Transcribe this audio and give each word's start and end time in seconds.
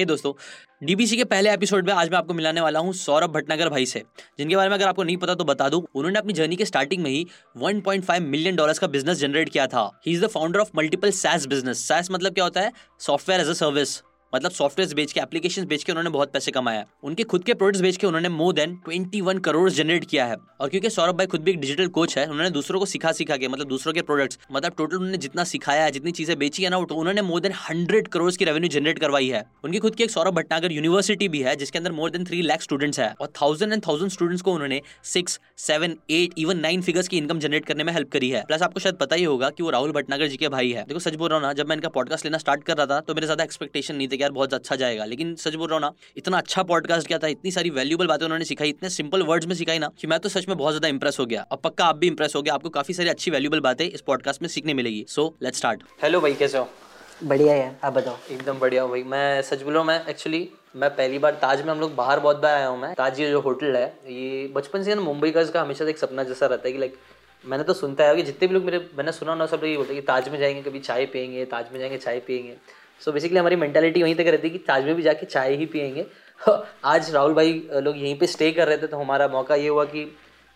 हे 0.00 0.04
दोस्तों 0.04 0.32
डीबीसी 0.86 1.16
के 1.16 1.24
पहले 1.24 1.50
एपिसोड 1.52 1.86
में 1.86 1.92
आज 1.94 2.10
मैं 2.10 2.18
आपको 2.18 2.34
मिलाने 2.34 2.60
वाला 2.60 2.80
हूँ 2.80 2.92
सौरभ 2.92 3.30
भटनागर 3.30 3.68
भाई 3.68 3.86
से, 3.86 4.02
जिनके 4.38 4.56
बारे 4.56 4.68
में 4.68 4.76
अगर 4.76 4.86
आपको 4.88 5.02
नहीं 5.02 5.16
पता 5.16 5.34
तो 5.34 5.44
बता 5.44 5.68
दूँ, 5.68 5.82
उन्होंने 5.94 6.18
अपनी 6.18 6.32
जर्नी 6.32 6.56
के 6.56 6.64
स्टार्टिंग 6.64 7.02
में 7.02 7.10
ही 7.10 7.26
1.5 7.58 8.20
मिलियन 8.20 8.56
डॉलर्स 8.56 8.78
का 8.78 8.86
बिज़नेस 8.86 9.18
जनरेट 9.18 9.48
किया 9.48 9.66
था। 9.66 9.82
He 10.06 10.12
is 10.12 10.24
the 10.24 10.28
founder 10.28 10.60
of 10.60 10.70
multiple 10.76 11.10
SaaS 11.10 11.46
business 11.46 11.86
SaaS 11.88 12.10
मतलब 12.10 12.34
क्या 12.34 12.44
होता 12.44 12.60
है? 12.60 12.72
सॉफ्टवेयर 13.00 13.40
एज 13.40 13.48
अ 13.48 13.52
सर्विस 13.52 13.96
मतलब 14.32 14.50
सॉफ्टवेयर 14.50 14.94
बेच 14.94 15.12
के 15.12 15.20
एप्लीकेशन 15.20 15.64
बेच 15.66 15.84
के 15.84 15.92
उन्होंने 15.92 16.10
बहुत 16.10 16.32
पैसे 16.32 16.50
कमाया 16.50 16.84
उनके 17.04 17.22
खुद 17.24 17.44
के 17.44 17.54
प्रोडक्ट्स 17.54 17.82
बेच 17.82 17.96
के 17.96 18.06
उन्होंने 18.06 18.28
मोर 18.30 18.52
देन 18.54 18.78
21 18.88 19.40
करोड़ 19.40 19.68
जनरेट 19.70 20.04
किया 20.04 20.24
है। 20.26 20.36
और 20.60 20.68
क्योंकि 20.68 20.90
सौरभ 20.90 21.16
भाई 21.16 21.26
खुद 21.26 21.40
भी 21.40 21.50
एक 21.50 21.60
डिजिटल 21.60 21.86
कोच 21.88 22.16
है, 22.18 22.26
उन्होंने 22.26 22.50
दूसरों 22.50 22.80
को 22.80 22.86
सिखा 22.86 23.12
सिखा 23.12 23.36
के 23.36 23.48
मतलब 23.48 23.68
दूसरों 23.68 23.92
के 23.92 24.02
प्रोडक्ट्स 24.02 24.38
मतलब 24.52 24.74
टोटल 24.78 24.96
उन्होंने 24.96 25.18
जितना 25.18 25.44
सिखाया 25.44 25.84
है, 25.84 25.90
जितनी 25.90 26.12
चीज़ें 26.12 26.38
बेची 26.38 26.62
है 26.62 26.70
ना 26.70 26.80
तो 26.82 26.94
उन्होंने 26.94 27.22
मोर 27.22 27.40
देन 27.40 27.52
हंड्रेड 27.60 28.08
करोड़ 28.08 28.30
की 28.32 28.44
रेवेन्यू 28.44 28.68
जनरेट 28.70 28.98
करवाई 28.98 29.28
है। 29.28 29.44
उनकी 29.64 29.78
खुद 29.78 29.94
की 29.94 30.04
एक 30.04 30.10
सौरभ 30.10 30.34
भटनागर 30.34 30.72
यूनिवर्सिटी 30.72 31.28
भी 31.28 31.42
है, 31.42 31.56
जिसके 31.56 31.78
अंदर 31.78 31.92
more 31.92 32.10
than 32.10 32.24
three 32.24 32.42
lakh 32.42 32.62
students 32.62 33.00
है। 33.00 33.12
और 33.20 33.32
थाउज़ेंड 33.40 33.72
एंड 33.72 33.82
थाउज़ेंड 33.86 34.10
स्टूडेंट्स 34.10 34.42
को 34.42 34.52
उन्होंने 34.52 34.80
six 35.04 35.38
seven 35.58 35.96
eight 36.10 36.38
even 36.38 36.60
nine 36.60 36.82
figures 36.82 37.08
की 37.08 37.18
इनकम 37.18 37.38
जनरेट 37.38 37.66
करने 37.66 37.84
में 37.84 37.92
हेल्प 37.92 38.10
करी 38.12 38.30
है। 38.30 38.44
प्लस 38.46 38.62
आपको 38.62 38.80
शायद 38.80 38.96
पता 38.96 39.16
ही 39.16 39.24
होगा 39.24 39.50
कि 39.50 39.62
वो 39.62 39.70
राहुल 39.70 39.92
भटनागर 39.92 40.26
जी 40.26 40.36
के 40.36 40.48
भाई 40.50 40.70
है। 40.70 40.84
देखो, 40.84 41.00
सच 41.00 41.14
बोल 41.14 41.28
रहा 41.28 41.38
हूँ 41.38 41.46
ना, 41.46 41.52
जब 41.52 41.68
मैं 41.68 41.76
इनका 41.76 41.88
पॉडकास्ट 41.90 42.24
लेना 42.24 42.38
स्टार्ट 42.38 42.64
कर 42.64 42.76
रहा 42.76 42.86
था 42.86 43.00
तो 43.00 43.14
मेरे 43.14 43.26
ज़्यादा 43.26 43.44
एक्सपेक्टेशन 43.44 43.96
नहीं 43.96 44.08
थे 44.08 44.16
कि 44.20 44.22
यार 44.22 44.32
बहुत 44.32 44.54
अच्छा 44.54 44.76
जाएगा। 44.76 45.04
लेकिन 45.06 45.34
सच 45.36 45.54
बोल 45.54 45.68
रहा 45.68 45.74
हूँ 45.74 45.80
ना 45.80 45.92
इतना 46.16 46.38
अच्छा 46.38 46.62
पॉडकास्ट 46.62 47.06
किया 47.08 47.18
था 47.18 47.26
इतनी 47.28 47.50
सारी 47.50 47.70
वैल्यूबल 47.72 48.06
बातें 48.06 48.24
उन्होंने 48.24 48.44
सिखाई 48.44 48.68
इतने 48.68 48.88
सिंपल 48.90 49.22
वर्ड्स 49.24 49.46
में 49.46 49.54
सिखाई 49.54 49.78
ना 49.78 49.90
कि 50.00 50.06
मैं 50.06 50.18
तो 50.20 50.28
सच 50.28 50.48
में 50.48 50.56
बहुत 50.56 50.72
ज़्यादा 50.72 50.88
इंप्रेस 50.88 51.18
हो 51.20 51.26
गया। 51.26 51.46
अब 51.52 51.60
पक्का 51.64 51.84
आप 51.84 51.96
भी 51.96 52.06
इंप्रेस 52.06 52.36
हो 52.36 52.42
गया 52.42 52.54
आपको 52.54 52.68
काफ़ी 52.70 52.94
सारी 52.94 53.08
अच्छी 53.08 53.30
वैल्यूबल 53.30 53.60
बातें 53.60 53.84
इस 53.86 54.00
पॉडकास्ट 54.00 54.42
में 54.42 54.48
सीखने 54.48 54.74
मिलेगी। 54.74 55.04
सो 55.08 55.34
लेट 55.42 55.54
स्टार्ट 55.54 55.82
हेलो 56.02 56.20
भाई 56.20 56.34
कैसे 56.34 56.58
हो? 56.58 56.68
बढ़िया 57.24 57.54
है 57.54 57.78
आप 57.84 57.92
बताओ? 57.92 58.16
एकदम 58.30 58.58
बढ़िया 58.58 58.86
भाई। 58.86 59.02
मैं 59.04 59.42
सच 59.42 59.62
बोल 59.62 59.78
मैं 59.84 60.04
एक्चुअली 60.06 60.48
मैं 60.76 60.90
पहली 60.90 61.18
बार 61.18 61.34
ताज 61.42 61.62
में 61.62 61.70
हम 61.70 61.80
लोग 61.80 61.94
बाहर 61.94 62.20
बहुत 62.20 62.36
बार 62.36 62.54
आया 62.54 62.66
हूँ 62.66 62.80
मैं। 62.80 62.92
ताज 62.94 63.20
ये 63.20 63.30
जो 63.30 63.40
होटल 63.40 63.76
है 63.76 63.86
ये 64.08 64.46
बचपन 64.54 64.82
से 64.82 64.94
ना 64.94 65.00
मुंबई 65.02 65.30
का 65.30 65.40
इसका 65.40 65.62
हमेशा 65.62 65.88
एक 65.88 65.98
सपना 65.98 66.22
जैसा 66.24 66.46
रहता 66.46 66.68
है 66.68 66.72
कि 66.72 66.78
लाइक 66.78 66.96
मैंने 67.44 67.64
तो 67.64 67.74
सुनता 67.74 68.04
है 68.04 68.14
कि 68.16 68.22
जितने 68.22 68.48
भी 68.48 68.54
लोग 68.54 68.64
मेरे 68.64 68.78
मैंने 68.96 69.12
सुना 69.12 69.34
ना 69.34 69.46
सब 69.46 69.60
लोग 69.62 69.70
ये 69.70 69.76
बोलते 69.76 69.92
हैं 69.94 70.02
कि 70.02 70.06
ताज 70.06 70.28
में 70.28 70.38
जाएँगे 70.38 70.62
कभी 70.62 70.78
चाय 70.80 71.06
पियेंगे 71.06 71.44
ताज 71.44 71.72
में 71.72 71.78
जाएँगे 71.80 71.98
चाय 71.98 72.18
पियेंगे। 72.20 72.56
सो 73.00 73.12
बेसिकली 73.12 73.38
हमारी 73.38 73.56
मेंटालिटी 73.56 74.02
वहीं 74.02 74.14
तक 74.14 74.26
रहती 74.26 74.48
है 74.48 74.52
कि 74.52 74.58
ताज 74.58 74.84
में 74.84 74.94
भी 74.94 75.02
जाके 75.02 75.26
चाय 75.26 75.54
ही 75.56 75.66
पियेंगे। 75.66 76.06
आज 76.84 77.10
राहुल 77.14 77.34
भाई 77.34 77.52
लोग 77.74 77.96
यहीं 77.96 78.18
पे 78.18 78.26
स्टे 78.26 78.50
कर 78.52 78.68
रहे 78.68 78.78
थे 78.78 78.86
तो 78.86 78.96
हमारा 78.96 79.28
मौका 79.28 79.54
ये 79.54 79.68
हुआ 79.68 79.84
कि 79.84 80.10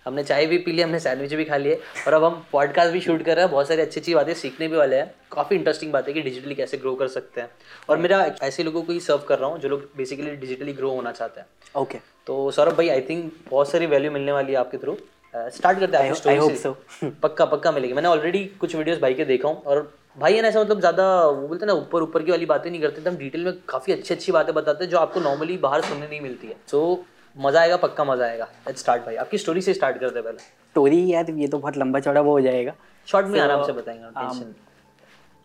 हमने 0.06 0.22
चाय 0.24 0.46
भी 0.46 0.58
पी 0.58 0.72
लिया 0.72 0.86
हमने 0.86 0.98
सैंडविच 1.00 1.34
भी 1.34 1.44
खा 1.44 1.56
लिए 1.56 1.80
और 2.06 2.12
अब 2.14 2.24
हम 2.24 2.44
पॉडकास्ट 2.52 2.92
भी 2.92 3.00
शूट 3.00 3.22
कर 3.22 3.36
रहे 3.36 3.44
हैं 3.44 3.52
बहुत 3.52 3.68
सारी 3.68 3.82
अच्छी 3.82 4.00
अच्छी 4.00 4.14
बातें 4.14 4.32
सीखने 4.34 4.68
भी 4.68 4.76
वाले 4.76 4.96
हैं। 4.96 5.14
काफ़ी 5.32 5.56
इंटरेस्टिंग 5.56 5.92
बात 5.92 6.08
है 6.08 6.14
कि 6.14 6.22
डिजिटली 6.22 6.54
कैसे 6.54 6.76
ग्रो 6.76 6.94
कर 6.94 7.08
सकते 7.08 7.40
हैं। 7.40 7.48
और 7.88 7.98
मेरा 7.98 8.20
ऐसे 8.42 8.62
लोगों 8.62 8.82
को 8.82 8.92
ही 8.92 9.00
सर्व 9.00 9.24
कर 9.28 9.38
रहा 9.38 9.50
हूँ 9.50 9.58
जो 9.60 9.68
लोग 9.68 9.88
बेसिकली 9.96 10.36
डिजिटली 10.36 10.72
ग्रो 10.72 10.90
होना 10.90 11.12
चाहते 11.12 11.40
हैं। 11.40 11.46
Okay 11.74 11.98
okay. 11.98 12.06
तो 12.26 12.50
सौरभ 12.50 12.76
भाई 12.76 12.88
आई 12.88 13.00
थिंक 13.00 13.32
बहुत 13.50 13.70
सारी 13.70 13.86
वैल्यू 13.86 14.10
मिलने 14.10 14.32
वाली 14.32 14.52
है 14.52 14.58
आपके 14.58 14.78
थ्रू 14.78 14.96
स्टार्ट 15.34 15.78
करते 15.78 15.96
हैं 15.96 17.10
पक्का 17.22 17.44
पक्का 17.44 17.72
मिलेगी। 17.72 17.92
मैंने 17.92 18.08
ऑलरेडी 18.08 18.44
कुछ 18.60 18.74
वीडियोस 18.76 18.98
भाई 19.00 19.14
के 19.14 19.24
देखा 19.24 19.48
हूँ 19.48 19.62
और 19.62 19.92
भाई 20.16 20.34
है 20.34 20.42
ना 20.42 20.48
ऐसा 20.48 20.60
मतलब 20.60 20.80
ज़्यादा 20.80 21.04
वो 21.20 21.46
बोलते 21.48 21.64
हैं 21.64 21.66
ना 21.66 21.72
ऊपर 21.74 22.02
ऊपर 22.02 22.22
की 22.22 22.30
वाली 22.30 22.46
बातें 22.46 22.70
नहीं 22.70 22.80
करते 22.80 23.00
एकदम 23.00 23.16
डिटेल 23.16 23.44
में 23.44 23.54
काफ़ी 23.68 23.92
अच्छी 23.92 24.14
अच्छी 24.14 24.32
बातें 24.32 24.54
बताते 24.54 24.84
हैं 24.84 24.90
जो 24.90 24.98
आपको 24.98 25.20
नॉर्मली 25.20 25.56
बाहर 25.58 25.80
सुनने 25.82 26.06
नहीं 26.06 26.20
मिलती 26.20 26.46
है। 26.46 26.56
सो 26.70 26.80
so, 26.84 27.42
मज़ा 27.44 27.60
आएगा 27.60 27.76
पक्का 27.76 28.04
मज़ा 28.04 28.24
आएगा। 28.26 28.44
लेट्स 28.66 28.80
स्टार्ट 28.80 29.04
भाई। 29.04 29.16
आपकी 29.16 29.38
स्टोरी 29.38 29.60
से 29.62 29.74
स्टार्ट 29.74 29.98
करते 30.00 30.20
पहले। 30.20 30.38
स्टोरी 30.38 31.12
यार 31.12 31.30
ये 31.32 31.48
तो 31.48 31.58
बहुत 31.58 31.76
लंबा 31.76 32.00
चौड़ा 32.00 32.20
वो 32.20 32.32
हो 32.32 32.40
जाएगा। 32.40 32.74
शॉर्ट 33.08 33.26
में 33.26 33.40
आराम 33.40 33.64
से 33.64 33.72
बताएँगे 33.72 34.52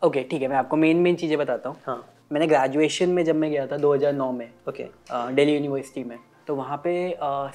ओके 0.01 0.23
ठीक 0.23 0.41
है 0.41 0.47
मैं 0.47 0.57
आपको 0.57 0.77
मेन 0.77 0.97
मेन 0.97 1.15
चीज़ें 1.15 1.37
बताता 1.37 1.69
हूँ। 1.69 1.77
हाँ। 1.85 2.03
मैंने 2.31 2.47
ग्रेजुएशन 2.47 3.09
में 3.09 3.23
जब 3.25 3.35
मैं 3.35 3.49
गया 3.51 3.65
था 3.67 3.77
2009 3.77 4.31
में 4.33 4.49
ओके 4.69 4.83
दिल्ली 5.11 5.53
यूनिवर्सिटी 5.53 6.03
में 6.03 6.17
तो 6.47 6.55
वहाँ 6.55 6.77
पे 6.83 6.93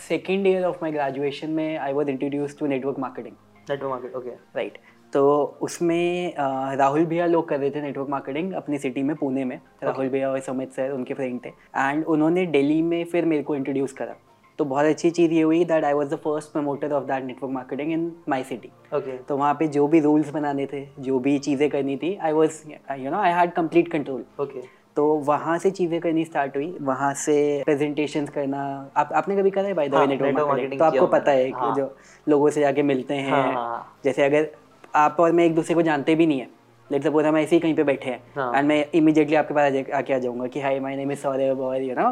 second 0.01 0.47
year 0.47 0.65
of 0.65 0.79
my 0.83 0.93
graduation 0.93 1.51
में 1.51 1.77
I 1.79 1.93
was 1.93 2.11
introduce 2.11 2.59
to 2.59 2.67
network 2.67 2.99
marketing 2.99 3.35
network 3.71 3.91
market 3.91 4.15
okay 4.17 4.31
right 4.57 4.79
तो 5.15 5.23
उसमें 5.63 6.35
राहुल 6.79 7.05
भैया 7.07 7.27
लोग 7.27 7.49
कर 7.49 7.59
रहे 7.61 7.71
थे 7.71 7.81
नेटवर्क 7.83 8.09
मार्केटिंग 8.11 8.53
अपनी 8.53 8.79
सिटी 8.79 9.03
में 9.03 9.15
पुणे 9.17 9.45
में। 9.45 9.57
Okay. 9.57 9.85
राहुल 9.85 10.09
भैया 10.09 10.31
और 10.31 10.41
सुमित 10.41 10.73
सर 10.73 10.91
उनके 10.91 11.15
फ्रेंड 11.15 11.41
थे। 11.45 11.49
एंड 11.49 12.05
उन्होंने 12.05 12.47
दिल्ली 12.47 12.81
में 12.83 13.05
फिर 13.05 13.25
मेरे 13.25 13.43
को 13.43 13.57
इंट्रोड्यूस 13.57 13.93
करा। 13.93 14.15
तो 14.59 14.65
बहुत 14.65 14.87
अच्छी 14.87 15.11
चीज़ 15.11 15.33
ये 15.33 15.43
हुई 15.43 15.65
that 15.65 15.85
I 15.85 15.93
was 15.93 16.09
the 16.09 16.17
first 16.25 16.53
promoter 16.53 16.93
of 16.93 17.05
that 17.05 17.25
network 17.25 17.53
marketing 17.53 17.93
in 17.93 18.13
my 18.29 18.43
city 18.45 18.71
okay 18.97 19.17
तो 19.19 19.37
वहाँ 19.37 19.55
पे 19.55 19.69
जो 19.69 19.87
भी 19.89 20.01
रूल्स 20.01 20.31
बनाने 20.31 20.67
थे 20.67 20.87
जो 21.01 21.19
भी 21.19 21.39
चीज़ें 21.39 21.69
करनी 21.71 21.97
थी 21.97 22.15
I 22.17 22.33
was 22.33 22.63
you 22.99 23.11
know 23.11 23.19
I 23.19 23.33
had 23.33 23.53
complete 23.53 23.91
control 23.93 24.25
okay 24.41 24.63
तो 24.97 25.05
वहाँ 25.27 25.57
से 25.59 25.71
चीज़ें 25.71 26.01
करनी 26.01 26.25
स्टार्ट 26.25 26.57
हुई। 26.57 26.77
वहाँ 26.81 27.13
से 27.15 27.63
प्रेजेंटेशंस 27.65 28.29
करना। 28.31 28.61
आप 28.97 29.13
आपने 29.13 29.37
कभी 29.37 29.51
करा 29.51 29.69
है 29.69 29.75
by 29.75 29.89
the 29.89 29.95
way 29.95 30.07
network 30.07 30.37
marketing 30.39 30.79
तो 30.81 30.85
आपको 30.85 31.07
पता 31.07 31.33
है 31.33 31.51
हाँ. 31.53 31.75
जो 31.77 31.97
लोगों 32.27 32.51
से 32.51 32.61
जाके 32.61 32.83
मिलते 32.83 33.15
हैं 33.15 33.31
हाँ, 33.31 33.53
हाँ. 33.53 34.01
जैसे 34.05 34.23
अगर 34.23 34.49
आप 34.95 35.17
और 35.21 35.33
मैं 35.33 35.45
एक 35.45 35.55
दूसरे 35.55 35.75
को 35.75 35.83
जानते 35.83 36.15
भी 36.15 36.27
नहीं 36.27 36.41
है। 36.41 36.49
लेट 36.91 37.05
सपोज़ 37.05 37.27
हम 37.27 37.37
ऐसे 37.37 37.57
ही 37.57 37.61
कहीं 37.61 37.75
पे 37.75 37.85
बैठे 37.85 38.11
हैं। 38.11 38.19
एंड 38.19 38.39
हाँ। 38.39 38.63
मैं 38.63 38.85
इमीडिएटली 38.95 39.37
आपके 39.37 39.55
पास 39.55 39.91
आके 39.95 40.15
आ 40.15 40.19
जाऊँगा 40.19 40.47
कि 40.47 40.61
hi 40.61 40.81
my 40.81 40.97
name 40.97 41.13
is 41.13 41.19
Saurabh 41.19 41.61
और 41.61 41.83
यू 41.83 41.95
नो 41.99 42.11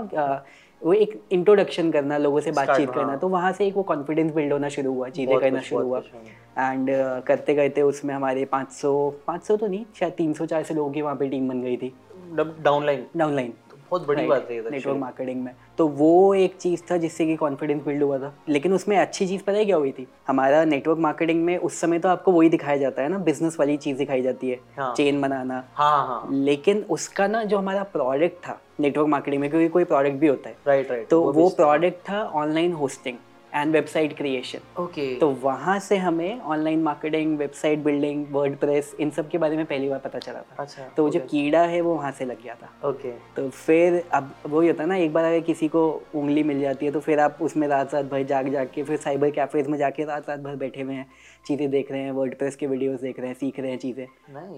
वो 0.83 0.93
एक 0.93 1.21
इंट्रोडक्शन 1.33 1.91
करना 1.91 2.17
लोगों 2.19 2.41
से 2.41 2.51
बातचीत 2.51 2.91
करना। 2.91 3.09
हाँ। 3.09 3.19
तो 3.19 3.29
वहाँ 3.29 3.53
से 3.53 3.67
एक 3.67 3.77
वो 3.77 3.83
कॉन्फिडेंस 3.83 4.33
बिल्ड 4.33 4.53
होना 4.53 4.69
शुरू 4.69 4.93
हुआ 4.95 5.09
चीज़ें 5.09 5.39
करना 5.41 5.61
शुरू 5.61 5.87
हुआ। 5.87 5.99
एंड 5.99 6.91
uh, 6.91 7.27
करते 7.27 7.55
करते 7.55 7.83
उसमें 7.83 8.15
हमारे 8.15 8.45
500 8.45 8.91
500 9.29 9.59
तो 9.61 9.67
नहीं 9.67 9.85
शायद 10.01 10.13
300 10.13 10.47
400 10.47 10.73
लोगों 10.73 10.91
की 10.93 11.03
वहाँ 11.03 11.17
पे 11.17 11.29
टीम 11.29 11.49
बन 11.49 11.63
गई 11.63 11.77
थी। 11.77 11.93
डाउनलाइन 12.35 13.07
डाउनलाइन 13.17 13.53
बहुत 13.93 14.07
बड़ी 14.09 14.27
बात 14.27 14.49
है 14.51 14.71
नेटवर्क 14.71 14.97
मार्केटिंग 14.97 15.43
में। 15.45 15.55
तो 15.79 15.89
वो 15.89 16.35
एक 16.35 16.57
चीज़ 16.57 16.83
था 16.91 16.97
जिससे 16.97 17.27
कि 17.27 17.37
कॉन्फिडेंस 17.37 17.83
बिल्ड 17.83 18.03
हुआ 18.03 18.19
था। 18.19 18.35
लेकिन 18.49 18.73
उसमें 18.73 18.97
अच्छी 18.99 19.27
चीज़ 19.27 19.43
पता 19.43 19.53
है 19.53 19.65
क्या 19.65 19.77
हुई 19.77 19.93
थी? 19.93 20.07
हमारा 20.29 20.65
नेटवर्क 20.65 20.99
मार्केटिंग 20.99 21.45
में 21.45 21.59
उस 21.59 21.81
समय 21.81 21.99
तो 21.99 22.09
आपको 22.09 22.33
वही 22.33 22.49
दिखाया 22.49 22.77
जाता 22.77 23.03
है 23.03 23.09
ना 23.09 23.19
बिज़नेस 23.19 23.57
वाली 23.61 23.77
चीज़ 23.77 23.99
दिखाई 23.99 24.23
जाती 24.23 24.51
है। 24.51 24.61
हाँ. 24.79 24.95
चेन 24.95 25.21
बनाना। 25.21 25.65
हाँ, 25.75 26.07
हाँ. 26.07 26.29
लेकिन 26.33 26.85
उसका 26.91 27.27
ना 27.27 27.45
जो 27.45 27.59
हमारा 27.59 27.83
प्रोडक्ट 27.83 28.37
था 28.49 28.61
नेटवर्क 28.81 29.09
मार्केटिंग 29.09 29.41
में 29.41 29.51
क्योंकि 29.51 29.69
कोई 29.69 29.85
प्रोडक्ट 29.85 30.15
भी 30.15 30.27
होता 30.27 30.49
है। 30.49 30.57
राइट 30.67 30.91
राइट 30.91 31.09
तो 31.09 31.21
वो, 31.23 31.33
वो 31.33 31.49
प्रोडक्ट 31.49 32.11
था। 32.11 32.23
Online 32.23 32.73
hosting 32.73 33.17
and 33.55 33.73
website 33.73 34.17
creation 34.17 34.83
okay 34.83 35.15
तो 35.17 35.29
वहाँ 35.43 35.79
से 35.81 35.97
हमें 35.97 36.41
online 36.41 36.83
marketing 36.83 37.37
website 37.39 37.79
building 37.79 38.25
WordPress 38.57 38.95
इन 39.01 39.11
सब 39.11 39.29
के 39.29 39.39
बारे 39.39 39.57
में 39.57 39.65
पहली 39.67 39.89
बार 39.89 39.99
पता 39.99 40.19
चला 40.19 40.41
था। 40.41 40.63
अच्छा 40.63 40.89
तो 40.97 41.03
okay. 41.03 41.13
जो 41.13 41.27
कीड़ा 41.27 41.63
है 41.63 41.81
वो 41.81 41.95
वहाँ 41.95 42.13
से 42.13 42.25
लग 42.25 42.43
गया 42.43 42.55
था। 42.55 42.89
Okay 42.89 43.09
okay. 43.09 43.37
तो 43.37 43.49
फिर 43.51 44.03
अब 44.13 44.35
वही 44.47 44.69
होता 44.69 44.83
है 44.83 44.89
ना 44.89 44.97
एक 44.97 45.13
बार 45.13 45.25
अगर 45.25 45.41
किसी 45.43 45.69
को 45.69 45.85
उंगली 46.15 46.43
मिल 46.43 46.61
जाती 46.61 46.87
है 46.87 46.93
तो 46.93 47.01
फिर 47.01 47.21
आप 47.21 47.39
उसमें 47.43 47.67
रात 47.69 47.95
रात 47.95 48.05
भर 48.05 48.23
जाग 48.25 48.49
जाग 48.53 48.71
के 48.75 48.83
फिर 48.83 48.97
साइबर 48.99 49.31
कैफेज 49.31 49.69
में 49.69 49.79
जाके 49.79 50.05
रात 50.05 50.29
रात 50.29 50.41
भर 50.41 50.57
बैठे 50.57 50.83
हुए 50.83 50.95
हैं 50.95 51.07
चीज़ें 51.47 51.71
देख 51.71 51.91
रहे 51.93 52.03
हैं 52.03 52.13
वर्ड 52.13 52.37
प्रेस 52.39 52.57
के 52.57 52.67
वीडियोज़ 52.67 53.03
देख 53.03 53.19
रहे 53.19 53.29
हैं 53.29 53.35
सीख 53.35 53.61
रहे 53.61 53.71
हैं 53.71 53.79
चीज़ें। 53.79 54.07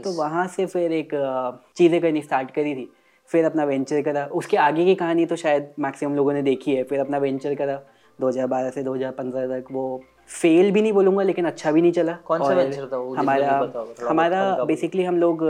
तो 0.03 0.13
वहाँ 0.13 0.47
से 0.47 0.67
फिर 0.67 0.93
एक 0.93 1.11
चीज़ें 1.77 2.01
करनी 2.01 2.23
स्टार्ट 2.23 2.51
करी 2.51 2.75
थी। 2.75 2.91
फिर 3.31 3.45
अपना 3.45 3.65
वेंचर 3.65 4.03
करा। 4.03 4.25
उसके 4.35 4.57
आगे 4.57 4.85
की 4.85 4.95
कहानी 4.95 5.25
तो 5.27 5.37
शायद 5.37 5.73
मैक्सिमम 5.79 6.15
लोगों 6.15 6.33
ने 6.33 6.43
देखी 6.43 6.75
है। 6.75 6.83
फिर 6.85 7.01
अपना 7.01 7.19
वेंचर 7.19 7.55
करा। 7.55 7.81
2012 8.19 8.71
से 8.71 8.83
2015 8.85 9.47
तक 9.51 9.73
वो 9.73 10.03
फेल 10.31 10.71
भी 10.73 10.81
नहीं 10.83 10.93
बोलूँगा 10.93 11.23
लेकिन 11.23 11.45
अच्छा 11.47 11.71
भी 11.73 11.81
नहीं 11.83 11.93
चला। 11.93 12.13
कौन 12.27 12.43
सा 12.43 12.53
वेंचर 12.55 12.87
था 12.93 12.97
वो? 12.97 13.15
हमारा 13.15 13.73
हमारा 14.09 14.65
बेसिकली 14.65 15.05
हम 15.05 15.19
लोग 15.19 15.43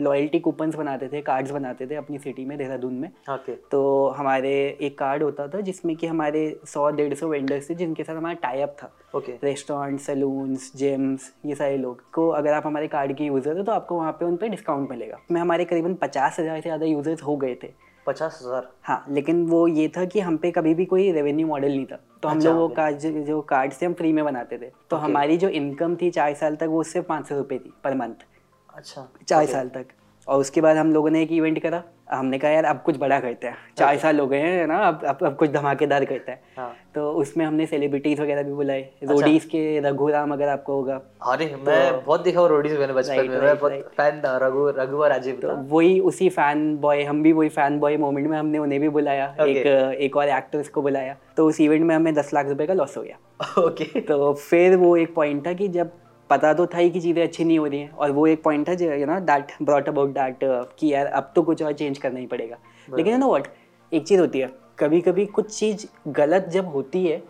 लॉयल्टी 0.00 0.40
कूपन्स 0.40 0.74
बनाते 0.76 1.08
थे 1.08 1.20
कार्ड्स 1.22 1.50
बनाते 1.50 1.86
थे 1.86 1.94
अपनी 1.94 2.18
सिटी 2.18 2.44
में 2.44 2.56
देहरादून 2.58 2.94
में। 2.94 3.08
Okay. 3.30 3.56
तो 3.70 4.08
हमारे 4.16 4.52
एक 4.80 4.98
कार्ड 4.98 5.22
होता 5.22 5.48
था 5.48 5.60
जिसमें 5.60 5.94
कि 5.96 6.06
हमारे 6.06 6.44
सौ 6.66 6.88
डेढ़ 6.90 7.14
सौ 7.14 7.28
वेंडर्स 7.28 7.70
थे 7.70 7.74
जिनके 7.74 8.04
साथ 8.04 8.16
हमारा 8.16 8.34
टाइप 8.42 8.76
था। 8.82 8.92
Okay. 9.16 9.34
रेस्टोरेंट 9.44 10.00
सैलून्स 10.00 10.72
जिम्स 10.76 11.32
ये 11.46 11.54
सारे 11.54 11.76
लोग। 11.78 12.02
को 12.14 12.28
अगर 12.30 12.52
आप 12.52 12.66
हमारे 12.66 12.88
कार्ड 12.88 13.16
के 13.16 13.24
यूज़र 13.24 13.56
हो 13.56 13.62
तो 13.62 13.72
आपको 13.72 13.96
वहाँ 13.96 14.12
पे 14.12 14.24
उन 14.24 14.36
पर 14.36 14.48
डिस्काउंट 14.48 14.90
मिलेगा। 14.90 15.18
में 15.30 15.40
हमारे 15.40 15.64
करीबन 15.64 15.94
पचास 16.02 16.40
हज़ार 16.40 16.56
से 16.56 16.62
ज़्यादा 16.62 16.86
यूज़र्स 16.86 17.22
हो 17.22 17.36
गए 17.36 17.54
थे। 17.62 17.72
पचास 18.06 18.38
हज़ार। 18.42 18.68
हाँ 18.82 19.04
लेकिन 19.08 19.44
वो 19.46 19.66
ये 19.68 19.88
था 19.88 20.04
कि 20.04 20.20
हम 20.20 20.36
पे 20.36 20.50
कभी 20.50 20.74
भी 20.74 20.84
कोई 20.86 21.10
रेवेन्यू 21.12 21.46
मॉडल 21.46 21.68
नहीं 21.68 21.84
था। 21.86 21.98
तो 22.22 22.28
हम 22.28 22.36
अच्छा, 22.36 22.50
लोग 22.50 22.58
वो 22.58 22.68
कार्ड 22.68 22.98
जो 23.24 23.40
कार्ड 23.42 23.72
से 23.72 23.86
हम 23.86 23.92
फ्री 23.94 24.12
में 24.12 24.24
बनाते 24.24 24.58
थे। 24.58 24.70
तो 24.90 24.96
हमारी 24.96 25.36
जो 25.36 25.48
इनकम 25.50 25.96
थी 25.96 26.10
चार 26.10 26.34
साल 26.34 26.56
तक 26.56 26.66
वो 26.68 26.82
सिर्फ़ 26.84 27.06
पाँच 27.06 27.28
सौ 27.28 27.36
रुपये 27.36 27.58
थी 27.58 27.72
पर 27.84 27.94
मंथ 27.94 28.26
अच्छा 28.74 29.08
चार 29.28 29.46
साल 29.46 29.68
तक। 29.68 29.86
और 30.30 30.40
उसके 30.40 30.60
बाद 30.60 30.76
हम 30.76 30.92
लोगों 30.92 31.10
ने 31.10 31.22
एक 31.22 31.32
इवेंट 31.32 31.62
करा। 31.62 31.82
हमने 32.12 32.38
कहा 32.38 32.50
यार 32.50 32.64
अब 32.64 32.82
कुछ 32.84 32.96
बड़ा 32.98 33.20
करते 33.20 33.46
हैं। 33.46 33.56
चार 33.78 33.96
साल 33.98 34.20
हो 34.20 34.26
गए 34.26 34.38
हैं 34.38 34.66
ना 34.66 34.78
अब 34.78 35.04
अब, 35.04 35.18
अब 35.22 35.36
कुछ 35.36 35.50
धमाकेदार 35.50 36.04
करते 36.04 36.32
हैं। 36.32 36.40
हाँ। 36.56 36.76
तो 36.94 37.12
उसमें 37.12 37.46
हमने 37.46 37.66
सेलिब्रिटीज 37.66 38.20
वगैरह 38.20 38.42
भी 38.42 38.52
बुलाए। 38.52 38.80
अच्छा। 38.82 39.12
रोडीज 39.12 39.44
के 39.44 39.80
रघुराम 39.80 40.32
अगर 40.32 40.48
आपको 40.48 40.74
होगा। 40.74 41.00
अरे 41.22 41.46
तो, 41.46 41.56
मैं 41.56 42.04
बहुत 42.04 42.22
देखा 42.22 42.46
रोडीज 42.46 42.78
मैंने 42.78 42.92
बचपन 42.92 43.28
में। 43.28 43.40
मैं 43.40 43.58
बहुत 43.58 43.72
फ़ैन 43.72 44.20
था 44.20 44.36
रघु 44.36 44.68
रघु 44.68 44.96
और 44.96 45.08
राजीव 45.08 45.38
तो 45.42 45.56
वही 45.76 46.00
उसी 46.00 46.28
फ़ैन 46.28 46.76
बॉय 46.76 47.02
हम 47.02 47.22
भी 47.22 47.32
वही 47.32 47.48
फ़ैन 47.48 47.78
बॉय 47.78 47.96
मोमेंट 47.96 48.28
में 48.28 48.38
हमने 48.38 48.58
उन्हें 48.58 48.80
भी 48.80 48.88
बुलाया। 48.88 49.36
एक 49.40 49.66
एक 50.00 50.16
और 50.16 50.28
एक्टर्स 50.28 50.68
को 50.68 50.82
बुलाया। 50.82 51.16
तो 51.36 51.46
उस 51.46 51.60
इवेंट 51.60 51.84
में 51.84 51.94
हमें 51.96 52.14
दस 52.14 52.34
लाख 52.34 52.48
रुपए 52.48 52.66
का 52.66 52.74
लॉस 52.74 52.96
हो 52.96 53.02
गया। 53.02 53.16
ओके 53.58 54.00
तो 54.00 54.32
फिर 54.34 54.76
वो 54.76 54.96
एक 54.96 55.14
पॉइंट 55.14 55.46
था 55.46 55.52
कि 55.52 55.68
जब 55.68 55.90
पता 56.30 56.52
तो 56.54 56.66
था 56.66 56.78
ही 56.78 56.90
कि 56.90 57.00
चीज़ें 57.00 57.22
अच्छी 57.22 57.44
नहीं 57.44 57.58
हो 57.58 57.66
रही 57.66 57.80
हैं। 57.80 57.90
और 57.90 58.10
वो 58.10 58.26
एक 58.26 58.42
पॉइंट 58.42 58.68
था 58.68 58.74
जो 58.74 58.92
you 58.92 59.06
know 59.06 59.18
that 59.20 59.52
brought 59.62 59.88
about 59.88 60.10
that 60.10 60.38
कि 60.78 60.92
यार 60.92 61.06
अब 61.06 61.32
तो 61.36 61.42
कुछ 61.42 61.62
और 61.62 61.72
चेंज 61.72 61.98
करना 61.98 62.18
ही 62.20 62.26
पड़ेगा। 62.26 62.56
लेकिन 62.88 63.12
यू 63.12 63.18
नो 63.18 63.28
व्हाट 63.28 63.48
एक 63.92 64.06
चीज़ 64.06 64.20
होती 64.20 64.38
है 64.38 64.50
कभी 64.78 65.00
कभी 65.00 65.26
कुछ 65.26 65.58
चीज़ 65.58 65.86
गलत 66.08 66.48
जब 66.48 66.66
होती 66.66 67.06
है 67.06 67.22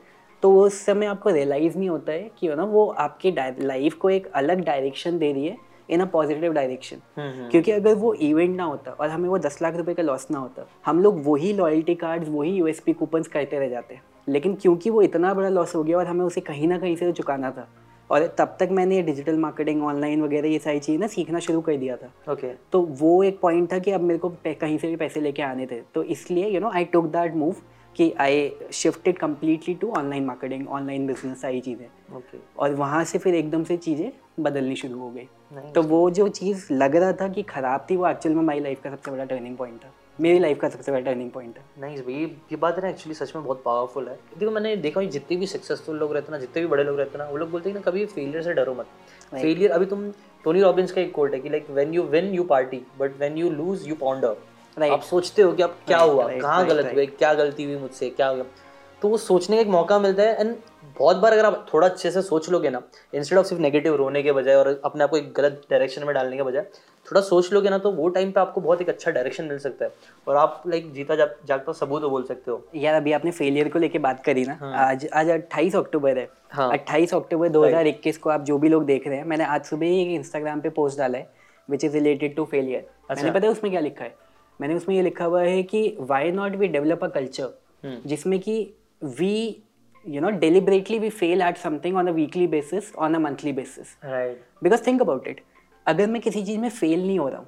तो 0.43 0.55
उस 0.61 0.85
समय 0.85 1.06
आपको 1.06 1.31
रियलाइज़ 1.31 1.79
नहीं 1.79 1.88
होता 1.88 2.12
है 2.12 2.31
कि 2.38 2.49
ना 2.49 2.64
वो 2.64 2.87
आपके 2.99 3.35
लाइफ 3.61 3.94
को 3.94 4.11
एक 4.11 4.26
अलग 4.35 4.64
डायरेक्शन 4.64 5.19
दे 5.19 5.32
रही 5.32 5.46
है 5.46 5.56
इन 5.91 6.00
अ 6.00 6.05
पॉजिटिव 6.05 6.53
डायरेक्शन 6.53 7.00
क्योंकि 7.50 7.73
अगर 7.73 7.94
वो 7.94 8.12
इवेंट 8.14 8.56
ना 8.56 8.64
होता 8.64 8.91
और 8.91 9.08
हमें 9.08 9.29
वो 9.29 9.38
दस 9.38 9.58
लाख 9.62 9.76
रुपए 9.76 9.94
का 9.94 10.03
लॉस 10.03 10.26
ना 10.31 10.38
होता 10.38 10.67
हम 10.87 11.00
लोग 11.03 11.23
वही 11.26 11.53
लॉयल्टी 11.53 11.94
कार्ड 11.94 12.25
वही 12.29 12.50
यूएसपी 12.50 12.93
कूपन 12.93 13.23
करते 13.23 13.58
रह 13.58 13.69
जाते 13.69 13.94
हैं। 13.94 14.03
लेकिन 14.29 14.55
क्योंकि 14.55 14.91
वो 14.91 15.03
इतना 15.03 15.35
बड़ा 15.35 15.49
लॉस 15.49 15.75
हो 15.75 15.82
गया 15.85 15.99
और 15.99 16.06
हमें 16.06 16.25
उसे 16.25 16.41
कहीं 16.41 16.69
ना 16.69 16.79
कहीं 16.79 16.96
से 16.96 17.06
तो 17.06 17.12
चुकाना 17.12 17.50
था 17.50 17.69
और 18.11 18.27
तब 18.39 18.57
तक 18.61 18.69
मैंने 18.73 18.97
ये 18.97 19.03
डिजिटल 19.03 19.37
मार्केटिंग 19.39 19.83
ऑनलाइन 19.85 20.23
वगैरह 20.23 20.49
ये 20.49 20.59
सारी 20.59 20.79
चीज़ 20.81 21.01
ना 21.01 21.07
सीखना 21.07 21.39
शुरू 21.39 21.61
कर 21.61 21.77
दिया 21.77 21.97
था। 21.97 22.07
Okay 22.33 22.47
okay. 22.47 22.57
तो 22.73 22.81
वो 23.01 23.23
एक 23.25 23.41
पॉइंट 23.41 23.73
था 23.73 23.79
कि 23.79 23.91
अब 23.91 24.01
मेरे 24.01 24.19
को 24.19 24.29
कहीं 24.47 24.79
से 24.79 24.89
भी 24.89 24.97
पैसे 24.97 25.21
लेके 25.21 25.43
आने 25.43 25.67
थे। 25.67 25.81
तो 25.95 26.03
इसलिए 26.05 26.49
you 26.49 26.61
know 26.61 26.71
I 26.71 26.85
took 26.85 27.07
that 27.12 27.35
move 27.35 27.57
कि 27.97 28.12
I 28.21 28.51
shifted 28.73 29.19
completely 29.19 29.75
to 29.75 29.91
online 29.99 30.25
marketing 30.25 30.69
online 30.69 31.07
business 31.07 31.41
सारी 31.43 31.61
चीज़ें। 31.61 31.87
Okay. 32.17 32.41
और 32.59 32.75
वहाँ 32.75 33.05
से 33.05 33.19
फिर 33.19 33.35
एकदम 33.35 33.65
से 33.65 33.77
चीज़ें 33.77 34.11
बदलनी 34.41 34.77
शुरू 34.77 34.99
हो 34.99 35.11
गई। 35.11 35.73
तो 35.75 35.83
वो 35.83 36.09
जो 36.11 36.29
चीज़ 36.29 36.67
लग 36.73 36.97
रहा 36.97 37.13
था 37.13 37.29
कि 37.29 37.43
ख़राब 37.43 37.87
थी 37.91 37.97
वो 37.97 38.06
एक्चुअल 38.09 38.35
में 38.35 38.43
माई 38.43 38.61
लाइफ 38.61 38.83
का 38.83 38.91
सबसे 38.91 39.11
बड़ा 39.11 39.25
टर्निंग 39.25 39.56
पॉइंट 39.56 39.81
था। 39.85 39.93
मेरी 40.20 40.38
लाइफ 40.38 40.58
का 40.61 40.69
सबसे 40.69 40.93
बड़ा 40.93 41.00
टर्निंग 41.00 41.31
पॉइंट 41.31 41.56
है। 41.56 41.64
नहीं 41.81 41.96
भाई 41.99 42.14
ये 42.50 42.56
बात 42.56 42.76
है 42.76 42.82
ना 42.82 42.88
एक्चुअली 42.88 43.14
सच 43.14 43.34
में 43.37 43.44
बहुत 43.44 43.62
पावरफुल 43.64 44.08
है। 44.08 44.19
देखो 44.38 44.50
मैंने 44.50 44.75
देखा 44.76 45.02
जितने 45.14 45.37
भी 45.37 45.46
सक्सेसफुल 45.46 45.96
लोग 45.96 46.12
रहते 46.14 46.32
ना 46.32 46.38
जितने 46.38 46.62
भी 46.62 46.69
बड़े 46.69 46.84
लोग 46.84 46.99
रहते 46.99 47.19
ना 47.19 47.25
वो 47.25 47.37
लोग 47.37 47.50
बोलते 47.50 47.70
हैं 47.70 47.76
ना 47.76 47.82
कभी 47.82 48.05
फेलियर 48.06 48.43
से 48.43 48.52
डरो 48.55 48.75
मत। 48.75 48.87
फेलियर 49.32 49.70
अभी 49.70 49.87
तुम 49.87 50.11
टोनी 50.44 50.62
रॉबिन्स 50.62 50.93
का 50.93 51.00
एक 51.00 51.12
कोट 51.14 51.34
है 51.34 51.40
कि 51.40 51.49
like 51.49 51.70
when 51.70 51.94
you 51.94 52.02
win 52.05 52.32
you 52.34 52.44
party 52.44 52.82
but 52.99 53.17
when 53.19 53.38
you 53.38 53.50
lose 53.50 53.88
you 53.88 53.94
ponder. 53.94 54.37
आप 54.90 55.02
सोचते 55.02 55.43
हो 55.43 55.52
कि 55.52 55.62
अब 55.62 55.78
क्या 55.87 55.99
हुआ 55.99 56.28
कहाँ 56.31 56.67
गलत 56.67 56.93
हुए 56.93 57.06
क्या 57.06 57.32
गलती 57.34 57.64
हुई 57.64 57.76
मुझसे 57.76 58.11
क्या 58.11 58.28
हुआ। 58.28 58.44
तो 59.02 59.08
वो 59.08 59.17
सोचने 59.19 59.56
का 59.56 59.62
एक 59.62 59.69
मौका 59.69 59.99
मिलता 59.99 60.22
है 60.22 60.40
एंड 60.40 60.55
बहुत 60.99 61.17
बार 61.17 61.32
अगर 61.32 61.44
आप 61.44 61.67
थोड़ा 61.72 61.87
अच्छे 61.88 62.11
से 62.11 62.22
सोच 62.22 62.49
लोगे 62.50 62.70
ना 62.70 62.82
इंस्टेड 63.14 63.38
ऑफ़ 63.38 63.46
सिर्फ़ 63.46 63.62
नेगेटिव 63.62 63.94
रोने 63.96 64.22
के 64.22 64.32
बजाय 64.32 64.55
और 64.55 64.69
अपने 64.84 65.05
आप 65.05 65.11
को 65.11 65.17
एक 65.17 65.32
गलत 65.32 65.62
डायरेक्शन 65.70 66.05
में 66.05 66.14
डालने 66.14 66.37
के 66.37 66.43
बजाय 66.43 66.67
थोड़ा 67.11 67.21
सोच 67.21 67.53
लोगे 67.53 67.71
ना 67.71 67.79
तो 67.79 67.91
वो 67.93 68.09
टाइम 68.09 68.31
पे 68.33 68.41
आपको 68.41 68.61
बहुत 68.61 68.81
एक 68.83 68.89
अच्छा 68.89 69.11
डायरेक्शन 69.11 69.45
मिल 69.45 69.59
सकता 69.59 69.85
है। 69.85 69.93
और 70.27 70.37
आप 70.37 70.62
लाइक 70.67 70.93
जीता 70.93 71.15
जा, 71.17 71.27
जागता 71.49 71.73
सबूत 71.73 72.03
बोल 72.03 72.25
सकते 72.25 72.51
हो। 72.51 72.62
यार 72.75 72.95
अभी 72.95 73.12
आपने 73.12 73.31
फेलियर 73.31 73.69
को 73.69 73.79
लेके 73.79 73.99
बात 73.99 74.23
करी 74.25 74.45
ना 74.45 74.57
हाँ. 74.61 74.73
आज 74.87 75.07
आज 75.12 75.31
अट्ठाईस 75.31 75.77
अक्टूबर 75.77 76.19
है। 76.19 76.29
हाँ. 76.51 76.71
अट्ठाईस 76.73 77.15
अक्टूबर 77.15 77.49
दो 77.49 77.65
हज़ार 77.65 77.87
इक्कीस 77.87 78.19
को 78.19 78.31
आप 78.31 78.45
जो 78.45 78.59
भी 78.59 78.69
लोग 78.69 78.85
देख 78.87 79.07
रहे 79.07 79.17
हैं 79.17 79.25
मैंने 79.25 79.45
आज 79.45 79.65
सुबह 79.65 79.87
ही 79.87 80.15
इंस्टाग्राम 80.15 80.61
पे 80.61 80.69
पोस्ट 80.79 80.99
डाला 80.99 81.19
है 81.19 81.31
which 81.69 81.85
is 81.85 81.95
related 81.95 82.37
to 82.37 82.45
failure 82.45 82.87
मैंने 83.11 83.31
पता 83.31 83.47
है 83.47 83.53
उसमें 83.53 83.71
क्या 83.73 83.81
लिखा 83.81 84.05
है? 84.05 84.15
मैंने 84.61 84.75
उसमें 84.75 84.95
ये 84.97 85.03
लिखा 85.03 85.25
हुआ 85.25 85.43
है 85.43 85.63
कि 85.63 85.97
why 86.01 86.31
not 86.33 86.56
we 86.56 86.69
develop 86.69 87.05
a 87.05 87.09
culture 87.09 88.01
जिसमें 88.06 88.39
कि 88.41 88.63
we 89.03 89.35
you 90.05 90.21
know 90.25 90.29
deliberately 90.43 90.99
we 91.01 91.09
fail 91.15 91.43
at 91.47 91.59
something 91.63 91.97
on 92.03 92.06
a 92.11 92.13
weekly 92.19 92.45
basis 92.53 92.87
on 93.06 93.17
a 93.17 93.19
monthly 93.25 93.51
basis 93.56 93.89
right 94.11 94.63
because 94.67 94.85
think 94.87 95.03
about 95.05 95.27
it 95.33 95.43
अगर 95.91 96.07
मैं 96.07 96.21
किसी 96.23 96.43
चीज़ 96.45 96.59
में 96.59 96.69
फेल 96.71 97.07
नहीं 97.07 97.19
हो 97.19 97.29
रहा 97.29 97.39
हूँ 97.39 97.47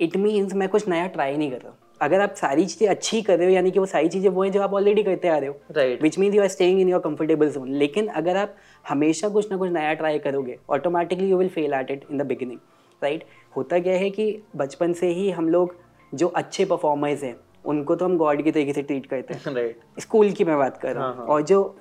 इट 0.00 0.16
मीन्स 0.16 0.54
मैं 0.54 0.68
कुछ 0.68 0.88
नया 0.88 1.06
ट्राई 1.06 1.36
नहीं 1.36 1.50
कर 1.50 1.60
रहा 1.60 1.68
हूँ। 1.68 1.78
अगर 2.00 2.20
आप 2.20 2.34
सारी 2.34 2.64
चीज़ें 2.66 2.88
अच्छी 2.88 3.20
कर 3.22 3.38
रहे 3.38 3.46
हो 3.46 3.52
यानी 3.52 3.70
कि 3.70 3.78
वो 3.78 3.86
सारी 3.86 4.08
चीज़ें 4.08 4.28
वो 4.30 4.42
हैं 4.42 4.50
जो 4.52 4.62
आप 4.62 4.74
ऑलरेडी 4.74 5.02
करते 5.02 5.28
आ 5.28 5.36
रहे 5.38 5.48
हो 5.48 5.56
right 5.76 6.02
which 6.02 6.18
mean 6.18 6.34
you 6.34 6.42
are 6.42 6.48
staying 6.48 6.80
in 6.80 6.88
your 6.88 7.00
comfortable 7.00 7.50
zone 7.50 7.72
लेकिन 7.74 8.06
अगर 8.20 8.36
आप 8.36 8.54
हमेशा 8.88 9.28
कुछ 9.28 9.50
ना 9.50 9.56
कुछ 9.56 9.70
नया 9.70 9.94
ट्राई 9.94 10.18
करोगे 10.18 10.58
automatically 10.70 11.30
you 11.30 11.38
will 11.38 11.48
fail 11.48 11.72
at 11.72 11.90
it 11.90 12.04
in 12.10 12.18
the 12.18 12.26
beginning 12.26 12.58
right 13.02 13.24
होता 13.56 13.78
क्या 13.78 13.94
है 13.94 14.10
कि 14.10 14.30
बचपन 14.56 14.92
से 14.92 15.08
ही 15.08 15.30
हम 15.30 15.48
लोग 15.48 15.74
जो 16.12 16.28
अच्छे 16.28 16.64
परफॉर्मर्स 16.64 17.22
हैं 17.22 17.36
उनको 17.64 17.94
तो 17.96 18.04
हम 18.04 18.16
गॉड 18.16 18.42
की 18.42 18.52
तरीके 18.52 18.72
से 18.72 18.82
ट्रीट 18.82 19.06
करते 19.06 19.34
हैं। 19.34 19.54
Right. 19.54 20.00
स्कूल 20.00 20.30
की 20.30 20.44
मैं 20.44 20.58
बात 20.58 20.76
कर 20.76 20.94
रहा 20.94 21.06
हूँ। 21.06 21.14
हाँ, 21.14 21.16
हाँ. 21.16 21.26
और 21.26 21.42
जो 21.42 21.76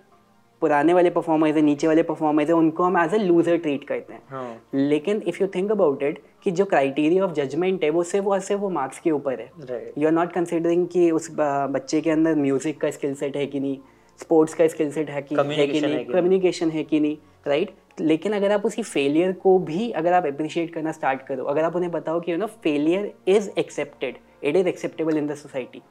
पुराने 0.62 0.94
वाले 0.94 1.10
परफॉर्मर्स 1.10 1.56
है 1.56 1.62
नीचे 1.62 1.88
वाले 1.88 2.04
परफॉर्मर्स 2.04 2.50
है 2.50 2.56
उनको 2.56 2.84
हम 2.84 2.98
एज 2.98 3.14
ए 3.14 3.18
लूजर 3.18 3.58
ट्रीट 3.58 3.84
करते 3.84 4.14
हैं। 4.14 4.22
हाँ. 4.30 4.62
लेकिन 4.74 5.22
if 5.28 5.42
you 5.42 5.48
think 5.56 5.72
about 5.72 6.04
it 6.04 6.22
कि 6.44 6.52
जो 6.52 6.66
क्राइटेरिया 6.66 7.24
ऑफ़ 7.26 7.34
जजमेंट 7.34 7.84
है 7.84 7.90
वो 7.90 8.04
सिर्फ़ 8.04 8.28
और 8.28 8.40
सिर्फ़ 8.40 8.62
वो 8.62 8.70
मार्क्स 8.70 9.00
के 9.00 9.12
ऊपर 9.12 9.40
है। 9.40 9.52
यू 9.98 10.08
आर 10.08 10.14
नॉट 10.14 10.32
कंसिडरिंग 10.34 10.88
कि 10.88 11.10
उस 11.12 11.30
बच्चे 11.40 12.02
के 12.02 12.10
अंदर 12.10 12.36
म्यूज़िक 12.38 12.82
का 12.82 12.92
स्किल 12.92 13.14
सेट 13.16 13.38
है 13.38 13.46
कि 13.46 13.60
नहीं 13.60 13.78
स्पोर्ट्स 14.20 14.54
का 14.54 14.68
स्किल 14.68 14.92
सेट 14.92 15.10
है 15.10 15.22
कि 15.22 15.36
है 15.36 15.68
कि 15.68 15.82
नहीं 15.82 16.06
कम्युनिकेशन 16.06 16.70
है 16.70 16.84
कि 16.84 17.00
नहीं। 17.00 17.18
राइट 17.48 17.76
लेकिन 18.02 18.34
अगर 18.34 18.52
आप 18.52 18.66
उसी 18.66 18.84
फेलियर 18.84 19.32
को 19.34 19.58
भी 19.60 19.90
अगर 19.92 20.14
आप 20.14 20.26
अप्रिशिएट 20.26 20.74
करना 20.74 20.92
स्टार्ट 20.92 21.22
करो 21.28 21.44
अगर 21.44 21.64
आप 21.64 21.76
उन्हें 21.76 21.92
बताओ 21.92 22.20
कि 22.20 22.32
you 22.32 22.38
know 22.38 22.48
failure 22.64 23.12
is 23.28 23.50
accepted 23.60 24.18
it 24.44 24.56
is 24.56 24.68
acceptable 24.68 25.18
in 25.18 25.28
the 25.28 25.36
society 25.36 25.82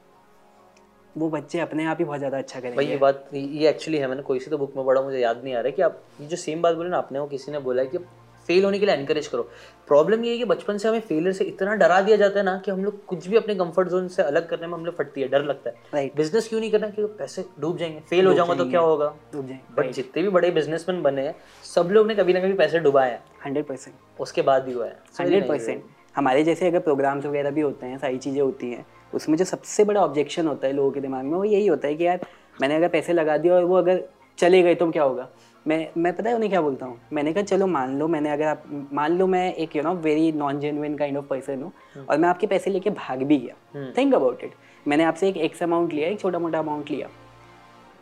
वो 1.17 1.29
बच्चे 1.29 1.59
अपने 1.59 1.85
आप 1.85 1.97
ही 1.99 2.05
बहुत 2.05 2.19
ज़्यादा 2.19 2.37
अच्छा 2.37 2.59
करेंगे। 2.59 2.75
भाई 2.75 2.85
ये 2.85 2.97
बात 2.97 3.29
ये 3.33 3.69
एक्चुअली 3.69 3.97
है 3.97 4.07
मैंने 4.07 4.21
कोई 4.21 4.39
सी 4.39 4.49
तो 4.51 4.57
बुक 4.57 4.73
में 4.77 4.85
पढ़ा 4.85 5.01
मुझे 5.01 5.19
याद 5.19 5.41
नहीं 5.43 5.53
आ 5.53 5.59
रहा 5.59 5.67
है 5.67 5.71
कि 5.71 5.81
आप 5.81 6.01
ये 6.21 6.27
जो 6.27 6.37
सेम 6.37 6.61
बात 6.61 6.75
बोले 6.75 6.89
ना 6.89 6.97
आपने 6.97 7.19
वो 7.19 7.27
किसी 7.27 7.51
ने 7.51 7.59
बोला 7.59 7.81
है 7.81 7.87
कि 7.87 7.97
फेल 8.49 8.65
होने 8.65 8.79
के 8.79 8.85
लिए 8.85 8.95
एनकरेज 8.95 9.27
करो। 9.27 9.43
प्रॉब्लम 9.87 10.23
ये 10.23 10.31
है 10.31 10.37
कि 10.37 10.45
बचपन 10.45 10.77
से 10.77 10.87
हमें 10.87 10.99
फेलियर 10.99 11.33
से 11.33 11.43
इतना 11.43 11.73
डरा 11.75 11.99
दिया 12.01 12.17
जाता 12.17 12.39
है 12.39 12.45
ना 12.45 12.57
कि 12.65 12.71
हम 12.71 12.83
लोग 12.83 13.03
कुछ 13.05 13.27
भी 13.27 13.37
अपने 13.37 13.55
कंफर्ट 13.55 13.87
जोन 13.89 14.07
से 14.07 14.23
अलग 14.23 14.47
करने 14.49 14.67
में 14.67 14.73
हम 14.73 14.85
लोग 14.85 14.95
फटती 14.97 15.21
है 15.21 15.27
डर 15.27 15.43
लगता 15.43 15.69
है। 15.69 15.75
Right. 15.95 16.15
बिज़नेस 16.17 16.47
क्यों 16.49 16.59
नहीं 16.59 16.71
करना 16.71 16.89
क्योंकि 16.89 17.13
पैसे 17.17 17.45
डूब 17.59 17.77
जाएँगे? 17.77 17.99
फेल 18.09 18.27
हो 18.27 18.33
जाऊँगा 18.33 18.55
तो 18.55 18.69
क्या 18.69 18.79
होगा? 18.79 19.13
डूब 19.33 19.47
जाएँगे। 19.47 19.75
बट 19.77 19.91
जितने 19.93 20.23
भी 20.23 20.29
बड़े 20.29 20.51
बिजनेसमैन 20.51 21.01
बने 21.01 21.21
हैं 21.21 21.35
सब 21.65 21.89
लोग 21.91 22.07
ने 22.07 22.15
कभी 22.15 22.33
ना 22.33 22.39
कभी 22.39 22.53
पैसे 22.53 22.79
डुबाए 22.79 23.11
हैं। 23.11 23.23
Hundred 23.45 23.65
percent. 23.65 24.21
उसके 24.21 24.41
बाद 24.41 24.63
भी 24.63 24.73
हुआ 24.73 24.85
है। 24.85 24.97
Hundred 25.19 25.47
percent. 25.47 25.83
हमारे 26.15 26.43
जैसे 26.43 26.67
अगर 26.67 26.79
प्रोग्राम्स 26.79 27.25
वगैरह 27.25 27.51
भी 27.51 27.61
होते 27.61 27.85
हैं 27.85 27.97
सारी 27.97 28.17
चीज़ें 28.17 28.41
होती 28.41 28.71
हैं 28.71 28.85
उसमें 29.13 29.37
जो 29.37 29.45
सबसे 29.45 29.83
बड़ा 29.83 30.01
ऑब्जेक्शन 30.01 30.47
होता 30.47 30.67
है 30.67 30.73
लोगों 30.73 30.91
के 30.91 30.99
दिमाग 30.99 31.25
में 31.25 31.37
वो 31.37 31.43
यही 31.43 31.67
होता 31.67 31.87
है 31.87 31.95
कि 31.95 32.05
यार 32.05 32.25
मैंने 32.61 32.75
अगर 32.75 32.87
पैसे 32.87 33.13
लगा 33.13 33.37
दिए 33.37 33.51
और 33.51 33.63
वो 33.63 33.75
अगर 33.75 34.03
चले 34.37 34.61
गए 34.63 34.75
तो 34.75 34.89
क्या 34.91 35.03
होगा? 35.03 35.27
मैं 35.65 35.87
मैं 35.97 36.15
पता 36.15 36.29
है 36.29 36.35
उन्हें 36.35 36.49
क्या 36.51 36.61
बोलता 36.61 36.85
हूँ? 36.85 36.99
मैंने 37.13 37.33
कहा 37.33 37.43
चलो 37.43 37.67
मान 37.67 37.97
लो 37.99 38.07
मैंने 38.07 38.29
अगर 38.29 38.45
आप 38.45 38.63
मान 38.93 39.17
लो 39.17 39.27
मैं 39.27 39.53
एक 39.53 39.75
you 39.75 39.83
know 39.83 39.93
very 39.95 40.31
non 40.31 40.59
genuine 40.59 40.97
kind 40.97 41.17
of 41.17 41.25
person 41.25 41.61
हूँ 41.63 41.71
और 42.09 42.17
मैं 42.17 42.29
आपके 42.29 42.47
पैसे 42.47 42.71
लेके 42.71 42.89
भाग 42.89 43.23
भी 43.23 43.37
गया। 43.37 43.91
थिंक 43.97 44.13
अबाउट 44.15 44.43
इट 44.43 44.51
मैंने 44.87 45.03
आपसे 45.03 45.29
एक 45.29 45.37
एक्स 45.37 45.63
अमाउंट 45.63 45.93
लिया 45.93 46.09
एक 46.09 46.19
छोटा 46.19 46.39
मोटा 46.39 46.59
अमाउंट 46.59 46.91
लिया। 46.91 47.07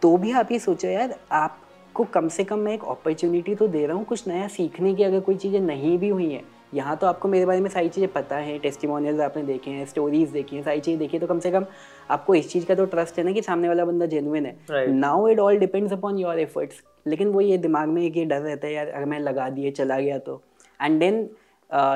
तो 0.02 0.18
भी 0.18 0.32
आप 0.32 0.52
ये 0.52 0.60
सोचो 0.60 0.88
यार 0.88 1.16
आपको 1.32 2.04
कम 2.04 2.28
से 2.28 2.44
कम 2.44 2.60
मैं 2.60 2.74
एक 2.74 2.84
अपॉर्चुनिटी 2.84 3.56
तो 3.56 3.68
दे 3.68 3.86
रहा 3.86 3.98
हूँ 3.98 4.06
कुछ 4.06 4.28
नया 4.28 4.48
सीखने 4.48 4.94
की 4.96 5.04
अगर 5.04 5.20
कोई 5.20 5.36
चीज़ें 5.36 5.60
नहीं 5.60 5.98
भी 5.98 6.10
हुई 6.10 6.32
हैं 6.32 6.44
यहाँ 6.76 6.96
तो 6.98 7.08
आपको 7.08 7.28
मेरे 7.28 7.46
बारे 7.46 7.62
में 7.62 7.70
सारी 7.70 7.90
चीज़ें 7.90 8.12
पता 8.12 8.38
है 8.38 8.58
टेस्टिमोनियल्स 8.60 9.22
आपने 9.22 9.44
देखे 9.44 9.72
हैं 9.72 9.86
स्टोरीज 9.86 10.30
देखी 10.30 10.56
हैं 10.56 10.64
सारी 10.64 10.80
चीज़ें 10.80 11.00
देखी 11.00 11.20
तो 11.20 11.28
कम 11.28 11.40
से 11.40 11.52
कम 11.52 11.66
आपको 12.10 12.36
इस 12.36 12.52
चीज़ 12.52 12.66
का 12.66 12.76
तो 12.76 12.86
ट्रस्ट 12.88 13.18
है 13.20 13.24
ना 13.26 13.32
कि 13.32 13.42
सामने 13.42 13.68
वाला 13.68 13.86
बंदा 13.86 14.06
जेनुइन 14.06 14.46
है। 14.46 14.88
Now 14.90 15.28
it 15.28 15.40
all 15.40 15.58
depends 15.58 15.94
upon 15.94 16.20
your 16.20 16.40
efforts 16.40 16.84
लेकिन 17.08 17.28
वो 17.28 17.42
ये 17.42 17.58
दिमाग 17.60 17.90
में 17.90 18.02
एक 18.04 18.18
ये 18.18 18.26
डर 18.26 18.42
रहता 18.42 18.68
है 18.68 18.74
यार 18.74 18.88
अगर 18.88 19.06
मैं 19.06 19.20
लगा 19.20 19.50
दिए 19.50 19.72
चला 19.72 20.00
गया 20.00 20.18
तो। 20.20 20.42
And 20.80 21.00
then 21.00 21.16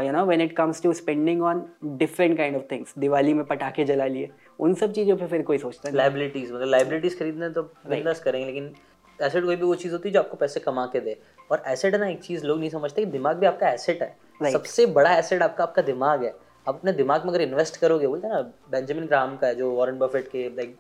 you 0.06 0.12
know 0.12 0.26
when 0.26 0.42
it 0.42 0.56
comes 0.56 0.82
to 0.84 0.94
spending 0.94 1.42
on 1.44 1.66
different 1.86 2.38
kind 2.38 2.56
of 2.56 2.64
things 2.72 2.94
Diwali 2.98 3.34
में 3.34 3.44
पटाखे 3.46 3.86
जला 3.86 4.06
लिए 4.08 4.30
उन 4.60 4.74
सब 4.76 4.92
चीज़ों 4.92 5.18
पे 5.18 5.28
फिर 5.28 5.42
कोई 5.42 5.58
सोचता 5.58 5.90
है 5.90 5.96
लाइबिलिटीज 5.96 6.52
मतलब 6.52 6.68
लाइबिलिटीज 6.68 7.20
खरीदने 7.20 7.50
तो 7.50 7.64
बिंदास 7.64 8.20
करेंगे 8.20 8.46
लेकिन 8.46 8.72
एसेट 9.20 9.44
कोई 9.44 9.56
भी 9.56 9.64
वो 9.64 9.76
चीज़ 9.76 9.94
होती 9.94 10.10
है 10.10 10.14
जो 10.14 10.20
आपको 10.20 10.38
पैसे 10.38 10.60
कमा 10.60 10.86
के 10.86 11.00
दे। 11.00 11.18
और 11.52 11.64
एसेट 11.68 11.94
है 11.94 12.00
ना 12.00 12.08
एक 12.08 12.22
चीज़ 12.24 12.46
लोग 12.46 12.60
नहीं 12.60 12.70
समझते 12.70 13.06
कि 13.06 13.12
दिमाग 13.12 13.38
भी 13.38 13.46
आपका 13.46 13.70
एसेट 13.70 14.02
है। 14.02 14.16
Right. 14.42 14.54
सबसे 14.54 14.86
बड़ा 14.86 15.16
एसेट 15.18 15.42
आपका 15.42 15.64
आपका 15.64 15.82
दिमाग 15.82 16.24
है 16.24 16.30
आप 16.30 16.76
अपने 16.76 16.92
दिमाग 16.94 17.26
में 17.26 17.30
अगर 17.30 17.42
इन्वेस्ट 17.42 17.78
करोगे, 17.78 18.08
बोलते 18.08 18.28
हैं 18.28 18.34
ना 18.34 18.42
बेंजामिन 18.72 19.06
ग्राम 19.06 19.36
का 19.38 19.48
है, 19.48 19.56
जो 19.56 19.72
वॉरेन 19.72 19.98
बफेट 20.00 20.28
के 20.28 20.48
लाइक 20.56 20.76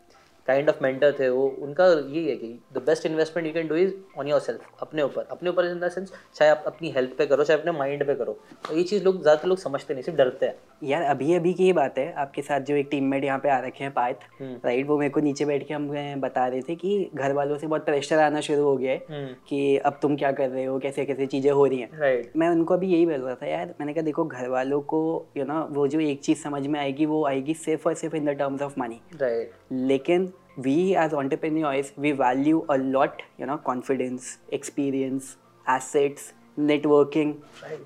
काइंड 0.49 0.69
ऑफ़ 0.69 0.83
मेंटर 0.83 1.11
थे 1.19 1.29
वो 1.29 1.47
उनका 1.61 1.87
यही 1.87 2.27
है 2.27 2.35
कि 2.35 2.47
the 2.73 2.83
best 2.85 3.05
investment 3.05 3.47
you 3.47 3.53
can 3.53 3.67
do 3.67 3.75
is 3.77 3.93
on 4.17 4.27
yourself 4.41 4.81
अपने 4.81 5.01
ऊपर। 5.01 5.27
अपने 5.31 5.49
ऊपर 5.49 5.65
इन 5.65 5.79
द 5.79 5.89
सेंस 5.89 6.13
चाहे 6.35 6.51
आप 6.51 6.63
अपनी 6.67 6.89
हेल्थ 6.91 7.17
पे 7.17 7.25
करो 7.25 7.43
चाहे 7.43 7.59
अपने 7.59 7.71
माइंड 7.71 8.05
पे 8.07 8.15
करो। 8.15 8.37
तो 8.67 8.77
ये 8.77 8.83
चीज़ 8.83 9.03
लोग 9.03 9.21
ज़्यादातर 9.21 9.47
लोग 9.47 9.57
समझते 9.59 9.93
नहीं 9.93 10.03
सिर्फ़ 10.03 10.17
डरते 10.17 10.45
हैं। 10.45 10.55
यार 10.83 11.03
अभी 11.05 11.33
अभी 11.35 11.53
की 11.53 11.65
ये 11.65 11.73
बात 11.73 11.97
है। 11.97 12.11
आपके 12.19 12.41
साथ 12.41 12.61
जो 12.61 12.75
एक 12.75 12.87
टीममेट 12.91 13.23
यहाँ 13.23 13.39
पे 13.39 13.49
आ 13.49 13.59
रखे 13.59 13.83
हैं 13.83 13.93
पायत 13.93 14.19
राइट 14.41 14.79
हम्म। 14.79 14.87
वो 14.89 14.97
मेरे 14.99 15.09
को 15.09 15.19
नीचे 15.19 15.45
बैठ 15.45 15.67
के 15.67 15.73
हम 15.73 15.87
बता 16.21 16.47
रहे 16.47 16.61
थे 16.61 16.75
कि 16.75 17.09
घर 17.15 17.33
वालों 17.33 17.57
से 17.57 17.67
बहुत 17.67 17.85
प्रेशर 17.85 18.19
आना 18.19 18.41
शुरू 18.41 18.63
हो 18.63 18.75
गया 18.77 18.91
है 18.91 19.03
हम्म। 19.09 19.33
कि 19.49 19.77
अब 19.85 19.99
तुम 20.01 20.15
क्या 20.15 20.31
कर 20.31 20.49
रहे 20.49 20.65
हो 20.65 20.77
कैसे 20.79 21.05
कैसे 21.05 21.25
चीज़ें 21.27 21.51
हो 21.51 21.65
रही 21.65 21.79
हैं। 21.79 22.31
मैं 22.35 22.49
उनको 22.49 22.73
अभी 22.73 22.87
यही 22.87 23.05
बोल 23.05 23.21
रहा 23.21 23.35
था 23.35 23.47
यार 23.47 23.73
मैंने 23.79 23.93
कहा 23.93 24.03
देखो 24.03 24.25
घर 24.25 24.47
वालों 24.49 24.81
को 24.93 25.01
यू 25.37 25.45
नो 25.45 25.61
वो 25.71 25.87
जो 25.87 25.99
एक 26.01 26.21
चीज़ 26.21 26.43
समझ 26.43 26.65
में 26.67 26.79
आएगी 26.79 27.05
वो 27.05 27.25
आएगी 27.27 27.53
सिर्फ़ 27.59 27.87
और 27.89 27.95
सिर्फ़ 27.95 28.15
in 28.15 28.25
the 28.25 28.37
terms 28.39 28.61
of 28.61 28.79
money 28.79 29.01
right 29.15 29.51
लेकिन 29.71 30.31
we 30.65 30.75
as 31.01 31.13
entrepreneurs 31.13 31.89
we 32.03 32.11
value 32.19 32.59
a 32.73 32.77
lot 32.95 33.21
you 33.39 33.47
know 33.49 33.57
confidence 33.69 34.27
experience 34.57 35.31
assets 35.65 36.33
networking 36.59 37.33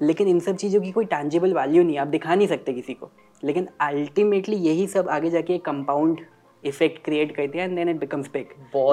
लेकिन 0.01 0.27
इन 0.27 0.39
सब 0.39 0.55
चीज़ों 0.55 0.81
की 0.81 0.91
कोई 0.91 1.05
टैंजिबल 1.05 1.53
वैल्यू 1.53 1.83
नहीं 1.83 1.97
आप 1.97 2.07
दिखा 2.07 2.35
नहीं 2.35 2.47
सकते 2.47 2.73
किसी 2.73 2.93
को। 2.93 3.09
लेकिन 3.43 3.67
अल्टीमेटली 3.81 4.55
यही 4.57 4.87
सब 4.87 5.09
आगे 5.09 5.29
जाके 5.29 5.55
एक 5.55 5.65
कंपाउंड 5.65 6.19
इफ़ेक्ट 6.63 7.03
क्रिएट 7.05 7.35
करते 7.35 7.57
हैं 7.57 7.65
and 7.65 7.75
then 7.75 7.89
it 7.89 7.99
becomes 7.99 8.29
big 8.33 8.45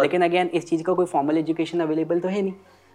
लेकिन 0.02 0.22
अगेन 0.22 0.50
इस 0.54 0.68
चीज़ 0.68 0.82
का 0.82 0.94
कोई 0.94 1.06
फॉर्मल 1.06 1.38
एजुकेशन 1.38 1.80
अवेलेबल 1.80 2.20
तो 2.20 2.28
है 2.28 2.42
नहीं 2.42 2.52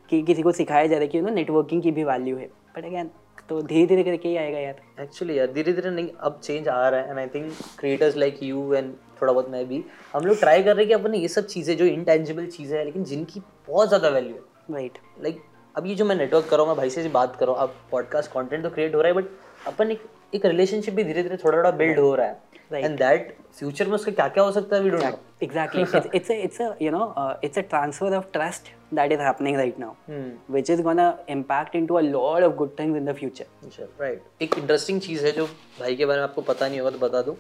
कि 0.09 0.21
किसी 0.23 0.41
को 0.41 0.51
सिखाया 0.51 0.87
जा 0.87 0.95
रहा 0.95 1.01
है 1.01 1.07
कि 1.07 1.17
यू 1.17 1.23
नो 1.23 1.33
नेटवर्किंग 1.33 1.81
की 1.83 1.91
भी 1.91 2.03
वैल्यू 2.03 2.37
है। 2.37 2.45
बट 2.45 2.85
अगेन 2.85 3.09
तो 3.49 3.61
धीरे 3.61 3.85
धीरे 3.87 4.03
करके 4.03 4.29
ही 4.29 4.35
आएगा 4.37 4.59
यार। 4.59 5.01
एक्चुअली 5.01 5.37
यार 5.39 5.51
धीरे 5.53 5.73
धीरे 5.73 5.89
नहीं 5.91 6.09
अब 6.19 6.39
चेंज 6.43 6.67
आ 6.67 6.87
रहा 6.89 6.99
है। 6.99 7.09
And 7.09 7.19
I 7.19 7.27
think 7.35 7.51
creators 7.79 8.17
like 8.17 8.43
you 8.43 8.73
and 8.73 8.93
थोड़ा 9.22 9.34
बहुत 9.34 9.50
मैं 9.50 9.67
भी। 9.67 9.84
हम 10.13 10.25
लोग 10.25 10.39
ट्राई 10.39 10.63
कर 10.63 10.75
रहे 10.75 10.86
हैं 10.86 10.88
कि 10.88 10.93
अपने 10.93 11.17
ये 11.17 11.27
सब 11.27 11.45
चीज़ें 11.48 11.75
जो 11.77 11.86
इंटेंजिबल 11.86 12.45
चीज़ें 12.48 12.77
हैं 12.77 12.86
लेकिन 12.86 13.03
जिनकी 13.03 13.41
बहुत 13.67 13.88
ज़्यादा 13.88 14.10
वैल्यू 14.10 14.34
है। 14.34 14.74
राइट 14.74 14.98
लाइक 15.24 15.43
अब 15.75 15.86
ये 15.88 15.95
जो 15.95 16.05
मैं 16.05 16.15
नेटवर्क 16.15 16.48
कर 16.50 16.57
रहा 16.57 16.65
हूँ 16.65 16.69
मैं 16.69 16.77
भाई 16.77 16.89
से 16.89 17.07
बात 17.10 17.36
करो 17.39 17.53
अब 17.53 17.75
पॉडकास्ट 17.91 18.31
कंटेंट 18.31 18.63
तो 18.63 18.69
क्रिएट 18.69 18.95
हो 18.95 19.01
रहा 19.01 19.12
है 19.12 19.22
बट 19.22 19.29
अपन 19.67 19.91
एक 19.91 20.03
एक 20.36 20.45
रिलेशनशिप 20.45 20.93
भी 20.93 21.03
धीरे 21.03 21.24
धीरे 21.24 21.38
थोड़ा 21.38 21.57
थोड़ा 21.57 21.72
बिल्ड 21.72 22.00
हो 22.00 22.13
रहा 22.15 22.27
है। 22.27 22.84
एंड 22.84 22.98
दैट 22.98 23.36
फ्यूचर 23.57 23.88
में 23.88 23.93
उसका 23.95 24.12
क्या 24.12 24.27
क्या 24.27 24.43
हो 24.43 24.51
सकता 24.51 24.75
है 24.75 24.81
we 24.81 24.89
don't 24.89 25.03
know 25.03 25.19
exactly. 25.43 25.81
It's, 25.84 26.05
it's 26.17 26.29
a 26.34 26.36
it's 26.43 26.60
a 26.65 26.67
you 26.84 26.91
know 26.91 27.05
it's 27.45 27.60
a 27.62 27.63
transfer 27.72 28.12
of 28.19 28.27
trust 28.36 28.69
that 29.00 29.13
is 29.15 29.24
happening 29.24 29.57
right 29.62 29.81
now 29.81 29.89
hmm. 30.05 30.29
which 30.55 30.69
is 30.75 30.84
gonna 30.86 31.07
impact 31.34 31.75
into 31.79 31.98
a 32.00 32.03
lot 32.05 32.45
of 32.48 32.55
good 32.62 32.72
things 32.77 33.00
in 33.00 33.10
the 33.10 33.15
future. 33.17 33.48
Sure, 33.74 33.88
right. 34.03 34.22
एक 34.41 34.57
interesting 34.57 35.01
चीज़ 35.01 35.25
है 35.25 35.31
जो 35.31 35.45
भाई 35.79 35.95
के 35.95 36.05
बारे 36.05 36.19
में 36.19 36.27
आपको 36.27 36.41
पता 36.50 36.67
नहीं 36.67 36.79
होगा 36.79 36.91
तो 36.91 37.00
बता 37.00 37.22
दूँ। 37.22 37.36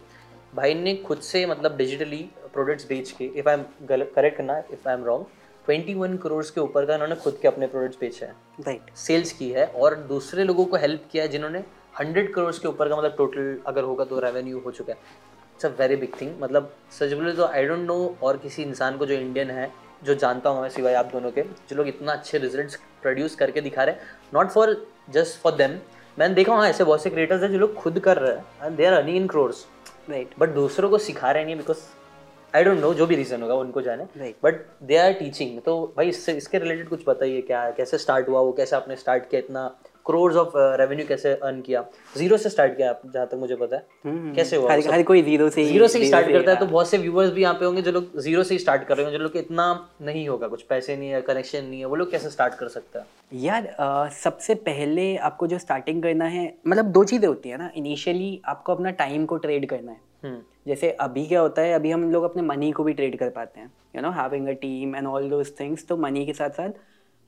भाई 0.55 0.73
ने 0.73 0.95
खुद 0.95 1.19
से 1.19 1.45
मतलब 1.45 1.75
डिजिटली 1.77 2.17
प्रोडक्ट्स 2.53 2.87
बेच 2.87 3.09
के 3.11 3.25
इफ़ 3.39 3.47
आई 3.49 3.55
एम 3.55 3.63
करेक्ट 3.87 4.37
करना 4.37 4.57
if 4.73 4.87
I 4.89 4.93
am 4.93 5.03
wrong 5.05 5.25
21 5.67 6.17
crore 6.23 6.43
के 6.45 6.61
ऊपर 6.61 6.85
का 6.85 6.93
इन्होंने 6.93 7.15
खुद 7.15 7.37
के 7.41 7.47
अपने 7.47 7.67
प्रोडक्ट्स 7.67 7.97
बेचे 7.99 8.25
हैं। 8.25 8.35
राइट. 8.67 8.93
सेल्स 8.97 9.31
की 9.31 9.49
है 9.51 9.65
और 9.65 9.95
दूसरे 10.09 10.43
लोगों 10.43 10.65
को 10.65 10.77
हेल्प 10.77 11.07
किया 11.11 11.23
है 11.23 11.29
जिन्होंने 11.29 11.63
हंड्रेड 11.99 12.33
करोड़ 12.33 12.53
के 12.53 12.67
ऊपर 12.67 12.89
का 12.89 12.97
मतलब 12.97 13.15
टोटल 13.17 13.57
अगर 13.67 13.83
होगा 13.83 14.05
तो 14.05 14.19
रेवेन्यू 14.19 14.59
हो 14.59 14.71
चुका 14.71 14.93
है। 14.93 14.99
It's 15.55 15.65
a 15.65 15.69
very 15.79 15.95
big 15.95 16.19
thing 16.21 16.31
मतलब 16.41 16.73
सच 16.99 17.13
बोले 17.13 17.31
तो 17.33 17.45
आई 17.45 17.65
डोंट 17.65 17.85
नो 17.87 18.15
और 18.23 18.37
किसी 18.37 18.63
इंसान 18.63 18.97
को 18.97 19.05
जो 19.05 19.13
इंडियन 19.15 19.51
है 19.51 19.71
जो 20.03 20.15
जानता 20.15 20.49
हूँ 20.49 20.61
मैं 20.61 20.69
सिवाय 20.69 20.93
आप 20.93 21.11
दोनों 21.11 21.31
के 21.31 21.43
जो 21.43 21.75
लोग 21.75 21.87
इतना 21.87 22.11
अच्छे 22.11 22.37
रिज़ल्ट 22.37 22.79
प्रोड्यूस 23.01 23.35
करके 23.35 23.61
दिखा 23.61 23.83
रहे 23.83 23.95
हैं। 23.95 24.31
Not 24.33 24.49
for 24.49 24.75
just 25.11 25.41
for 25.41 25.55
them 25.55 25.79
मैंने 26.17 26.33
देखा 26.35 26.55
हाँ 26.55 26.67
ऐसे 26.69 26.83
बहुत 26.83 27.03
से 27.03 27.09
क्रिएटर्स 27.09 27.43
हैं 27.43 27.51
जो 27.51 27.59
लोग 27.59 27.73
खुद 27.75 27.99
कर 27.99 28.17
रहे 28.17 28.35
हैं 28.35 28.65
and 28.65 28.77
they 28.77 28.85
are 28.85 28.93
earning 28.93 29.17
in 29.17 29.27
crores 29.27 29.65
right 30.09 30.33
but 30.39 30.49
दूसरों 30.49 30.89
को 30.89 30.97
सिखा 30.97 31.31
रहे 31.31 31.45
नहीं 31.45 31.55
बिकॉज़ 31.55 31.77
आई 32.53 32.63
डोंट 32.63 32.79
नो 32.79 32.93
जो 32.93 33.05
भी 33.07 33.15
रीजन 33.15 33.41
होगा 33.41 33.53
उनको 33.53 33.81
जाने। 33.81 34.33
बट 34.43 34.65
दे 34.83 34.97
आर 34.97 35.13
टीचिंग 35.13 35.59
तो 35.61 35.93
भाई 35.97 36.09
इससे 36.09 36.33
इसके 36.33 36.59
रिलेटेड 36.59 36.89
कुछ 36.89 37.03
बताइए 37.07 37.41
क्या 37.41 37.69
कैसे 37.71 37.97
स्टार्ट 37.97 38.29
हुआ 38.29 38.41
वो 38.41 38.51
कैसे 38.51 38.75
आपने 38.75 38.95
स्टार्ट 38.95 39.29
किया 39.29 39.39
इतना 39.39 39.67
क्रोर्स 40.05 40.35
ऑफ़ 40.35 40.51
रेवेन्यू 40.79 41.05
कैसे 41.07 41.33
अर्न 41.33 41.61
किया? 41.61 41.83
ज़ीरो 42.17 42.37
से 42.37 42.49
स्टार्ट 42.49 42.75
किया 42.77 42.93
जहाँ 43.05 43.25
तक 43.27 43.35
मुझे 43.37 43.55
पता 43.55 43.75
है। 43.75 43.85
हम्म, 44.05 44.33
कैसे 44.35 44.55
हुआ 44.55 44.71
हर, 44.71 44.79
हर 44.91 45.03
कोई 45.03 45.21
ज़ीरो 45.21 45.49
से 45.49 45.65
ज़ीरो 45.65 45.87
से 45.87 46.05
स्टार्ट 46.05 46.27
करता 46.27 46.51
है 46.51 46.59
तो 46.59 46.65
बहुत 46.65 46.89
से 46.89 46.97
व्यूअर्स 46.97 47.31
भी 47.33 47.41
यहाँ 47.41 47.53
पे 47.53 47.65
होंगे 47.65 47.81
जो 47.81 47.91
लोग 47.91 48.19
ज़ीरो 48.19 48.43
से 48.43 48.57
स्टार्ट 48.57 48.83
कर 48.83 48.97
रहे 48.97 49.05
हैं 49.05 49.13
जो 49.13 49.19
लोग 49.19 49.37
इतना 49.37 49.67
नहीं 50.01 50.27
होगा 50.27 50.47
कुछ 50.47 50.61
पैसे 50.63 50.97
नहीं 50.97 51.09
है 51.09 51.21
कनेक्शन 51.23 51.65
नहीं 51.65 51.79
है 51.79 51.85
वो 51.85 51.95
लोग 51.95 52.11
कैसे 52.11 52.29
स्टार्ट 52.29 52.53
कर 52.53 52.67
सकता 52.67 52.99
है? 52.99 53.05
यार 53.33 53.67
आ, 53.69 54.09
सबसे 54.23 54.55
पहले 54.65 55.15
आपको 55.29 55.47
जो 55.47 55.57
स्टार्टिंग 55.59 56.01
करना 56.03 56.25
है 56.27 56.53
मतलब 56.67 56.91
दो 56.91 57.03
चीज़ें 57.03 57.27
होती 57.27 57.49
है 57.49 57.57
ना। 57.57 57.71
इनिशियली 57.77 58.41
आपको 58.45 58.75
अपना 58.75 58.91
टाइम 58.99 59.25
को 59.25 59.37
ट्रेड 59.37 59.69
करना 59.69 59.91
है। 59.91 59.99
हम्म। 60.23 60.41
जैसे 60.67 60.89
अभी 61.01 61.25
क्या 61.27 61.39
होता 61.39 61.61
है 61.61 61.73
अभी 61.73 61.91
हम 61.91 62.11
लोग 62.11 62.23
अपने 62.23 62.41
मनी 62.43 62.71
को 62.71 62.83
भी 62.83 62.93
ट्रेड 62.93 63.17
कर 63.19 63.29
पाते 63.29 63.59
हैं। 63.59 63.71
You 63.95 64.01
know 64.01 64.11
having 64.11 64.47
a 64.47 64.51
team 64.61 64.95
and 64.95 65.07
all 65.07 65.29
those 65.29 65.51
things 65.59 65.87
तो 65.87 65.97
मनी 65.97 66.25
के 66.25 66.33
साथ 66.33 66.49
साथ 66.51 66.69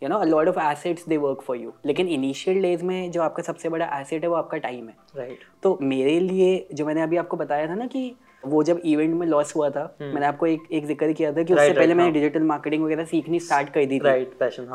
you 0.01 0.09
know 0.09 0.23
lot 0.23 0.47
of 0.47 0.59
assets 0.61 1.07
they 1.09 1.17
work 1.17 1.41
for 1.41 1.57
you 1.57 1.73
लेकिन 1.85 2.07
इनिशियल 2.07 2.61
डेज़ 2.61 2.83
में 2.85 3.11
जो 3.11 3.21
आपका 3.21 3.43
सबसे 3.43 3.69
बड़ा 3.69 3.85
एसेट 3.99 4.23
है 4.23 4.29
वो 4.29 4.35
आपका 4.35 4.57
टाइम 4.57 4.87
है। 4.87 4.95
Right 5.17 5.29
right. 5.29 5.61
तो 5.63 5.77
मेरे 5.81 6.19
लिए 6.19 6.67
जो 6.73 6.85
मैंने 6.85 7.01
अभी 7.01 7.17
आपको 7.17 7.37
बताया 7.37 7.67
था 7.67 7.75
ना 7.75 7.87
कि 7.87 8.15
वो 8.45 8.61
जब 8.63 8.81
इवेंट 8.85 9.13
में 9.15 9.25
लॉस 9.27 9.55
हुआ 9.55 9.69
था 9.69 9.83
hmm. 9.87 10.13
मैंने 10.13 10.25
आपको 10.25 10.45
एक 10.47 10.67
एक 10.71 10.85
ज़िक्र 10.85 11.11
किया 11.13 11.31
था 11.31 11.35
कि 11.35 11.41
right, 11.43 11.53
उससे 11.53 11.67
right, 11.67 11.79
पहले 11.79 11.93
मैंने 11.93 12.11
डिजिटल 12.11 12.43
मार्केटिंग 12.43 12.83
वगैरह 12.83 13.05
सीखनी 13.05 13.39
स्टार्ट 13.39 13.69
कर 13.69 13.85
दी 13.85 13.99
थी। 13.99 14.25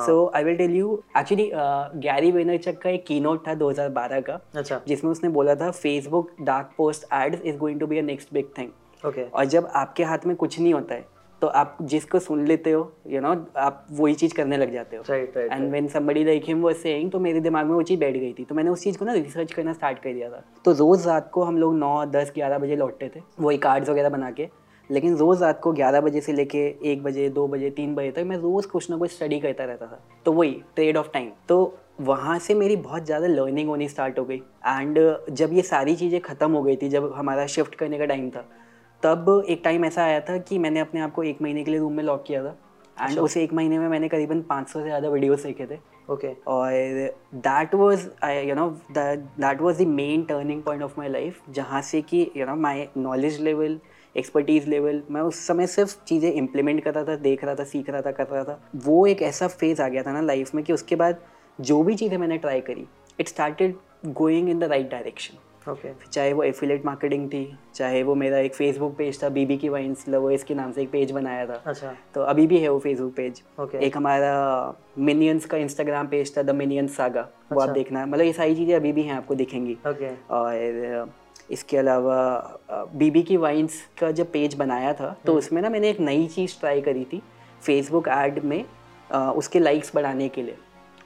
So 0.06 0.30
I 0.34 0.44
will 0.44 0.56
tell 0.56 0.74
you 0.76 1.02
actually 1.18 1.50
Gary 2.00 2.32
Vaynerchuk 2.32 2.78
का 2.78 2.90
एक 2.90 3.06
कीनोट 3.06 3.46
था 3.48 3.54
2012 3.54 4.22
का 4.22 4.40
अच्छा। 4.56 4.80
जिसमें 4.88 5.10
उसने 5.10 5.30
बोला 5.30 5.54
था 5.54 5.70
Facebook 5.70 6.30
dark 6.40 6.74
post 6.76 7.06
ads 7.14 7.42
is 7.42 7.56
going 7.56 7.80
to 7.80 7.86
be 7.86 7.98
a 7.98 8.02
next 8.02 8.34
big 8.34 8.48
thing 8.58 8.70
और 9.34 9.44
जब 9.44 9.70
आपके 9.74 10.04
हाथ 10.04 10.26
में 10.26 10.36
कुछ 10.36 10.60
नहीं 10.60 10.74
होता 10.74 10.94
है 10.94 11.11
तो 11.42 11.46
आप 11.48 11.76
जिसको 11.82 12.18
सुन 12.18 12.46
लेते 12.46 12.70
हो 12.70 12.80
यू 13.06 13.12
you 13.12 13.22
नो 13.22 13.34
know, 13.34 13.56
आप 13.56 13.86
वही 13.92 14.14
चीज़ 14.14 14.34
करने 14.34 14.56
लग 14.56 14.72
जाते 14.72 14.96
हो। 14.96 15.14
And 15.14 15.68
when 15.70 15.88
somebody 15.88 16.24
like 16.24 16.44
him 16.46 16.62
was 16.62 16.76
saying 16.76 17.10
तो 17.10 17.20
मेरे 17.20 17.40
दिमाग 17.40 17.66
में 17.66 17.74
वो 17.74 17.82
चीज़ 17.82 18.00
बैठ 18.00 18.16
गई 18.16 18.32
थी। 18.32 18.44
तो 18.44 18.54
मैंने 18.54 18.70
उस 18.70 18.82
चीज़ 18.82 18.98
को 18.98 19.04
ना 19.04 19.12
रिसर्च 19.12 19.52
करना 19.52 19.72
स्टार्ट 19.72 19.98
कर 19.98 20.12
दिया 20.12 20.28
था। 20.30 20.42
तो 20.64 20.72
रोज़ 20.72 21.08
रात 21.08 21.30
को 21.34 21.42
हम 21.42 21.58
लोग 21.58 21.74
नौ 21.78 22.04
दस 22.06 22.32
ग्यारह 22.34 22.58
बजे 22.58 22.76
लौटते 22.76 23.10
थे 23.16 23.20
वही 23.40 23.58
कार्ड्स 23.58 23.88
वगैरह 23.90 24.08
बना 24.08 24.30
के। 24.30 24.48
लेकिन 24.90 25.16
रोज़ 25.16 25.42
रात 25.44 25.60
को 25.60 25.72
ग्यारह 25.72 26.00
बजे 26.00 26.20
से 26.20 26.32
लेके 26.32 26.64
एक 26.92 27.02
बजे 27.02 27.28
दो 27.30 27.48
बजे 27.48 27.70
तीन 27.72 27.94
बजे 27.94 28.10
तक 28.10 28.24
मैं 28.26 28.36
रोज़ 28.38 28.66
कुछ 28.68 28.90
ना 28.90 28.96
कुछ 28.96 29.10
स्टडी 29.10 29.40
करता 29.40 29.64
रहता 29.64 29.86
था। 29.86 30.00
तो 30.26 30.32
वही 30.32 30.56
ट्रेड 30.74 30.96
ऑफ़ 30.96 31.10
टाइम 31.12 31.30
तो 31.48 31.60
वहाँ 32.00 32.38
से 32.38 32.54
मेरी 32.54 32.76
बहुत 32.78 33.04
ज़्यादा 33.04 33.26
लर्निंग 33.26 33.68
होनी 33.68 33.88
स्टार्ट 33.88 34.18
हो 34.18 34.24
गई। 34.24 34.42
एंड 34.66 34.98
जब 35.30 35.52
ये 35.52 35.62
सारी 35.64 35.96
चीज़ें 35.96 36.20
ख़त्म 36.20 36.50
हो 36.52 36.62
गई 36.62 36.76
थी 36.76 36.88
जब 36.88 37.12
हमारा 37.16 37.46
शिफ्ट 37.48 37.74
करने 37.74 37.98
का 37.98 38.04
टाइम 38.06 38.30
था 38.30 38.48
तब 39.02 39.44
एक 39.48 39.60
टाइम 39.64 39.84
ऐसा 39.84 40.02
आया 40.04 40.20
था 40.20 40.36
कि 40.40 40.58
मैंने 40.58 40.80
अपने 40.80 41.00
आप 41.00 41.12
को 41.12 41.22
एक 41.22 41.42
महीने 41.42 41.64
के 41.64 41.70
लिए 41.70 41.80
रूम 41.80 41.92
में 41.92 42.02
लॉक 42.04 42.24
किया 42.26 42.42
था 42.44 42.50
एंड 42.96 43.08
अच्छा। 43.08 43.22
उस 43.22 43.36
एक 43.36 43.52
महीने 43.52 43.78
में 43.78 43.88
मैंने 43.88 44.08
करीबन 44.08 44.42
500 44.50 44.66
से 44.68 44.82
ज़्यादा 44.82 45.08
वीडियोस 45.08 45.42
देखे 45.42 45.66
थे 45.66 45.78
ओके 46.10 46.26
okay. 46.26 46.46
और 46.46 47.14
that 47.36 47.74
was 47.74 48.08
you 48.48 48.54
know 48.54 48.68
that 48.92 49.60
was 49.60 49.82
the 49.82 49.86
main 49.88 50.22
turning 50.24 50.62
point 50.62 50.82
of 50.82 50.94
my 50.98 51.08
life 51.08 51.40
जहाँ 51.50 51.82
से 51.82 52.02
कि 52.02 52.30
you 52.36 52.46
know 52.46 52.56
my 52.58 52.88
knowledge 52.96 53.40
level 53.40 53.78
expertise 54.16 54.68
level 54.68 55.02
मैं 55.10 55.20
उस 55.20 55.46
समय 55.46 55.66
सिर्फ़ 55.68 55.96
चीज़ें 56.06 56.32
इम्प्लीमेंट 56.32 56.82
कर 56.84 56.94
रहा 56.94 57.04
था 57.04 57.16
देख 57.18 57.44
रहा 57.44 57.54
था 57.54 57.64
सीख 57.64 57.90
रहा 57.90 58.00
था 58.00 58.10
कर 58.12 58.26
रहा 58.26 58.44
था 58.44 58.60
वो 58.84 59.06
एक 59.06 59.22
ऐसा 59.22 59.48
फ़ेज़ 59.50 59.82
आ 59.82 59.88
गया 59.88 60.02
था 60.02 60.12
ना 60.12 60.20
लाइफ 60.22 60.54
में 60.54 60.64
कि 60.64 60.72
उसके 60.72 60.96
बाद 60.96 61.22
जो 61.58 61.82
भी 61.82 61.94
चीज़ें 61.94 62.18
मैंने 62.18 62.38
ट्राई 62.38 62.60
करी 62.60 62.86
it 63.18 63.28
started 63.28 63.76
going 64.06 64.48
in 64.48 64.58
the 64.58 64.64
right 64.64 64.90
direction 64.90 65.38
okay 65.68 65.88
okay. 65.88 66.10
चाहे 66.10 66.32
वो 66.32 66.42
एफिलेट 66.42 66.84
मार्केटिंग 66.86 67.28
थी 67.28 67.44
चाहे 67.74 68.02
वो 68.02 68.14
मेरा 68.14 68.38
एक 68.38 68.54
फेसबुक 68.54 68.96
पेज 68.96 69.22
था 69.22 69.28
बीबी 69.28 69.56
की 69.56 69.68
वाइन्स 69.68 70.08
लवर्स 70.08 70.44
के 70.44 70.54
नाम 70.54 70.72
से 70.72 70.82
एक 70.82 70.90
पेज 70.90 71.10
बनाया 71.10 71.46
था 71.46 71.62
अच्छा 71.66 71.94
तो 72.14 72.22
अभी 72.24 72.46
भी 72.46 72.58
है 72.58 72.68
वो 72.68 72.78
फेसबुक 72.78 73.14
पेज 73.14 73.42
ओके 73.58 73.64
okay. 73.66 73.82
एक 73.82 73.96
हमारा 73.96 74.34
मिनियंस 75.00 75.46
का 75.46 75.56
इंस्टाग्राम 75.58 76.06
पेज 76.06 76.36
था 76.36 76.42
द 76.42 76.54
मिनियंस 76.56 76.96
सागा 76.96 77.20
अच्छा. 77.20 77.54
वो 77.54 77.60
अच्छा. 77.60 77.70
आप 77.70 77.76
देखना 77.76 78.06
मतलब 78.06 78.24
ये 78.24 78.32
सारी 78.32 78.54
चीज़ें 78.54 78.74
अभी 78.76 78.92
भी 78.92 79.02
हैं 79.02 79.14
आपको 79.14 79.34
दिखेंगी 79.34 79.76
ओके 79.86 79.92
okay. 79.92 80.16
और 80.30 81.12
इसके 81.50 81.76
अलावा 81.76 82.88
बीबी 82.94 83.22
की 83.22 83.36
वाइन्स 83.36 83.80
का 84.00 84.10
जब 84.12 84.30
पेज 84.32 84.54
बनाया 84.54 84.92
था 84.92 85.16
तो 85.26 85.32
हम्म। 85.32 85.38
उसमें 85.38 85.62
ना 85.62 85.70
मैंने 85.70 85.90
एक 85.90 86.00
नई 86.00 86.26
चीज़ 86.26 86.58
ट्राई 86.60 86.80
करी 86.80 87.04
थी 87.04 87.22
फेसबुक 87.62 88.08
एड 88.08 88.42
में 88.44 88.64
उसके 89.10 89.58
लाइक्स 89.58 89.94
बढ़ाने 89.94 90.28
के 90.28 90.42
लिए 90.42 90.56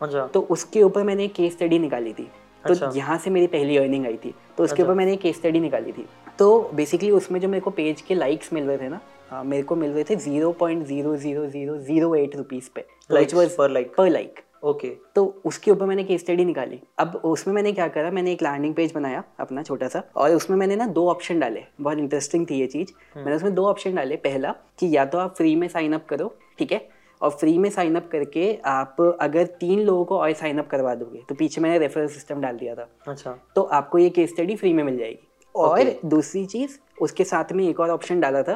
अच्छा 0.01 0.27
तो 0.27 0.41
उसके 0.51 0.83
ऊपर 0.83 1.03
मैंने 1.03 1.25
एक 1.25 1.33
केस 1.35 1.53
स्टडी 1.53 1.79
निकाली 1.79 2.13
थी 2.13 2.29
तो 2.67 2.75
अच्छा। 2.75 2.91
यहाँ 2.97 3.19
से 3.19 3.31
मेरी 3.31 3.47
पहली 3.47 3.77
अर्निंग 3.77 4.07
आई 4.07 4.17
थी। 4.17 4.35
तो 4.59 4.65
उसके 4.65 4.73
अच्छा। 4.73 4.83
ऊपर 4.83 4.91
अच्छा। 4.91 4.95
मैंने 4.95 5.13
एक 5.13 5.21
केस 5.21 5.37
स्टडी 5.37 5.61
निकाली 5.61 5.93
थी। 5.93 6.07
तो 6.39 6.71
बेसिकली 6.75 7.11
उसमें 7.11 7.41
जो 7.41 7.49
मेरे 7.49 7.61
को 7.61 7.71
पेज 7.73 8.01
के 8.01 8.15
लाइक्स 8.15 8.53
मिल 8.53 8.65
रहे 8.65 8.79
थे 8.79 8.89
ना 8.89 9.01
आ, 9.33 9.43
मेरे 9.43 9.63
को 9.63 9.77
मिल 9.77 9.91
रहे 9.91 10.05
थे 10.05 10.17
zero 10.17 10.51
point 10.53 10.87
zero 10.87 11.17
zero 11.17 11.47
zero 11.47 11.77
zero 11.79 12.15
eight 12.15 12.37
rupees 12.37 12.69
पे 12.75 12.85
पर 13.11 13.71
लाइक 13.71 13.95
पर 13.97 14.11
लाइक 14.11 14.41
ओके 14.65 14.89
तो 15.15 15.25
उसके 15.45 15.71
ऊपर 15.71 15.87
मैंने 15.87 16.05
केस 16.05 16.21
स्टडी 16.21 16.45
निकाली। 16.45 16.79
अब 16.99 17.21
उसमें 17.25 17.55
मैंने 17.55 17.73
क्या 17.73 17.87
करा 17.89 18.11
मैंने 18.11 18.33
एक 18.33 18.43
लैंडिंग 18.43 18.75
पेज 18.75 18.93
बनाया 18.93 19.23
अपना 19.41 19.63
छोटा 19.63 19.89
सा 19.89 20.03
और 20.17 20.35
उसमें 20.35 20.57
मैंने 20.57 20.77
ना 20.77 20.87
दो 20.89 21.09
ऑप्शन 21.11 21.41
डाले। 21.41 21.63
बहुत 21.81 21.99
इंटरेस्टिंग 21.99 22.47
थी 22.51 22.61
ये 22.61 22.67
चीज़। 22.67 22.93
हम्म। 23.15 23.25
मैंने 23.25 23.37
उसमें 23.37 23.55
दो 23.55 23.67
ऑप्शन 23.67 23.95
डाले। 23.95 24.17
पहला 24.19 24.55
कि 24.79 24.97
या 24.97 25.05
तो 25.05 25.19
आप 25.19 25.35
फ्री 25.37 25.55
में 25.57 25.67
साइन 25.69 25.93
अप 25.93 26.07
करो 26.09 26.35
ठीक 26.59 26.73
है? 26.73 26.79
और 27.21 27.31
फ्री 27.31 27.57
में 27.59 27.69
साइन 27.71 27.95
अप 27.97 28.09
करके 28.13 28.53
आप 28.67 29.01
अगर 29.21 29.47
तीन 29.61 29.81
लोगों 29.81 30.05
को 30.05 30.19
और 30.19 30.33
साइन 30.33 30.59
अप 30.59 30.67
करवा 30.67 30.95
दोगे 30.95 31.23
तो 31.29 31.35
पीछे 31.35 31.61
मैंने 31.61 31.79
रेफरल 31.79 32.09
सिस्टम 32.09 32.41
डाल 32.41 32.57
दिया 32.57 32.75
था। 32.75 32.89
अच्छा। 33.09 33.39
तो 33.57 33.63
आपको 33.63 33.99
ये 33.99 34.11
केस 34.11 34.31
स्टडी 34.31 34.57
फ्री 34.57 34.73
में 34.73 34.83
मिल 34.85 34.97
जाएगी। 34.99 35.29
और 35.55 35.95
दूसरी 36.05 36.45
चीज़ 36.47 36.79
उसके 37.03 37.25
साथ 37.25 37.53
में 37.53 37.69
एक 37.69 37.81
और 37.81 37.91
ऑप्शन 37.91 38.21
डाला 38.21 38.43
था 38.43 38.55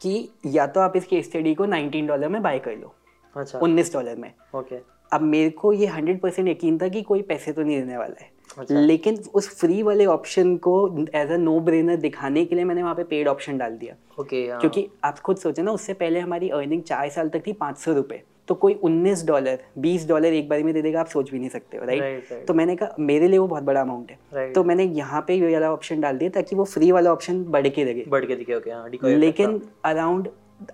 कि 0.00 0.28
या 0.46 0.66
तो 0.66 0.80
आप 0.80 0.96
इस 0.96 1.06
केस 1.06 1.26
स्टडी 1.26 1.54
को 1.54 1.66
नाइनटीन 1.66 2.06
डॉलर 2.06 2.28
में 2.28 2.42
बाय 2.42 2.58
कर 2.58 2.76
लो 2.76 2.94
अच्छा। 3.36 3.58
उन्नीस 3.58 3.92
डॉलर 3.92 4.16
में। 4.16 4.32
ओके 4.54 4.76
अब 5.12 5.22
मेरे 5.22 5.50
को 5.50 5.72
ये 5.72 5.86
हंड्रेड 5.86 6.20
परसेंट 6.20 6.48
यकीन 6.48 6.78
था 6.78 6.88
कि 6.88 7.02
कोई 7.02 7.22
पैसे 7.22 7.52
तो 7.52 7.62
नहीं 7.62 7.78
देने 7.80 7.96
वाला 7.96 8.22
है। 8.22 8.30
अच्छा। 8.58 8.80
लेकिन 8.80 9.18
उस 9.34 9.48
फ्री 9.58 9.82
वाले 9.82 10.06
ऑप्शन 10.06 10.56
को 10.56 10.74
एज 11.14 11.30
अ 11.30 11.36
नो 11.36 11.58
ब्रेनर 11.60 11.96
दिखाने 11.98 12.44
के 12.44 12.54
लिए 12.54 12.64
मैंने 12.64 12.82
वहाँ 12.82 12.94
पे 12.94 13.04
पेड 13.04 13.28
ऑप्शन 13.28 13.58
डाल 13.58 13.76
दिया। 13.76 13.94
ओके 14.20 14.46
okay, 14.46 14.60
क्योंकि 14.60 14.86
आप 15.04 15.18
खुद 15.18 15.36
सोचे 15.36 15.62
ना 15.62 15.72
उससे 15.72 15.92
पहले 15.94 16.20
हमारी 16.20 16.48
अर्निंग 16.50 16.82
चार 16.82 17.08
साल 17.10 17.28
तक 17.28 17.46
थी 17.46 17.52
पाँच 17.52 17.78
सौ 17.78 17.92
रुपये 17.92 18.22
तो 18.48 18.54
कोई 18.54 18.74
उन्नीस 18.74 19.24
डॉलर 19.26 19.58
बीस 19.78 20.06
डॉलर 20.08 20.32
एक 20.34 20.48
बार 20.48 20.62
में 20.62 20.72
दे 20.74 20.82
देगा 20.82 21.00
आप 21.00 21.06
सोच 21.06 21.30
भी 21.30 21.38
नहीं 21.38 21.48
सकते 21.48 21.76
हो 21.76 21.84
राइट 21.84 22.02
right? 22.02 22.30
right, 22.30 22.46
तो 22.46 22.54
मैंने 22.54 22.76
कहा 22.76 22.94
मेरे 23.00 23.28
लिए 23.28 23.38
वो 23.38 23.46
बहुत 23.46 23.62
बड़ा 23.62 23.80
अमाउंट 23.80 24.10
है। 24.10 24.18
Right. 24.34 24.54
तो 24.54 24.64
मैंने 24.64 24.84
यहाँ 24.84 25.24
पे 25.28 25.34
ये 25.34 25.52
वाला 25.52 25.72
ऑप्शन 25.72 26.00
डाल 26.00 26.18
दिया 26.18 26.30
ताकि 26.30 26.56
वो 26.56 26.64
फ्री 26.64 26.90
वाला 26.92 27.12
ऑप्शन 27.12 27.42
बढ़ 27.46 27.68
के 27.68 27.84
देगे 27.84 28.04
बढ़ 28.08 28.24
के 28.24 28.36
दिखे 28.36 28.54
ओके 28.54 29.16
लेकिन 29.16 29.60
अराउंड 29.84 30.28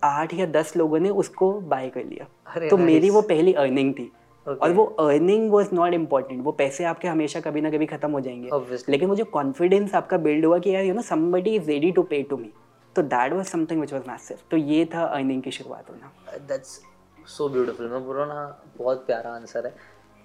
आठ 0.04 0.34
या 0.34 0.46
दस 0.52 0.76
लोगों 0.76 0.98
ने 0.98 1.10
उसको 1.22 1.52
बाय 1.62 1.88
कर 1.88 2.04
लिया। 2.04 2.68
तो 2.68 2.76
मेरी 2.76 3.10
वो 3.10 3.20
पहली 3.22 3.52
अर्निंग 3.54 3.92
थी। 3.94 4.10
Okay. 4.46 4.58
और 4.62 4.72
वो 4.72 4.84
अर्निंग 4.84 5.50
वॉज़ 5.50 5.68
नॉट 5.74 5.94
इंपॉर्टेंट 5.94 6.42
वो 6.44 6.52
पैसे 6.52 6.84
आपके 6.84 7.08
हमेशा 7.08 7.40
कभी 7.40 7.60
ना 7.60 7.70
कभी 7.70 7.86
खत्म 7.86 8.10
हो 8.10 8.20
जाएँगे। 8.20 8.48
Obviously. 8.48 8.88
लेकिन 8.88 9.08
वो 9.08 9.14
जो 9.16 9.24
कॉन्फिडेंस 9.24 9.94
आपका 9.94 10.16
बिल्ड 10.16 10.44
हुआ 10.44 10.58
कि 10.58 10.74
यार 10.74 10.84
you 10.84 10.94
know 10.94 11.02
somebody 11.02 11.54
is 11.56 11.70
ready 11.70 11.90
to 11.92 12.02
pay 12.02 12.22
to 12.22 12.36
me 12.36 12.52
तो 12.96 13.02
that 13.02 13.32
was 13.32 13.46
something 13.46 13.80
which 13.80 13.92
was 13.92 14.02
massive 14.08 14.38
तो 14.50 14.56
ये 14.56 14.84
था 14.84 15.04
अर्निंग 15.04 15.42
की 15.42 15.50
शुरुआत 15.50 15.90
होना। 15.90 16.12
दैट्स 16.48 16.80
सो 17.28 17.48
ब्यूटीफुल 17.48 17.88
मैं 17.88 18.04
बोल 18.06 18.16
ना 18.16 18.62
बहुत 18.78 19.06
प्यारा 19.06 19.30
आंसर 19.30 19.66
है। 19.66 19.74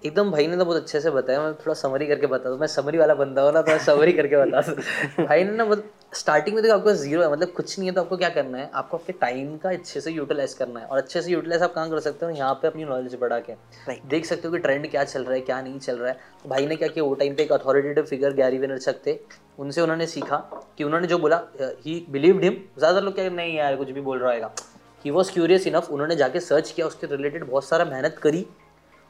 एकदम 0.02 0.30
भाई 0.30 0.46
ने 0.46 0.56
तो 0.56 0.64
बहुत 0.64 0.76
अच्छे 0.76 1.00
से 1.00 1.10
बताया। 1.10 1.42
मैं 1.42 1.52
थोड़ा 1.54 1.74
समरी 1.74 2.06
करके 2.06 2.26
बता 2.26 2.50
दूँ। 2.50 2.58
मैं 2.58 2.66
समरी 2.66 2.98
वाला 2.98 3.14
बंदा 3.14 3.42
हूँ 3.42 3.52
ना 3.52 3.62
तो 3.62 3.78
समरी 3.78 4.12
करके 4.12 4.36
बता 4.36 4.60
दूँ। 4.60 4.74
भाई 5.26 5.44
ने 5.44 5.50
ना 5.50 5.64
बहुत 5.64 5.84
स्टार्टिंग 6.12 6.56
में 6.56 6.64
तो 6.64 6.72
आपको 6.74 6.92
ज़ीरो 6.92 7.22
है 7.22 7.30
मतलब 7.32 7.48
कुछ 7.52 7.78
नहीं 7.78 7.88
है 7.88 7.94
तो 7.94 8.00
आपको 8.00 8.16
क्या 8.16 8.28
करना 8.28 8.58
है? 8.58 8.70
आपको 8.74 8.96
आपके 8.96 9.12
टाइम 9.12 9.56
का 9.58 9.70
अच्छे 9.70 10.00
से 10.00 10.10
यूटिलाइज 10.10 10.54
करना 10.54 10.80
है 10.80 10.86
और 10.86 10.98
अच्छे 10.98 11.22
से 11.22 11.30
यूटिलाइज 11.32 11.62
आप 11.62 11.72
कहाँ 11.74 11.90
कर 11.90 12.00
सकते 12.00 12.26
हो? 12.26 12.30
यहाँ 12.32 12.54
पे 12.54 12.68
अपनी 12.68 12.84
नॉलेज 12.84 13.14
बढ़ा 13.20 13.38
के। 13.40 13.52
Right. 13.52 14.04
देख 14.10 14.26
सकते 14.26 14.48
हो 14.48 14.52
कि 14.52 14.58
ट्रेंड 14.58 14.90
क्या 14.90 15.04
चल 15.04 15.24
रहा 15.24 15.34
है 15.34 15.40
क्या 15.40 15.60
नहीं 15.62 15.78
चल 15.78 15.96
रहा 15.96 16.10
है। 16.10 16.18
तो 16.42 16.48
भाई 16.48 16.66
ने 16.66 16.76
क्या 16.76 16.88
किया? 16.88 17.04
वो 17.04 17.14
टाइम 17.14 17.34
पे 17.34 17.42
एक 17.42 17.52
अथॉरिटेटिव 17.52 18.04
फिगर 18.04 18.34
गैरी 18.34 18.58
वेनरचक 18.58 19.06
थे। 19.06 19.18
उनसे 19.58 19.80
उन्होंने 19.80 20.06
सीखा 20.06 20.36
कि 20.78 20.84
उन्होंने 20.84 21.06
जो 21.06 21.18
बोला 21.18 21.42
ही 21.60 22.04
बिलीव्ड 22.10 22.44
हिम 22.44 22.62
ज़्यादा 22.78 23.00
लोग 23.00 23.14
क्या 23.14 23.28
नहीं 23.30 23.56
यार 23.56 23.76
कुछ 23.76 23.90
भी 23.90 24.00
बोल 24.00 24.18
रहा 24.18 24.32
है 24.32 24.50
ही 25.04 25.10
वॉज़ 25.10 25.32
क्यूरियस 25.32 25.66
इनफ 25.66 25.90
उन्होंने 25.90 26.16
जाके 26.16 26.40
सर्च 26.40 26.70
किया 26.70 26.86
उसके 26.86 27.06
रिलेटेड 27.06 27.44
बहुत 27.44 27.64
सारा 27.64 27.84
मेहनत 27.84 28.18
करी। 28.22 28.46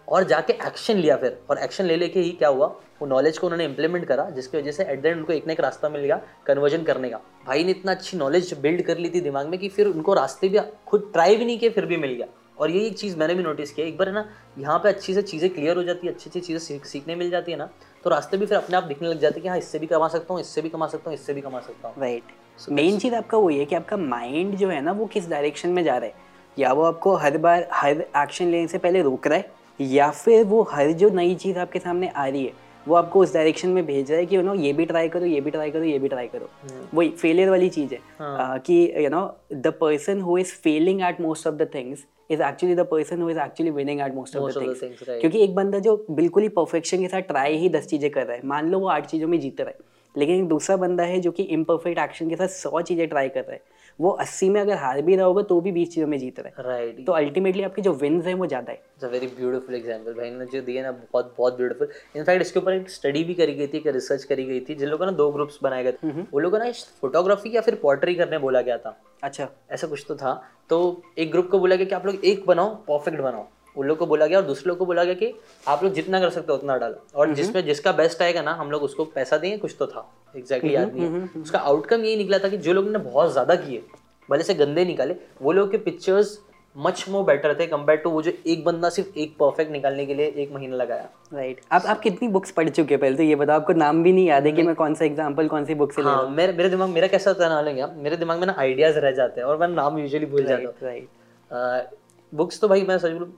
और 0.08 0.24
जाके 0.24 0.52
एक्शन 0.52 0.96
लिया 0.96 1.16
फिर। 1.16 1.38
और 1.50 1.58
एक्शन 1.58 1.84
ले 1.84 1.96
लेके 1.96 2.20
ही 2.20 2.30
क्या 2.32 2.48
हुआ? 2.48 2.66
वो 3.00 3.06
नॉलेज 3.06 3.38
को 3.38 3.46
उन्होंने 3.46 3.64
इंप्लीमेंट 3.64 4.04
करा 4.06 4.28
जिसकी 4.30 4.58
वजह 4.58 4.72
से 4.72 4.84
एट 4.84 5.02
द 5.02 5.06
एंड 5.06 5.16
उनको 5.16 5.32
एक 5.32 5.46
ना 5.46 5.52
एक 5.52 5.60
रास्ता 5.60 5.88
मिल 5.88 6.02
गया 6.02 6.20
कन्वर्जन 6.46 6.82
करने 6.82 7.10
का। 7.10 7.20
भाई 7.46 7.64
ने 7.64 7.70
इतना 7.70 7.92
अच्छी 7.92 8.16
नॉलेज 8.16 8.52
बिल्ड 8.62 8.82
कर 8.82 8.98
ली 8.98 9.10
थी 9.10 9.20
दिमाग 9.20 9.46
में 9.46 9.58
कि 9.60 9.68
फिर 9.68 9.86
उनको 9.86 10.14
रास्ते 10.14 10.48
भी 10.48 10.60
खुद 10.86 11.10
ट्राई 11.12 11.36
भी 11.36 11.44
नहीं 11.44 11.58
किए 11.58 11.70
फिर 11.70 11.86
भी 11.86 11.96
मिल 11.96 12.12
गया। 12.12 12.26
और 12.58 12.70
यही 12.70 12.86
एक 12.86 12.98
चीज़ 12.98 13.16
मैंने 13.16 13.34
भी 13.34 13.42
नोटिस 13.42 13.72
किया। 13.72 13.86
एक 13.86 13.96
बार 13.98 14.08
है 14.08 14.14
ना 14.14 14.28
यहाँ 14.58 14.78
पे 14.78 14.88
अच्छी 14.88 15.14
से 15.14 15.22
चीज़ें 15.22 15.48
क्लियर 15.50 15.76
हो 15.76 15.82
जाती 15.82 16.06
है 16.06 16.12
अच्छी 16.12 16.30
अच्छी 16.30 16.40
चीज़ें 16.40 16.78
सीखने 16.80 17.14
मिल 17.14 17.30
जाती 17.30 17.52
है 17.52 17.58
ना 17.58 17.68
तो 18.04 18.10
रास्ते 18.10 18.36
भी 18.36 18.46
फिर 18.46 18.58
अपने 18.58 18.76
आप 18.76 18.84
दिखने 18.84 19.08
लग 19.08 19.18
जाते 19.20 19.34
हैं 19.34 19.42
कि 19.42 19.48
हाँ 19.48 19.56
इससे 19.58 19.78
भी 19.78 19.86
कमा 19.86 20.08
सकता 20.08 20.34
हूँ 20.34 20.40
इससे 20.40 20.62
भी 20.62 20.68
कमा 20.68 20.86
सकता 20.86 21.10
हूँ 21.10 21.18
इससे 21.18 21.34
भी 21.34 21.40
कमा 21.40 21.60
सकता 21.60 21.88
हूँ। 21.88 22.00
राइट 22.00 22.70
मेन 22.70 22.98
चीज़ 22.98 23.14
आपका 23.14 23.38
वही 23.38 23.58
है 23.58 23.64
कि 23.64 23.74
आपका 23.74 23.96
माइंड 23.96 24.54
जो 24.56 24.68
है 24.68 24.80
ना 24.80 24.92
वो 24.92 25.06
किस 25.06 25.28
डायरेक्शन 25.30 25.68
में 25.68 25.82
जा 25.84 25.96
रहा 25.96 26.06
है? 26.06 26.14
या 26.56 26.72
वो 26.72 26.82
आपको 26.82 27.14
हर 27.16 27.38
बार 27.38 27.68
हर 27.72 28.00
एक्शन 28.16 28.46
लेने 28.46 28.68
से 28.68 28.78
पहले 28.78 29.02
रोक 29.02 29.26
रहा 29.26 29.38
है? 29.38 29.50
या 29.80 30.10
फिर 30.10 30.44
वो 30.44 30.62
हर 30.72 30.92
जो 30.92 31.10
नई 31.10 31.34
चीज़ 31.34 31.58
आपके 31.58 31.78
सामने 31.78 32.08
आ 32.08 32.26
रही 32.26 32.44
है 32.44 32.52
वो 32.86 32.94
आपको 32.94 33.20
उस 33.20 33.32
डायरेक्शन 33.34 33.68
में 33.68 33.84
भेज 33.86 34.10
रहा 34.10 34.20
है 34.20 34.26
कि 34.26 34.36
यू 34.36 34.42
नो 34.42 34.54
ये 34.54 34.72
भी 34.72 34.84
ट्राई 34.84 35.08
करो 35.08 35.26
ये 35.26 35.40
भी 35.40 35.50
ट्राई 35.50 35.70
करो 35.70 35.84
ये 35.84 35.98
भी 35.98 36.08
ट्राई 36.08 36.28
करो 36.28 36.46
hmm. 36.46 36.94
वही 36.94 37.08
फेलियर 37.10 37.50
वाली 37.50 37.68
चीज़ 37.68 37.94
है 37.94 38.00
हाँ. 38.18 38.56
uh, 38.56 38.64
कि 38.66 39.04
you 39.04 39.10
know 39.10 39.26
the 39.54 39.72
person 39.80 40.20
who 40.20 40.38
is 40.38 40.52
failing 40.54 41.02
at 41.02 41.20
most 41.20 41.46
of 41.46 41.54
the 41.54 41.68
things 41.74 42.04
is 42.30 42.42
actually 42.42 42.74
the 42.74 42.86
person 42.90 43.22
who 43.22 43.30
is 43.30 43.38
actually 43.38 43.70
winning 43.70 44.00
at 44.00 44.14
most 44.14 44.36
of 44.36 44.52
the 44.52 44.62
things 44.62 45.04
क्योंकि 45.10 45.42
एक 45.44 45.54
बंदा 45.54 45.78
जो 45.78 45.96
बिल्कुल 46.10 46.42
ही 46.42 46.48
परफेक्शन 46.50 47.00
के 47.00 47.08
साथ 47.08 47.22
ट्राई 47.28 47.56
ही 47.56 47.68
दस 47.68 47.86
चीज़ें 47.86 48.10
कर 48.10 48.26
रहा 48.26 48.36
है 48.36 48.46
मान 48.46 48.70
लो 48.70 48.78
वो 48.78 48.88
आठ 48.88 49.06
चीज़ों 49.06 49.28
में 49.28 49.38
जीत 49.40 49.60
रहा 49.60 49.70
है 49.70 49.90
लेकिन 50.14 50.36
एक 50.36 50.48
दूसरा 50.48 50.76
बंदा 50.76 51.04
है 51.04 51.20
जो 51.20 51.30
कि 51.30 51.42
इम्परफेक्ट 51.50 51.98
एक्शन 51.98 52.28
के 52.28 52.36
साथ 52.36 52.48
सौ 52.48 52.80
चीज़ें 52.80 53.08
ट्राई 53.08 53.28
कर 53.28 53.40
रहा 53.40 53.52
है 53.52 53.62
वो 53.98 54.10
अस्सी 54.20 54.48
में 54.50 54.60
अगर 54.60 54.76
हार 54.76 55.00
भी 55.02 55.16
रहा 55.16 55.26
होगा 55.26 55.42
तो 55.44 55.60
भी 55.60 55.72
बीस 55.72 55.90
चीज़ों 55.90 56.08
में 56.08 56.18
जीत 56.18 56.40
रहे 56.40 56.52
है। 56.52 56.68
राइट 56.68 57.04
तो 57.06 57.12
अल्टीमेटली 57.12 57.62
आपके 57.62 57.82
जो 57.82 57.92
विन्स 57.94 58.26
है 58.26 58.34
वो 58.34 58.46
ज़्यादा 58.46 58.72
है। 58.72 59.10
वेरी 59.10 59.26
ब्यूटीफुल 59.28 59.74
एग्ज़ाम्पल 59.74 60.12
भाई। 60.12 60.30
ने 60.30 60.46
जो 60.46 60.60
दिया 60.62 60.82
ना 60.82 60.90
बहुत 60.92 61.34
बहुत 61.38 61.56
ब्यूटीफुल 61.56 61.88
इनफैक्ट 62.16 62.42
इसके 62.42 62.58
ऊपर 62.60 62.72
एक 62.72 62.90
स्टडी 62.90 63.24
भी 63.24 63.34
करी 63.34 63.54
गई 63.54 63.66
थी 63.66 63.78
एक 63.78 63.86
रिसर्च 63.88 64.24
करी 64.24 64.44
गई 64.44 64.60
थी 64.60 64.74
जिन 64.74 64.88
लोगों 64.88 65.06
ने 65.06 65.12
दो 65.12 65.30
ग्रुप्स 65.32 65.58
बनाए 65.62 65.82
गए 65.82 65.92
थे। 65.94 66.10
वो 66.22 66.40
लोगों 66.40 66.58
ने 66.58 66.72
फोटोग्राफी 67.00 67.54
या 67.56 67.60
फिर 67.60 67.74
पोर्ट्री 67.82 68.14
करने 68.14 68.38
बोला 68.38 68.60
गया 68.60 68.78
था। 68.78 68.96
अच्छा। 69.22 69.48
ऐसा 69.70 69.86
कुछ 69.86 70.04
तो 70.08 70.14
था। 70.16 70.34
तो 70.70 71.02
एक 71.18 71.30
ग्रुप 71.32 71.48
को 71.50 71.58
बोला 71.58 71.76
गया 71.76 71.86
कि 71.86 71.94
आप 71.94 72.06
लोग 72.06 72.24
एक 72.24 72.46
बनाओ 72.46 72.74
परफेक्ट 72.84 73.20
बनाओ। 73.20 73.46
उन 73.76 73.86
लोग 73.86 73.98
को 73.98 74.06
बोला 74.06 74.26
गया 74.26 74.38
और 74.38 74.44
दूसरे 74.44 74.68
लोग 74.68 74.78
को 74.78 74.86
बोला 74.86 75.04
गया 75.04 75.14
कि 75.14 75.32
आप 75.68 75.82
लोग 75.84 75.92
जितना 75.92 76.20
कर 76.20 76.30
सकते 76.30 76.52
हो 76.52 76.58
उतना 76.58 76.76
डालो। 76.76 77.02
और। 77.14 77.34
जिसमें 77.34 77.64
जिसका 77.64 77.92
बेस्ट 77.94 78.22
आएगा 78.22 78.42
ना 78.42 78.52
हम 78.54 78.70
लोग 78.70 78.82
उसको 78.82 79.04
पैसा 79.14 79.36
देंगे 79.38 79.56
कुछ 79.58 79.76
तो 79.78 79.86
था। 79.86 80.08
एग्जैक्टली 80.36 80.74
याद 80.74 80.94
नहीं 80.94 81.10
है। 81.10 81.42
उसका 81.42 81.58
आउटकम 81.60 82.04
यही 82.04 82.16
निकला 82.16 82.38
था 82.38 82.48
कि 82.48 82.56
जो 82.58 82.72
लोगों 82.72 82.90
ने 82.90 82.98
बहुत 83.00 83.32
ज़्यादा 83.32 83.54
किए 83.56 83.82
भले 84.28 84.42
से 84.42 84.54
गंदे 84.54 84.84
निकाले 84.84 85.16
वो 85.42 85.52
लोग 85.52 85.70
के 85.70 85.78
पिक्चर्स 85.80 86.38
मच 86.76 87.04
मोर 87.10 87.24
बेटर 87.24 87.54
थे 87.58 87.66
कंपेयर 87.66 87.98
टू 88.00 88.10
वो 88.10 88.20
जो 88.22 88.32
एक 88.46 88.64
बंदा 88.64 88.88
सिर्फ़ 88.90 89.18
एक 89.18 89.34
परफेक्ट 89.38 89.72
निकालने 89.72 90.06
के 90.06 90.14
लिए 90.14 90.26
एक 90.26 90.52
महीना 90.52 90.76
लगाया। 90.76 91.08
Right 91.32 91.56
right. 91.56 91.72
आप 91.72 91.86
आप 91.86 92.00
कितनी 92.00 92.28
बुक्स 92.28 92.50
पढ़ 92.50 92.68
चुके 92.68 92.94
हैं 92.94 93.00
पहले 93.00 93.16
तो 93.16 93.22
ये 93.22 93.34
बताओ 93.36 93.60
आपको 93.60 93.72
नाम 93.74 94.02
भी 94.02 94.12
नहीं 94.12 94.26
याद 94.26 94.46
है 94.46 94.52
कि 94.52 94.62
मैं 94.62 94.74
कौन 94.74 94.94
सा 94.94 95.04
एग्जांपल 95.04 95.48
कौन 95.48 95.64
सी 95.64 95.74
बुक 95.74 95.92
से 95.92 96.02
हाँ, 96.02 96.28
मेरे 96.30 96.52
मेरे 96.52 96.68
दिमाग 96.68 96.88
मेरा 96.90 97.06
कैसा 97.08 97.30
होता 97.30 97.44
है 97.44 97.50
ना 97.50 97.60
लेंगे 97.60 97.86
मेरे 98.02 98.16
दिमाग 98.16 98.38
में 98.38 98.46
ना 98.46 98.54
आइडियाज़ 98.58 98.98
रह 98.98 99.10
जाते 99.12 99.40
हैं 99.40 99.48
और 99.48 99.58
मैं 99.58 99.68
नाम 99.70 99.98
यूजुअली 99.98 100.26
भूल 100.26 100.44
जाता 100.44 100.62
हूँ। 100.62 100.74
राइट 100.82 101.88
बुक्स 102.32 102.60
तो 102.60 102.68
भाई 102.68 102.82
मैं 102.82 102.98
सच 102.98 103.10
बोलूँ 103.10 103.32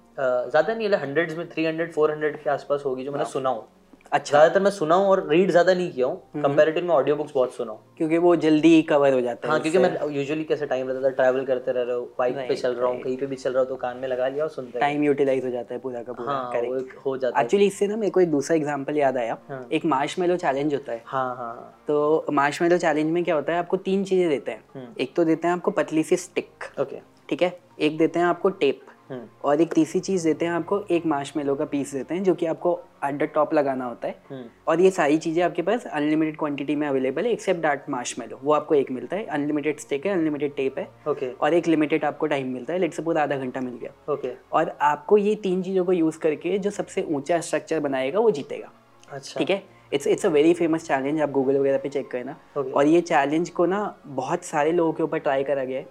ज़्यादा 0.51 0.75
नहीं 0.75 0.89
है 0.89 1.01
हंड्रेड्स 1.01 1.37
में 1.37 1.49
थ्री 1.51 1.65
हंड्रेड 1.67 1.93
फोर 1.93 2.11
हंड्रेड 2.13 2.43
के 2.43 2.51
आसपास 2.51 2.83
होगी 2.87 3.05
जो 3.05 3.13
मैंने। 3.13 3.25
सुना 3.31 3.51
हूँ। 3.51 3.67
अच्छा। 4.13 4.31
ज़्यादातर 4.31 4.61
मैं 4.61 4.71
सुना 4.71 4.95
हूँ 4.95 5.07
और 5.07 5.27
रीड 5.29 5.51
ज़्यादा 5.51 5.75
नहीं 5.75 5.91
किया 5.93 6.07
हूँ। 6.07 6.17
कंपेरेटिव 6.35 6.79
हम्म। 6.79 6.89
में 6.89 6.95
ऑडियो 6.97 7.17
बुक्स 7.17 7.33
बहुत 7.35 7.55
सुना 7.55 7.73
हूँ। 7.73 7.81
क्योंकि 7.99 8.19
वो 8.19 8.35
जल्दी 8.37 8.83
कवर 8.83 9.13
हो 9.13 9.21
जाता 9.21 9.49
है 9.49 9.53
हाँ 9.53 9.61
क्योंकि 9.61 9.79
मैं 9.79 10.11
यूजुअली 10.11 10.45
कैसे 10.45 10.67
टाइम 10.67 10.89
रहता 10.89 11.03
था 11.03 11.11
ट्रैवल 11.13 11.45
करते 11.45 11.73
रह 11.73 11.83
रहे 11.83 11.95
हो 11.95 12.03
बाइक 12.19 12.37
पे 12.49 12.57
चल 12.57 12.75
रहा 12.75 12.89
हूँ 12.89 13.01
कहीं 13.03 13.17
पे 13.17 13.27
भी 13.27 13.37
चल 13.37 13.53
रहा 13.53 13.61
हूँ 13.61 13.69
तो 13.69 13.77
कान 13.77 13.97
में 13.97 14.07
लगा 14.09 14.29
लिया 14.29 14.45
और 14.45 14.51
सुनते 14.51 14.79
टाइम 14.81 15.03
यूटिलाइज 15.05 15.45
हो 15.45 15.51
जाता 15.51 15.75
है 15.75 15.81
पूरा 15.81 16.03
का 16.03 16.13
पूरा 16.13 16.33
हाँ, 16.33 16.53
हो 17.07 17.17
जाता 17.17 17.39
है। 17.39 17.45
एक्चुअली 17.45 17.67
इससे 17.67 17.87
ना 17.87 17.97
मेरे 17.97 18.11
को 18.11 18.21
एक 18.21 18.31
दूसरा 18.31 18.57
एग्ज़ाम्पल 18.57 18.97
याद 18.97 19.17
आया। 19.17 19.39
हाँ। 19.49 19.67
एक 19.73 19.85
मार्श 19.87 20.19
मेलो 20.19 20.37
चैलेंज 20.37 20.75
होता 20.75 20.93
है। 20.93 21.03
हाँ 21.07 21.35
हाँ 21.37 21.83
तो 21.89 22.25
मार्श 22.33 22.63
मेलो 22.63 22.79
चैलेंज 22.79 23.11
में 23.11 23.23
क्या 23.25 23.35
होता 23.35 23.53
है 23.53 23.59
आपको 23.59 23.77
तीन 23.79 24.05
चीज़ें 24.05 24.29
देते 24.29 24.53
हैं। 24.53 24.65
हम्म। 24.75 24.95
एक 25.01 25.15
तो 25.17 25.25
देते 25.25 25.49
हैं 25.49 25.55
आपको 25.55 25.71
पतली 25.73 26.03
सी 26.03 26.17
स्टिक 26.19 26.71
ओके 26.81 27.01
ठीक 27.29 27.43
है? 27.43 27.57
एक 27.81 27.97
देते 27.99 28.19
हैं 28.19 28.27
आपको 28.27 28.49
टेप 28.51 28.81
हम्म। 29.11 29.27
और 29.45 29.61
एक 29.61 29.73
तीसरी 29.75 30.01
चीज़ 30.01 30.25
देते 30.27 30.45
हैं 30.45 30.53
आपको 30.53 30.81
एक 30.91 31.07
मेलो 31.37 31.55
का 31.55 31.65
पीस 31.65 31.93
देते 31.95 32.15
हैं 32.15 32.23
जो 32.25 32.35
कि 32.35 32.47
आपको 32.47 32.73
अंडर 33.03 33.27
टॉप 33.27 33.53
लगाना 33.55 33.85
होता 33.85 34.09
है। 34.09 34.15
हम्म। 34.31 34.45
और 34.69 34.81
ये 34.81 34.91
सारी 34.91 35.19
चीज़ें 35.19 35.43
आपके 35.45 35.63
पास 35.63 35.85
अनलिमिटेड 35.87 36.37
क्वांटिटी 36.39 36.77
में 36.77 36.87
अवेलेबल 36.89 37.25
है 37.25 37.33
एक्सेप्ट 37.33 37.91
मार्श 37.91 38.15
मेलो 38.19 38.39
वो 38.43 38.53
आपको 38.53 38.75
एक 38.75 38.91
मिलता 38.91 39.17
है। 39.17 39.25
अनलिमिटेड 39.27 39.81
स्टेक 39.81 40.07
है 40.07 40.13
अनलिमिटेड 40.13 40.55
टेप 40.57 40.79
है। 40.79 40.89
ओके 41.09 41.31
और 41.33 41.55
एक 41.55 41.67
लिमिटेड 41.69 42.05
आपको 42.05 42.27
टाइम 42.27 42.53
मिलता 42.53 42.73
है 42.73 42.79
लेट 42.79 42.95
सपोज़ 42.95 43.19
आधा 43.19 43.37
घंटा 43.37 43.61
मिल 43.61 43.75
गया। 43.75 44.13
ओके 44.13 44.33
और 44.53 44.77
आपको 44.83 45.19
ये 45.19 45.35
तीन 45.43 45.63
चीज़ों 45.63 45.85
को 45.85 45.93
यूज़ 45.93 46.19
करके 46.19 46.59
जो 46.59 46.71
सबसे 46.71 47.03
ऊँचा 47.03 47.41
स्ट्रक्चर 47.41 47.81
बनाएगा 47.81 48.21
वो 48.21 48.31
जीतेगा। 48.31 48.71
अच्छा। 49.09 49.39
ठीक 49.39 49.51
है? 49.51 49.63
It's 49.93 50.07
it's 50.07 50.27
a 50.27 50.29
very 50.29 50.55
famous 50.55 50.87
challenge 50.87 51.21
आप 51.21 51.31
गूगल 51.31 51.59
वगैरह 51.59 51.79
पे 51.79 51.89
चेक 51.89 52.11
करना। 52.11 52.37
Okay. 52.59 52.73
और 52.73 52.87
ये 52.87 53.01
चैलेंज 53.01 53.51
को 53.51 53.67
ना 53.67 53.83
बहुत 54.07 54.45
सारे 54.45 54.73
लोगों 54.73 54.93
के 54.93 55.03
ऊपर 55.03 55.19
ट्राई 55.19 55.45
करा 55.45 55.65
गया 55.65 55.79
है। 55.79 55.87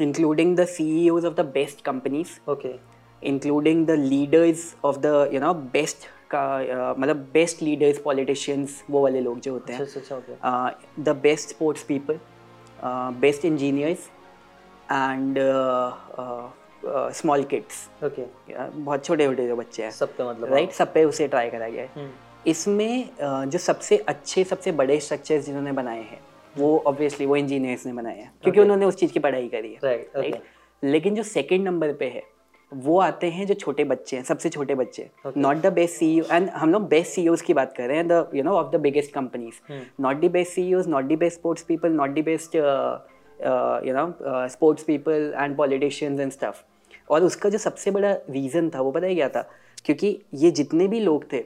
Including 0.00 0.56
the 0.56 0.64
C 0.64 1.08
of 1.10 1.34
the 1.34 1.40
best 1.40 1.84
companies 1.84 2.50
okay 2.50 2.74
including 3.22 3.86
the 3.86 3.90
leaders 3.90 4.74
of 4.84 4.98
the 4.98 5.30
you 5.34 5.40
know 5.40 5.52
best 5.54 6.06
का 6.34 6.94
मतलब 6.98 7.16
बेस्ट 7.32 7.62
लीडर्स 7.62 7.98
पॉलिटिशियंस 7.98 8.82
वो 8.90 9.02
वाले 9.02 9.20
लोग 9.20 9.40
जो 9.40 9.52
होते 9.52 9.72
हैं 9.72 9.86
the 11.00 11.08
best 11.22 11.48
sports 11.48 11.82
people 11.82 12.18
best 13.20 13.44
engineers 13.44 14.08
and 14.92 15.38
small 17.14 17.42
kids 17.44 17.88
okay 18.04 18.24
बहुत 18.68 19.04
छोटे 19.04 19.26
छोटे 19.26 19.46
जो 19.48 19.56
बच्चे 19.56 19.82
हैं 19.82 19.90
सब 19.90 20.16
पे 20.16 20.30
मतलब 20.30 20.52
राइट 20.52 20.72
सब 20.72 20.92
पे 20.92 21.04
उसे 21.04 21.28
ट्राई 21.28 21.50
करा 21.50 21.68
गया 21.68 21.82
है। 21.82 22.10
इसमें 22.46 23.08
जो 23.22 23.58
सबसे 23.58 23.96
अच्छे 23.96 24.44
सबसे 24.44 24.72
बड़े 24.72 25.00
स्ट्रक्चर्स 25.00 25.44
जिन्होंने 25.46 25.72
बनाए 25.72 26.02
हैं 26.02 26.20
वो 26.58 26.76
ऑब्वियसली 26.86 27.26
वो 27.26 27.36
इंजीनियर्स 27.36 27.86
ने 27.86 27.92
बनाए 27.92 28.18
हैं 28.18 28.32
क्योंकि 28.42 28.60
उन्होंने 28.60 28.86
उस 28.86 28.96
चीज़ 28.96 29.12
की 29.12 29.20
पढ़ाई 29.20 29.48
करी 29.48 29.72
है 29.72 29.80
राइट 29.84 30.42
लेकिन 30.82 31.14
जो 31.14 31.22
सेकंड 31.22 31.64
नंबर 31.64 31.92
पे 31.92 32.04
है 32.04 32.22
वो 32.72 32.98
आते 33.00 33.26
हैं 33.30 33.46
जो 33.46 33.54
छोटे 33.54 33.84
बच्चे 33.84 34.16
हैं 34.16 34.24
सबसे 34.24 34.48
छोटे 34.48 34.74
बच्चे। 34.74 35.08
Not 35.36 35.56
the 35.56 35.72
best 35.72 35.94
C 35.94 36.18
and 36.30 36.48
हम 36.50 36.70
लोग 36.72 36.88
बेस्ट 36.88 37.12
सी 37.12 37.26
की 37.46 37.54
बात 37.54 37.74
कर 37.76 37.88
रहे 37.88 37.96
हैं 37.96 38.06
the 38.08 38.30
you 38.34 38.42
know 38.42 38.52
of 38.52 38.70
the 38.72 38.80
biggest 38.80 39.12
companies 39.12 39.60
not 40.00 40.20
the 40.20 40.30
best 40.30 40.52
C 40.52 40.62
not 40.88 41.04
the 41.04 41.18
best 41.18 41.38
sports 41.38 41.62
people 41.62 41.92
not 41.92 42.10
the 42.10 42.24
best 42.24 42.54
you 42.54 43.94
know 43.94 44.12
sports 44.48 44.82
people 44.82 45.32
and 45.36 45.56
politicians 45.56 46.20
and 46.20 46.32
stuff 46.32 46.62
और 47.10 47.24
उसका 47.24 47.48
जो 47.48 47.58
सबसे 47.58 47.90
बड़ा 47.90 48.12
रीज़न 48.30 48.70
था 48.70 48.80
वो 48.80 48.90
पता 48.90 49.06
ही 49.06 49.14
क्या 49.14 49.28
था? 49.28 49.42
क्योंकि 49.84 50.18
ये 50.34 50.50
जितने 50.50 50.86
भी 50.88 51.00
लोग 51.00 51.32
थे 51.32 51.38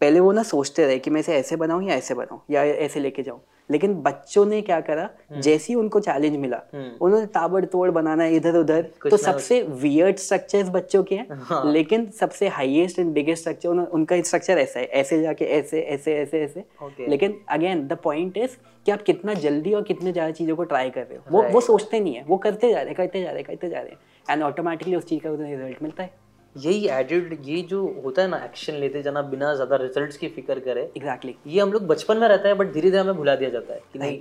पहले 0.00 0.20
वो 0.20 0.32
ना 0.32 0.42
सोचते 0.42 0.86
रहे 0.86 0.98
कि 0.98 1.10
मैं 1.10 1.20
इसे 1.20 1.34
ऐसे 1.34 1.56
बनाऊँ 1.56 1.84
या 1.84 1.94
ऐसे 1.94 2.14
बनाऊँ 2.14 2.40
या 2.50 2.64
ऐसे 2.64 3.00
लेके 3.00 3.22
जाऊँ। 3.22 3.40
लेकिन 3.70 3.94
बच्चों 4.02 4.44
ने 4.46 4.60
क्या 4.62 4.80
करा? 4.80 5.08
हम्म। 5.30 5.40
जैसे 5.40 5.72
ही 5.72 5.78
उनको 5.78 6.00
चैलेंज 6.00 6.36
मिला 6.36 6.60
हम्म। 6.74 6.90
उन्होंने 7.00 7.26
ताबड़तोड़ 7.28 7.90
बनाना 7.90 8.26
इधर 8.28 8.56
उधर 8.56 8.82
तो 9.04 9.16
सबसे 9.16 9.60
वियर्ड 9.82 10.16
स्ट्रक्चर 10.18 10.70
बच्चों 10.70 11.02
के 11.02 11.14
हैं 11.14 11.38
हाँ। 11.40 11.62
लेकिन 11.72 12.06
सबसे 12.10 12.48
हाईएस्ट 12.48 12.98
एंड 12.98 13.12
बिगेस्ट 13.14 13.42
स्ट्रक्चर 13.42 13.68
उनका 13.68 14.20
स्ट्रक्चर 14.22 14.58
ऐसा 14.58 14.80
है 14.80 14.86
ऐसे 15.00 15.20
जाके 15.22 15.44
ऐसे 15.58 15.80
ऐसे 15.80 16.16
ऐसे 16.16 16.42
ऐसे। 16.42 16.64
लेकिन 17.08 17.38
अगेन 17.48 17.86
द 17.88 17.98
पॉइंट 18.04 18.36
इज़ 18.38 18.56
कि 18.86 18.92
आप 18.92 19.02
कितना 19.02 19.34
जल्दी 19.36 19.72
और 19.74 19.82
कितने 19.82 20.12
ज़्यादा 20.12 20.30
चीज़ों 20.32 20.56
को 20.56 20.64
ट्राई 20.64 20.90
कर 20.90 21.02
रहे 21.02 21.18
हो। 21.18 21.22
वो 21.30 21.42
वो 21.50 21.60
सोचते 21.60 22.00
नहीं 22.00 22.14
है 22.14 22.24
वो 22.28 22.36
करते 22.38 22.70
जा 22.70 22.80
रहे 22.82 22.94
करते 22.94 23.22
जा 23.22 23.30
रहे 23.30 23.42
करते 23.42 23.68
जा 23.68 23.80
रहे 23.80 23.90
हैं। 23.90 23.98
एंड 24.26 24.42
ऑटोमेटिकली 24.42 24.96
उस 24.96 25.06
चीज़ 25.06 25.22
का 25.22 25.30
रिज़ल्ट 25.30 25.82
मिलता 25.82 26.02
है। 26.02 26.10
यही 26.56 26.86
एडिड 26.88 27.36
ये 27.44 27.60
जो 27.62 27.80
होता 28.04 28.22
है 28.22 28.28
ना 28.28 28.36
एक्शन 28.44 28.74
लेते 28.74 29.02
जाना 29.02 29.22
बिना 29.24 29.52
ज़्यादा 29.54 29.76
रिजल्ट्स 29.76 30.16
की 30.16 30.28
फ़िक्र 30.28 30.58
करे। 30.60 30.80
Exactly 30.82 31.32
exactly. 31.32 31.54
ये 31.54 31.60
हम 31.60 31.72
लोग 31.72 31.86
बचपन 31.86 32.18
में 32.18 32.26
रहता 32.28 32.48
है 32.48 32.54
बट 32.54 32.72
धीरे 32.72 32.90
धीरे 32.90 33.00
हमें 33.00 33.14
भुला 33.16 33.34
दिया 33.36 33.50
जाता 33.50 33.74
है 33.74 33.80
कि 33.92 33.98
नहीं 33.98 34.20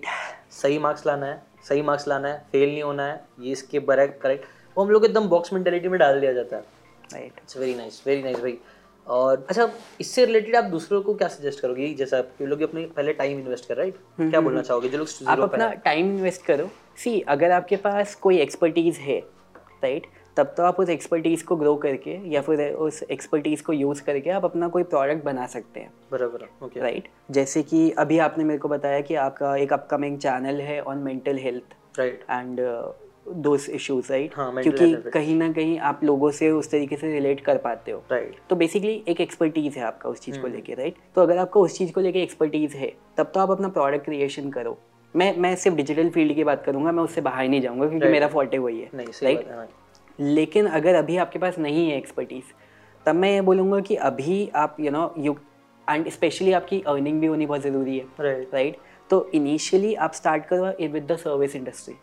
सही 0.51 0.79
मार्क्स 0.79 1.05
लाना 1.07 1.25
है 1.25 1.41
सही 1.69 1.81
मार्क्स 1.81 2.07
लाना 2.07 2.27
है 2.27 2.45
फेल 2.51 2.69
नहीं 2.69 2.83
होना 2.83 3.05
है 3.05 3.21
ये 3.39 3.51
इसके 3.51 3.79
बरेक्ट 3.87 4.21
करेक्ट 4.21 4.45
वो 4.77 4.83
हम 4.83 4.91
लोग 4.91 5.05
एकदम 5.05 5.27
बॉक्स 5.29 5.53
मेंटेलिटी 5.53 5.87
में 5.87 5.99
डाल 5.99 6.19
दिया 6.19 6.33
जाता 6.33 6.55
है। 6.55 6.63
Right 7.13 7.39
it's 7.43 7.57
very 7.57 7.75
nice 7.75 8.01
very 8.07 8.23
nice 8.23 8.39
भाई। 8.39 8.57
और 9.07 9.45
अच्छा 9.49 9.69
इससे 10.01 10.25
रिलेटेड 10.25 10.55
आप 10.55 10.63
दूसरों 10.65 11.01
को 11.01 11.13
क्या 11.13 11.27
सजेस्ट 11.27 11.59
करोगे? 11.59 11.87
जैसा 11.93 12.17
आप 12.17 12.41
लोग 12.41 12.61
अपने 12.61 12.85
पहले 12.95 13.13
टाइम 13.13 13.39
इन्वेस्ट 13.39 13.67
कर 13.67 13.77
राइट 13.77 13.95
हम्म, 13.95 14.29
क्या 14.29 14.39
हम्म, 14.39 14.45
बोलना 14.45 14.59
हम्म। 14.59 14.67
चाहोगे 14.67 14.89
जो 14.89 14.97
लोग 14.97 15.27
आप 15.27 15.39
अपना 15.41 15.69
टाइम 15.85 16.15
इन्वेस्ट 16.15 16.45
करो। 16.45 16.69
सी 16.97 17.19
अगर 17.29 17.51
आपके 17.51 17.75
पास 17.77 18.15
कोई 18.17 18.39
एक्सपर्टीज 18.39 18.97
है 18.99 19.19
राइट 19.83 20.07
तब 20.38 20.54
तो 20.58 20.63
आप 20.63 20.80
उस 20.80 20.89
एक्सपर्टीज़ 20.89 21.43
को 21.43 21.56
ग्रो 21.56 21.76
करके 21.76 22.17
या 22.30 22.41
फिर 22.41 22.62
उस 22.71 23.02
एक्सपर्टीज़ 23.04 23.63
को 23.63 23.73
यूज़ 23.73 24.04
करके 24.04 24.30
आप 24.30 24.45
अपना 24.45 24.67
कोई 24.67 24.84
प्रोडक्ट 24.86 25.23
बना 25.23 25.45
सकते 25.47 25.80
हैं। 25.80 25.91
बराबर 26.12 26.47
ओके 26.65 26.80
राइट 26.80 27.08
जैसे 27.32 27.63
कि 27.63 27.89
अभी 28.00 28.19
आपने 28.19 28.43
मेरे 28.43 28.60
को 28.60 28.67
बताया 28.67 29.02
कि 29.02 29.15
आपका 29.15 29.56
एक 29.58 29.73
अपकमिंग 29.73 30.17
चैनल 30.19 30.62
है 30.62 30.82
on 30.84 30.97
mental 30.97 31.38
health 31.38 31.76
right 32.00 32.23
and 32.32 32.60
those 33.36 33.65
issues 33.69 34.12
right 34.12 34.34
क्योंकि 34.34 35.10
कहीं 35.12 35.36
ना 35.36 35.52
कहीं 35.52 35.78
आप 35.80 36.04
लोगों 36.04 36.30
से 36.32 36.50
उस 36.52 36.69
तरीके 36.71 36.95
से 36.95 37.12
रिलेट 37.13 37.39
कर 37.39 37.58
पाते 37.58 37.91
हो। 37.91 38.04
Right 38.12 38.28
right. 38.28 38.50
तो 38.50 38.56
बेसिकली 38.56 39.04
एक 39.08 39.21
एक्सपर्टीज 39.21 39.78
है 39.78 39.84
आपका 39.84 40.10
उस 40.10 40.19
चीज़ 40.19 40.39
को 40.39 40.47
hmm. 40.47 40.56
लेके 40.56 40.73
राइट 40.73 40.95
तो 41.15 41.21
अगर 41.21 41.38
आपको 41.38 41.63
उस 41.63 41.78
चीज़ 41.78 41.91
को 41.91 42.02
लेके 42.02 42.21
एक्सपर्टीज 42.23 42.76
है 42.76 42.91
तब 43.17 43.32
तो 43.34 43.39
आप 43.39 43.52
अपना 43.52 43.67
प्रोडक्ट 43.69 44.06
क्रिएशन 44.06 44.50
करो। 44.50 44.78
मैं 45.13 45.36
मैं 45.38 45.56
सिर्फ़ 45.56 45.78
डिजिटल 45.78 46.10
फ़ील्ड 46.10 46.36
की 46.36 46.43
बात 46.43 46.63
करूँगा 46.65 46.91
मैं 46.91 47.04
उससे 47.04 47.21
बाहर 47.21 47.47
नहीं 47.47 47.62
जाऊँगा 47.62 47.88
क्योंकि 47.88 48.10
मेरा 48.10 48.28
फॉल्टे 48.28 48.58
वही 48.58 48.80
है 48.82 49.06
राइट। 49.23 49.69
लेकिन 50.19 50.65
अगर 50.65 50.95
अभी 50.95 51.17
आपके 51.17 51.39
पास 51.39 51.60
नहीं 51.60 51.89
है 51.89 51.97
एक्सपर्टीज 51.97 52.43
तब 53.06 53.15
मैं 53.15 53.32
ये 53.32 53.41
बोलूँगा 53.41 53.80
कि 53.80 53.95
अभी 53.95 54.49
आप 54.56 54.77
you 54.80 54.91
know 54.91 55.13
you 55.17 55.36
and 55.88 56.10
specially 56.10 56.51
आपकी 56.53 56.82
अर्निंग 56.88 57.19
भी 57.21 57.27
होनी 57.27 57.45
बहुत 57.45 57.62
ज़रूरी 57.62 57.97
है 57.97 58.06
राइट 58.53 58.77
तो 59.10 59.30
इनिशियली 59.34 59.93
आप 59.95 60.13
स्टार्ट 60.13 60.45
करो 60.45 60.91
with 60.91 61.12
the 61.12 61.17
service 61.17 61.56
industry 61.56 61.95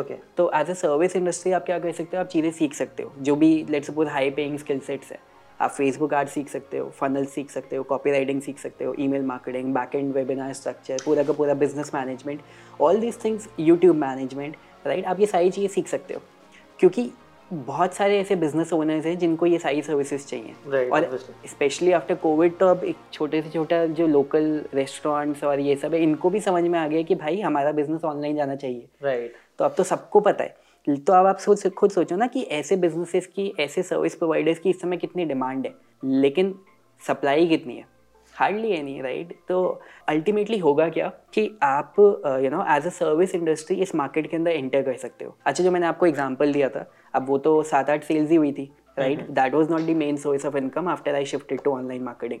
okay 0.00 0.14
तो 0.36 0.50
एज 0.54 0.70
अ 0.70 0.74
सर्विस 0.74 1.16
इंडस्ट्री 1.16 1.52
आप 1.52 1.64
क्या 1.66 1.78
कर 1.78 1.92
सकते 1.92 2.16
हो? 2.16 2.20
आप 2.20 2.28
चीज़ें 2.28 2.50
सीख 2.50 2.74
सकते 2.74 3.02
हो 3.02 3.12
जो 3.18 3.36
भी 3.36 3.66
let 3.70 3.84
suppose 3.84 4.08
high 4.08 4.30
paying 4.30 4.58
skill 4.58 4.80
sets 4.80 5.12
है। 5.12 5.18
आप 5.60 5.70
फेसबुक 5.70 6.14
आर्ट 6.14 6.28
सीख 6.28 6.48
सकते 6.48 6.78
हो 6.78 6.88
फनल 6.90 7.24
सीख 7.26 7.50
सकते 7.50 7.76
हो 7.76 7.82
कॉपी 7.82 8.10
राइटिंग 8.10 8.40
सीख 8.42 8.58
सकते 8.58 8.84
हो 8.84 8.94
email 8.98 9.22
marketing 9.22 9.72
back 9.74 9.94
end 9.94 10.12
webinar 10.14 10.52
structure 10.52 11.02
पूरा 11.04 11.22
का 11.22 11.32
पूरा 11.32 11.54
business 11.54 11.94
management 11.94 12.40
all 12.80 13.00
these 13.00 13.22
things 13.24 13.48
YouTube 13.60 13.96
management 13.96 14.56
right 14.86 15.04
आप 15.04 15.20
ये 15.20 15.26
सारी 15.26 15.50
चीज़ें 15.50 15.68
सीख 15.68 15.88
सकते 15.88 16.14
हो। 16.14 16.20
क्योंकि 16.80 17.10
बहुत 17.52 17.94
सारे 17.94 18.18
ऐसे 18.18 18.36
बिज़नेस 18.36 18.72
ओनर्स 18.72 19.06
हैं 19.06 19.18
जिनको 19.18 19.46
ये 19.46 19.58
सारी 19.58 19.82
सर्विसेज़ 19.82 20.26
चाहिए। 20.26 20.54
Right, 20.68 20.92
और 20.92 21.18
स्पेशली 21.46 21.92
आफ्टर 21.92 22.14
कोविड 22.14 22.56
तो 22.58 22.66
अब 22.66 22.84
एक 22.84 22.96
छोटे 23.12 23.42
से 23.42 23.50
छोटा 23.50 23.86
जो 23.86 24.06
लोकल 24.06 24.64
रेस्टोरेंट्स 24.74 25.44
और 25.44 25.60
ये 25.60 25.76
सब 25.76 25.94
है 25.94 26.02
इनको 26.02 26.30
भी 26.30 26.40
समझ 26.40 26.64
में 26.64 26.78
आ 26.78 26.88
गया 26.88 27.02
कि 27.02 27.14
भाई 27.14 27.40
हमारा 27.40 27.72
बिज़नेस 27.72 28.04
ऑनलाइन 28.04 28.36
जाना 28.36 28.56
चाहिए। 28.56 28.88
Right 29.02 29.30
right. 29.30 29.58
तो 29.58 29.64
अब 29.64 29.74
तो 29.76 29.82
सबको 29.82 30.20
पता 30.20 30.44
है। 30.44 30.56
तो 30.88 31.12
अब 31.12 31.26
आप 31.26 31.38
सोच 31.38 31.66
खुद 31.66 31.90
सोचो 31.90 32.16
ना 32.16 32.26
कि 32.26 32.42
ऐसे 32.42 32.76
बिजनेसेस 32.76 33.26
की 33.26 33.54
ऐसे 33.60 33.82
सर्विस 33.82 34.14
प्रोवाइडर्स 34.14 34.58
की 34.58 34.70
इस 34.70 34.80
समय 34.80 34.96
कितनी 34.96 35.24
डिमांड 35.24 35.66
है। 35.66 35.74
लेकिन 36.04 36.58
सप्लाई 37.06 37.46
कितनी 37.46 37.76
है? 37.76 37.95
हार्डली 38.36 38.70
एनी 38.72 39.00
राइट 39.00 39.34
तो 39.48 39.58
अल्टीमेटली 40.08 40.58
होगा 40.58 40.88
क्या 40.88 41.08
कि 41.34 41.50
आप 41.62 41.94
you 42.44 42.50
know 42.50 42.64
as 42.76 42.86
a 42.86 42.90
service 42.90 43.34
industry 43.34 43.76
इस 43.82 43.94
मार्केट 43.94 44.30
के 44.30 44.36
अंदर 44.36 44.50
एंटर 44.50 44.82
कर 44.82 44.96
सकते 44.96 45.24
हो। 45.24 45.36
अच्छा 45.46 45.64
जो 45.64 45.70
मैंने 45.70 45.86
आपको 45.86 46.06
एग्ज़ाम्पल 46.06 46.52
दिया 46.52 46.68
था 46.68 46.84
अब 47.14 47.28
वो 47.28 47.38
तो 47.38 47.62
सात 47.64 47.90
आठ 47.90 48.04
सेल्स 48.04 48.30
ही 48.30 48.36
हुई 48.36 48.52
थी 48.52 48.70
right 48.98 49.20
that 49.30 49.54
was 49.54 49.70
not 49.70 49.80
the 49.80 49.96
main 49.96 50.16
source 50.16 50.46
of 50.46 50.56
income 50.56 50.88
after 50.88 51.14
I 51.14 51.24
shifted 51.26 51.60
to 51.62 51.70
online 51.70 52.02
marketing 52.02 52.40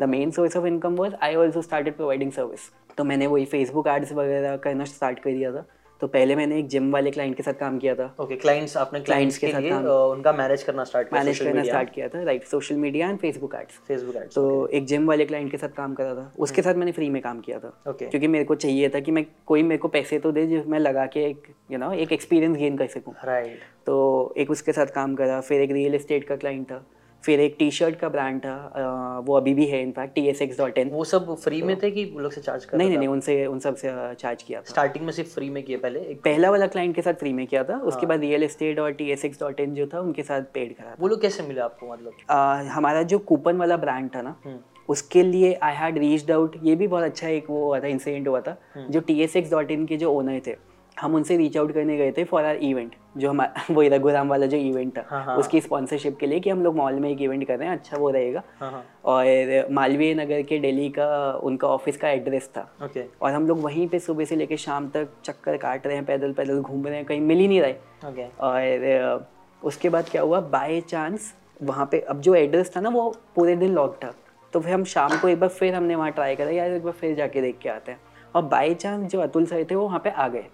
the 0.00 0.08
main 0.08 0.30
source 0.30 0.56
of 0.56 0.66
income 0.66 0.96
was 0.96 1.14
I 1.22 1.34
also 1.34 1.62
started 1.62 1.96
providing 1.96 2.32
service 2.32 2.70
तो 2.98 3.04
मैंने 3.04 3.26
वही 3.26 3.44
फेसबुक 3.44 3.88
एड्स 3.88 4.12
वगैरह 4.12 4.56
करना 4.56 4.84
स्टार्ट 4.84 5.18
कर 5.18 5.30
दिया 5.30 5.52
था। 5.52 5.64
तो 6.00 6.06
पहले 6.06 6.34
मैंने 6.36 6.58
एक 6.58 6.66
जिम 6.68 6.90
वाले 6.92 7.10
क्लाइंट 7.10 7.36
के 7.36 7.42
साथ 7.42 7.54
काम 7.60 7.78
किया 7.78 7.94
था। 7.94 8.14
ओके 8.20 8.36
क्लाइंट्स 8.36 8.76
आपने 8.76 9.00
क्लाइंट्स 9.00 9.38
के, 9.38 9.46
के 9.46 9.52
साथ 9.52 9.68
काम 9.70 9.86
उनका 9.86 10.32
मैनेज 10.32 10.62
करना 10.62 10.84
स्टार्ट 10.84 11.08
किया 11.08 11.20
मैनेज 11.20 11.38
करना 11.38 11.62
स्टार्ट 11.62 11.90
किया 11.94 12.08
था 12.08 12.22
right 12.22 12.44
social 12.46 12.76
media 12.76 13.08
and 13.08 13.18
Facebook 13.18 13.54
ads 13.54 13.78
Facebook 13.88 14.16
ads 14.16 14.34
तो 14.34 14.66
एक 14.68 14.84
जिम 14.86 15.06
वाले 15.08 15.24
क्लाइंट 15.26 15.50
के 15.50 15.56
साथ 15.56 15.76
काम 15.76 15.94
करा 15.94 16.14
था 16.14 16.32
उसके 16.38 16.60
hmm. 16.60 16.68
साथ 16.68 16.78
मैंने 16.78 16.92
फ्री 16.92 17.08
में 17.10 17.20
काम 17.22 17.40
किया 17.40 17.58
था। 17.58 17.72
Okay. 17.88 18.10
क्योंकि 18.10 18.28
मेरे 18.28 18.44
को 18.44 18.54
चाहिए 18.56 18.88
था 18.88 19.00
कि 19.00 19.12
मैं 19.12 19.24
कोई 19.46 19.62
मेरे 19.62 19.78
को 19.78 19.88
पैसे 19.88 20.18
तो 20.18 20.32
दे 20.32 20.46
जो 20.46 20.62
मैं 20.66 20.78
लगा 20.78 21.06
के 21.06 21.24
एक 21.24 21.46
यू 21.72 21.78
नो 21.78 21.92
एक 21.94 22.12
एक्सपीरियंस 22.12 22.56
गेन 22.58 22.76
कर 22.76 22.86
सकूँ। 22.88 23.14
राइट 23.24 23.60
तो 23.86 24.34
एक 24.36 24.50
उसके 24.50 24.72
साथ 24.72 24.94
काम 24.94 25.14
करा 25.14 25.40
फिर 25.40 25.62
एक 25.62 25.72
रियल 25.72 25.94
इस्टेट 25.94 26.24
का 26.24 26.36
क्लाइंट 26.36 26.66
था। 26.70 26.84
फिर 27.26 27.40
एक 27.40 27.56
टी 27.58 27.70
शर्ट 27.72 27.96
का 27.96 28.08
ब्रांड 28.08 28.38
था 28.40 29.22
वो 29.26 29.36
अभी 29.36 29.54
भी 29.54 29.66
है 29.66 29.80
in fact 29.82 30.14
T 30.14 30.26
S 30.28 30.42
X 30.42 30.58
dot 30.58 30.78
in 30.78 30.90
वो 30.90 31.04
सब 31.06 31.34
फ्री 31.36 31.60
में 31.62 31.74
तो 31.76 31.82
थे 31.82 31.90
कि 31.90 32.04
वो 32.06 32.20
लोग 32.20 32.32
से 32.32 32.40
चार्ज 32.40 32.64
कर 32.64 32.78
नहीं 32.78 32.96
नहीं 32.96 33.08
उनसे 33.08 33.34
उन 33.46 33.58
सबसे 33.60 33.92
चार्ज 34.16 34.42
किया 34.42 34.60
था 34.60 34.64
स्टार्टिंग 34.66 35.04
में 35.04 35.12
सिर्फ़ 35.12 35.30
फ्री 35.30 35.50
में 35.50 35.62
किया 35.62 35.78
पहले 35.78 36.00
एक 36.06 36.20
पहला 36.22 36.50
वाला 36.50 36.66
क्लाइंट 36.68 36.94
के 36.96 37.02
साथ 37.02 37.14
फ्री 37.16 37.32
में 37.32 37.46
किया 37.46 37.64
था 37.64 37.78
उसके 37.78 38.00
हाँ। 38.00 38.08
बाद 38.08 38.20
रियल 38.20 38.42
एस्टेट 38.42 38.78
और 38.78 38.92
T 38.92 39.10
S 39.10 39.24
X 39.24 39.40
dot 39.40 39.60
in 39.60 39.74
जो 39.74 39.86
था 39.86 40.00
उनके 40.02 40.22
साथ 40.22 40.42
पेड 40.54 40.76
करा 40.76 40.94
वो 41.00 41.08
लोग 41.08 41.20
कैसे 41.22 41.42
मिले 41.42 41.60
आपको 41.62 41.92
मतलब 41.92 42.70
हमारा 42.70 43.02
जो 43.04 43.18
कूपन 43.26 43.56
वाला 43.56 43.76
ब्रांड 43.78 44.14
था 44.14 44.22
ना 44.22 44.36
हम्म। 44.44 44.58
उसके 44.88 45.22
लिए 45.24 45.52
आई 45.62 45.74
हैड 45.74 45.98
रीच्ड 45.98 46.30
आउट 46.30 46.56
ये 46.62 46.74
भी 46.76 46.86
बहुत 46.86 47.04
अच्छा 47.04 47.28
एक 47.30 47.50
वो 47.50 47.64
हुआ 47.64 47.80
था 47.80 47.86
इंसिडेंट 47.88 48.28
हुआ 48.28 48.40
था 48.40 48.56
हम्म। 48.74 48.88
जो 48.88 49.00
T 49.02 49.20
S 49.22 49.36
X 49.36 49.50
dot 49.50 49.70
in 49.70 49.86
के 49.86 49.96
जो 49.96 50.12
ओनर 50.12 50.40
थे 50.46 50.56
हम 51.00 51.14
उनसे 51.14 51.36
रीच 51.36 51.56
आउट 51.56 51.72
करने 51.72 51.96
गए 51.96 52.12
थे 52.12 52.24
फॉर 52.24 52.44
आर 52.44 52.56
इवेंट 52.56 52.94
जो 53.16 53.30
हम 53.30 53.42
वही 53.70 53.88
रघुराम 53.88 54.28
वाला 54.28 54.46
जो 54.46 54.56
इवेंट 54.56 54.96
था। 54.96 55.04
हाँ, 55.08 55.22
हाँ, 55.24 55.36
उसकी 55.36 55.60
स्पॉन्सरशिप 55.60 56.16
के 56.20 56.26
लिए 56.26 56.40
कि 56.40 56.50
हम 56.50 56.62
लोग 56.62 56.76
मॉल 56.76 56.94
में 57.00 57.08
एक 57.10 57.20
इवेंट 57.22 57.46
कर 57.48 57.58
रहे 57.58 57.68
हैं 57.68 57.76
अच्छा 57.76 57.96
वो 57.96 58.10
रहेगा। 58.10 58.42
हाँ, 58.60 58.70
हाँ, 58.70 58.84
और 59.04 59.66
मालवीय 59.72 60.14
नगर 60.14 60.42
के 60.42 60.58
दिल्ली 60.58 60.88
का 60.88 61.32
उनका 61.42 61.68
ऑफ़िस 61.68 61.96
का 61.96 62.08
एड्रेस 62.10 62.50
था। 62.56 62.68
ओके 62.84 63.04
और 63.22 63.32
हम 63.32 63.46
लोग 63.48 63.62
वहीं 63.62 63.86
पे 63.88 63.98
सुबह 63.98 64.24
से 64.24 64.36
लेकर 64.36 64.56
शाम 64.56 64.88
तक 64.88 65.08
चक्कर 65.24 65.56
काट 65.56 65.86
रहे 65.86 65.96
हैं 65.96 66.04
पैदल 66.04 66.32
पैदल 66.32 66.60
घूम 66.60 66.86
रहे 66.86 66.96
हैं 66.96 67.04
कहीं 67.04 67.20
मिल 67.20 67.38
ही 67.38 67.48
नहीं 67.48 67.60
रहे 67.60 67.74
ओके 68.08 68.26
और 68.40 69.28
उसके 69.62 69.88
बाद 69.88 70.08
क्या 70.08 70.22
हुआ 70.22 70.40
बाय 70.40 70.80
चांस 70.80 71.32
वहाँ 71.62 71.88
पे 71.92 72.00
अब 72.00 72.20
जो 72.20 72.34
एड्रेस 72.34 72.72
था 72.76 72.80
ना 72.80 72.88
वो 72.88 73.08
पूरे 73.36 73.56
दिन 73.56 73.74
लॉक 73.74 73.94
था। 74.04 74.12
तो 74.52 74.60
फिर 74.60 74.72
हम 74.72 74.84
शाम 74.84 75.18
को 75.20 75.28
एक 75.28 75.40
बार 75.40 75.48
फिर 75.50 75.74
हमने 75.74 75.94
वहाँ 75.94 76.10
ट्राई 76.10 76.36
करा 76.36 76.50
यार 76.50 76.70
एक 76.72 76.84
बार 76.84 76.92
फिर 76.92 77.14
जाके 77.14 77.40
देख 77.40 77.58
के 77.62 77.68
आते 77.68 77.92
हैं। 77.92 78.00
और 78.34 78.42
बाई 78.44 78.74
चांस 78.74 79.10
जो 79.12 79.20
अतुल 79.20 79.46
सर 79.46 79.64
थे 79.70 79.74
वो 79.74 79.84
वहाँ 79.84 79.98
पे 80.04 80.10
आ 80.10 80.28
गए। 80.28 80.44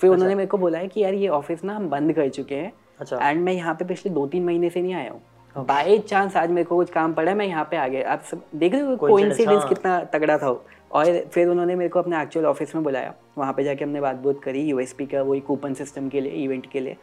फिर 0.00 0.10
अच्छा। 0.10 0.12
उन्होंने 0.12 0.34
मेरे 0.34 0.46
को 0.46 0.58
बोला 0.58 0.78
है 0.78 0.88
कि 0.88 1.00
यार 1.00 1.14
ये 1.14 1.28
ऑफ़िस 1.30 1.64
ना 1.64 1.76
हम 1.76 1.88
बंद 1.90 2.12
कर 2.12 2.28
चुके 2.28 2.54
हैं। 2.54 2.72
अच्छा। 3.00 3.28
एंड 3.28 3.40
मैं 3.40 3.52
यहाँ 3.52 3.74
पे 3.74 3.84
पिछले 3.84 4.12
दो 4.12 4.26
तीन 4.26 4.44
महीने 4.44 4.70
से 4.70 4.82
नहीं 4.82 4.94
आया 4.94 5.10
हूँ। 5.10 5.20
बाई 5.56 5.98
चांस 5.98 6.36
आज 6.36 6.50
मेरे 6.50 6.64
को 6.64 6.76
कुछ 6.76 6.90
काम 6.90 7.12
पड़ा 7.14 7.30
है 7.30 7.36
मैं 7.36 7.46
यहाँ 7.46 7.64
पे 7.70 7.76
आ 7.76 7.86
गया। 7.88 8.12
आप 8.12 8.22
सब 8.22 8.42
देख 8.54 8.72
रहे 8.72 8.82
हो 8.82 8.96
कोइंसिडेंस 8.96 9.58
हाँ। 9.58 9.68
कितना 9.68 9.98
तगड़ा 10.14 10.38
था 10.38 10.48
और 10.92 11.18
फिर 11.32 11.48
उन्होंने 11.48 11.74
मेरे 11.74 11.88
को 11.88 11.98
अपने 11.98 12.22
एक्चुअल 12.22 12.46
ऑफ़िस 12.46 12.74
में 12.74 12.84
बुलाया। 12.84 13.14
वहाँ 13.38 13.52
पे 13.52 13.64
जाके 13.64 13.84
हमने 13.84 14.00
बात 14.00 14.16
बात 14.16 14.40
करी 14.44 14.62
यूएसपी 14.62 15.06
का 15.06 15.22
वही 15.22 15.40
कूपन 15.40 15.74
सिस्टम 15.74 16.08
के 16.08 16.20
लिए 16.20 16.32
इवेंट 16.44 16.70
के 16.70 16.80
लिए। 16.80 16.96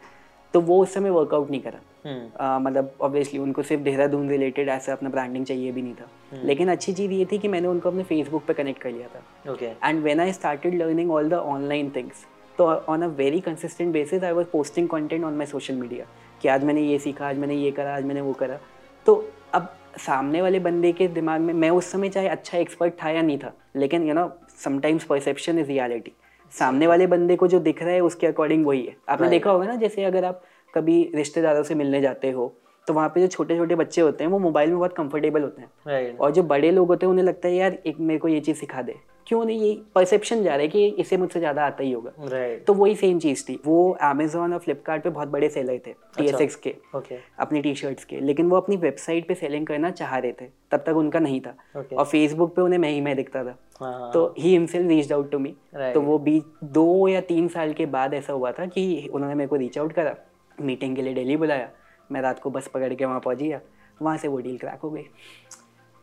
तो 0.54 0.60
वो 0.60 0.80
उस 0.82 0.94
समय 0.94 1.10
वर्कआउट 1.10 1.50
नहीं 1.50 1.60
करा। 1.60 1.78
हम्म। 2.04 2.64
मतलब 2.64 2.92
ऑब्वियसली 3.00 3.38
उनको 3.40 3.62
सिर्फ़ 3.62 3.82
देहरादून 3.82 4.28
रिलेटेड 4.28 4.68
ऐसा 4.68 4.92
अपना 4.92 5.08
ब्रांडिंग 5.08 5.44
चाहिए 5.46 5.72
भी 5.72 5.82
नहीं 5.82 5.94
था। 5.94 6.08
हम्म। 6.32 6.46
लेकिन 6.46 6.70
अच्छी 6.70 6.92
चीज़ 6.92 7.12
ये 7.12 7.24
थी 7.32 7.38
कि 7.38 7.48
मैंने 7.48 7.68
उनको 7.68 7.90
अपने 7.90 8.02
फेसबुक 8.02 8.44
पे 8.46 8.54
कनेक्ट 8.54 8.80
कर 8.82 8.90
लिया 8.90 9.08
था। 9.08 9.88
And 9.88 10.02
when 10.02 10.20
I 10.20 10.32
started 10.32 10.74
learning 10.74 11.10
all 11.10 11.28
the 11.28 11.34
online 11.34 11.90
things 11.96 12.26
तो 12.58 12.64
on 12.64 13.02
a 13.02 13.06
very 13.16 13.40
consistent 13.40 13.92
basis 13.92 14.24
I 14.24 14.32
was 14.32 14.46
posting 14.46 14.88
content 14.88 15.24
on 15.24 15.34
my 15.34 15.46
social 15.46 15.74
media 15.74 16.06
कि 16.42 16.48
आज 16.48 16.64
मैंने 16.64 16.82
ये 16.82 16.98
सीखा 16.98 17.28
आज 17.28 17.38
मैंने 17.38 17.54
ये 17.54 17.70
करा 17.70 17.94
आज 17.96 18.04
मैंने 18.04 18.20
वो 18.20 18.32
करा। 18.32 18.58
तो 19.06 19.14
अब 19.54 19.68
सामने 19.98 20.42
वाले 20.42 20.58
बंदे 20.60 20.92
के 20.92 21.08
दिमाग 21.08 21.40
में 21.40 21.52
मैं 21.54 21.70
उस 21.70 21.90
समय 21.92 22.08
चाहे 22.08 22.28
अच्छा 22.28 22.58
एक्सपर्ट 22.58 22.94
था 23.02 23.10
या 23.10 23.22
नहीं 23.22 23.38
था 23.38 23.52
लेकिन 23.76 24.08
you 24.08 24.14
know 24.14 24.30
sometimes 24.64 25.04
perception 25.04 25.58
is 25.58 25.68
reality 25.68 26.12
सामने 26.52 26.86
वाले 26.86 27.06
बंदे 27.06 27.36
को 27.36 27.46
जो 27.48 27.58
दिख 27.60 27.82
रहा 27.82 27.92
है 27.92 28.00
उसके 28.00 28.26
अकॉर्डिंग 28.26 28.66
वही 28.66 28.82
है। 28.82 28.96
आपने 29.08 29.28
देखा 29.28 29.50
होगा 29.50 29.66
ना 29.66 29.74
जैसे 29.76 30.04
अगर 30.04 30.24
आप 30.24 30.42
कभी 30.74 31.02
रिश्तेदारों 31.14 31.62
से 31.62 31.74
मिलने 31.74 32.00
जाते 32.00 32.30
हो 32.30 32.52
तो 32.86 32.94
वहाँ 32.94 33.08
पे 33.08 33.20
जो 33.20 33.26
छोटे 33.26 33.56
छोटे 33.56 33.74
बच्चे 33.74 34.00
होते 34.00 34.24
हैं 34.24 34.30
वो 34.30 34.38
मोबाइल 34.38 34.70
में 34.70 34.78
बहुत 34.78 34.94
कंफर्टेबल 34.96 35.42
होते 35.42 35.62
हैं। 35.62 36.16
और 36.16 36.30
जो 36.30 36.42
बड़े 36.42 36.70
लोग 36.70 36.88
होते 36.88 37.06
हैं 37.06 37.10
उन्हें 37.10 37.24
लगता 37.24 37.48
है 37.48 37.54
यार 37.54 37.78
एक 37.86 38.00
मेरे 38.00 38.18
को 38.18 38.28
ये 38.28 38.40
चीज़ 38.40 38.56
सिखा 38.56 38.82
दे। 38.82 38.94
क्यों 39.26 39.44
नहीं 39.44 39.60
ये 39.60 39.74
परसेप्शन 39.94 40.42
जा 40.42 40.50
रहा 40.50 40.62
है 40.62 40.68
कि 40.68 40.86
इसे 40.98 41.16
मुझसे 41.16 41.38
ज़्यादा 41.40 41.64
आता 41.66 41.82
ही 41.82 41.92
होगा। 41.92 42.10
Right. 42.24 42.66
तो 42.66 42.74
वही 42.74 42.94
सेम 42.96 43.18
चीज़ 43.18 43.44
थी। 43.48 43.58
वो 43.66 43.90
अमेजोन 44.02 44.52
और 44.52 44.58
फ्लिपकार्ट 44.58 45.04
पे 45.04 45.10
बहुत 45.10 45.28
बड़े 45.28 45.48
सेलर 45.48 45.78
थे 45.86 45.92
टी 46.16 46.24
एस 46.24 46.40
एक्स 46.40 46.56
के 46.56 46.74
okay. 46.96 47.18
अपनी 47.38 47.60
टी 47.62 47.74
शर्ट्स 47.74 48.04
के। 48.04 48.20
लेकिन 48.20 48.48
वो 48.50 48.56
अपनी 48.56 48.76
वेबसाइट 48.76 49.28
पे 49.28 49.34
सेलिंग 49.34 49.66
करना 49.66 49.90
चाह 49.92 50.16
रहे 50.16 50.32
थे 50.32 50.46
तब 50.70 50.84
तक 50.86 50.96
उनका 50.96 51.18
नहीं 51.18 51.40
था। 51.40 51.54
Okay. 51.76 51.92
और 51.92 52.04
फेसबुक 52.04 52.54
पे 52.56 52.62
उन्हें 52.62 52.78
मैं 52.78 52.90
ही 52.90 53.00
मैं 53.00 53.16
दिखता 53.16 53.44
था। 53.44 53.56
हाँ। 53.80 54.10
तो 54.12 54.26
he 54.38 54.50
himself 54.50 54.88
reach 54.88 55.12
out 55.12 55.30
to 55.32 55.38
me 55.38 55.54
तो 55.74 56.00
वो 56.00 56.18
बीच 56.20 56.44
दो 56.64 57.08
या 57.08 57.20
तीन 57.28 57.48
साल 57.48 57.72
के 57.72 57.86
बाद 57.88 58.14
ऐसा 58.14 58.32
हुआ 58.32 58.52
था 58.52 58.66
कि 58.66 59.08
उन्होंने 59.14 59.34
मेरे 59.34 59.48
को 59.48 59.56
रीच 59.56 59.78
आउट 59.78 59.92
करा। 59.92 60.14
मीटिंग 60.58 60.96
के 60.96 61.02
लिए 61.02 61.14
डेली 61.14 61.36
बुलाया। 61.36 61.68
मैं 62.10 62.20
रात 62.20 62.38
को 62.38 62.50
बस 62.50 62.66
पकड़ 62.68 62.92
के 62.94 63.04
वहाँ 63.04 63.20
पहुँच 63.20 63.38
गया। 63.38 63.60
वहाँ 64.02 64.16
से 64.18 64.28
वो 64.28 64.38
डील 64.38 64.56
क्रैक 64.58 64.80
हो 64.82 64.90
गई। 64.90 65.02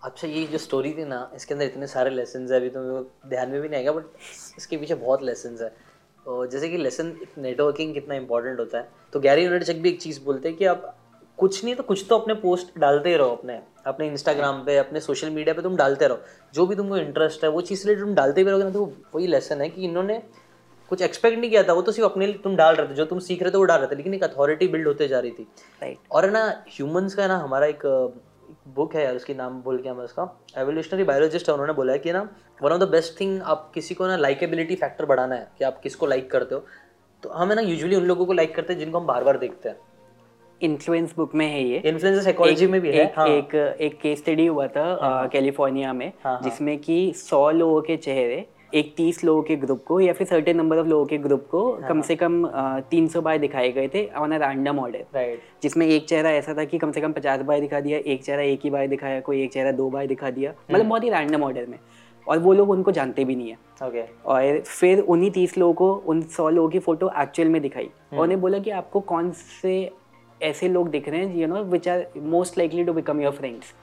अच्छा 0.04 0.28
ये 0.28 0.46
जो 0.48 0.58
स्टोरी 0.58 0.92
थी 0.94 1.06
ना 1.06 1.30
इसके 1.36 1.54
अंदर 1.54 1.66
इतने 1.66 1.88
सारे 1.88 2.10
लेसन 2.10 2.48
है 2.52 2.58
अभी 2.58 2.70
तो 2.70 2.82
मेरे 2.82 3.30
ध्यान 3.30 3.50
में 3.50 3.62
भी 3.62 3.70
नहीं 3.70 3.78
आएगा 3.80 3.92
बट 3.92 4.06
इसके 4.58 4.78
पीछे 4.78 4.96
बहुत 4.96 5.24
लेसन 5.24 5.58
है। 5.62 5.72
और 6.26 6.48
जैसे 6.48 6.70
कि 6.70 6.78
लेसन 6.78 7.14
नेटवर्किंग 7.38 7.94
कितना 7.94 8.16
इंपॉर्टेंट 8.16 8.60
होता 8.60 8.78
है। 8.78 8.90
तो 9.14 9.20
गैरी 9.20 9.44
यूनिट 9.46 9.70
भी 9.72 9.90
एक 9.90 10.02
चीज़ 10.02 10.24
बोलते 10.24 10.50
हैं 10.50 10.58
कि 10.58 10.66
आप 10.66 10.96
कुछ 11.40 11.64
नहीं 11.64 11.76
तो 11.76 11.84
कुछ 11.84 12.06
तो 12.10 12.18
अपने 12.18 12.34
पोस्ट 12.34 12.78
डालते 12.80 13.16
रहो 13.18 13.30
अपने 13.32 13.60
अपने 13.86 14.08
इंस्टाग्राम 14.08 14.64
पे 14.66 14.78
अपने 14.78 15.00
सोशल 15.00 15.30
मीडिया 15.30 15.54
पे 15.56 15.62
तुम 15.62 15.76
डालते 15.76 16.08
रहो। 16.08 16.20
जो 16.54 16.66
भी 16.66 16.76
तुमको 16.76 16.98
इंटरेस्ट 16.98 17.44
है 17.44 17.50
वो 17.50 17.62
चीज़ 17.62 17.88
रिलेटेड 17.88 18.06
तुम 18.06 18.16
डालते 18.16 18.44
भी 18.44 18.50
रहोगे 18.50 18.64
ना 18.64 18.72
तो 18.72 18.86
वही 19.16 19.28
लेसन 19.28 19.62
है 19.62 19.70
कि 19.70 19.84
इन्होंने 19.86 20.22
कुछ 20.92 21.02
एक्सपेक्ट 21.02 21.38
नहीं 21.40 21.50
किया 21.50 21.64
था 21.64 21.74
वो 21.74 21.82
तो 21.82 21.92
सिर्फ़ 21.92 22.10
अपने 22.12 22.28
लिए 22.28 22.38
तुम 22.44 22.56
डाल 22.56 22.76
रहे 22.76 22.88
थे 22.88 22.94
जो 22.96 23.06
तुम 23.06 23.20
सीख 23.20 23.42
रहे 23.44 23.52
थे 23.52 23.58
वो 23.58 23.64
डाल 23.64 23.80
रहे 23.80 23.92
थे 23.92 23.96
लेकिन 23.96 24.14
एक 24.14 24.24
अथॉरिटी 24.24 24.68
बिल्ड 24.68 24.88
होते 24.88 25.08
जा 25.08 25.20
रही 25.20 25.32
थी। 25.32 25.48
राइट 25.82 25.98
और 26.12 26.30
ना 26.32 26.46
ह्यूमंस 26.70 27.16
का 27.16 27.28
ना 27.28 27.38
हमारा 27.38 27.66
एक 27.66 27.86
बुक 28.66 28.96
है 28.96 29.04
यार 29.04 29.16
उसकी 29.16 29.34
नाम 29.34 29.62
भूल 29.62 29.78
गया 29.82 29.94
मैं 29.94 30.04
उसका 30.04 30.24
एवोल्यूशनरी 30.58 31.04
बायोलॉजिस्ट 31.04 31.48
है 31.50 31.54
उन्होंने 31.54 31.74
बोला 31.74 31.94
है 31.94 32.00
कि 32.00 32.12
ना 32.14 32.22
one 32.62 32.72
of 32.72 32.80
the 32.80 32.88
best 32.90 33.20
thing 33.22 33.42
आप 33.44 33.72
किसी 33.74 33.96
को 33.96 34.08
ना 34.08 34.18
लाइकेबिलिटी 34.18 34.76
फैक्टर 34.76 35.06
बढ़ाना 35.06 35.36
है 35.36 35.48
कि 35.58 35.66
आप 35.66 35.80
किसको 35.84 36.06
लाइक 36.06 36.30
करते 36.32 36.56
हो 36.56 36.66
तो 37.24 37.30
हमें 37.30 37.56
ना 37.56 37.62
यूजुअली 37.62 37.96
उन 37.96 38.04
लोगों 38.04 38.26
को 38.26 38.34
लाइक 38.34 38.56
करते 38.56 38.74
हैं 38.74 38.80
जिनको 38.80 39.00
हम 39.00 39.08
बार 39.08 39.24
बार 39.24 39.38
देखते 39.38 39.70
हैं 39.70 39.78
इन्फ्लुएंस 40.62 41.14
बुक 41.18 41.36
में 41.36 41.46
है 41.48 41.64
ये 41.64 41.82
इन्फ्लुएंस 41.86 42.24
साइकोलॉजी 42.24 42.68
में 42.68 42.80
भी 42.82 42.90
है 42.90 43.04
एक, 43.04 43.20
हाँ. 43.20 43.28
एक 43.28 43.56
एक 43.56 44.00
केस 44.02 44.20
स्टडी 44.20 44.46
हुआ 44.46 44.68
था 44.68 44.86
हाँ. 45.02 45.28
कैलिफ़ोर्निया 45.28 45.94
में 45.94 46.08
हाँ, 46.08 46.34
हाँ. 46.34 46.42
जिसमें 46.44 46.78
कि 46.78 47.14
सौ 47.16 47.50
लोगों 47.52 47.82
के 47.82 47.98
चेहरे 47.98 48.46
एक 48.74 48.94
तीस 48.98 49.24
लोगों 49.24 49.42
के 49.44 49.56
ग्रुप 49.56 49.84
को 49.84 50.00
या 50.00 50.14
फिर 50.14 50.28
सर्टेन 50.28 50.58
नंबर 50.58 50.78
ऑफ़ 50.78 50.88
लोगों 50.88 51.06
के 51.06 51.18
ग्रुप 51.18 51.48
को 51.52 51.62
हाँ. 51.72 51.88
कम 51.90 52.02
से 52.02 52.16
कम 52.16 52.46
तीन 52.90 53.08
सौ 53.08 53.22
बार 53.22 53.38
दिखाए 53.38 53.72
गए 53.72 53.88
थे 53.88 54.06
on 54.18 54.32
a 54.32 54.38
random 54.38 54.80
order 54.80 55.06
right 55.16 55.42
जिसमें 55.64 55.86
एक 55.88 56.06
चेहरा 56.06 56.32
ऐसा 56.32 56.54
था 56.54 56.64
कि 56.64 56.78
कम 56.78 56.92
से 56.92 57.02
कम 57.02 57.14
पचास 57.14 57.42
बार 57.42 57.60
दिखा 57.60 57.80
दिया 57.80 58.00
एक 58.06 58.24
चेहरा 58.24 58.44
एक 58.44 58.60
ही 58.64 58.70
बार 58.70 58.88
दिखाया 58.88 59.20
कोई 59.22 59.42
एक 59.44 59.54
चेहरा 59.54 59.72
दो 59.72 59.90
बार 59.90 60.08
दिखा 60.08 60.30
दिया 60.30 60.52
मतलब 60.52 60.76
हम्म। 60.76 60.90
बहुत 60.90 61.04
ही 61.04 61.10
रैंडम 61.10 61.44
ऑर्डर 61.44 61.66
में 61.66 61.80
और 62.28 62.40
वो 62.40 62.54
लोग 62.54 62.70
उनको 62.70 62.92
जानते 62.92 63.26
भी 63.26 63.36
नहीं 63.36 63.50
है 63.50 63.58
okay. 63.84 64.04
और 64.26 64.60
फिर 64.60 65.00
उन्हीं 65.00 65.32
तीस 65.32 65.58
लोगों 65.58 65.74
को 65.74 65.94
उन 66.08 66.22
सौ 66.30 66.50
लोगों 66.50 66.70
की 66.70 66.80
फ़ोटो 66.80 67.12
एक्चुअल 67.22 67.50
में 67.50 67.62
दिखाई 67.62 67.86
और 67.86 68.12
हम्म। 68.12 68.22
उन्हें 68.22 68.42
बोला 68.42 68.60
कि 68.60 68.72
आपको 68.72 69.00
कौन 69.08 69.32
से 69.32 69.74
ऐसे 70.42 70.68
लोग 70.68 70.90
दिख 70.90 71.10
रहे 71.10 71.20
हैं 71.20 71.36
you 71.36 71.48
know 71.48 71.64
which 71.66 71.88
are 71.90 72.06
most 72.18 72.58
likely 72.58 72.84
to 72.84 72.94
become 72.94 73.22
your 73.22 73.34
friends 73.34 73.74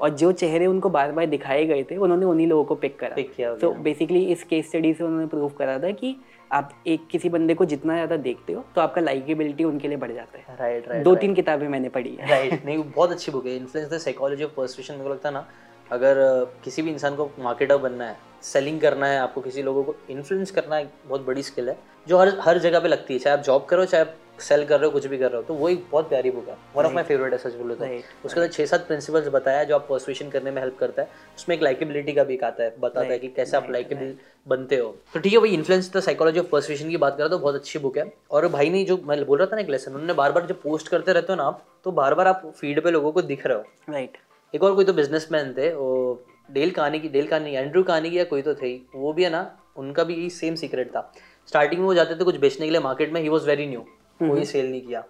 और 0.00 0.10
जो 0.12 0.32
चेहरे 0.34 0.66
उनको 0.66 0.90
बार 0.90 1.12
बार 1.12 1.26
दिखाए 1.28 1.64
गए 1.66 1.82
थे 1.90 1.96
उन्होंने 1.98 2.26
उन्हीं 2.26 2.46
लोगों 2.46 2.64
को 2.64 2.74
पिक 2.76 2.98
करा। 2.98 3.14
पिक 3.16 3.32
किया 3.34 3.54
तो 3.56 3.70
बेसिकली 3.82 4.24
इस 4.26 4.42
केस 4.44 4.68
स्टडी 4.68 4.92
से 4.94 5.04
उन्होंने 5.04 5.26
प्रूव 5.26 5.48
करा 5.58 5.78
था 5.78 5.90
कि 5.92 6.16
आप 6.50 6.70
एक 6.86 7.06
किसी 7.10 7.28
बंदे 7.28 7.54
को 7.54 7.64
जितना 7.64 7.94
ज़्यादा 7.94 8.16
देखते 8.18 8.52
हो 8.52 8.64
तो 8.74 8.80
आपका 8.80 9.00
लाइकेबिलिटी 9.00 9.64
उनके 9.64 9.88
लिए 9.88 9.96
बढ़ 9.98 10.12
जाता 10.12 10.38
है। 10.38 10.56
राइट 10.58 10.88
राइट 10.88 11.04
दो 11.04 11.14
तीन 11.16 11.34
किताबें 11.34 11.66
मैंने 11.68 11.88
पढ़ी 11.88 12.14
है। 12.20 12.30
राइट 12.30 12.64
नहीं 12.64 12.78
बहुत 12.78 13.10
अच्छी 13.12 13.32
बुक 13.32 13.46
है। 13.46 13.56
Influence 13.56 13.90
the 13.90 13.98
psychology 13.98 14.44
of 14.44 14.54
persuasion 14.56 14.94
मेरे 14.94 15.04
को 15.04 15.10
लगता 15.10 15.28
है 15.28 15.34
ना 15.34 15.46
अगर 15.90 16.16
किसी 16.64 16.82
भी 16.82 16.90
इंसान 16.90 17.16
को 17.16 17.30
मार्केटर 17.40 17.76
बनना 17.78 18.04
है 18.04 18.16
सेलिंग 18.42 18.80
करना 18.80 19.06
है 19.06 19.18
आपको 19.20 19.40
किसी 19.40 19.62
लोगों 19.62 19.82
को 19.84 19.94
इन्फ्लुएंस 20.10 20.50
करना 20.50 20.78
एक 20.78 20.88
बहुत 21.06 21.26
बड़ी 21.26 21.42
स्किल 21.42 21.68
है 21.68 21.76
जो 22.06 22.18
हर 22.18 22.36
हर 22.40 22.58
जगह 22.58 22.80
पे 22.80 22.88
लगती 22.88 23.14
है 23.14 23.20
चाहे 23.20 23.36
आप 23.36 23.44
जॉब 23.44 23.64
करो 23.70 23.84
चाहे 23.84 24.04
आप 24.04 24.14
सेल 24.40 24.64
कर 24.64 24.78
रहे 24.78 24.86
हो 24.86 24.90
कुछ 24.90 25.06
भी 25.06 25.18
कर 25.18 25.30
रहे 25.30 25.36
हो 25.36 25.42
तो 25.42 25.54
वो 25.54 25.68
एक 25.68 25.84
बहुत 25.90 26.08
प्यारी 26.08 26.30
बुक 26.30 26.48
है। 26.48 26.56
वन 26.76 26.84
ऑफ़ 26.84 26.92
माई 26.92 27.04
फेवरेट 27.04 27.32
है 27.32 27.38
सच 27.40 27.54
बोलो 27.54 27.74
तो। 27.74 27.84
उसके 27.84 28.40
अंदर 28.40 28.48
छः 28.48 28.66
सात 28.66 28.86
प्रिंसिपल्स 28.86 29.28
बताया 29.28 29.64
जो 29.64 29.74
आप 29.74 29.86
पर्सुएशन 29.90 30.30
करने 30.30 30.50
में 30.50 30.60
हेल्प 30.62 30.76
करता 30.78 31.02
है। 31.02 31.08
उसमें 31.36 31.56
एक 31.56 31.62
लाइकेबिलिटी 31.62 32.12
का 32.12 32.24
भी 32.24 32.34
एक 32.34 32.44
आता 32.44 32.62
है 32.62 32.74
बताता 32.78 33.12
है 33.12 33.18
कि 33.18 33.28
कैसे 33.30 33.56
आप 33.56 33.70
लाइकेबल 33.70 34.14
बनते 34.46 34.76
हो। 34.76 34.88
तो 35.14 35.20
ठीक 35.20 35.32
है 35.32 35.38
वही 35.38 35.54
influence 35.54 35.92
the 35.96 36.00
psychology 36.00 36.38
of 36.38 36.46
persuasion 36.46 36.88
की 36.90 36.96
बात 36.96 37.16
करें 37.18 37.30
तो 37.30 37.38
बहुत 37.38 37.54
अच्छी 37.54 37.78
बुक 37.78 37.98
है। 37.98 38.12
और 38.30 38.48
भाई 38.48 38.70
ने 38.70 38.84
जो 38.84 38.96
मैं 39.06 39.24
बोल 39.26 39.38
रहा 39.38 39.46
था 39.46 39.56
ना 39.56 39.62
एक 39.62 39.70
लेसन 39.70 39.92
उन्होंने 39.92 40.14
बार 40.14 40.32
बार 40.32 40.46
जब 40.46 40.62
पोस्ट 40.62 40.88
करते 40.88 41.12
रहते 41.12 41.32
हो 41.32 41.36
ना 41.36 41.44
आप 41.44 41.64
तो 41.84 41.92
बार 41.92 42.14
बार 42.14 42.28
आप 42.28 42.50
फ़ीड 42.56 42.82
पे 42.84 42.90
लोगों 42.90 43.12
को 43.12 43.22
दिख 43.22 43.46
रहे 43.46 43.56
हो। 43.56 43.92
राइट 43.92 44.18
एक 44.54 44.62
और 44.62 44.74
कोई 44.74 44.84
तो 44.84 44.92
बिजनेसमैन 44.92 45.52
थे 45.58 45.72
वो 45.74 46.24
डेल 46.48 46.70
कहानी 46.70 46.98
की 47.00 47.08
डेल 47.08 47.26
कहानी 47.26 47.54
एंड्रू 47.54 47.82
कहानी 47.82 48.10
की 48.10 48.18
या 48.18 48.24
कोई 48.26 48.42
तो 48.42 48.54
थे 48.54 48.74
वो 48.94 49.12
भी 49.12 49.24
है 49.24 49.30
ना 49.30 49.50
उनका 49.78 50.04
भी 50.04 50.14
यही 50.14 50.30
सेम 50.30 50.54
सीक्रेट 50.54 50.88
था। 50.88 51.12
स्टार्टिंग 51.48 51.80
में 51.80 51.86
वो 51.86 51.94
जाते 51.94 52.14
थे 52.14 52.24
कुछ 52.24 52.36
बेचने 52.36 52.66
के 52.66 52.72
लिए 52.72 52.80
मार्केट 52.80 53.12
में 53.12 53.20
ही 53.20 53.28
वॉज़ 53.28 53.46
वेरी 53.46 53.66
न्यू 53.66 53.84
कोई 54.20 54.44
सेल। 54.44 54.70
नहीं 54.70 54.82
किया। 54.82 55.04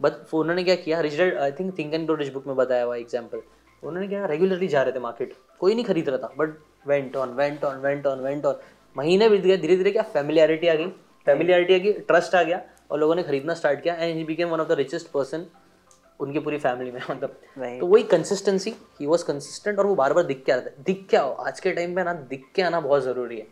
बट 0.00 0.34
उन्होंने 0.34 0.64
क्या 0.64 0.74
किया? 0.76 1.00
Result 1.00 1.34
I 1.36 1.52
think 1.52 1.76
think 1.78 1.94
and 1.94 2.06
grow 2.06 2.16
book 2.32 2.46
में 2.46 2.56
बताया 2.56 2.84
हुआ 2.84 2.96
एग्ज़ाम्पल 2.96 3.42
उन्होंने 3.82 4.08
क्या? 4.08 4.24
रेगुलरली 4.26 4.68
जा 4.68 4.82
रहे 4.82 4.92
थे 4.92 5.00
मार्केट 5.00 5.32
कोई 5.60 5.74
नहीं 5.74 5.84
खरीद 5.84 6.08
रहा 6.08 6.18
था। 6.18 6.34
But 6.38 6.58
went 6.88 7.16
on 7.16 7.34
went 7.34 7.64
on 7.64 7.80
went 7.80 8.06
on 8.06 8.20
went 8.20 8.46
on 8.46 8.60
महीने 8.96 9.28
बीत 9.28 9.42
गए 9.42 9.56
धीरे 9.56 9.76
धीरे 9.76 9.90
क्या? 9.90 10.02
फैमिलियरिटी 10.04 10.68
आ 10.68 10.74
गई। 10.74 10.86
फैमिलियरिटी 11.26 11.74
आ 11.74 11.78
गई 11.78 11.92
ट्रस्ट 12.08 12.34
आ 12.34 12.42
गया 12.42 12.62
और 12.90 12.98
लोगों 12.98 13.14
ने 13.14 13.22
खरीदना 13.22 13.54
स्टार्ट 13.54 13.82
किया 13.82 13.94
and 13.94 14.16
he 14.16 14.24
became 14.24 14.48
one 14.48 14.60
of 14.60 14.68
the 14.68 14.72
richest 14.78 15.10
person 15.10 15.46
उनकी 16.20 16.38
पूरी 16.38 16.58
फैमिली 16.58 16.90
में 16.90 17.00
मतलब। 17.10 17.36
तो 17.80 17.86
वही 17.86 18.02
कंसिस्टेंसी 18.02 18.74
ही 19.00 19.06
वॉज़ 19.06 19.24
कंसिस्टेंट 19.24 19.78
और 19.78 19.86
वो 19.86 19.94
बार 19.94 20.12
बार 20.12 20.24
दिख 20.24 20.42
के 20.46 20.52
आता 20.52 20.70
है 20.70 20.84
दिख 20.84 21.06
क्या 21.10 21.22
हो? 21.22 21.32
आज 21.32 21.60
के 21.60 21.72
टाइम 21.72 21.94
पे 21.94 22.04
ना 22.04 22.12
दिख 22.30 22.44
के 22.54 22.62
आना 22.62 22.80
बहुत 22.80 23.02
ज़रूरी 23.02 23.38
है। 23.38 23.46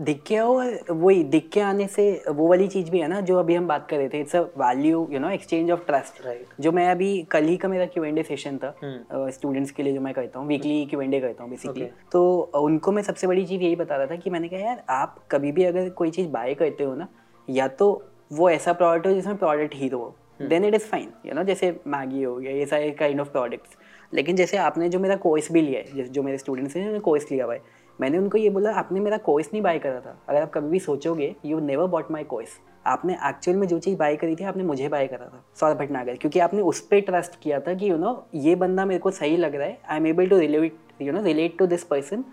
के 0.00 0.36
हो 0.36 0.62
वही 0.90 1.22
दिख 1.24 1.48
के 1.52 1.60
आने 1.60 1.86
से 1.86 2.04
वो 2.28 2.46
वाली 2.48 2.66
चीज़ 2.68 2.90
भी 2.90 2.98
है 3.00 3.08
ना 3.08 3.20
जो 3.20 3.38
अभी 3.38 3.54
हम 3.54 3.66
बात 3.66 3.86
कर 3.90 3.96
रहे 3.96 4.08
थे 4.08 4.20
it's 4.20 4.36
a 4.36 4.40
value 4.58 5.06
you 5.12 5.18
know 5.18 5.30
exchange 5.30 5.70
of 5.70 5.80
trust 5.86 6.22
जो 6.60 6.72
मैं 6.72 6.88
अभी 6.88 7.10
कल 7.30 7.44
ही 7.44 7.56
का 7.56 7.68
मेरा 7.68 7.86
क्यू 7.86 8.04
एंड 8.04 8.22
सेशन 8.24 8.58
था 8.58 8.74
स्टूडेंट्स 8.74 9.70
हम्म। 9.70 9.76
के 9.76 9.82
लिए 9.82 9.92
जो 9.92 10.00
मैं 10.00 10.12
करता 10.14 10.38
हूँ 10.38 10.48
वीकली 10.48 10.84
क्यू 10.86 11.00
एंड 11.00 11.20
करता 11.20 11.42
हूँ 11.42 11.50
बेसिकली 11.50 11.88
तो 12.12 12.22
उनको 12.60 12.92
मैं 12.92 13.02
सबसे 13.02 13.26
बड़ी 13.26 13.44
चीज़ 13.46 13.62
यही 13.62 13.76
बता 13.76 13.96
रहा 13.96 14.06
था 14.06 14.16
कि 14.16 14.30
मैंने 14.30 14.48
कहा 14.48 14.60
यार 14.60 14.82
आप 14.92 15.18
कभी 15.30 15.52
भी 15.52 15.64
अगर 15.64 15.90
कोई 15.98 16.10
चीज़ 16.10 16.28
बाय 16.30 16.54
करते 16.54 16.84
हो 16.84 16.94
ना 16.94 17.08
या 17.48 17.68
तो 17.74 17.90
वो 18.32 18.50
ऐसा 18.50 18.72
प्रोडक्ट 18.74 19.06
हो 19.06 19.12
जिसमें 19.12 19.36
प्रोडक्ट 19.36 19.74
हीरो 19.74 19.98
हो 19.98 20.14
then 20.44 20.64
it 20.64 20.74
is 20.74 20.86
fine 20.86 21.12
you 21.26 21.34
know 21.34 21.42
जैसे 21.44 21.78
मैगी 21.88 22.22
हो 22.22 22.34
गया 22.36 22.52
ये 22.52 22.66
सारे 22.66 22.90
काइंड 22.98 23.20
ऑफ़ 23.20 23.28
प्रोडक्ट्स 23.30 23.76
लेकिन 24.12 24.36
जैसे 24.36 24.56
आपने 24.58 24.88
जो 24.88 24.98
मेरा 24.98 25.16
कोर्स 25.18 25.50
भी 25.52 25.60
लिया 25.62 25.80
है 25.80 26.08
जो 26.08 26.22
मेरे 26.22 26.38
स्टूडेंट्स 26.38 26.76
हैं 26.76 26.82
जिन्होंने 26.82 27.00
कोर्स 27.00 27.30
लिया 27.30 27.44
हुआ 27.44 27.54
है 27.54 27.78
मैंने 28.00 28.18
उनको 28.18 28.38
ये 28.38 28.50
बोला 28.50 28.72
आपने 28.72 29.00
मेरा 29.00 29.16
कोर्स 29.16 29.48
नहीं 29.52 29.62
बाय 29.62 29.78
करा 29.78 30.00
था। 30.00 30.18
अगर 30.28 30.42
आप 30.42 30.50
कभी 30.54 30.68
भी 30.68 30.80
सोचोगे 30.80 31.34
you 31.44 31.60
never 31.60 31.86
bought 31.86 32.10
my 32.10 32.24
course 32.24 32.48
आपने 32.86 33.12
एक्चुअल 33.12 33.56
में 33.56 33.66
जो 33.68 33.78
चीज़ 33.78 33.98
बाय 33.98 34.16
करी 34.16 34.36
थी 34.36 34.44
आपने 34.44 34.62
मुझे 34.62 34.88
बाय 34.88 35.06
करा 35.06 35.26
था 35.26 35.44
सौरभ 35.60 35.78
भटनागर 35.78 36.14
क्योंकि 36.14 36.40
आपने 36.40 36.62
उस 36.62 36.80
पर 36.80 37.00
ट्रस्ट 37.00 37.32
किया 37.42 37.60
था 37.60 37.74
कि 37.74 37.90
यू 37.90 37.96
नो 37.96 38.26
ये 38.34 38.54
बंदा 38.54 38.84
मेरे 38.84 39.00
को 39.00 39.10
सही 39.10 39.36
लग 39.36 39.54
रहा 39.54 39.66
है। 39.66 39.78
I 39.88 39.96
am 39.96 40.06
able 40.06 40.28
to 40.28 40.38
relate 40.38 40.76
you 41.02 41.12
know 41.12 41.22
relate 41.22 41.58
to 41.58 41.66
this 41.66 41.84
person 41.84 42.24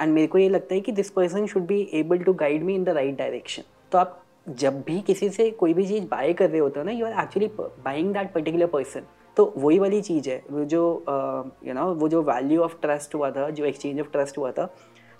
and 0.00 0.12
मेरे 0.12 0.26
को 0.26 0.38
ये 0.38 0.48
लगता 0.48 0.74
है 0.74 0.80
कि 0.80 0.92
this 0.92 1.10
person 1.10 1.46
should 1.46 1.66
be 1.66 1.90
able 1.92 2.18
to 2.18 2.32
guide 2.32 2.62
me 2.62 2.74
in 2.74 2.84
the 2.84 2.88
right 2.88 3.18
direction 3.18 3.62
तो 3.92 3.98
आप 3.98 4.20
जब 4.48 4.80
भी 4.82 5.00
किसी 5.00 5.28
से 5.28 5.50
कोई 5.50 5.74
भी 5.74 5.86
चीज़ 5.86 6.04
बाय 6.04 6.32
कर 6.32 6.50
रहे 6.50 6.60
होते 6.60 6.80
हो 6.80 6.86
ना 6.86 6.92
you 6.92 7.06
are 7.06 7.12
actually 7.12 7.48
buying 7.84 8.14
that 8.14 8.32
particular 8.32 8.66
person 8.66 9.00
तो 9.36 9.52
वही 9.56 9.78
वाली 9.78 10.00
चीज़ 10.02 10.30
है 10.30 10.42
वो 10.50 10.64
जो 10.64 11.04
you 11.08 11.72
uh, 11.72 11.74
know 11.74 11.82
you 11.82 11.90
know, 11.90 12.00
वो 12.00 12.08
जो 12.08 12.22
वैल्यू 12.22 12.60
ऑफ़ 12.60 12.74
ट्रस्ट 12.82 13.14
हुआ 13.14 13.30
था 13.30 13.50
जो 13.50 13.64
एक्सचेंज 13.64 14.00
ऑफ़ 14.00 14.10
ट्रस्ट 14.12 14.38
हुआ 14.38 14.50
था 14.50 14.74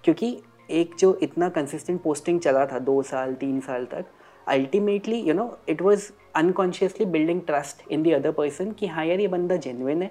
क्योंकि 0.05 0.37
एक 0.71 0.95
जो 0.99 1.14
इतना 1.23 1.49
कंसिस्टेंट 1.49 2.03
पोस्टिंग 2.03 2.40
चला 2.40 2.67
था 2.67 2.79
दो 2.79 3.01
साल 3.03 3.35
तीन 3.35 3.61
साल 3.61 3.85
तक 3.85 4.05
ultimately 4.49 5.21
you 5.21 5.35
know 5.35 5.47
it 5.69 5.83
was 5.83 6.11
unconsciously 6.37 7.07
building 7.07 7.40
trust 7.40 7.83
in 7.93 8.03
the 8.03 8.12
other 8.12 8.31
person 8.33 8.71
कि 8.73 8.87
हाँ 8.87 9.05
यार 9.07 9.21
ये 9.21 9.29
बंदा 9.29 9.57
जेनविन 9.57 10.03
है 10.03 10.11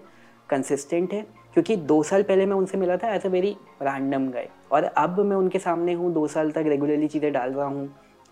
कंसिस्टेंट 0.49 1.13
है 1.13 1.21
क्योंकि 1.53 1.75
दो 1.75 2.01
साल 2.03 2.23
पहले 2.23 2.45
मैं 2.45 2.55
उनसे 2.55 2.77
मिला 2.77 2.97
था 2.97 3.13
as 3.15 3.25
a 3.25 3.29
very 3.29 3.55
random 3.81 4.29
guy 4.31 4.49
और 4.71 4.83
अब 4.83 5.19
मैं 5.19 5.35
उनके 5.35 5.59
सामने 5.59 5.93
हूँ 5.93 6.13
दो 6.13 6.27
साल 6.27 6.51
तक 6.51 6.63
रेगुलरली 6.67 7.07
चीज़ें 7.07 7.31
डाल 7.33 7.51
रहा 7.53 7.65
हूँ। 7.65 7.89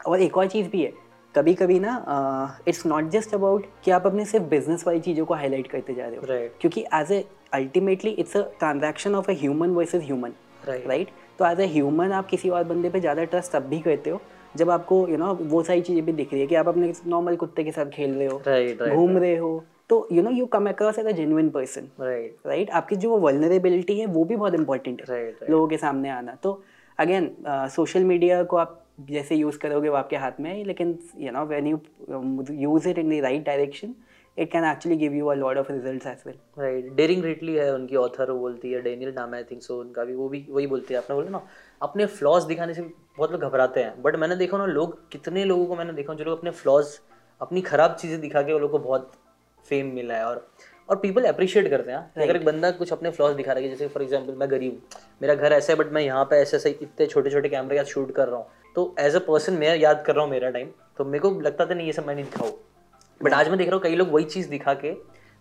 और 0.07 0.21
एक 0.21 0.37
और 0.37 0.47
चीज़ 0.47 0.69
भी 0.69 0.81
है 0.83 0.91
कभी 1.35 1.53
कभी 1.53 1.79
ना 1.79 1.93
इट्स 2.67 2.85
नॉट 2.85 3.09
जस्ट 3.09 3.33
अबाउट 3.33 3.65
कि 3.83 3.91
आप 3.91 4.05
अपने 4.07 4.25
सिर्फ़ 4.25 4.45
बिज़नेस 4.45 4.83
वाली 4.87 4.99
चीज़ों 4.99 5.25
को 5.25 5.33
हाईलाइट 5.33 5.67
करते 5.67 5.93
जा 5.93 6.07
रहे 6.07 6.15
हो। 6.15 6.21
Right. 6.21 6.59
क्योंकि 6.61 6.85
as 6.93 7.11
a 7.11 7.23
ultimately 7.53 8.11
it's 8.11 8.37
a 8.37 8.41
transaction 8.59 9.15
of 9.15 9.31
a 9.31 9.33
human 9.39 9.69
versus 9.69 10.03
human 10.03 10.33
right 10.67 11.09
तो 11.41 11.45
एज 11.47 11.59
ए 11.59 11.65
ह्यूमन 11.67 12.11
आप 12.11 12.27
किसी 12.27 12.49
और 12.49 12.63
बंदे 12.63 12.89
पे 12.89 12.99
ज़्यादा 12.99 13.23
ट्रस्ट 13.25 13.51
तब 13.51 13.63
भी 13.67 13.79
करते 13.79 14.09
हो 14.09 14.21
जब 14.57 14.69
आपको 14.69 14.97
यू 15.07 15.15
you 15.15 15.19
नो 15.19 15.33
know, 15.33 15.51
वो 15.51 15.61
सारी 15.63 15.81
चीज़ें 15.81 16.05
भी 16.05 16.11
दिख 16.11 16.31
रही 16.33 16.41
है 16.41 16.47
कि 16.47 16.55
आप 16.55 16.67
अपने 16.67 16.93
नॉर्मल 17.07 17.35
कुत्ते 17.35 17.63
के 17.63 17.71
साथ 17.71 17.85
खेल 17.85 18.13
रहे 18.13 18.27
हो 18.27 18.95
घूम 18.95 19.17
रहे 19.17 19.35
हो 19.35 19.51
तो 19.89 20.07
you 20.11 20.23
know 20.23 20.31
you 20.31 20.45
come 20.45 20.69
across 20.69 20.99
as 20.99 21.05
a 21.05 21.11
genuine 21.11 21.49
person 21.49 21.87
right 22.01 22.47
right 22.47 22.69
आपकी 22.71 22.95
जो 22.95 23.17
वलनरेबिलिटी 23.17 23.97
है 23.99 24.05
वो 24.05 24.23
भी 24.23 24.35
बहुत 24.35 24.53
इंपॉर्टेंट 24.53 25.01
है 25.01 25.07
right, 25.07 25.33
right. 25.35 25.49
लोगों 25.49 25.67
के 25.67 25.77
सामने 25.77 26.09
आना। 26.09 26.35
तो 26.43 26.61
अगेन 26.99 27.31
सोशल 27.75 28.03
मीडिया 28.03 28.43
को 28.43 28.57
आप 28.57 28.77
जैसे 29.09 29.35
यूज़ 29.35 29.57
करोगे 29.57 29.89
वो 29.89 29.95
आपके 29.95 30.15
हाथ 30.15 30.39
में 30.39 30.49
है 30.49 30.63
लेकिन 30.63 30.97
you 31.17 31.31
know 31.31 31.45
when 31.45 31.67
you 31.67 31.79
use 32.61 32.89
it 32.89 32.97
in 32.97 33.09
the 33.09 33.21
right 33.23 33.45
direction 33.45 33.93
it 34.37 34.51
can 34.51 34.65
actually 34.65 34.97
give 34.97 35.13
you 35.13 35.27
a 35.27 35.33
lot 35.33 35.57
of 35.57 35.71
results 35.71 36.07
as 36.07 36.23
well 36.25 36.35
right 36.59 36.91
daring 36.93 37.23
रिटली 37.23 37.55
है 37.55 37.73
उनकी 37.73 37.95
ऑथर 37.95 38.31
वो 38.31 38.39
बोलती 38.39 38.71
है 38.71 38.81
डेनियल 38.81 39.13
नाम 39.13 39.33
आई 39.35 39.43
थिंक 39.43 39.61
सो 39.63 39.79
उनका 39.79 40.03
भी 40.03 40.15
वो 40.15 40.29
भी 40.29 40.45
वही 40.49 40.67
बोलते 40.67 40.93
हैं 40.93 41.01
आपने 41.01 41.15
बोला 41.15 41.29
ना 41.29 41.41
अपने 41.81 42.05
फ्लॉज 42.05 42.43
दिखाने 42.43 42.73
से 42.73 42.81
बहुत 42.81 43.31
लोग 43.31 43.41
घबराते 43.41 43.83
हैं 43.83 44.01
बट 44.01 44.15
मैंने 44.15 44.35
देखा 44.35 44.57
ना 44.57 44.65
लोग 44.65 45.09
कितने 45.11 45.45
लोगों 45.45 45.65
को 45.65 45.75
मैंने 45.75 45.93
देखा 45.93 46.13
जो 46.13 46.23
लोग 46.23 46.37
अपने 46.37 46.51
फ्लॉज 46.51 46.99
अपनी 47.41 47.61
खराब 47.61 47.95
चीज़ें 47.95 48.19
दिखा 48.21 48.41
के 48.41 48.53
वो 48.53 48.59
लोग 48.59 48.71
को 48.71 48.79
बहुत 48.79 49.11
फेम 49.65 49.93
मिला 49.95 50.15
है 50.15 50.25
और 50.25 50.47
और 50.89 50.97
पीपल 50.97 51.25
अप्रिशिएट 51.25 51.69
करते 51.69 51.91
हैं 51.91 51.99
right. 51.99 52.23
अगर 52.23 52.35
एक 52.35 52.45
बंदा 52.45 52.71
कुछ 52.71 52.91
अपने 52.93 53.11
फ्लॉज 53.11 53.35
दिखा 53.35 53.51
रहा 53.53 53.63
है 53.63 53.69
जैसे 53.69 53.87
फॉर 53.87 54.03
एग्जांपल 54.03 54.33
मैं 54.33 54.49
गरीब 54.51 54.81
मेरा 55.21 55.35
घर 55.35 55.53
ऐसा 55.53 55.73
है 55.73 55.79
बट 55.79 55.91
मैं 55.91 56.01
यहाँ 56.01 56.25
पे 56.25 56.35
ऐसे 56.35 56.57
ऐसे 56.57 56.69
इतने 56.69 57.07
छोटे 57.07 57.29
छोटे 57.29 57.49
कैमरे 57.49 57.77
का 57.77 57.83
शूट 57.83 58.11
कर 58.15 58.27
रहा 58.27 58.37
हूँ 58.37 58.73
तो 58.75 58.95
एज 58.99 59.15
अ 59.15 59.19
पर्सन 59.19 59.53
मैं 59.53 59.77
याद 59.77 60.03
कर 60.07 60.15
रहा 60.15 60.23
हूँ 60.23 60.31
मेरा 60.31 60.49
टाइम 60.49 60.71
तो 60.97 61.05
मेरे 61.05 61.19
को 61.19 61.39
लगता 61.41 61.65
था 61.65 61.73
नहीं 61.73 61.87
ये 61.87 61.93
सब 61.93 62.07
मैं 62.07 62.15
नहीं 62.15 62.25
दिखाऊँ। 62.25 62.70
बट 63.23 63.33
आज 63.33 63.49
मैं 63.49 63.57
देख 63.57 63.67
रहा 63.67 63.75
हूँ 63.75 63.83
कई 63.83 63.95
लोग 63.95 64.11
वही 64.11 64.25
चीज़ 64.25 64.49
दिखा 64.49 64.73
के 64.75 64.91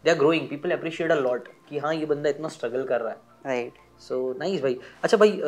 they 0.05 0.11
are 0.11 0.17
growing 0.17 0.49
people 0.49 0.71
appreciate 0.71 1.11
a 1.11 1.15
lot 1.17 1.49
कि 1.69 1.79
हाँ 1.79 1.95
ये 1.95 2.07
बंदा 2.07 2.31
इतना 2.31 2.49
स्ट्रगल 2.49 2.85
कर 2.85 3.01
रहा 3.01 3.11
है। 3.11 3.19
राइट 3.47 3.73
सो 4.01 4.33
नाइस 4.39 4.63
भाई। 4.63 4.79
अच्छा 5.05 5.17
भाई 5.17 5.41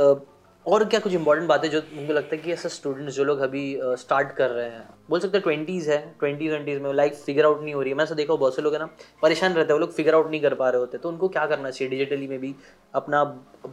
और 0.66 0.84
क्या 0.84 0.98
कुछ 1.00 1.12
इंपॉर्टेंट 1.14 1.48
बातें 1.48 1.68
जो 1.70 1.80
मुझे 1.94 2.12
लगता 2.12 2.34
है 2.36 2.42
कि 2.42 2.52
ऐसे 2.52 2.68
स्टूडेंट्स 2.68 3.14
जो 3.14 3.24
लोग 3.24 3.38
अभी 3.40 3.64
स्टार्ट 3.98 4.32
कर 4.36 4.50
रहे 4.50 4.68
हैं 4.68 4.84
बोल 5.10 5.20
सकते 5.20 5.36
हैं 5.36 5.42
ट्वेंटीज़ 5.42 5.90
है 5.90 5.98
ट्वेंटी 6.20 6.48
ट्वेंटीज़ 6.48 6.80
में 6.80 6.92
लाइफ 6.92 7.22
फिगर 7.26 7.44
आउट 7.44 7.62
नहीं 7.62 7.74
हो 7.74 7.80
रही 7.80 7.90
है। 7.90 7.96
मैं 7.96 8.04
ऐसा 8.04 8.14
देखा 8.14 8.34
बहुत 8.34 8.56
से 8.56 8.62
लोग 8.62 8.72
है 8.72 8.78
ना 8.80 8.88
परेशान 9.22 9.52
रहते 9.52 9.72
हैं 9.72 9.72
वो 9.72 9.78
लोग 9.78 9.92
फिगर 9.92 10.14
आउट 10.14 10.30
नहीं 10.30 10.40
कर 10.40 10.54
पा 10.54 10.68
रहे 10.70 10.80
होते। 10.80 10.98
तो 10.98 11.08
उनको 11.08 11.28
क्या 11.28 11.46
करना 11.46 11.70
चाहिए 11.70 11.90
डिजिटली 11.90 12.28
में 12.28 12.38
भी 12.40 12.54
अपना 12.94 13.24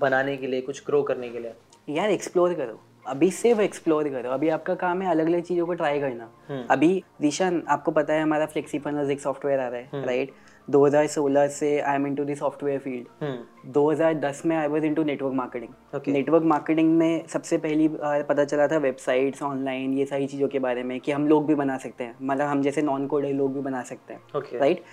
बनाने 0.02 0.38
के 0.38 0.48
लिए 0.48 0.62
कुछ 0.62 0.86
ग्रो 0.86 1.04
करने 1.04 1.30
के 1.30 1.40
लिए? 1.40 1.54
यार 1.90 2.10
एक्सप्लोर 2.10 2.54
करो। 2.54 2.80
अभी 3.06 3.30
सिर्फ़ 3.32 3.62
एक्सप्लोर 3.62 4.10
करो। 4.10 4.30
अभी 4.30 4.50
आपका 4.50 4.76
काम 4.76 5.02
है 5.02 5.10
अलग 5.12 5.28
अलग 5.28 5.42
चीज़ों 5.42 5.66
को 5.66 5.74
ट्राई 5.74 6.00
करना। 6.00 6.30
हम्म। 6.50 6.66
अभी 6.72 7.04
दिशान 7.22 7.62
आपको 7.70 7.92
पता 7.92 8.14
है 8.14 8.22
हमारा 8.22 8.46
फ्लेक्सी 8.46 8.80
फनल्स 8.80 9.10
एक 9.10 9.20
सॉफ्टवेयर 9.20 9.60
आ 9.60 9.68
रहा 9.68 9.80
है 9.80 10.06
राइट 10.06 10.30
हम्म। 10.30 10.48
2016 10.68 11.48
से 11.50 11.80
I 11.80 11.96
am 11.96 12.06
into 12.08 12.24
the 12.26 12.36
software 12.36 12.80
field 12.80 13.72
2010 13.74 14.46
में 14.46 14.56
I 14.58 14.68
was 14.68 14.86
into 14.86 15.04
network 15.04 15.34
marketing 15.34 16.02
network 16.08 16.44
marketing 16.44 16.94
में 16.98 17.28
सबसे 17.28 17.58
पहली 17.58 17.88
पता 17.94 18.44
चला 18.44 18.68
था 18.68 18.78
वेबसाइट्स 18.78 19.44
ऑनलाइन 19.44 19.94
ये 19.94 20.06
सारी 20.06 20.28
चीज़ों 20.28 20.48
के 20.48 20.60
बारे 20.60 20.84
में 20.84 21.00
कि 21.00 21.12
हम 21.12 21.28
लोग 21.28 21.48
भी 21.48 21.56
बना 21.56 21.78
सकते 21.78 22.04
हैं। 22.04 22.16
मतलब 22.22 22.48
हम 22.48 22.62
जैसे 22.62 22.82
नॉन 22.82 23.08
कोडर 23.08 23.34
लोग 23.34 23.54
भी 23.54 23.62
बना 23.62 23.82
सकते 23.84 24.14
हैं। 24.14 24.60
Right 24.60 24.84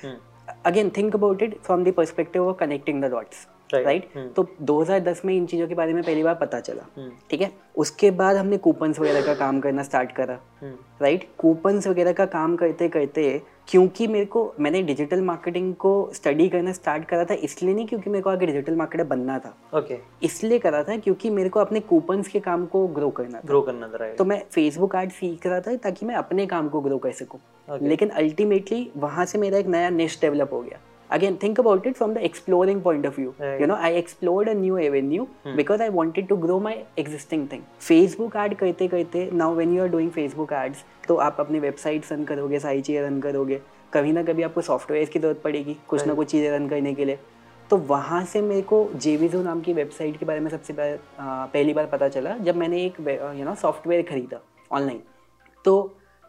again 0.66 0.90
think 0.96 1.14
about 1.14 1.42
it 1.42 1.58
from 1.58 1.84
the 1.84 1.92
perspective 1.92 2.48
of 2.48 2.56
connecting 2.56 3.02
the 3.04 3.10
dots 3.10 3.46
right 3.74 4.08
hmm. 4.12 4.34
तो 4.36 4.46
2010 4.62 5.24
में 5.24 5.36
इन 5.36 5.46
चीज़ों 5.46 5.68
के 5.68 5.74
बारे 5.74 5.92
में 5.92 6.02
पहली 6.02 6.22
बार 6.22 6.34
पता 6.34 6.60
चला। 6.60 6.82
Hmm. 6.82 7.30
ठीक 7.30 7.40
है? 7.40 7.52
उसके 7.76 8.10
बाद 8.10 8.36
हमने 8.36 8.56
कूपन्स 8.56 9.00
वगैरह 9.00 9.26
का 9.26 9.34
काम 9.34 9.60
करना 9.60 9.82
स्टार्ट 9.82 10.12
करा। 10.12 10.38
Right 11.02 11.20
hmm. 11.20 11.36
कूपन्स 11.38 11.86
वगैरह 11.86 12.12
का 12.12 12.26
काम 12.26 12.56
करते 12.56 12.88
करते 12.88 13.42
क्योंकि 13.68 14.06
मेरे 14.06 14.26
को 14.26 14.54
मैंने 14.60 14.82
डिजिटल 14.82 15.20
मार्केटिंग 15.20 15.74
को 15.74 16.10
स्टडी 16.14 16.48
करना 16.48 16.72
स्टार्ट 16.72 17.04
करा 17.04 17.24
था 17.24 17.34
इसलिए 17.34 17.74
नहीं 17.74 17.86
क्योंकि 17.86 18.10
मेरे 18.10 18.22
को 18.22 18.30
आगे 18.30 18.46
डिजिटल 18.46 18.74
मार्केटर 18.74 19.04
बनना 19.04 19.38
था। 19.38 19.56
Okay 19.74 19.94
okay. 19.94 20.06
इसलिए 20.22 20.58
करा 20.58 20.82
था 20.84 20.96
क्योंकि 20.96 21.30
मेरे 21.30 21.48
को 21.48 21.60
अपने 21.60 21.80
कूपन्स 21.80 22.28
के 22.28 22.40
काम 22.40 22.66
को 22.66 22.86
ग्रो 22.88 23.10
करना 23.10 23.38
था। 23.38 23.42
ग्रो 23.46 23.62
करना 23.62 23.88
था 23.88 24.14
तो 24.14 24.24
मैं 24.24 24.42
फेसबुक 24.52 24.96
आर्ट 24.96 25.10
सीख 25.10 25.46
रहा 25.46 25.60
था 25.60 25.76
ताकि 25.76 26.06
मैं 26.06 26.14
अपने 26.14 26.46
काम 26.46 26.68
को 26.68 26.80
ग्रो 26.80 26.98
कर 26.98 27.12
सकूँ। 27.12 27.40
Okay. 27.68 27.88
लेकिन 27.88 28.08
अल्टीमेटली 28.08 28.90
वहाँ 28.96 29.24
से 29.24 29.38
मेरा 29.38 29.58
एक 29.58 29.66
नया 29.66 29.90
निश 29.90 30.20
डेवलप 30.20 30.52
हो 30.52 30.60
गया। 30.62 30.78
Again 31.10 31.36
think 31.38 31.58
about 31.58 31.86
it 31.86 31.96
from 31.96 32.14
the 32.14 32.24
exploring 32.24 32.80
point 32.80 33.06
of 33.06 33.14
view 33.14 33.34
right. 33.38 33.60
you 33.60 33.66
know 33.66 33.76
i 33.76 33.90
explored 33.90 34.48
a 34.48 34.54
new 34.54 34.78
avenue 34.78 35.26
hmm. 35.44 35.56
because 35.56 35.80
i 35.80 35.88
wanted 35.88 36.28
to 36.28 36.36
grow 36.36 36.58
my 36.58 36.74
existing 36.96 37.46
thing 37.48 37.62
facebook 37.80 38.36
ad 38.36 38.56
करते 38.56 38.88
करते 38.88 39.30
now 39.32 39.52
when 39.52 39.72
you 39.72 39.84
are 39.84 39.92
doing 39.96 40.10
facebook 40.18 40.52
ads 40.62 40.84
तो 41.08 41.16
आप 41.22 41.36
अपनी 41.40 41.58
website 41.60 42.12
run 42.12 42.24
करोगे 42.24 42.58
सारी 42.58 42.80
चीज़ें 42.82 43.02
run 43.02 43.20
करोगे 43.20 43.60
कभी 43.92 44.12
ना 44.12 44.22
कभी 44.22 44.42
आपको 44.42 44.60
सॉफ्टवेयर 44.62 45.08
की 45.08 45.18
ज़रूरत 45.18 45.40
पड़ेगी 45.44 45.76
कुछ 45.88 45.98
right. 45.98 46.08
ना 46.08 46.14
कुछ 46.14 46.30
चीज़ें 46.30 46.50
रन 46.50 46.68
करने 46.68 46.94
के 46.94 47.04
लिए 47.04 47.18
तो 47.70 47.76
वहाँ 47.88 48.24
से 48.24 48.40
मेरे 48.42 48.62
को 48.62 48.88
जेवीजो 48.96 49.42
नाम 49.42 49.60
की 49.60 49.72
वेबसाइट 49.72 50.16
के 50.18 50.26
बारे 50.26 50.40
में 50.40 50.50
सबसे 50.50 50.72
पहले 50.72 50.98
पहली 51.18 51.72
बार 51.74 51.86
पता 51.92 52.08
चला 52.08 52.36
जब 52.38 52.56
मैंने 52.56 52.84
एक 52.84 53.00
यू 53.38 53.44
नो 53.44 53.54
सॉफ्टवेयर 53.62 54.02
खरीदा 54.10 54.40
ऑनलाइन 54.72 55.00
तो 55.64 55.76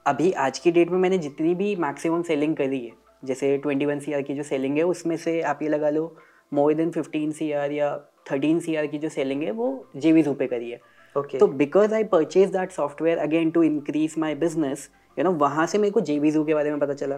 अभी 0.06 0.32
आज 0.46 0.60
की 0.60 0.72
डेट 0.72 0.90
में 0.90 0.98
मैंने 1.00 1.18
जितनी 1.18 1.54
भी 1.56 1.76
मैक्सिमम 1.76 2.22
सेलिंग 2.24 2.56
करी 2.56 2.86
है 2.86 2.92
जैसे 3.28 3.58
ट्वेंटी 3.58 3.86
वन 3.86 4.00
सी 4.00 4.14
आर 4.14 4.22
की 4.22 4.36
जो 4.36 4.44
सेलिंग 4.44 4.78
है 4.78 4.84
उसमें 4.86 5.16
से 5.18 5.40
आप 5.44 5.64
ये 5.64 5.70
लगा 5.70 5.90
लो 5.90 6.06
more 6.52 6.74
than 6.74 6.92
fifteen 6.92 7.32
C 7.32 7.52
R 7.54 7.72
या 7.72 7.96
थर्टीन 8.32 8.60
सी 8.60 8.76
आर 8.76 8.88
की 8.88 8.98
जो 8.98 9.10
सेलिंग 9.10 9.44
है 9.44 9.52
वो 9.54 9.68
जे 9.96 10.12
वी 10.12 10.24
पे 10.30 10.48
करी 10.48 10.70
है। 10.72 10.80
Okay. 11.16 11.40
तो 11.40 11.48
because 11.50 11.94
I 11.94 12.04
purchase 12.04 12.50
that 12.52 12.72
software 12.72 13.18
again 13.18 13.50
to 13.52 13.64
increase 13.64 14.16
my 14.18 14.36
business 14.36 14.90
you 15.18 15.24
know 15.24 15.32
वहाँ 15.36 15.66
से 15.68 15.78
मेरे 15.78 15.92
को 15.92 16.02
जे 16.02 16.20
के 16.20 16.54
बारे 16.54 16.72
में 16.72 16.80
पता 16.80 16.94
चला। 16.94 17.18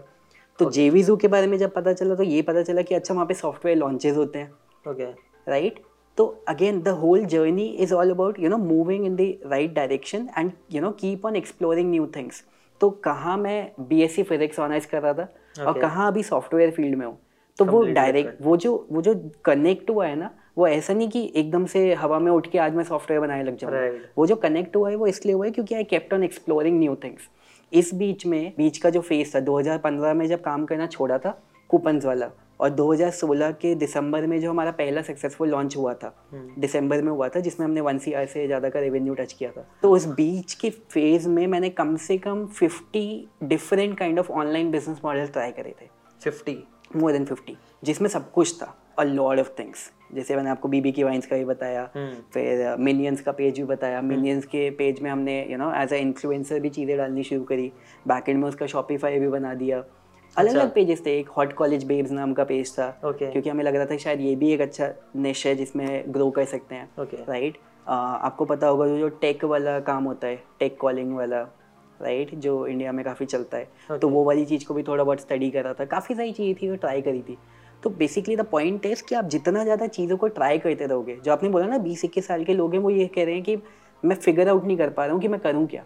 तो 0.59 0.65
okay. 0.65 1.03
जे 1.03 1.15
के 1.15 1.27
बारे 1.27 1.47
में 1.47 1.57
जब 1.57 1.73
पता 1.73 1.93
चला 1.93 2.15
तो 2.15 2.23
ये 2.23 2.41
पता 2.41 2.61
चला 2.63 2.81
कि 2.81 2.95
अच्छा 2.95 3.13
वहाँ 3.13 3.25
पे 3.25 3.33
सॉफ्टवेयर 3.33 3.77
लॉन्चेज 3.77 4.17
होते 4.17 4.39
हैं। 4.39 4.51
ओके 4.85 5.11
राइट 5.47 5.79
तो 6.17 6.25
again 6.47 6.81
the 6.81 6.87
whole 7.01 7.25
journey 7.25 7.65
is 7.81 7.93
all 7.93 8.09
about 8.11 8.39
you 8.39 8.49
know 8.49 8.57
moving 8.57 9.05
in 9.05 9.15
the 9.15 9.33
right 9.45 9.73
direction 9.73 10.27
and 10.37 10.51
you 10.71 10.81
know 10.81 10.91
keep 11.01 11.25
on 11.25 11.35
exploring 11.35 11.89
new 11.91 12.07
things 12.15 12.43
तो 12.81 12.89
कहाँ 13.05 13.37
मैं 13.37 13.71
B 13.79 14.01
S 14.01 14.15
C 14.15 14.23
physics 14.23 14.59
honours 14.59 14.85
कर 14.85 15.01
रहा 15.01 15.13
था? 15.13 15.27
Okay. 15.59 15.73
और 15.73 15.81
कहाँ 15.81 16.07
अभी 16.07 16.23
सॉफ्टवेयर 16.23 16.71
फ़ील्ड 16.71 16.95
में 16.95 17.05
हो 17.05 17.17
तो 17.59 17.65
वो 17.65 17.83
डायरेक्ट 17.93 18.41
वो 18.41 18.57
जो 18.57 18.87
वो 18.91 19.01
जो 19.01 19.13
कनेक्ट 19.45 19.89
हुआ 19.89 20.05
है 20.07 20.15
ना 20.15 20.29
वो 20.57 20.67
ऐसा 20.67 20.93
नहीं 20.93 21.09
कि 21.09 21.31
एकदम 21.35 21.65
से 21.65 21.93
हवा 21.93 22.19
में 22.19 22.31
उठ 22.31 22.47
के 22.51 22.57
आज 22.57 22.75
मैं 22.75 22.83
सॉफ्टवेयर 22.83 23.21
बनाने 23.21 23.43
लग 23.43 23.57
जाऊँ 23.57 23.73
right. 23.73 24.05
वो 24.17 24.27
जो 24.27 24.35
कनेक्ट 24.37 24.75
हुआ 24.75 24.89
है 24.89 24.95
वो 24.95 25.07
इसलिए 25.07 25.35
हुआ 25.35 25.45
है 25.45 25.51
क्योंकि 25.51 25.75
I 25.75 25.83
kept 25.85 26.13
on 26.13 26.23
exploring 26.23 26.79
new 26.79 26.95
things 27.03 27.29
इस 27.71 27.93
बीच 27.93 28.25
में 28.25 28.53
बीच 28.57 28.77
का 28.77 28.89
जो 28.89 29.01
फेस 29.01 29.35
था 29.35 29.39
2015 29.45 30.15
में 30.15 30.25
जब 30.27 30.41
काम 30.41 30.65
करना 30.65 30.87
छोड़ा 30.87 31.17
था 31.17 31.39
कूपन्स 31.69 32.05
वाला 32.05 32.29
और 32.59 32.69
2016 32.69 33.51
के 33.51 33.75
दिसंबर 33.75 34.25
में 34.27 34.39
जो 34.41 34.49
हमारा 34.49 34.71
पहला 34.71 35.01
सक्सेसफुल 35.01 35.49
लॉन्च 35.49 35.77
हुआ 35.77 35.93
था 35.93 36.13
दिसंबर 36.33 36.95
हम्म। 36.95 37.05
में 37.05 37.13
हुआ 37.13 37.29
था 37.29 37.39
जिसमें 37.39 37.65
हमने 37.67 37.81
वन 37.81 37.97
सी 37.97 38.13
से 38.25 38.45
ज़्यादा 38.47 38.69
का 38.69 38.79
रेवेन्यू 38.79 39.13
टच 39.13 39.33
किया 39.33 39.51
था। 39.51 39.65
तो 39.81 39.91
उस 39.91 40.05
बीच 40.05 40.53
के 40.53 40.69
फ़ेज़ 40.69 41.29
में 41.29 41.47
मैंने 41.47 41.69
कम 41.69 41.95
से 41.97 42.17
कम 42.17 42.45
50 42.63 43.25
different 43.43 43.97
kind 43.99 44.19
of 44.19 44.31
online 44.31 44.71
business 44.71 45.01
model 45.05 45.27
try 45.27 45.51
करे 45.51 45.75
थे। 45.81 45.87
50 46.21 46.55
मोर 46.95 47.11
देन 47.11 47.25
50 47.25 47.55
जिसमें 47.83 48.09
सब 48.09 48.31
कुछ 48.31 48.61
था। 48.61 48.75
अ 48.99 49.03
लॉर्ड 49.03 49.39
ऑफ़ 49.39 49.49
थिंग्स 49.59 49.91
जैसे 50.13 50.35
मैंने 50.35 50.49
आपको 50.49 50.67
बीबी 50.67 50.91
की 50.91 51.03
वाइन्स 51.03 51.25
का 51.25 51.37
भी 51.37 51.45
बताया 51.45 51.89
हम्म। 51.95 52.13
फिर 52.33 52.75
मिलियंस 52.79 53.21
का 53.21 53.31
पेज 53.31 53.59
भी 53.59 53.63
बताया। 53.63 54.01
Millions 54.01 54.43
hmm. 54.43 54.51
के 54.51 54.69
पेज 54.69 55.01
में 55.01 55.09
हमने 55.11 55.35
you 55.51 55.57
know 55.57 55.71
as 55.73 55.93
a 55.93 55.95
influencer 55.95 56.59
भी 56.59 56.69
चीज़ें 56.69 56.97
डालनी 56.97 57.23
शुरू 57.23 57.43
करी। 57.43 57.71
बैक 58.07 58.29
एंड 58.29 58.41
में 58.41 58.47
उसका 58.49 58.67
शॉपिफाई 58.67 59.19
भी 59.19 59.27
बना 59.27 59.53
दिया। 59.53 59.83
अलग 60.39 60.55
अलग 60.55 60.73
पेजेस 60.73 61.05
थे 61.05 61.17
एक 61.19 61.29
हॉट 61.37 61.53
कॉलेज 61.53 61.83
बेब्स 61.85 62.11
नाम 62.11 62.33
का 62.33 62.43
पेज 62.43 62.71
था 62.73 62.89
okay. 63.01 63.31
क्योंकि 63.31 63.49
हमें 63.49 63.63
लग 63.63 63.75
रहा 63.75 63.85
था 63.85 63.97
शायद 63.97 64.21
ये 64.21 64.35
भी 64.35 64.51
एक 64.53 64.61
अच्छा 64.61 64.89
निश 65.17 65.45
है 65.47 65.55
जिसमें 65.55 66.03
ग्रो 66.07 66.29
कर 66.31 66.45
सकते 66.47 66.75
हैं 66.75 66.89
okay. 66.99 67.27
राइट 67.29 67.57
आपको 67.87 68.45
पता 68.45 68.67
होगा 68.67 68.87
जो 68.87 69.09
टेक 69.21 69.45
वाला 69.45 69.79
काम 69.85 70.03
होता 70.03 70.27
है 70.27 70.43
टेक 70.59 70.77
कॉलिंग 70.79 71.15
वाला 71.15 71.41
राइट 71.99 72.33
जो 72.37 72.65
इंडिया 72.67 72.91
में 72.91 73.03
काफ़ी 73.05 73.25
चलता 73.25 73.57
है। 73.57 73.65
okay. 73.65 73.99
तो 74.01 74.09
वो 74.09 74.23
वाली 74.23 74.45
चीज़ 74.45 74.65
को 74.65 74.73
भी 74.73 74.83
थोड़ा 74.83 75.03
बहुत 75.03 75.21
स्टडी 75.21 75.49
करा 75.51 75.73
था। 75.73 75.85
काफ़ी 75.87 76.15
सारी 76.15 76.31
चीज़ें 76.31 76.55
थी 76.61 76.67
जो 76.67 76.75
ट्राई 76.77 77.01
करी 77.01 77.21
थी। 77.21 77.37
तो 77.83 77.89
बेसिकली 77.89 78.35
द 78.35 78.45
पॉइंट 78.51 78.85
इज़ 78.85 79.03
कि 79.09 79.15
आप 79.15 79.25
जितना 79.27 79.63
ज़्यादा 79.63 79.87
चीज़ों 79.89 80.17
को 80.17 80.27
ट्राई 80.29 80.57
करते 80.59 80.85
रहोगे 80.85 81.15
जो 81.15 81.31
आपने 81.31 81.49
बोला 81.49 81.65
ना 81.65 81.77
बीस 81.79 82.05
इक्कीस 82.05 82.27
साल 82.27 82.43
के 82.43 82.53
लोग 82.53 82.73
हैं 82.73 82.79
वो 82.81 82.89
ये 82.89 83.05
कह 83.07 83.23
रहे 83.23 83.33
हैं 83.33 83.43
कि 83.43 83.57
मैं 84.03 84.15
फिगर 84.15 84.49
आउट 84.49 84.65
नहीं 84.65 84.77
कर 84.77 84.89
पा 84.89 85.05
रहा 85.05 85.13
हूँ 85.13 85.21
कि 85.21 85.27
मैं 85.27 85.39
करूँ 85.39 85.65
क्या। 85.67 85.83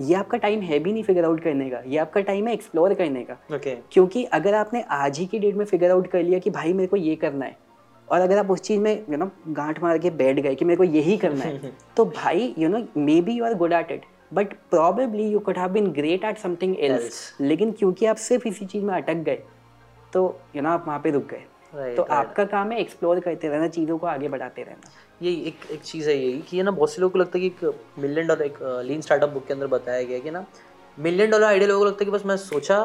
ये 0.00 0.14
आपका 0.14 0.38
टाइम 0.38 0.60
है 0.60 0.78
भी 0.78 0.92
नहीं 0.92 1.02
फिगर 1.02 1.24
आउट 1.24 1.40
करने 1.40 1.70
का 1.70 1.82
ये 1.86 1.98
आपका 1.98 2.20
टाइम 2.20 2.46
है 2.46 2.54
एक्सप्लोर 2.54 2.94
करने 2.94 3.24
का। 3.24 3.36
Okay. 3.56 3.74
क्योंकि 3.92 4.24
अगर 4.24 4.54
आपने 4.54 4.84
आज 4.90 5.18
ही 5.18 5.26
की 5.26 5.38
डेट 5.38 5.54
में 5.54 5.64
फिगर 5.64 5.90
आउट 5.90 6.06
कर 6.06 6.22
लिया 6.22 6.38
कि 6.38 6.50
भाई 6.50 6.72
मेरे 6.72 6.86
को 6.86 6.96
ये 6.96 7.16
करना 7.16 7.44
है 7.44 7.56
और 8.08 8.20
अगर 8.20 8.38
आप 8.38 8.50
उस 8.50 8.60
चीज़ 8.60 8.80
में 8.80 9.04
यू 9.10 9.16
नो 9.16 9.30
गांठ 9.48 9.82
मार 9.82 9.98
के 9.98 10.10
बैठ 10.10 10.40
गए 10.40 10.54
कि 10.54 10.64
मेरे 10.64 10.76
को 10.76 10.84
यही 10.84 11.16
करना 11.16 11.44
है 11.44 11.72
तो 11.96 12.04
भाई 12.04 12.54
you 12.58 12.68
know 12.68 12.86
maybe 13.20 13.32
you 13.32 13.44
are 13.44 13.54
good 13.54 13.72
at 13.72 13.90
it 13.90 14.02
but 14.34 14.52
probably 14.70 15.28
you 15.28 15.38
could 15.38 15.58
have 15.58 15.68
been 15.68 15.86
great 15.92 16.24
at 16.24 16.38
something 16.38 16.76
else 16.78 17.36
लेकिन 17.40 17.72
क्योंकि 17.72 18.06
आप 18.06 18.16
सिर्फ़ 18.16 18.48
इसी 18.48 18.66
चीज़ 18.66 18.84
में 18.84 18.94
अटक 18.94 19.14
गए 19.14 19.42
तो 20.12 20.40
यू 20.56 20.62
नो 20.62 20.70
आप 20.70 20.84
वहाँ 20.86 21.00
पे 21.04 21.10
रुक 21.10 21.26
गए। 21.26 21.42
तो 21.96 22.02
आपका 22.02 22.44
काम 22.46 22.72
है 22.72 22.80
एक्सप्लोर 22.80 23.20
करते 23.20 23.48
रहना 23.48 23.68
चीज़ों 23.68 23.98
को 23.98 24.06
आगे 24.06 24.28
बढ़ाते 24.28 24.62
रहना। 24.62 24.90
यही 25.22 25.34
एक 25.48 25.70
एक 25.72 25.82
चीज़ 25.82 26.08
है 26.10 26.16
यही 26.16 26.40
कि 26.40 26.62
ना 26.62 26.70
बहुत 26.70 26.92
से 26.92 27.00
लोगों 27.00 27.12
को 27.12 27.18
लगता 27.18 27.38
है 27.38 27.40
कि 27.40 27.46
एक 27.46 27.98
मिलियन 27.98 28.26
डॉलर 28.26 28.42
एक 28.42 28.58
लीन 28.86 29.00
स्टार्टअप 29.00 29.30
बुक 29.30 29.46
के 29.46 29.54
अंदर 29.54 29.66
बताया 29.66 30.02
गया 30.02 30.18
कि 30.18 30.30
ना 30.30 30.44
मिलियन 30.98 31.30
डॉलर 31.30 31.44
आइडिया 31.44 31.68
लोगों 31.68 31.80
को 31.80 31.86
लगता 31.86 32.04
है 32.04 32.10
कि 32.10 32.10
बस 32.10 32.26
मैं 32.26 32.36
सोचा 32.36 32.78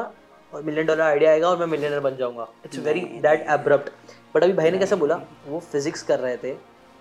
और 0.52 0.62
मिलियन 0.62 0.86
डॉलर 0.86 1.00
आइडिया 1.00 1.30
आएगा 1.30 1.48
और 1.48 1.58
मैं 1.58 1.66
मिलियनर 1.66 2.00
बन 2.00 2.16
जाऊँगा। 2.16 2.46
It's 2.64 2.78
very 2.78 3.00
that 3.00 3.46
abrupt 3.50 3.90
but 4.34 4.44
अभी 4.44 4.52
भाई 4.52 4.70
ने 4.70 4.78
कैसे 4.78 4.96
बोला? 4.96 5.20
वो 5.46 5.60
फिजिक्स 5.62 6.02
कर 6.02 6.18
रहे 6.18 6.36
थे। 6.36 6.54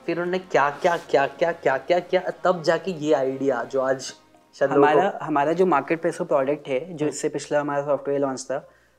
फिर 0.08 0.18
उन्होंने 0.18 0.40
क्या 0.42 0.70
क्या 0.82 0.98
क्या 1.10 1.26
क्या 1.30 1.52
क्या 1.54 1.78
क्या 1.78 2.00
क्या 2.00 2.22
तब 2.44 2.62
जाके 2.64 2.92
ये 2.92 3.14
आइडिया 3.14 3.64
जो 3.64 3.82
आज 3.82 4.14
हमारा 4.56 5.20
हमारा 5.22 5.54
जो 5.54 5.66
मार्केट 5.66 6.02
प्लेस 6.02 6.18
प्रोडक्ट 6.22 6.68
है 6.68 6.94
जो 6.94 7.08
इससे 7.08 7.30
पिछला 7.30 7.60
हमारा 7.62 7.84
सॉफ्टवेयर 7.86 8.22
लॉन्च 8.22 8.44
था 8.44 8.58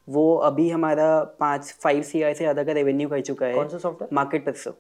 वो 0.09 0.35
अभी 0.37 0.69
हमारा 0.71 1.09
पाँच 1.41 1.75
फाइव 1.83 2.03
सी 2.03 2.21
से 2.21 2.35
ज़्यादा 2.35 2.65
का 2.65 2.73
रेवेन्यू 2.73 3.09
कर 3.09 3.21
चुका 3.21 3.47
है। 3.47 3.55
कौन 3.55 3.69
सा 3.69 3.79
सॉफ्टवेयर 3.79 4.15
मार्केट 4.15 4.45
प्लेसो 4.45 4.71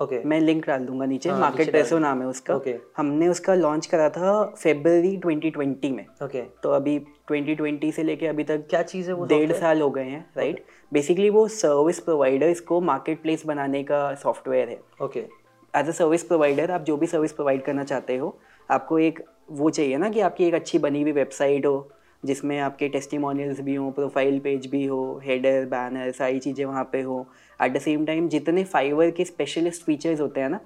ओके 0.00 0.14
okay. 0.14 0.26
मैं 0.26 0.40
लिंक 0.40 0.66
डाल 0.66 0.84
दूँगा 0.86 1.06
नीचे। 1.06 1.30
हाँ, 1.30 1.38
मार्केट 1.40 1.72
पैसो 1.72 1.98
नाम 1.98 2.20
है 2.20 2.26
उसका। 2.28 2.54
Okay. 2.54 2.72
हमने 2.96 3.28
उसका 3.28 3.54
लॉन्च 3.54 3.86
करा 3.86 4.08
था 4.10 4.32
फेब्रवरी 4.54 5.16
2020 5.18 5.90
में। 5.90 6.04
Okay 6.04 6.26
okay. 6.26 6.42
तो 6.62 6.70
अभी 6.70 6.98
2020 7.30 7.92
से 7.92 8.02
लेके 8.02 8.26
अभी 8.26 8.44
तक 8.44 8.66
क्या 8.70 8.82
चीज़ 8.82 9.08
है 9.08 9.14
वो 9.14 9.26
डेढ़ 9.26 9.52
साल 9.52 9.80
हो 9.82 9.90
गए 9.90 10.04
हैं 10.04 10.24
राइट 10.36 10.56
okay. 10.56 10.92
बेसिकली 10.92 11.30
वो 11.30 11.46
सर्विस 11.50 12.00
प्रोवाइडर 12.00 12.48
इसको 12.48 12.80
मार्केट 12.82 13.22
प्लेस 13.22 13.46
बनाने 13.46 13.82
का 13.82 14.14
सॉफ्टवेयर 14.14 14.68
है। 14.68 14.80
Okay 15.02 15.20
as 15.74 15.88
a 15.88 15.92
service 15.92 16.22
provider 16.24 16.70
आप 16.70 16.84
जो 16.84 16.96
भी 16.96 17.06
सर्विस 17.06 17.32
प्रोवाइड 17.32 17.62
करना 17.64 17.84
चाहते 17.84 18.16
हो 18.16 18.36
आपको 18.68 18.98
एक 18.98 19.24
वो 19.50 19.70
चाहिए 19.70 19.96
ना 19.96 20.08
कि 20.10 20.20
आपकी 20.22 20.44
एक 20.44 20.54
अच्छी 20.54 20.78
बनी 20.78 21.02
हुई 21.02 21.12
वेबसाइट 21.12 21.66
हो 21.66 21.78
जिसमें 22.24 22.58
आपके 22.60 22.88
टेस्टिमोनियल्स 22.88 23.60
भी 23.60 23.74
हों 23.74 23.90
प्रोफ़ाइल 23.92 24.38
पेज 24.38 24.66
भी 24.66 24.84
हो 24.86 25.00
हेडर 25.24 25.64
बैनर 25.66 26.10
सारी 26.12 26.38
चीज़ें 26.38 26.64
वहाँ 26.64 26.88
पे 26.92 27.00
हो। 27.02 27.26
एट 27.60 27.72
द 27.72 27.80
सेम 27.80 28.04
टाइम 28.06 28.28
जितने 28.28 28.64
फाइवर 28.66 29.10
के 29.10 29.24
स्पेशलिस्ट 29.24 29.84
फीचर्स 29.84 30.20
होते 30.20 30.40
हैं 30.40 30.48
ना 30.50 30.60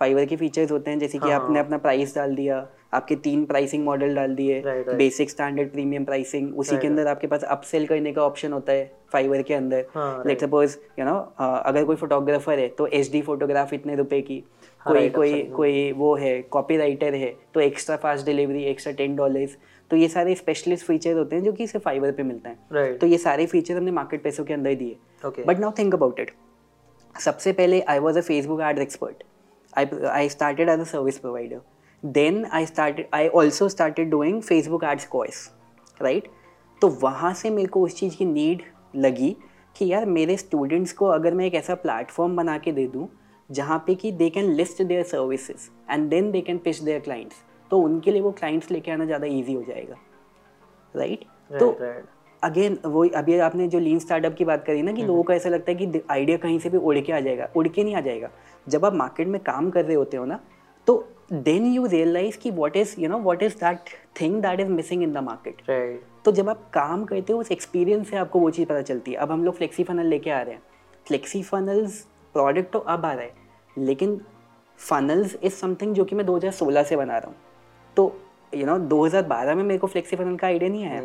फाइवर 0.00 0.24
के 0.24 0.36
फीचर्स 0.36 0.72
होते 0.72 0.90
हैं 0.90 0.98
जैसे 0.98 1.18
कि 1.18 1.28
हाँ, 1.28 1.34
आपने 1.34 1.58
अपना 1.58 1.78
प्राइस 1.78 2.14
डाल 2.14 2.34
दिया 2.36 2.66
आपके 2.94 3.14
तीन 3.16 3.44
प्राइसिंग 3.44 3.84
मॉडल 3.84 4.14
डाल 4.14 4.34
दिए 4.34 4.62
बेसिक 4.66 5.30
स्टैंडर्ड 5.30 5.70
प्रीमियम 5.70 6.04
प्राइसिंग 6.04 6.58
उसी 6.58 6.76
के 6.78 6.86
अंदर 6.86 7.06
आपके 7.06 7.26
पास 7.26 7.42
अपसेल 7.44 7.86
करने 7.86 8.12
का 8.12 8.22
ऑप्शन 8.22 8.52
होता 8.52 8.72
है 8.72 8.90
फाइवर 9.12 9.42
के 9.42 9.54
अंदर। 9.54 9.86
लेट 10.26 10.40
सपोज़ 10.40 10.76
यू 10.98 11.04
नो 11.04 11.14
अगर 11.40 11.84
कोई 11.84 11.96
फोटोग्राफर 11.96 12.58
है 12.58 12.68
तो 12.68 12.86
एचडी 12.88 13.22
फोटोग्राफ 13.22 13.72
इतने 13.74 13.94
रुपए 13.96 14.20
की। 14.20 14.42
हाँ, 14.80 14.92
कोई 14.92 15.08
कोई 15.10 15.42
कोई 15.56 15.92
वो 15.92 16.14
है 16.16 16.40
कॉपी 16.42 16.76
राइटर 16.76 17.14
है 17.14 17.34
तो 17.54 17.60
extra 17.60 17.96
fast 17.96 18.26
delivery 18.26 18.62
extra 18.64 18.92
ten 18.94 19.16
dollars 19.16 19.56
तो 19.90 19.96
ये 19.96 20.08
सारे 20.08 20.34
स्पेशलिस्ट 20.34 20.86
फीचर 20.86 21.12
होते 21.12 21.36
हैं 21.36 21.42
जो 21.42 21.52
कि 21.52 21.66
सिर्फ़ 21.66 21.84
फाइबर 21.84 22.12
पे 22.12 22.22
मिलते 22.22 22.48
हैं। 22.48 22.58
Right. 22.68 23.00
तो 23.00 23.06
ये 23.06 23.18
सारे 23.18 23.46
फीचर 23.46 23.76
हमने 23.76 23.90
मार्केट 23.90 24.22
पैसों 24.22 24.44
के 24.44 24.54
अंदर 24.54 24.74
दिए। 24.74 24.96
But 25.46 25.58
now 25.58 25.72
think 25.78 25.94
about 25.94 26.20
it 26.20 26.30
सबसे 27.14 27.52
पहले 27.52 27.80
I 27.80 27.98
was 27.98 28.18
a 28.18 28.22
Facebook 28.22 28.60
ad 28.60 28.78
expert 28.78 29.22
I 29.78 29.86
I 30.10 30.28
started 30.28 30.68
as 30.68 30.80
a 30.80 30.84
service 30.84 31.18
provider 31.18 31.60
then 32.02 32.44
I 32.44 32.66
started 32.66 33.06
I 33.14 33.28
also 33.28 33.68
started 33.68 34.10
doing 34.10 34.42
Facebook 34.42 34.84
ads 34.84 35.06
course 35.06 35.50
right 36.02 36.28
तो 36.82 36.88
वहाँ 37.02 37.32
से 37.34 37.50
मेरे 37.50 37.68
को 37.68 37.82
उस 37.82 37.96
चीज़ 37.96 38.16
की 38.16 38.24
नीड 38.24 38.62
लगी 38.96 39.36
कि 39.76 39.92
यार 39.92 40.04
मेरे 40.06 40.36
स्टूडेंट्स 40.36 40.92
को 40.92 41.06
अगर 41.06 41.34
मैं 41.34 41.46
एक 41.46 41.54
ऐसा 41.54 41.74
प्लेटफॉर्म 41.74 42.36
बना 42.36 42.58
के 42.58 42.72
दे 42.72 42.86
दूँ 42.86 43.08
जहाँ 43.50 43.78
पे 43.86 43.94
कि 43.94 44.12
they 44.12 44.30
can 44.30 44.52
list 44.52 44.82
their 44.82 45.02
services 45.04 45.68
and 45.90 46.08
then 46.10 46.30
they 46.30 46.40
can 46.40 46.58
pitch 46.58 46.80
their 46.80 47.00
clients 47.00 47.36
तो 47.70 47.78
उनके 47.78 48.12
लिए 48.12 48.20
वो 48.20 48.32
क्लाइंट्स 48.32 48.70
लेके 48.70 48.90
आना 48.90 49.04
ज़्यादा 49.04 49.26
ईजी 49.26 49.52
हो 49.52 49.62
जाएगा 49.62 49.96
राइट 50.94 51.18
right? 51.18 51.60
तो 51.60 51.70
अगेन 52.42 52.78
वो 52.84 53.06
अभी 53.08 53.38
आपने 53.38 53.66
जो 53.68 53.78
लीन 53.78 53.98
स्टार्टअप 53.98 54.34
की 54.34 54.44
बात 54.44 54.64
करी 54.64 54.82
ना 54.82 54.92
कि 54.92 55.00
हम्म। 55.00 55.08
लोगों 55.08 55.22
को 55.22 55.32
ऐसा 55.32 55.48
लगता 55.48 55.72
है 55.72 55.76
कि 55.76 56.00
आइडिया 56.10 56.36
कहीं 56.36 56.58
से 56.58 56.70
भी 56.70 56.78
उड़ 56.78 56.98
के 56.98 57.12
आ 57.12 57.20
जाएगा 57.20 57.48
उड़ 57.56 57.66
के 57.68 57.84
नहीं 57.84 57.94
आ 57.94 58.00
जाएगा। 58.00 58.30
जब 58.66 58.84
आप 58.84 58.94
मार्केट 58.94 59.28
में 59.28 59.40
काम 59.42 59.70
कर 59.70 59.84
रहे 59.84 59.96
होते 59.96 60.16
हो 60.16 60.24
ना 60.24 60.38
तो 60.88 60.96
देन 61.32 61.66
यू 61.66 61.86
रियलाइज़ 61.86 62.38
कि 62.38 62.50
what 62.50 62.76
is 62.76 62.94
you 63.00 63.08
know 63.08 63.18
what 63.18 63.42
is 63.42 63.54
that 63.54 63.90
thing 64.20 64.40
that 64.42 64.60
is 64.60 64.68
missing 64.68 65.02
in 65.02 65.12
the 65.12 65.18
market 65.24 65.62
तो 66.24 66.32
जब 66.32 66.48
आप 66.48 66.70
काम 66.74 67.04
करते 67.04 67.32
हो 67.32 67.38
उस 67.40 67.50
एक्सपीरियंस 67.52 68.10
से 68.10 68.16
आपको 68.16 68.40
वो 68.40 68.50
चीज़ 68.50 68.68
पता 68.68 68.82
चलती 68.82 69.12
है। 69.12 69.16
अब 69.16 69.32
हम 69.32 69.44
लोग 69.44 69.54
फ्लेक्सी 69.54 69.84
फनल 69.84 70.06
लेके 70.06 70.30
आ 70.30 70.40
रहे 70.40 70.54
हैं। 70.54 70.62
फ्लेक्सी 71.06 71.42
फनल्स 71.42 72.00
प्रोडक्ट 72.34 72.72
तो 72.72 72.78
अब 72.78 73.06
आ 73.06 73.12
रहा 73.12 73.24
है 73.24 73.34
लेकिन 73.78 74.20
फनल्स 74.80 75.36
इज़ 75.42 75.54
समथिंग 75.54 75.94
जो 75.94 76.04
कि 76.04 76.16
मैं 76.16 76.24
2016 76.26 76.84
से 76.84 76.96
बना 76.96 77.18
रहा 77.18 77.28
हूँ। 77.28 77.36
तो 77.96 78.20
यू 78.54 78.66
नो 78.66 78.78
2012 78.78 79.54
में 79.54 79.62
मेरे 79.64 79.78
को 79.78 79.86
फ्लेक्सी 79.86 80.16
फनल 80.16 80.36
का 80.36 80.46
आइडिया 80.46 80.70
नहीं 80.70 80.86
आया। 80.86 81.00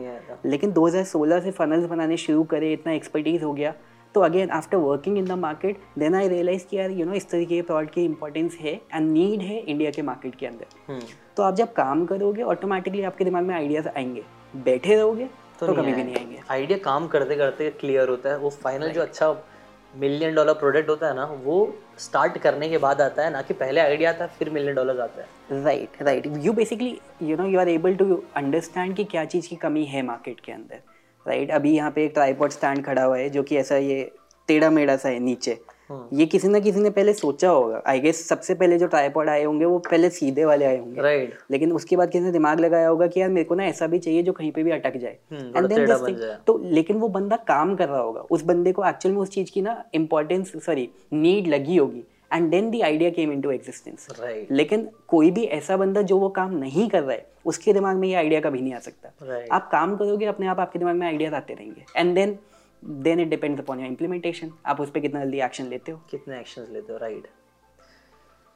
लेकिन 0.46 0.72
2016 0.72 1.40
से 1.40 1.52
फनल्स 1.52 1.86
बनाने 1.86 2.18
शुरू 2.18 2.44
करे 2.44 2.74
इतना 2.74 2.94
एक्सपर्टीज 2.94 3.44
हो 3.44 3.54
गया। 3.54 3.74
तो 4.16 4.22
again 4.22 4.50
after 4.50 4.78
working 4.78 5.18
in 5.18 5.26
the 5.26 5.32
market 5.32 5.78
then 6.00 6.16
I 6.16 6.28
realise 6.28 6.66
कि 6.66 6.78
यार 6.78 6.92
यू 6.92 7.06
नो 7.06 7.14
इस 7.14 7.30
तरीके 7.30 7.56
के 7.56 7.62
प्रोडक्ट 7.62 7.94
की 7.94 8.06
इंपॉर्टेंस 8.06 8.58
है 8.62 8.82
एंड 8.94 9.12
नीड 9.12 9.42
है 9.42 9.60
इंडिया 9.60 9.92
के 9.92 10.02
मार्केट 10.02 10.36
के 10.36 10.46
अंदर। 10.46 10.96
hmm. 10.96 11.10
तो 11.38 11.44
आप 11.44 11.56
जब 11.56 11.74
काम 11.74 12.06
करोगे 12.06 12.44
ऑटोमेटिकली 12.44 13.04
आपके 13.04 13.26
दिमाग 13.26 13.44
में 13.44 13.56
आइडियाज़ 13.56 13.88
आएँगे। 13.88 14.24
बैठे 14.56 14.96
रहोगे 14.96 15.30
तो, 15.60 15.68
तो 15.68 15.74
कभी 15.74 15.94
भी 15.94 16.04
नहीं 16.04 16.16
आएँगे। 16.16 16.40
आइडिया 16.52 16.78
काम 16.78 17.08
करते 17.08 17.36
करते 17.36 17.70
क्लियर 17.70 18.10
होता 18.10 18.30
है। 18.30 18.38
वो 18.38 18.50
फाइनल 18.50 18.90
जो 18.90 19.02
अच्छा 19.02 19.28
मिलियन 19.94 20.36
डॉलर 20.36 20.54
प्रोडक्ट 20.54 20.90
होता 20.90 21.08
है 21.08 21.16
ना, 21.16 21.26
वो 21.26 21.76
स्टार्ट 22.00 22.38
करने 22.38 22.70
के 22.70 22.78
बाद 22.78 23.02
आता 23.02 23.24
है, 23.24 23.32
ना 23.32 23.42
कि 23.42 23.54
पहले 23.54 23.82
आइडिया 23.82 24.10
आता 24.10 24.26
है 24.26 24.32
फिर 24.40 24.50
मिलियन 24.50 24.76
डॉलर 24.76 25.00
आता 25.00 25.22
है। 25.22 25.64
Right 25.64 26.02
right 26.02 26.28
you 26.38 26.54
basically 26.54 27.00
you 27.24 27.38
know 27.38 27.46
you 27.46 27.60
are 27.60 27.70
able 27.70 27.96
to 27.96 28.24
understand 28.36 28.96
कि 28.96 29.04
क्या 29.04 29.26
चीज़ 29.26 29.50
की 29.50 29.56
कमी 29.56 29.84
है 29.86 30.02
मार्केट 30.02 30.40
के 30.40 30.52
अंदर। 30.52 30.76
राइट 31.26 31.40
right? 31.40 31.56
अभी 31.56 31.76
यहाँ 31.76 31.92
पे 31.92 32.06
एक 32.06 32.14
ट्राईपॉड 32.14 32.52
स्टैंड 32.52 32.86
खड़ा 32.86 33.04
हुआ 33.04 33.18
है, 33.18 33.30
जो 33.30 33.44
कि 33.44 33.58
ऐसा 33.58 33.78
ये 33.78 34.12
टेढ़ा 34.48 34.70
मेढ़ा 34.70 34.96
सा 34.96 35.10
है 35.10 35.20
नीचे। 35.20 35.60
हाँ। 35.92 36.08
ये 36.14 36.26
किसी 36.26 36.48
ना 36.48 36.60
किसी 36.60 36.80
ने 36.80 36.90
पहले 36.90 37.14
सोचा 37.14 37.50
होगा। 37.50 37.82
आई 37.88 38.00
गेस 38.00 38.28
सबसे 38.28 38.54
पहले 38.56 38.78
जो 38.78 38.88
ट्राईपॉड 38.88 39.30
आए 39.30 39.44
होंगे 39.44 39.66
वो 39.66 39.78
पहले 39.80 40.10
सीधे 40.10 40.46
वाले 40.46 40.66
आए 40.66 40.78
होंगे। 40.78 41.02
राइट 41.02 41.34
लेकिन 41.52 41.72
उसके 41.72 41.98
बाद 41.98 42.12
किसी 42.12 42.24
ने 42.24 42.32
दिमाग 42.32 42.60
लगाया 42.60 42.88
होगा 42.88 43.08
कि 43.08 43.22
यार 43.22 43.30
मेरे 43.30 43.46
को 43.46 43.56
ना 43.56 43.66
ऐसा 43.66 43.88
भी 43.88 44.00
चाहिए 44.00 44.24
जो 44.24 44.34
कहीं 44.34 44.52
पे 44.52 44.64
भी 44.64 44.72
अटक 44.72 44.98
जाए। 44.98 45.18
एंड 45.34 45.68
देन 45.68 45.86
दिस 45.86 46.24
तो 46.48 46.58
लेकिन 46.64 46.98
वो 46.98 47.08
बंदा 47.10 47.36
काम 47.48 47.76
कर 47.76 47.90
रहा 47.90 48.02
होगा। 48.02 48.22
उस 48.22 48.44
बंदे 48.44 48.72
को 48.72 48.86
एक्चुअल 48.86 49.16
में 49.16 49.22
उस 49.22 49.30
चीज़ 49.30 49.52
की 49.52 49.62
ना 49.62 49.84
इंपॉर्टेंस 49.94 50.52
सॉरी 50.66 50.90
नीड 51.14 51.48
लगी 51.48 51.78
होगी। 51.78 52.04
And 52.34 52.50
then 52.50 52.70
the 52.72 52.82
idea 52.82 53.10
came 53.10 53.32
into 53.42 53.52
existence 53.52 54.08
लेकिन 54.52 54.88
कोई 55.08 55.32
भी 55.32 55.44
ऐसा 55.56 55.78
बंदा 55.78 56.02
जो 56.02 56.18
वो 56.18 56.30
काम 56.30 56.54
नहीं 56.58 56.88
कर 56.90 57.04
रहा 57.04 57.12
है 57.12 57.26
उसके 57.46 57.74
दिमाग 57.74 57.98
में 57.98 58.08
ये 58.08 58.14
आइडिया 58.16 58.40
कभी 58.42 58.62
नहीं 58.62 58.74
आ 58.74 58.80
सकता। 58.80 59.10
Right. 59.22 59.52
आप 59.52 59.68
काम 59.72 59.96
करोगे 59.96 60.26
अपने 60.26 60.48
आप 60.48 60.60
आपके 60.60 60.80
दिमाग 60.80 60.96
में 60.96 61.06
आइडियाज़ 61.08 61.34
आते 61.36 61.54
रहेंगे। 61.54 61.84
And 61.96 62.14
then 62.16 62.38
then 62.84 63.20
it 63.20 63.28
depends 63.30 63.62
upon 63.62 63.80
your 63.80 63.88
implementation 63.88 64.52
आप 64.66 64.82
उस 64.82 64.92
पर 64.92 65.00
कितना 65.00 65.24
जल्दी 65.24 65.40
एक्शन 65.42 65.66
लेते 65.66 65.92
हो? 65.92 66.02
कितने 66.12 66.40
एक्शन 66.40 66.68
लेते 66.72 66.94
हो? 66.94 66.98
राइट 67.00 67.28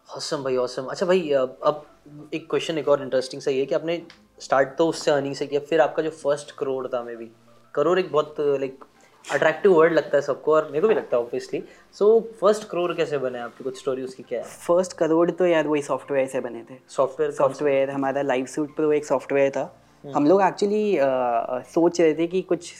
ऑसम 0.10 0.44
भाई 0.44 0.56
ऑसम 0.58 0.86
अच्छा 0.86 1.06
भाई 1.06 1.30
अब 1.30 1.86
एक 2.34 2.50
क्वेश्चन 2.50 2.78
एक 2.78 2.88
और 2.88 3.02
इंटरेस्टिंग 3.04 3.42
सा 3.42 3.52
ये 3.52 3.66
कि 3.66 3.76
आपने 3.76 4.02
स्टार्ट 4.40 4.76
तो 4.78 4.88
उससे 4.88 5.12
अर्निंग 5.12 5.36
से 5.36 5.48
किया 5.48 5.60
फिर 5.60 5.82
आपका 5.82 6.04
जो 6.04 6.10
फ़र्स्ट 6.12 6.52
करोड़ 6.58 6.88
था 6.88 7.02
मे 7.04 7.16
भी 7.16 7.30
करोड़ 7.76 8.00
एक 8.00 8.12
बहुत 8.12 8.36
लाइक 8.40 8.84
अट्रैक्टिव 9.26 9.74
वर्ड 9.74 9.94
लगता 9.94 10.18
है 10.18 10.22
सबको 10.22 10.54
और 10.54 10.66
मेरे 10.66 10.82
को 10.82 10.88
भी 10.88 10.94
लगता 10.94 11.18
है 11.18 11.24
ऑब्वियसली 11.24 11.64
सो 11.96 12.20
फ़र्स्ट 12.42 12.68
करोड़ 12.70 12.92
कैसे 12.94 13.18
बने 13.18 13.40
आपकी? 13.40 13.64
कुछ 13.64 13.80
स्टोरी 13.80 14.04
उसकी 14.04 14.24
क्या 14.24 14.40
है? 14.40 14.46
फ़र्स्ट 14.46 14.94
करोड़ 14.98 15.30
तो 15.32 15.46
यार 15.46 15.68
वही 15.68 15.82
सॉफ्टवेयर 15.82 16.28
से 16.28 16.40
बने 16.40 16.64
थे। 16.70 16.78
सॉफ्टवेयर 16.88 17.32
सॉफ्टवेयर 17.32 17.90
हमारा 17.90 18.22
लाइव 18.22 18.46
सूट 18.46 18.76
प्रो 18.76 18.92
एक 18.92 19.06
सॉफ्टवेयर 19.06 19.50
था। 19.52 19.66
हम 20.14 20.26
लोग 20.28 20.42
एक्चुअली 20.42 20.98
सोच 21.74 22.00
रहे 22.02 22.14
थे 22.14 22.28
कि 22.28 22.42
कुछ 22.42 22.74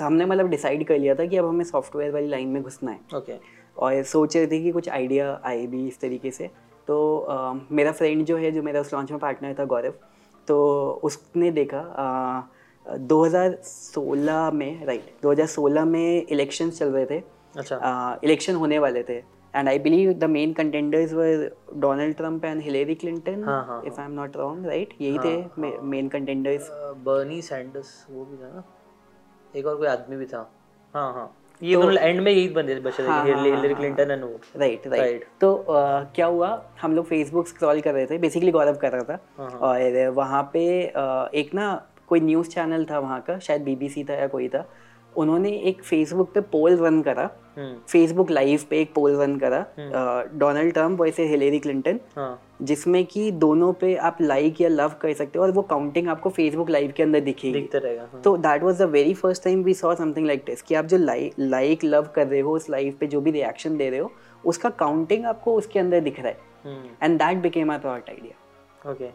हमने 0.00 0.26
मतलब 0.26 0.48
डिसाइड 0.50 0.86
कर 0.86 0.98
लिया 0.98 1.14
था 1.14 1.26
कि 1.26 1.36
अब 1.36 1.48
हमें 1.48 1.64
सॉफ्टवेयर 1.64 2.12
वाली 2.12 2.28
लाइन 2.28 2.48
में 2.48 2.62
घुसना 2.62 2.90
है। 2.90 2.98
Okay 3.16 3.32
okay. 3.32 3.44
और 3.78 4.02
सोच 4.02 4.36
रहे 4.36 4.46
थे 4.46 4.60
कि 4.62 4.70
कुछ 4.72 4.88
आइडिया 4.88 5.40
आए 5.44 5.66
भी 5.66 5.86
इस 5.88 6.00
तरीके 6.00 6.30
से। 6.30 6.50
तो 6.88 6.96
uh, 7.30 7.60
मेरा 7.72 7.92
फ्रेंड 7.92 8.24
जो 8.26 8.36
है 8.36 8.50
जो 8.52 8.62
मेरा 8.62 8.80
उस 8.80 8.92
लॉन्च 8.94 9.10
में 9.10 9.20
पार्टनर 9.20 9.54
था 9.58 9.64
गौरव 9.64 9.94
तो 10.48 10.56
उसने 11.04 11.50
देखा 11.50 11.82
uh, 12.04 12.98
2016 13.10 14.52
में 14.54 14.84
राइट 14.86 15.14
2016 15.24 15.86
में 15.86 16.26
इलेक्शन 16.26 16.70
चल 16.70 16.88
रहे 16.88 17.06
थे। 17.06 17.22
अच्छा। 17.56 18.20
इलेक्शन 18.24 18.54
होने 18.54 18.78
वाले 18.78 19.02
थे। 19.02 19.22
And 19.54 19.70
I 19.70 19.78
believe 19.78 20.18
the 20.20 20.28
main 20.28 20.52
contenders 20.54 21.12
were 21.12 21.52
Donald 21.80 22.16
Trump 22.16 22.44
and 22.44 22.62
Hillary 22.62 22.96
Clinton, 23.02 23.44
हाँ, 23.44 23.64
हाँ, 23.68 23.82
if 23.90 23.98
I'm 24.04 24.14
not 24.16 24.36
wrong, 24.40 24.64
right? 24.70 24.92
यही 25.00 25.16
हाँ, 25.16 25.24
थे 25.24 25.80
मेन 25.92 26.08
कंटेंडर्स 26.08 26.68
बर्नी 27.06 27.40
सैंडर्स 27.42 27.94
वो 28.10 28.24
भी 28.24 28.36
था 28.36 28.52
ना? 28.54 28.64
एक 29.56 29.66
और 29.66 29.76
कोई 29.76 29.86
आदमी 29.88 30.16
भी 30.16 30.26
था। 30.26 30.50
हाँ 30.94 31.12
हाँ। 31.14 31.30
ये 31.62 31.74
तो, 31.74 31.90
एंड 31.90 32.20
में 32.20 32.30
यही 32.32 32.48
बंदे 32.54 32.74
बचे 32.80 33.02
हाँ, 33.02 33.24
हिलरी 33.24 33.74
क्लिंटन 33.74 34.10
एंड 34.10 34.24
वो। 34.24 34.40
राइट 34.56 34.86
राइट 34.86 35.24
तो 35.40 35.52
uh, 35.54 36.14
क्या 36.14 36.26
हुआ? 36.26 36.48
हम 36.82 36.94
लोग 36.96 37.06
फेसबुक 37.06 37.48
स्क्रॉल 37.48 37.80
कर 37.80 37.94
रहे 37.94 38.06
थे 38.06 38.18
बेसिकली 38.18 38.50
गौरव 38.50 38.76
कर 38.82 38.92
रहा 38.92 39.02
था। 39.02 39.18
हाँ, 39.38 39.50
हाँ. 39.50 39.58
और 39.58 40.08
वहाँ 40.16 40.42
पे 40.52 40.64
uh, 40.96 41.34
एक 41.34 41.54
ना 41.54 41.68
कोई 42.08 42.20
न्यूज़ 42.20 42.48
चैनल 42.50 42.84
था 42.90 42.98
वहाँ 42.98 43.20
का 43.20 43.38
शायद 43.38 43.62
बीबीसी 43.64 44.04
था 44.04 44.14
या 44.14 44.26
कोई 44.26 44.48
था। 44.48 44.66
उन्होंने 45.16 45.50
एक 45.68 45.82
फेसबुक 45.82 46.32
पे 46.34 46.40
पोल 46.52 46.76
रन 46.76 47.02
करा। 47.02 47.30
फेसबुक 47.56 48.26
हम्म। 48.26 48.34
लाइव 48.34 48.60
पे 48.70 48.80
एक 48.80 48.92
पोल 48.94 49.16
रन 49.16 49.36
करा। 49.38 49.64
डोनाल्ड 50.34 50.72
ट्रंप 50.72 51.00
वैसे 51.00 51.26
हिलेरी 51.26 51.58
क्लिंटन 51.58 52.00
जिसमें 52.62 53.04
कि 53.04 53.30
दोनों 53.30 53.72
पे 53.72 53.94
आप 54.08 54.18
लाइक 54.20 54.60
या 54.60 54.68
लव 54.68 54.92
कर 55.02 55.12
सकते 55.12 55.38
हो 55.38 55.44
और 55.44 55.50
वो 55.50 55.62
काउंटिंग 55.64 56.08
आपको 56.08 56.30
फेसबुक 56.30 56.70
लाइव 56.70 56.92
के 56.96 57.02
अंदर 57.02 57.20
दिखेगी। 57.20 57.68
हाँ। 57.74 58.20
तो 58.24 58.36
that 58.38 58.62
was 58.62 58.82
the 58.82 58.88
very 58.90 59.14
first 59.14 59.44
time 59.44 59.62
we 59.62 59.74
saw 59.74 59.94
something 59.94 60.26
like 60.26 60.44
this 60.46 60.62
कि 60.62 60.74
आप 60.74 60.84
जो 60.84 60.98
लाइक 60.98 61.84
लव 61.84 62.08
कर 62.14 62.26
रहे 62.26 62.40
हो 62.40 62.54
उस 62.56 62.70
लाइव 62.70 62.96
पे 63.00 63.06
जो 63.06 63.20
भी 63.20 63.30
रिएक्शन 63.30 63.76
दे 63.76 63.90
रहे 63.90 64.00
हो 64.00 64.10
उसका 64.44 64.70
काउंटिंग 64.70 65.24
आपको 65.26 65.54
उसके 65.54 65.78
अंदर 65.78 66.00
दिख 66.00 66.20
रहा 66.20 66.28
है। 66.28 66.78
And 67.02 67.18
that 67.18 67.38
became 67.38 67.68
my 67.68 67.78
product 67.78 68.10
idea 68.10 68.42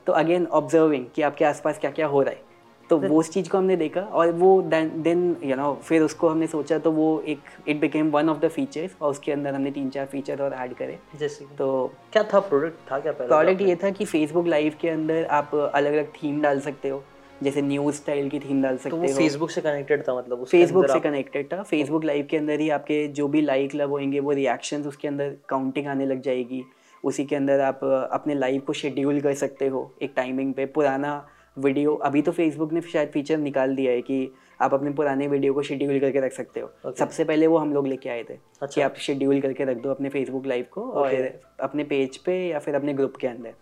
तो 0.07 0.13
अगेन 0.13 0.45
ऑब्जर्विंग 0.47 1.05
कि 1.15 1.21
आपके 1.21 1.45
आसपास 1.45 1.79
क्या 1.79 1.91
क्या 1.91 2.07
हो 2.07 2.21
रहा 2.21 2.31
है। 2.31 2.47
तो 2.89 2.97
वो 2.97 3.19
उस 3.19 3.29
चीज़ 3.31 3.49
को 3.49 3.57
हमने 3.57 3.75
देखा 3.75 4.01
और 4.01 4.31
वो 4.33 4.61
देन 4.63 5.35
यू 5.43 5.55
नो 5.55 5.73
फिर 5.83 6.01
उसको 6.01 6.29
हमने 6.29 6.47
सोचा 6.47 6.77
तो 6.77 6.91
वो 6.91 7.07
एक 7.27 7.39
it 7.67 7.79
became 7.79 8.09
one 8.11 8.29
of 8.29 8.39
the 8.39 8.47
features 8.49 8.95
और 9.01 9.11
उसके 9.11 9.31
अंदर 9.31 9.53
हमने 9.55 9.71
तीन 9.71 9.89
चार 9.89 10.05
फीचर 10.05 10.41
और 10.43 10.53
ऐड 10.53 10.73
करे। 10.73 10.97
जैसे 11.19 11.45
तो 11.57 11.69
क्या 12.13 12.23
था 12.33 12.39
प्रोडक्ट 12.39 12.91
था 12.91 12.99
क्या 12.99 13.11
प्रोडक्ट 13.13 13.61
ये 13.61 13.75
था 13.83 13.89
कि 13.89 14.05
फेसबुक 14.05 14.47
लाइव 14.47 14.75
के 14.81 14.89
अंदर 14.89 15.25
आप 15.31 15.55
अलग 15.55 15.93
अलग 15.93 16.11
थीम 16.13 16.41
डाल 16.41 16.59
सकते 16.59 16.89
हो। 16.89 17.03
जैसे 17.43 17.61
न्यूज़ 17.61 17.95
स्टाइल 17.95 18.29
की 18.29 18.39
थीम 18.39 18.61
डाल 18.61 18.77
सकते 18.77 18.89
तो 18.89 18.97
हो। 18.97 19.13
फेसबुक 19.17 19.49
से 19.51 19.61
कनेक्टेड 19.61 20.01
था 20.07 20.17
मतलब 20.17 20.43
फेसबुक 20.45 20.89
से 20.89 20.99
कनेक्टेड 20.99 21.51
था। 21.53 21.61
फेसबुक 21.63 22.05
लाइव 22.05 22.27
के 22.31 22.37
अंदर 22.37 22.59
ही 22.59 22.69
आपके 22.69 23.07
जो 23.07 23.27
भी 23.27 23.41
लाइक 23.41 23.75
लव 23.75 23.89
होंगे 23.89 24.19
वो 24.19 24.31
रिएक्शंस 24.31 24.87
उसके 24.87 25.07
अंदर 25.07 25.35
काउंटिंग 25.49 25.87
आने 25.87 26.05
लग 26.05 26.21
जाएगी। 26.21 26.63
उसी 27.03 27.25
के 27.25 27.35
अंदर 27.35 27.59
आप 27.61 27.83
अपने 28.11 28.35
लाइव 28.35 28.61
को 28.61 28.73
शेड्यूल 28.73 29.19
कर 29.21 29.33
सकते 29.33 29.67
हो 29.67 29.91
एक 30.01 30.13
टाइमिंग 30.15 30.53
पे। 30.53 30.65
पुराना 30.67 31.13
वीडियो 31.59 31.95
अभी 31.95 32.21
तो 32.21 32.31
फेसबुक 32.31 32.73
ने 32.73 32.81
शायद 32.83 33.09
फीचर 33.09 33.37
निकाल 33.37 33.75
दिया 33.75 33.91
है 33.91 34.01
कि 34.01 34.31
आप 34.61 34.73
अपने 34.73 34.91
पुराने 34.91 35.27
वीडियो 35.27 35.53
को 35.53 35.61
शेड्यूल 35.61 35.99
करके 35.99 36.19
रख 36.19 36.31
सकते 36.33 36.59
हो। 36.59 36.67
Okay. 36.67 36.97
सबसे 36.99 37.23
पहले 37.23 37.47
वो 37.47 37.57
हम 37.57 37.73
लोग 37.73 37.87
लेके 37.87 38.09
आए 38.09 38.23
थे 38.23 38.33
अच्छा। 38.33 38.67
कि 38.67 38.81
आप 38.81 38.95
शेड्यूल 38.97 39.41
करके 39.41 39.65
रख 39.65 39.77
दो 39.77 39.89
अपने 39.89 40.09
फेसबुक 40.09 40.45
लाइव 40.47 40.65
को 40.71 40.81
okay. 40.81 41.19
और 41.21 41.39
अपने 41.59 41.83
पेज 41.83 42.17
पे 42.17 42.37
या 42.47 42.59
फिर 42.59 42.75
अपने 42.75 42.93
ग्रुप 42.93 43.15
के 43.15 43.27
अंदर। 43.27 43.53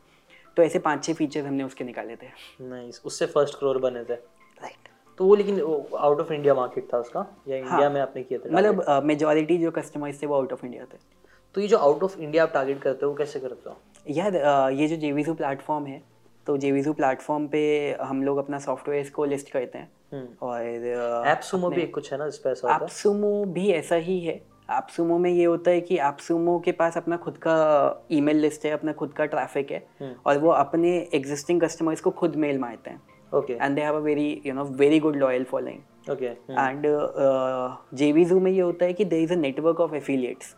तो 0.57 0.63
ऐसे 0.63 0.79
पाँच 0.79 1.03
छह 1.03 1.13
फीचर 1.13 1.45
हमने 1.45 1.63
उसके 1.63 1.83
निकाले 1.83 2.15
थे। 2.15 2.27
नाइस 2.61 3.01
उससे 3.05 3.25
फ़र्स्ट 3.25 3.59
करोड़ 3.59 3.77
बने 3.77 4.03
थे। 4.03 4.13
राइट 4.13 4.89
तो 5.19 5.25
वो 5.25 5.35
लेकिन 5.35 5.59
आउट 5.59 6.19
ऑफ़ 6.19 6.33
इंडिया 6.33 6.53
मार्केट 6.53 6.87
था 6.93 6.97
उसका? 6.99 7.25
या 7.47 7.57
इंडिया 7.57 7.77
हाँ, 7.77 7.89
में 7.89 8.01
आपने 8.01 8.23
किया 8.23 8.39
था 8.39 8.55
मतलब 8.55 9.01
मेजोरिटी 9.05 9.57
जो 9.57 9.71
कस्टमर्स 9.71 10.21
थे 10.21 10.27
वो 10.27 10.35
आउट 10.35 10.53
ऑफ़ 10.53 10.65
इंडिया 10.65 10.83
थे। 10.83 10.97
तो 11.55 11.61
ये 11.61 11.67
जो 11.67 11.77
आउट 11.77 12.03
ऑफ़ 12.03 12.19
इंडिया 12.19 12.43
आप 12.43 12.51
टारगेट 12.53 12.81
करते 12.81 13.05
हो 13.05 13.13
कैसे 13.13 13.39
करते 13.39 13.69
हो? 13.69 13.75
यार 14.09 14.71
ये 14.73 14.87
जो 14.87 14.95
जेवीजू 14.95 15.33
प्लेटफॉर्म 15.33 15.85
है 15.85 16.01
तो 16.47 16.57
जेवीजू 16.57 16.93
प्लेटफॉर्म 16.93 17.47
पे 17.47 17.61
हम 18.01 18.23
लोग 18.23 18.37
अपना 18.37 18.59
सॉफ्टवेयर 18.59 19.09
को 19.15 19.25
लिस्ट 19.25 19.49
करते 19.51 19.77
हैं। 19.77 19.89
हम्म। 20.13 20.47
और 20.47 20.61
एपसुमो 21.27 21.69
भी 21.69 21.85
कुछ 21.87 22.11
है 22.13 22.19
ना 22.19 22.25
इस 22.25 22.37
पे 22.37 22.49
एपसुमो 22.73 23.43
भी 23.55 23.69
ऐसा 23.71 23.95
ही 24.05 24.19
है। 24.19 24.35
एपसुमो 24.71 25.17
में 25.17 25.29
ये 25.31 25.43
होता 25.45 25.71
है 25.71 25.81
कि 25.81 25.97
एपसुमो 25.99 26.57
के 26.59 26.71
पास 26.71 26.97
अपना 26.97 27.17
खुद 27.17 27.37
का 27.37 27.55
ईमेल 28.11 28.37
लिस्ट 28.37 28.65
है 28.65 28.71
अपना 28.71 28.93
खुद 28.93 29.13
का 29.13 29.25
ट्रैफ़िक 29.25 29.71
है। 29.71 29.85
हम्म। 29.99 30.13
और 30.25 30.37
वो 30.37 30.49
अपने 30.51 30.97
एग्जिस्टिंग 31.13 31.61
कस्टमर्स 31.61 32.01
को 32.01 32.11
खुद 32.11 32.35
मेल 32.35 32.59
मारते 32.59 32.89
हैं। 32.89 33.01
Okay 33.31 33.53
and 33.53 33.75
they 33.75 33.81
have 33.81 33.95
a 33.95 33.99
very 33.99 34.29
you 34.45 34.53
know 34.53 34.63
very 34.63 34.99
good 34.99 35.15
loyal 35.15 35.43
following 35.43 36.11
okay 36.11 36.25
and 36.25 36.85
JVZoo 37.93 38.39
में 38.39 38.51
ये 38.51 38.61
होता 38.61 38.85
है 38.85 38.93
कि 38.93 39.05
there 39.05 39.23
is 39.23 39.33
a 39.33 39.35
network 39.35 39.79
of 39.79 39.95
affiliates 39.95 40.55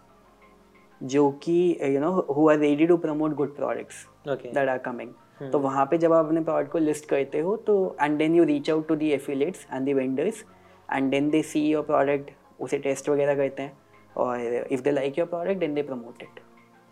जो 1.02 1.30
कि 1.44 1.56
you 1.84 2.00
know 2.00 2.12
who 2.30 2.50
are 2.50 2.58
ready 2.58 2.88
to 2.88 2.98
promote 2.98 3.34
good 3.36 3.56
products 3.56 4.06
that 4.28 4.70
are 4.70 4.78
coming 4.78 5.12
तो 5.42 5.60
वहाँ 5.60 5.86
पे 5.86 5.98
जब 5.98 6.14
आप 6.14 6.26
अपने 6.26 6.42
प्रोडक्ट 6.42 6.72
को 6.72 6.78
लिस्ट 6.78 7.06
करते 7.10 7.40
हो 7.40 7.56
तो 7.58 7.96
and 8.02 8.18
then 8.18 8.36
you 8.36 8.44
reach 8.44 8.70
out 8.70 8.88
to 8.88 8.96
the 8.96 9.12
affiliates 9.12 9.66
and 9.74 9.86
the 9.86 9.94
vendors 9.94 10.44
and 10.92 11.12
then 11.12 11.30
they 11.30 11.42
see 11.44 11.68
your 11.68 11.84
product 11.84 12.32
उसे 12.60 12.78
टेस्ट 12.78 13.10
वगैरह 13.10 13.36
करते 13.36 13.64
हैं 13.64 13.78
और 14.18 14.68
if 14.72 14.82
they 14.82 14.92
like 14.92 15.20
your 15.20 15.28
product 15.28 15.60
then 15.60 15.74
they 15.74 15.82
promote 15.84 16.24
it 16.24 16.40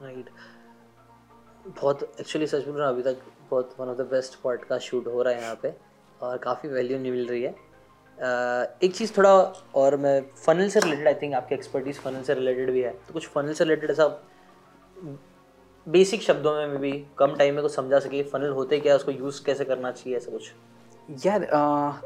right 0.04 0.30
बहुत 1.68 2.04
एक्चुअली 2.20 2.48
सच 2.48 2.66
बोल 2.66 2.78
रहा 2.78 2.90
अभी 2.90 3.02
तक 3.04 3.18
बहुत 3.52 3.76
one 3.80 3.88
of 3.88 3.98
the 3.98 4.02
best 4.02 4.42
podcast 4.42 4.88
shoot 4.88 5.08
हो 5.08 5.22
रहा 5.22 5.34
है 5.34 5.42
यहाँ 5.42 5.60
पे 5.62 5.74
और 6.22 6.38
काफ़ी 6.38 6.70
वैल्यू 6.70 7.00
नहीं 7.00 7.12
मिल 7.12 7.28
रही 7.28 7.44
है। 7.44 7.54
uh, 7.54 8.84
एक 8.84 8.96
चीज़ 8.96 9.12
थोड़ा 9.18 9.34
और 9.76 9.98
मैं 9.98 10.22
फनल 10.46 10.70
से 10.70 10.80
रिलेटेड 10.80 11.08
आई 11.08 11.14
थिंक 11.14 11.34
आपकी 11.34 11.56
एक्सपर्टीज 11.56 12.00
फनल 12.00 12.22
से 12.22 12.34
रिलेटेड 12.34 12.72
भी 12.72 12.82
है। 12.82 12.92
तो 12.92 13.14
कुछ 13.14 13.28
फनल 13.28 13.54
से 13.54 13.64
रिलेटेड 13.64 13.92
ऐसा 13.92 14.08
बेसिक 15.90 16.22
शब्दों 16.22 16.54
में 16.68 16.78
भी 16.78 16.92
कम 17.18 17.36
टाइम 17.36 17.54
में 17.54 17.62
कुछ 17.64 17.72
समझा 17.72 18.00
सके 18.00 18.24
फनल 18.24 18.50
होते 18.50 18.80
क्या 18.80 18.96
उसको 18.96 19.12
यूज़ 19.12 19.44
कैसे 19.46 19.66
करना 19.66 19.92
चाहिए 19.92 20.18
ऐसा 20.18 20.32
कुछ? 20.32 20.52
यार 21.26 21.44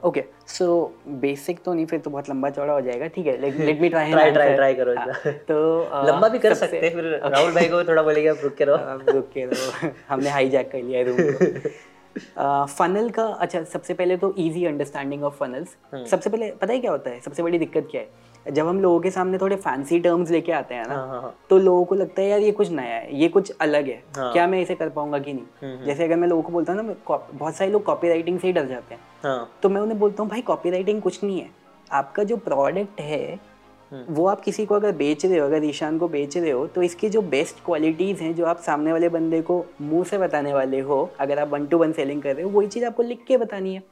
ओके 0.03 0.23
सो 0.47 0.65
बेसिक 1.07 1.63
तो 1.63 1.73
नहीं 1.73 1.85
फिर 1.85 1.99
तो 1.99 2.09
बहुत 2.09 2.29
लंबा 2.29 2.49
चौड़ा 2.49 2.73
हो 2.73 2.81
जाएगा 2.81 3.07
ठीक 3.07 3.27
है 3.27 3.37
let 3.41 3.81
me 3.81 3.89
try 3.89 4.11
try 4.11 4.31
try 4.31 4.53
try 4.55 4.73
करो 4.73 4.95
हाँ, 4.95 5.13
तो 5.47 5.55
uh, 5.93 6.07
लंबा 6.07 6.27
भी 6.27 6.39
कर 6.39 6.53
सकते 6.53 6.79
हैं 6.79 6.93
फिर 6.93 7.05
राहुल 7.23 7.51
भाई 7.51 7.69
को 7.69 7.83
थोड़ा 7.83 8.03
बोलेगा 8.03 8.35
रुक 8.43 8.55
के 8.55 8.65
रहो। 8.65 9.11
रुक 9.11 9.29
के 9.33 9.45
रहो। 9.45 9.89
हमने 10.09 10.29
हाईजैक 10.29 10.71
कर 10.71 10.83
लिया 10.83 11.01
रूम 11.01 12.65
फनल 12.65 13.09
का 13.17 13.23
अच्छा 13.23 13.63
सबसे 13.63 13.93
पहले 13.93 14.17
तो 14.17 14.33
इजी 14.37 14.65
अंडरस्टैंडिंग 14.65 15.23
ऑफ़ 15.23 15.35
फनल्स 15.35 15.75
सबसे 16.11 16.29
पहले 16.29 16.51
पता 16.51 16.73
है 16.73 16.79
क्या 16.79 16.91
होता 16.91 17.09
है? 17.09 17.19
सबसे 17.19 17.43
बड़ी 17.43 17.59
दिक्कत 17.59 17.87
क्या 17.91 18.01
है? 18.01 18.07
जब 18.45 18.67
हम 18.67 18.79
लोगों 18.81 18.99
के 18.99 19.11
सामने 19.11 19.37
थोड़े 19.37 19.55
फैंसी 19.55 19.99
टर्म्स 19.99 20.29
लेके 20.31 20.51
आते 20.51 20.75
हैं 20.75 20.87
ना 20.87 20.95
हाँ, 20.95 21.07
हाँ, 21.07 21.21
हाँ. 21.21 21.35
तो 21.49 21.57
लोगों 21.57 21.83
को 21.85 21.95
लगता 21.95 22.21
है 22.21 22.27
यार 22.27 22.39
ये 22.39 22.51
कुछ 22.51 22.71
नया 22.71 22.95
है 22.95 23.15
ये 23.15 23.27
कुछ 23.27 23.51
अलग 23.61 23.87
है 23.87 24.03
हाँ. 24.17 24.31
क्या 24.33 24.47
मैं 24.47 24.61
इसे 24.61 24.75
कर 24.75 24.89
पाऊँगा 24.89 25.19
कि 25.19 25.33
नहीं 25.33 25.45
हम्म, 25.61 25.73
हम्म। 25.75 25.85
जैसे 25.85 26.03
अगर 26.03 26.15
मैं 26.15 26.27
लोगों 26.27 26.43
को 26.43 26.51
बोलता 26.51 26.73
हूँ 26.73 26.83
ना 26.83 26.95
बहुत 27.33 27.55
सारे 27.55 27.71
लोग 27.71 27.83
कॉपी 27.83 28.09
राइटिंग 28.09 28.39
से 28.39 28.47
ही 28.47 28.53
डर 28.53 28.67
जाते 28.67 28.95
हैं 28.95 29.01
हाँ. 29.23 29.51
तो 29.63 29.69
मैं 29.69 29.81
उन्हें 29.81 29.99
बोलता 29.99 30.23
हूँ 30.23 30.29
भाई 30.29 30.41
कॉपी 30.41 30.69
राइटिंग 30.69 31.01
कुछ 31.01 31.23
नहीं 31.23 31.39
है 31.41 31.49
आपका 31.91 32.23
जो 32.23 32.37
प्रोडक्ट 32.37 32.99
है। 33.01 33.50
वो 33.91 34.25
आप 34.27 34.41
किसी 34.41 34.65
को 34.65 34.75
अगर 34.75 34.91
बेच 34.95 35.25
रहे 35.25 35.37
हो 35.37 35.45
अगर 35.45 35.63
ईशान 35.65 35.97
को 35.97 36.07
बेच 36.07 36.37
रहे 36.37 36.51
हो 36.51 36.65
तो 36.67 36.81
इसकी 36.83 37.09
जो 37.09 37.21
बेस्ट 37.21 37.63
क्वालिटीज़ 37.65 38.21
हैं 38.23 38.33
जो 38.35 38.45
आप 38.45 38.59
सामने 38.61 38.91
वाले 38.91 39.09
बंदे 39.09 39.41
को 39.41 39.63
मुँह 39.81 40.03
से 40.03 40.17
बताने 40.17 40.53
वाले 40.53 40.79
हो 40.79 40.99
अगर 41.19 41.39
आप 41.39 41.47
वन 41.47 41.65
टू 41.65 41.77
वन 41.77 41.91
सेलिंग 41.91 42.21
कर 42.21 42.35
रहे 42.35 42.43
हो 42.43 42.49
वही 42.49 42.67
चीज़ 42.67 42.85
आपको 42.85 43.03
लिख 43.03 43.23
के 43.27 43.37
बतानी 43.37 43.73
है। 43.75 43.83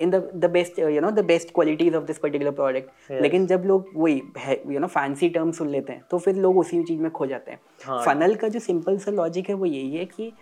In 0.00 0.10
the 0.10 0.50
best 0.52 0.78
you 0.78 1.00
know 1.00 1.10
the 1.10 1.24
best 1.24 1.54
qualities 1.54 1.94
of 1.94 2.04
this 2.04 2.18
particular 2.18 2.50
product 2.50 3.12
लेकिन 3.12 3.46
जब 3.46 3.62
लोग 3.66 3.90
वही 3.96 4.22
यू 4.68 4.80
नो 4.80 4.86
फैंसी 4.88 5.28
टर्म 5.28 5.52
सुन 5.52 5.68
लेते 5.68 5.92
हैं 5.92 6.04
तो 6.10 6.18
फिर 6.18 6.36
लोग 6.36 6.58
उसी 6.58 6.82
चीज़ 6.82 7.00
में 7.00 7.10
खो 7.10 7.26
जाते 7.26 7.50
हैं। 7.50 7.60
हाँ। 7.84 8.04
फनल 8.04 8.34
का 8.34 8.48
जो 8.48 8.60
सिंपल 8.60 8.98
सा 8.98 9.10
लॉजिक 9.10 9.48
है 9.48 9.54
वो 9.54 9.66
यही 9.66 9.96
है 9.96 10.04
कि 10.06 10.32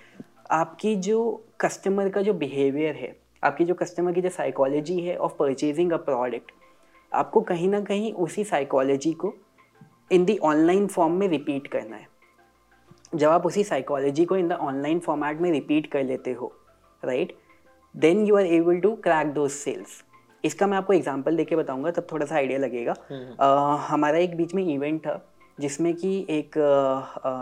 आपकी 0.50 0.94
जो 0.96 1.20
कस्टमर 1.60 2.08
का 2.08 2.22
जो 2.22 2.34
बिहेवियर 2.34 2.94
है 2.94 3.16
आपकी 3.44 3.64
जो 3.64 3.74
कस्टमर 3.74 4.12
की 4.12 4.20
जो 4.20 4.28
साइकोलॉजी 4.30 4.98
है 5.00 5.16
ऑफ़ 5.16 5.32
परचेजिंग 5.38 5.92
अ 5.92 5.96
प्रोडक्ट 6.04 6.52
आपको 7.12 7.40
कहीं 7.40 7.68
ना 7.68 7.80
कहीं 7.80 8.12
उसी 8.14 8.44
साइकोलॉजी 8.44 9.12
को 9.14 9.34
इन 10.12 10.24
दी 10.24 10.36
ऑनलाइन 10.44 10.86
फॉर्म 10.86 11.12
में 11.12 11.28
रिपीट 11.28 11.66
करना 11.66 11.96
है। 11.96 12.06
जब 13.14 13.28
आप 13.30 13.46
उसी 13.46 13.64
साइकोलॉजी 13.64 14.24
को 14.24 14.36
इन 14.36 14.48
द 14.48 14.52
ऑनलाइन 14.52 14.98
फॉर्मेट 15.00 15.40
में 15.40 15.50
रिपीट 15.52 15.90
कर 15.92 16.04
लेते 16.04 16.32
हो 16.32 16.52
right 17.02 17.36
then 17.94 18.26
you 18.26 18.36
are 18.36 18.46
able 18.46 18.80
to 18.80 18.94
crack 19.04 19.32
those 19.34 19.50
sales 19.50 20.02
इसका 20.44 20.66
मैं 20.66 20.76
आपको 20.78 20.92
एग्ज़ाम्पल 20.92 21.36
देके 21.36 21.56
बताऊँगा 21.56 21.90
तब 21.90 22.06
थोड़ा 22.12 22.26
सा 22.26 22.34
आइडिया 22.36 22.58
लगेगा। 22.58 22.94
uh, 22.94 23.88
हमारा 23.88 24.18
एक 24.18 24.36
बीच 24.36 24.54
में 24.54 24.64
इवेंट 24.64 25.00
था 25.06 25.20
जिसमें 25.58 25.94
कि 25.94 26.26
एक 26.30 26.54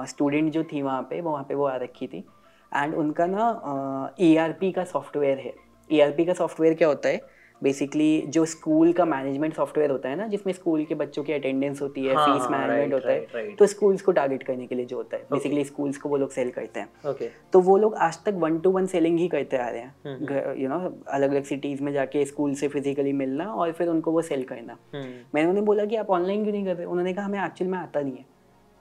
स्टूडेंट 0.08 0.46
uh, 0.46 0.54
जो 0.54 0.62
थी 0.64 0.82
वहाँ 0.82 1.02
पे 1.10 1.20
वहाँ 1.20 1.42
पे 1.48 1.54
वो 1.54 1.64
आ 1.64 1.74
रखी 1.76 2.06
थी। 2.06 2.24
एंड 2.72 2.94
उनका 2.94 3.26
ना 3.26 4.14
ई 4.20 4.34
uh, 4.36 4.74
का 4.74 4.84
सॉफ्टवेयर 4.84 5.38
है। 5.38 5.54
ई 5.90 6.24
का 6.24 6.32
सॉफ्टवेयर 6.34 6.74
क्या 6.74 6.88
होता 6.88 7.08
है? 7.08 7.20
बेसिकली 7.62 8.20
जो 8.26 8.44
स्कूल 8.44 8.92
का 8.92 9.04
मैनेजमेंट 9.04 9.54
सॉफ्टवेयर 9.54 9.90
होता 9.90 10.08
है 10.08 10.16
ना 10.16 10.26
जिसमें 10.26 10.52
स्कूल 10.52 10.84
के 10.84 10.94
बच्चों 10.94 11.24
की 11.24 11.32
अटेंडेंस 11.32 11.82
होती 11.82 12.04
है 12.04 12.14
फ़ीस 12.14 12.42
हाँ, 12.42 12.50
मैनेजमेंट 12.50 12.94
होता 12.94 13.12
है 13.12 13.26
राइट, 13.34 13.58
तो 13.58 13.66
स्कूल्स 13.66 14.02
को 14.02 14.12
टारगेट 14.12 14.42
करने 14.42 14.66
के 14.66 14.74
लिए 14.74 14.84
जो 14.84 14.96
होता 14.96 15.16
है. 15.16 15.22
बेसिकली 15.22 15.64
स्कूल्स 15.64 15.98
को 15.98 16.08
वो 16.08 16.16
लोग 16.16 16.30
सेल 16.30 16.50
करते 16.50 16.80
हैं. 16.80 16.88
Okay. 17.06 17.28
तो 17.52 17.60
वो 17.60 17.76
लोग 17.76 17.94
आज 17.94 18.18
तक 18.24 18.34
वन 18.34 18.58
टू 18.58 18.70
वन 18.70 18.86
सेलिंग 18.86 19.18
ही 19.18 19.28
करते 19.28 19.56
आ 19.56 19.68
रहे 19.68 19.80
हैं. 19.80 20.54
यू 20.58 20.68
नो 20.68 21.02
अलग 21.08 21.30
अलग 21.30 21.44
सिटीज़ 21.44 21.82
में 21.82 21.92
जाके 21.92 22.24
स्कूल 22.24 22.54
से 22.54 22.68
फिजिकली 22.68 23.12
मिलना 23.12 23.44
और 23.44 23.72
फिर 23.72 23.88
उनको 23.88 24.12
वो 24.12 24.22
सेल 24.22 24.44
करना. 24.44 24.78
हम्म। 24.94 25.14
मैंने 25.34 25.48
उन्हें 25.48 25.64
बोला 25.64 25.84
कि 25.84 25.96
आप 25.96 26.10
ऑनलाइन 26.10 26.42
क्यों 26.42 26.52
नहीं 26.52 26.64
कर 26.64 26.76
रहे? 26.76 26.86
उन्होंने 26.86 27.12
कहा 27.12 27.24
हमें 27.24 27.44
एक्चुअल 27.44 27.70
में 27.70 27.78
आता 27.78 28.00
नहीं 28.00 28.16
है. 28.16 28.24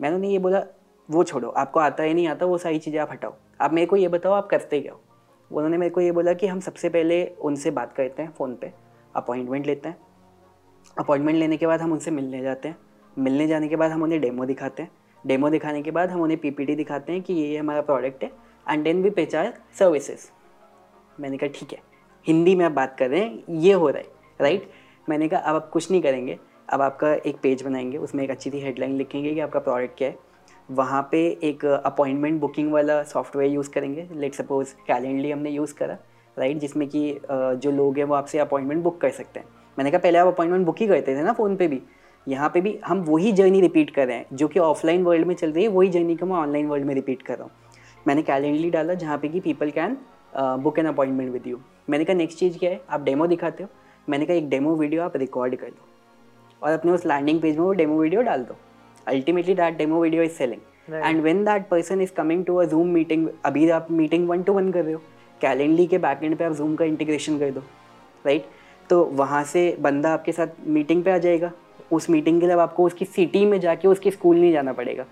मैंने 0.01 0.15
उन्हें 0.15 0.31
ये 0.31 0.39
बोला 0.39 0.63
वो 1.11 1.23
छोड़ो 1.23 1.49
आपको 1.49 1.79
आता 1.79 2.03
है 2.03 2.13
नहीं 2.13 2.27
आता 2.27 2.45
वो 2.45 2.57
सारी 2.57 2.79
चीज़ें 2.79 2.99
आप 2.99 3.11
हटाओ. 3.11 3.33
आप 3.61 3.73
मेरे 3.73 3.87
को 3.87 3.95
ये 3.95 4.07
बताओ 4.07 4.33
आप 4.33 4.47
करते 4.47 4.81
क्या 4.81 4.93
हो? 4.93 5.01
उन्होंने 5.55 5.77
मेरे 5.77 5.89
को 5.89 6.01
ये 6.01 6.11
बोला 6.11 6.33
कि 6.33 6.47
हम 6.47 6.59
सबसे 6.59 6.89
पहले 6.89 7.25
उनसे 7.25 7.71
बात 7.71 7.93
करते 7.93 8.23
हैं 8.23 8.33
फ़ोन 8.33 8.55
पे, 8.55 8.71
अपॉइंटमेंट 9.15 9.65
लेते 9.65 9.89
हैं। 9.89 9.97
अपॉइंटमेंट 10.99 11.37
लेने 11.37 11.57
के 11.57 11.67
बाद 11.67 11.81
हम 11.81 11.91
उनसे 11.91 12.11
मिलने 12.11 12.41
जाते 12.41 12.67
हैं। 12.67 12.77
मिलने 13.17 13.47
जाने 13.47 13.67
के 13.67 13.75
बाद 13.75 13.91
हम 13.91 14.03
उन्हें 14.03 14.21
डेमो 14.21 14.45
दिखाते 14.45 14.83
हैं। 14.83 14.91
डेमो 15.27 15.49
दिखाने 15.49 15.81
के 15.81 15.91
बाद 15.91 16.09
हम 16.09 16.21
उन्हें 16.21 16.39
पीपीटी 16.39 16.75
दिखाते 16.75 17.13
हैं 17.13 17.21
कि 17.21 17.33
ये 17.33 17.57
हमारा 17.57 17.81
प्रोडक्ट 17.81 18.23
है। 18.23 18.31
And 18.69 18.83
then 18.83 19.01
we 19.03 19.09
pitch our 19.09 19.53
services 19.79 20.27
मैंने 21.19 21.37
कहा, 21.37 21.49
ठीक 21.49 21.71
है, 21.71 21.79
हिंदी 22.27 22.55
में 22.55 22.65
आप 22.65 22.71
बात 22.71 22.95
कर 22.99 23.09
रहे 23.09 23.19
हैं, 23.19 23.43
ये 23.49 23.73
हो 23.73 23.89
रहा 23.89 23.97
है 23.97 24.07
राइट 24.41 24.69
मैंने 25.09 25.27
कहा, 25.27 25.39
अब 25.39 25.55
आप 25.55 25.69
कुछ 25.69 25.91
नहीं 25.91 26.01
करेंगे, 26.01 26.37
अब 26.69 26.81
आपका 26.81 27.13
एक 27.13 27.37
पेज 27.43 27.63
बनाएँगे, 27.63 27.97
उसमें 27.97 28.23
एक 28.23 28.31
अच्छी 28.31 28.49
सी 28.49 28.59
हेडलाइन 28.59 28.91
लिखेंगे 28.91 29.33
कि 29.33 29.39
आपका 29.39 29.59
प्रोडक्ट 29.59 29.97
क्या 29.97 30.09
है। 30.09 30.24
वहाँ 30.69 31.01
पे 31.11 31.25
एक 31.43 31.65
अपॉइंटमेंट 31.65 32.39
बुकिंग 32.41 32.71
वाला 32.73 33.01
सॉफ्टवेयर 33.03 33.51
यूज़ 33.51 33.69
करेंगे। 33.69 34.07
लेट 34.13 34.33
सपोज़ 34.33 34.73
कैलेंडली 34.87 35.31
हमने 35.31 35.49
यूज़ 35.49 35.73
करा 35.75 35.97
राइट 36.37 36.57
जिसमें 36.57 36.87
कि 36.89 37.19
जो 37.31 37.71
लोग 37.71 37.97
हैं 37.97 38.05
वो 38.05 38.15
आपसे 38.15 38.39
अपॉइंटमेंट 38.39 38.83
बुक 38.83 38.99
कर 39.01 39.09
सकते 39.09 39.39
हैं। 39.39 39.47
मैंने 39.77 39.91
कहा, 39.91 39.99
पहले 39.99 40.17
आप 40.17 40.27
अपॉइंटमेंट 40.27 40.65
बुक 40.65 40.75
ही 40.79 40.87
करते 40.87 41.15
थे 41.15 41.23
ना 41.23 41.33
फ़ोन 41.33 41.55
पे 41.55 41.67
भी। 41.67 41.81
यहाँ 42.27 42.49
पे 42.49 42.61
भी 42.61 42.77
हम 42.85 43.03
वही 43.03 43.31
जर्नी 43.31 43.61
रिपीट 43.61 43.89
कर 43.89 44.07
रहे 44.07 44.17
हैं, 44.17 44.25
जो 44.33 44.47
कि 44.47 44.59
ऑफलाइन 44.59 45.03
वर्ल्ड 45.03 45.27
में 45.27 45.35
चल 45.35 45.51
रही 45.51 45.63
है, 45.63 45.69
वही 45.69 45.89
जर्नी 45.89 46.15
को 46.15 46.25
मैं 46.25 46.35
ऑनलाइन 46.35 46.67
वर्ल्ड 46.67 46.85
में 46.85 46.93
रिपीट 46.95 47.21
कर 47.21 47.37
रहा 47.37 47.43
हूँ। 47.43 47.51
मैंने 48.05 48.21
कैलेंडली 48.23 48.69
डाला, 48.69 48.93
जहाँ 48.93 49.17
पे 49.17 49.27
कि 49.27 49.39
people 49.39 49.71
can 49.71 49.97
book 50.35 50.79
an 50.79 50.85
appointment 50.85 51.31
with 51.33 51.47
you 51.47 51.59
मैंने 51.89 52.05
कहा 52.05 52.15
नेक्स्ट 52.15 52.39
चीज़ 52.39 52.57
क्या 52.59 52.69
है? 52.71 52.81
आप 52.89 53.01
डेमो 53.03 53.27
दिखाते 53.27 53.63
हो। 53.63 53.69
मैंने 54.07 54.25
कहा, 54.25 54.37
एक 54.37 54.49
डेमो 54.49 54.75
वीडियो 54.75 55.03
आप 55.03 55.17
रिकॉर्ड 55.17 55.55
कर 55.55 55.67
दो 55.67 55.87
और 56.61 56.71
अपने 56.71 56.91
उस 56.91 57.05
लैंडिंग 57.05 57.41
पेज 57.41 57.57
में 57.57 57.65
वो 57.65 57.71
डेमो 57.73 57.99
वीडियो 57.99 58.21
डाल 58.21 58.43
दो। 58.43 58.55
Ultimately 59.07 59.55
that 59.55 59.77
demo 59.77 60.01
video 60.01 60.23
is 60.23 60.31
selling 60.31 60.93
and 60.93 61.21
when 61.21 61.43
that 61.45 61.67
person 61.69 62.01
is 62.01 62.11
coming 62.13 62.45
to 62.45 62.55
a 62.55 62.65
Zoom 62.65 62.87
meeting 62.89 63.27
अभी 63.45 63.69
आप 63.69 63.91
मीटिंग 63.91 64.27
वन 64.29 64.43
टू 64.43 64.53
वन 64.53 64.71
कर 64.71 64.83
रहे 64.83 64.93
हो 64.93 65.01
कैलेंडली 65.41 65.87
के 65.87 65.97
बैकएंड 65.97 66.37
पे 66.37 66.43
आप 66.43 66.53
जूम 66.53 66.75
का 66.75 66.85
इंटीग्रेशन 66.85 67.39
कर 67.39 67.51
दो 67.51 67.63
राइट 68.25 68.45
तो 68.89 69.03
वहाँ 69.13 69.43
से 69.43 69.75
बंदा 69.81 70.13
आपके 70.13 70.31
साथ 70.31 70.47
मीटिंग 70.67 71.03
पे 71.03 71.11
आ 71.11 71.17
जाएगा। 71.17 71.51
उस 71.91 72.09
मीटिंग 72.09 72.39
के 72.41 72.47
लिए 72.47 72.55
आपको 72.57 72.85
उसकी 72.85 73.05
सिटी 73.05 73.45
में 73.45 73.59
जाके 73.59 73.87
उसके 73.87 74.11
स्कूल 74.11 74.37
नहीं 74.37 74.51
जाना 74.51 74.73
पड़ेगा। 74.73 75.05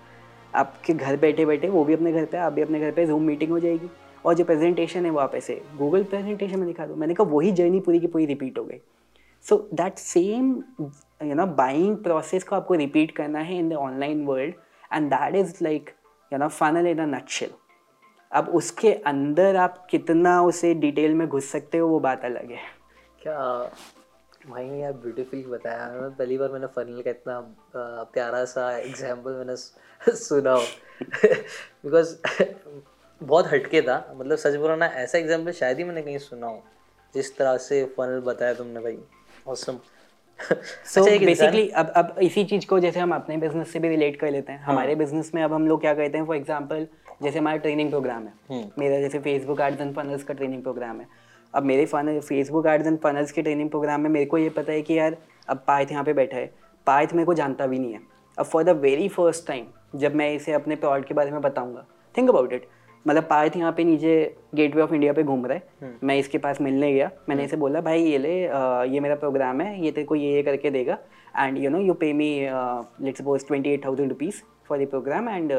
आपके 0.52 0.94
घर 0.94 1.16
बैठे 1.16 1.44
बैठे 1.46 1.68
वो 1.68 1.84
भी 1.84 1.94
अपने 1.94 2.12
घर 2.12 2.24
पे 2.24 2.38
आप 2.38 2.52
भी 2.52 2.62
अपने 2.62 2.80
घर 2.80 2.90
पे 2.90 3.06
जूम 3.06 3.22
मीटिंग 3.22 3.50
हो 3.50 3.58
जाएगी। 3.60 3.88
और 4.24 4.34
जो 4.34 4.44
प्रेजेंटेशन 4.44 5.04
है 5.04 5.10
वो 5.10 5.18
आप 5.18 5.34
ऐसे 5.34 5.60
गूगल 5.78 6.04
प्रेजेंटेशन 6.04 6.58
में 6.58 6.66
दिखा 6.66 6.86
दो। 6.86 6.94
मैंने 6.96 7.14
कहा 7.14 7.26
वही 7.30 7.52
जर्नी 7.52 7.80
पूरी 7.80 8.00
की 8.00 8.06
पूरी 8.06 8.26
रिपीट 8.26 8.58
हो 8.58 8.64
गई। 8.64 8.80
So 9.44 9.56
that 9.74 9.98
same 9.98 10.54
you 11.28 11.34
know 11.34 11.46
buying 11.56 11.96
process 12.04 12.44
को 12.44 12.56
आपको 12.56 12.74
रिपीट 12.74 13.16
करना 13.16 13.38
है 13.40 13.58
in 13.58 13.68
the 13.68 13.72
online 13.72 14.24
world 14.26 14.54
and 14.92 15.10
that 15.10 15.34
is 15.36 15.56
like 15.62 15.90
you 16.32 16.38
know 16.38 16.48
funnel 16.50 16.86
in 16.86 16.98
a 16.98 17.06
nutshell 17.16 17.50
अब 18.32 18.48
उसके 18.54 18.92
अंदर 19.06 19.56
आप 19.56 19.86
कितना 19.90 20.40
उसे 20.42 20.72
डिटेल 20.74 21.14
में 21.14 21.26
घुस 21.28 21.50
सकते 21.50 21.78
हो 21.78 21.88
वो 21.88 21.98
बात 22.00 22.24
अलग 22.24 22.50
है। 22.50 22.62
क्या 23.22 23.38
भाई 24.48 24.66
यार 24.66 24.92
ब्यूटीफुल 24.92 25.44
बताया 25.50 25.86
मैं 25.90 26.10
पहली 26.16 26.38
बार 26.38 26.50
मैंने 26.50 26.66
फनल 26.76 27.02
का 27.02 27.10
इतना 27.10 27.40
प्यारा 28.14 28.44
सा 28.44 28.70
एग्ज़ाम्पल 28.78 29.32
मैंने 29.32 29.56
सुना 30.16 30.52
हो। 30.52 30.62
बिकॉज़ 31.84 32.14
बहुत 33.20 33.46
हटके 33.52 33.82
था। 33.82 33.96
मतलब 34.16 34.36
सच 34.38 34.56
बोला 34.56 34.76
ना 34.76 34.86
ऐसा 35.02 35.18
एग्ज़ाम्पल 35.18 35.52
शायद 35.52 35.78
ही 35.78 35.84
मैंने 35.84 36.02
कहीं 36.02 36.18
सुना 36.18 36.46
हो। 36.46 36.62
जिस 37.14 37.36
तरह 37.36 37.56
से 37.58 37.84
फनल 37.96 38.20
बताया 38.20 38.54
तुमने 38.54 38.80
भाई। 38.80 38.98
ऑसम 39.48 39.78
सो 40.86 41.04
बेसिकली 41.04 41.68
अब 41.70 41.92
अब 41.96 42.14
इसी 42.22 42.44
चीज़ 42.44 42.66
को 42.66 42.78
जैसे 42.80 43.00
हम 43.00 43.14
अपने 43.14 43.36
बिज़नेस 43.36 43.72
से 43.72 43.78
भी 43.78 43.88
रिलेट 43.88 44.16
कर 44.16 44.30
लेते 44.30 44.52
हैं। 44.52 44.58
हाँ. 44.58 44.72
हमारे 44.72 44.94
बिज़नेस 44.94 45.30
में 45.34 45.42
अब 45.42 45.52
हम 45.52 45.68
लोग 45.68 45.80
क्या 45.80 45.94
कहते 45.94 46.18
हैं 46.18 46.26
फॉर 46.26 46.36
एग्ज़ाम्पल 46.36 46.86
जैसे 47.22 47.38
हमारा 47.38 47.56
ट्रेनिंग 47.56 47.90
प्रोग्राम 47.90 48.22
है। 48.22 48.32
हम्म। 48.50 48.70
मेरा 48.78 49.00
जैसे 49.00 49.18
फेसबुक 49.18 49.60
एड्स 49.60 49.80
एंड 49.80 49.94
फनल्स 49.94 50.24
का 50.24 50.34
ट्रेनिंग 50.34 50.62
प्रोग्राम 50.62 51.00
है। 51.00 51.06
अब 51.54 51.62
मेरे 51.62 51.86
fun 51.86 52.18
Facebook 52.20 52.66
ads 52.66 52.86
and 52.86 52.98
funnels 52.98 53.32
के 53.32 53.42
ट्रेनिंग 53.42 53.70
प्रोग्राम 53.70 54.00
में 54.00 54.10
मेरे 54.10 54.26
को 54.26 54.38
ये 54.38 54.48
पता 54.48 54.72
है 54.72 54.82
कि 54.82 54.98
यार 54.98 55.16
अब 55.48 55.64
पाइथ 55.66 55.92
यहाँ 55.92 56.04
पे 56.04 56.12
बैठा 56.12 56.36
है। 56.36 56.50
पाइथ 56.86 57.12
मेरे 57.12 57.26
को 57.26 57.34
जानता 57.34 57.66
भी 57.66 57.78
नहीं 57.78 57.92
है। 57.92 58.00
अब 58.38 58.44
for 58.44 58.64
the 58.64 58.68
very 58.78 59.08
first 59.08 59.46
time 59.46 59.66
जब 59.94 60.14
मैं 60.14 60.32
इसे 60.34 60.52
अपने 60.52 60.76
प्रोडक्ट 60.76 61.08
के 61.08 61.14
बारे 61.14 61.30
में 61.30 61.40
बताऊँगा 61.40 61.86
थिंक 62.14 62.28
अबाउट 62.30 62.52
इट 62.52 62.66
मतलब 63.06 63.22
पार्थ 63.30 63.56
यहाँ 63.56 63.72
पे 63.72 63.84
नीचे 63.84 64.14
गेटवे 64.54 64.82
ऑफ़ 64.82 64.92
इंडिया 64.94 65.12
पे 65.12 65.22
घूम 65.22 65.46
रहा। 65.46 65.54
है 65.54 65.62
हम्म। 65.82 66.06
मैं 66.06 66.16
इसके 66.18 66.38
पास 66.38 66.60
मिलने 66.60 66.92
गया। 66.92 67.10
मैंने 67.28 67.42
हम्म। 67.42 67.48
इसे 67.48 67.56
बोला 67.56 67.80
भाई 67.80 68.02
ये 68.02 68.18
ले 68.18 68.46
आ, 68.46 68.82
ये 68.84 69.00
मेरा 69.00 69.14
प्रोग्राम 69.16 69.60
है 69.60 69.84
ये 69.84 69.90
तेरे 69.90 70.06
को 70.06 70.14
ये 70.14 70.32
ये 70.34 70.42
करके 70.42 70.70
देगा। 70.70 70.98
And 71.34 71.58
you 71.58 71.70
know 71.70 71.78
you 71.80 71.94
pay 71.94 72.12
me 72.12 72.30
let's 73.02 73.20
suppose 73.20 73.46
twenty 73.46 73.70
eight 73.70 73.84
thousand 73.84 74.08
rupees 74.08 74.42
for 74.68 74.78
the 74.78 74.88
programme 74.90 75.28
and 75.28 75.52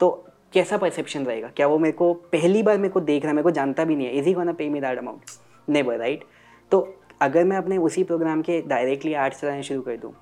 तो 0.00 0.10
कैसा 0.52 0.76
परसेप्शन 0.76 1.24
रहेगा? 1.24 1.48
क्या 1.56 1.66
वो 1.66 1.78
मेरे 1.78 1.92
को 1.92 2.12
पहली 2.32 2.62
बार 2.62 2.76
मेरे 2.78 2.88
को 2.88 3.00
देख 3.02 3.22
रहा 3.22 3.30
है? 3.30 3.34
मेरे 3.36 3.42
को 3.42 3.50
जानता 3.50 3.84
भी 3.84 3.96
नहीं 3.96 4.06
है। 4.06 4.18
Easy 4.18 4.32
gonna 4.32 4.52
pay 4.52 4.68
me 4.68 4.80
that 4.80 4.98
amount 4.98 5.36
never 5.68 5.96
right 5.98 6.24
तो 6.70 6.86
अगर 7.22 7.44
मैं 7.44 7.56
अपने 7.56 7.78
उसी 7.78 8.04
प्रोग्राम 8.04 8.42
के 8.42 8.60
डायरेक्टली 8.68 9.14
आर्ट्स 9.16 9.40
चलाने 9.40 9.62
शुरू 9.62 9.80
कर 9.82 9.96
दूँ 9.96 10.12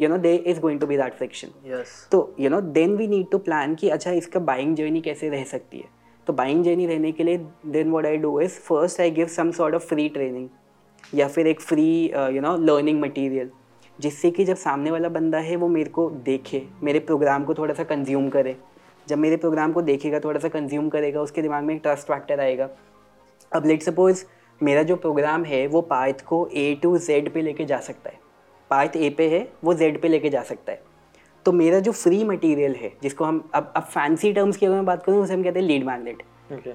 you 0.00 0.08
know 0.08 0.18
they 0.18 0.34
is 0.36 0.60
going 0.60 0.80
to 0.80 0.86
be 0.86 0.96
that 0.96 1.14
friction 1.14 1.48
तो 2.12 2.34
you 2.40 2.50
know 2.50 2.60
then 2.60 2.96
we 2.96 3.06
need 3.08 3.30
to 3.30 3.38
plan 3.38 3.74
कि 3.74 3.88
अच्छा 3.88 4.10
इसका 4.12 4.40
बाइंग 4.42 4.76
जर्नी 4.76 5.00
कैसे 5.00 5.28
रह 5.28 5.44
सकती 5.44 5.78
है? 5.78 5.88
तो 6.26 6.32
बाइंग 6.32 6.64
जर्नी 6.64 6.86
रहने 6.86 7.12
के 7.12 7.24
लिए 7.24 7.38
then 7.66 7.90
what 7.90 8.06
I 8.06 8.16
do 8.16 8.38
is 8.40 8.58
first 8.60 9.00
I 9.00 9.10
give 9.10 9.26
some 9.26 9.50
sort 9.52 9.74
of 9.74 9.86
free 9.86 10.08
training 10.08 10.48
या 11.14 11.28
फिर 11.28 11.46
एक 11.46 11.60
free 11.60 11.88
you 12.34 12.40
know 12.40 12.56
learning 12.58 13.00
material 13.00 13.50
जिससे 13.98 14.30
कि 14.30 14.44
जब 14.44 14.56
सामने 14.56 14.90
वाला 14.90 15.08
बंदा 15.08 15.38
है 15.38 15.56
वो 15.56 15.68
मेरे 15.68 15.90
को 15.90 16.08
देखे 16.24 16.62
मेरे 16.82 16.98
प्रोग्राम 17.00 17.44
को 17.44 17.54
थोड़ा 17.54 17.74
सा 17.74 17.84
कंज्यूम 17.84 18.28
करे। 18.28 18.56
जब 19.08 19.18
मेरे 19.18 19.36
प्रोग्राम 19.36 19.72
को 19.72 19.82
देखेगा 19.82 20.20
थोड़ा 20.20 20.40
सा 20.40 20.48
कंज्यूम 20.48 20.88
करेगा 20.88 21.20
उसके 21.20 21.42
दिमाग 21.42 21.64
में 21.64 21.74
एक 21.74 21.80
ट्रस्ट 21.82 22.06
फैक्टर 22.08 22.40
आएगा। 22.40 22.68
अब 23.52 23.66
लेट 23.66 23.82
सपोज़ 23.82 24.24
मेरा 24.60 24.82
जो 24.82 24.96
प्रोग्राम 24.96 25.44
है 25.44 25.66
वो 25.66 25.80
पार्थ 25.84 26.24
को 26.26 26.46
ए 26.54 26.74
टू 26.82 26.96
जेड 26.98 27.32
पे 27.34 27.42
लेके 27.42 27.64
जा 27.64 27.78
सकता 27.80 28.10
है। 28.10 28.18
पार्थ 28.70 28.96
ए 28.96 29.10
पे 29.10 29.28
है 29.30 29.48
वो 29.64 29.74
जेड 29.74 30.00
पे 30.00 30.08
लेके 30.08 30.30
जा 30.30 30.42
सकता 30.42 30.72
है। 30.72 30.82
तो 31.46 31.52
मेरा 31.52 31.78
जो 31.80 31.92
फ्री 31.92 32.22
मटेरियल 32.24 32.74
है 32.74 32.92
जिसको 33.02 33.24
हम 33.24 33.42
अब 33.54 33.72
अब 33.76 33.82
फैंसी 33.84 34.32
टर्म्स 34.32 34.56
की 34.56 34.66
अगर 34.66 34.74
मैं 34.74 34.84
बात 34.84 35.02
करूँ 35.04 35.22
उसे 35.22 35.34
हम 35.34 35.42
कहते 35.42 35.60
हैं 35.60 35.66
लीड 35.66 35.84
मैगनेट 35.86 36.22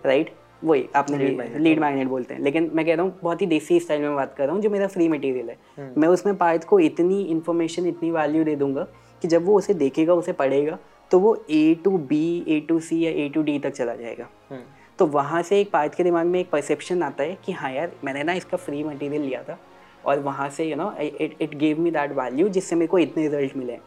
राइट 0.06 0.32
वही 0.64 0.86
आपने 0.96 1.18
लीड 1.58 1.80
मैग्नेट 1.80 2.08
बोलते 2.08 2.34
हैं। 2.34 2.42
लेकिन 2.42 2.70
मैं 2.74 2.86
कह 2.86 2.96
रहा 2.96 3.06
हूँ 3.06 3.20
बहुत 3.22 3.42
ही 3.42 3.48
देसी 3.48 3.80
स्टाइल 3.80 4.02
में 4.02 4.16
बात 4.16 4.34
कर 4.38 4.46
रहा 4.46 4.54
हूँ 4.54 4.62
जो 4.62 4.70
मेरा 4.70 4.88
फ्री 4.88 5.08
मटेरियल 5.10 5.50
है। 5.50 5.58
हम्म। 5.78 6.02
मैं 6.02 6.08
उसमें 6.08 6.36
पार्थ 6.38 6.64
को 6.64 6.80
इतनी 6.80 7.22
इन्फॉर्मेशन 7.24 7.86
इतनी 7.88 8.12
वैल्यू 8.12 8.44
दे 8.44 8.56
दूँगा 8.56 8.84
कि 9.22 9.28
जब 9.28 9.46
वो 9.46 9.58
उसे 9.58 9.74
देखेगा 9.74 10.14
उसे 10.14 10.34
पढ़ेगा 10.34 10.78
तो 11.12 11.20
वो 11.20 11.36
A 11.50 11.74
to 11.84 11.98
B 11.98 12.44
A 12.48 12.60
to 12.60 12.80
C 12.80 13.00
या 13.06 13.12
ए 13.24 13.30
टू 13.30 13.42
डी 13.44 13.58
तक 13.60 13.72
चला 13.72 13.96
जाएगा। 13.96 14.28
हम्म। 14.50 14.62
तो 15.00 15.06
वहाँ 15.08 15.42
से 15.42 15.60
एक 15.62 15.72
पार्थ 15.72 15.96
के 15.96 16.04
दिमाग 16.04 16.26
में 16.26 16.40
एक 16.40 16.50
परसेप्शन 16.50 17.04
आता 17.04 17.24
है 17.24 17.38
कि 17.46 17.52
हाँ 17.52 17.72
यार 17.72 17.92
मैंने 18.04 18.24
ना 18.24 18.34
इसका 18.34 18.58
फ्री 18.58 18.84
मटेरियल 18.84 19.22
लिया 19.22 19.44
था। 19.44 19.58
और 20.06 20.20
वहाँ 20.20 20.50
से 20.50 20.66
you 20.66 20.76
know 20.76 20.92
it 21.02 21.38
it 21.42 21.56
gave 21.58 21.80
me 21.82 21.92
that 21.92 22.12
value 22.18 22.50
जिससे 22.50 22.76
मेरे 22.76 22.88
को 22.88 23.00
इतने 23.00 23.28
रिज़ल्ट 23.28 23.58
मिले। 23.58 23.78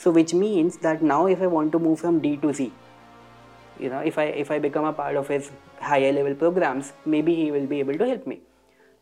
So 0.00 0.10
which 0.14 0.32
means 0.34 0.76
that 0.84 1.02
now 1.08 1.16
if 1.32 1.42
i 1.46 1.48
want 1.50 1.70
to 1.72 1.80
move 1.82 1.98
from 1.98 2.16
d 2.22 2.30
to 2.44 2.52
c, 2.52 2.64
you 3.82 3.90
know, 3.90 4.00
if 4.10 4.16
i 4.18 4.24
if 4.40 4.48
i 4.50 4.56
become 4.64 4.86
a 4.88 4.92
part 4.92 5.18
of 5.20 5.28
his 5.32 5.50
higher 5.80 6.08
level 6.16 6.34
programs, 6.40 6.90
maybe 7.14 7.34
he 7.40 7.44
will 7.56 7.68
be 7.72 7.78
able 7.84 8.00
to 8.00 8.08
help 8.08 8.26
me 8.32 8.36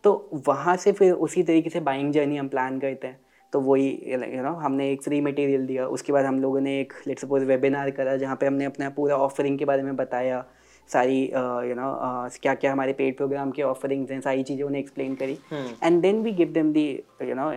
तो 0.04 0.12
वहाँ 0.46 0.76
से 0.76 0.92
फिर 0.92 1.12
उसी 1.26 1.42
तरीके 1.42 1.70
से 1.70 1.80
buying 1.88 2.12
journey 2.12 2.36
हम 2.36 2.48
plan 2.48 2.78
करते 2.80 3.06
हैं। 3.06 3.18
तो 3.52 3.60
वही 3.60 3.88
यू 4.06 4.42
नो 4.42 4.52
हमने 4.64 4.90
एक 4.92 5.02
फ्री 5.02 5.20
मटेरियल 5.20 5.66
दिया, 5.66 5.86
उसके 5.86 6.12
बाद 6.12 6.24
हम 6.24 6.40
लोगों 6.40 6.60
ने 6.60 6.78
एक 6.80 6.92
लेट 7.06 7.18
सपोज़ 7.18 7.44
वेबिनार 7.44 7.90
करा, 7.90 8.16
जहाँ 8.16 8.36
पे 8.40 8.46
हमने 8.46 8.64
अपना 8.64 8.90
पूरा 8.96 9.16
ऑफरिंग 9.16 9.58
के 9.58 9.64
बारे 9.64 9.82
में 9.82 9.96
बताया। 9.96 10.44
सारी 10.92 11.20
यू 11.22 11.74
नो 11.74 11.88
क्या 12.42 12.54
क्या 12.54 12.72
हमारे 12.72 12.92
पेड 12.92 13.16
प्रोग्राम 13.16 13.50
के 13.50 13.62
ऑफरिंग्स 13.62 14.10
हैं 14.10 14.20
सारी 14.20 14.42
चीज़ें 14.42 14.64
उन्हें 14.64 14.80
एक्सप्लेन 14.80 15.14
करी। 15.14 15.38
And 15.82 16.00
then 16.02 16.22
we 16.22 16.32
give 16.32 16.48
them 16.52 16.72
the 16.72 16.88
you 17.22 17.34
know 17.34 17.48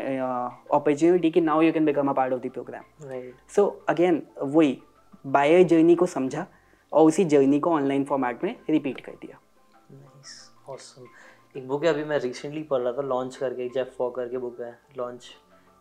opportunity 0.74 1.32
कि 1.32 1.42
now 1.42 1.62
you 1.62 1.72
can 1.74 1.86
become 1.86 2.10
a 2.10 2.14
part 2.14 2.34
of 2.34 2.42
the 2.42 2.52
programme 2.52 2.84
so 3.56 3.66
again 3.90 4.22
वही 4.42 4.78
बायर 5.26 5.64
जर्नी 5.64 5.96
को 5.96 6.06
समझा 6.06 6.46
और 6.92 7.08
उसी 7.08 7.26
जर्नी 7.26 7.60
को 7.60 7.72
ऑनलाइन 7.72 8.04
फॉर्मेट 8.04 8.44
में 8.44 8.56
रिपीट 8.70 9.00
कर 9.00 9.12
दिया। 9.22 9.40
एक 11.58 11.68
बुक 11.68 11.84
है 11.84 11.90
अभी 11.90 12.04
मैं 12.04 12.20
रिसेंटली 12.20 12.62
पढ़ 12.64 12.82
रहा 12.82 12.92
था 12.94 13.02
लॉन्च 13.02 13.36
करके 13.36 13.68
जेफ 13.70 13.96
वॉकर 14.00 14.28
की 14.28 14.38
बुक 14.38 14.62
है 14.62 14.78
लॉन्च 14.98 15.30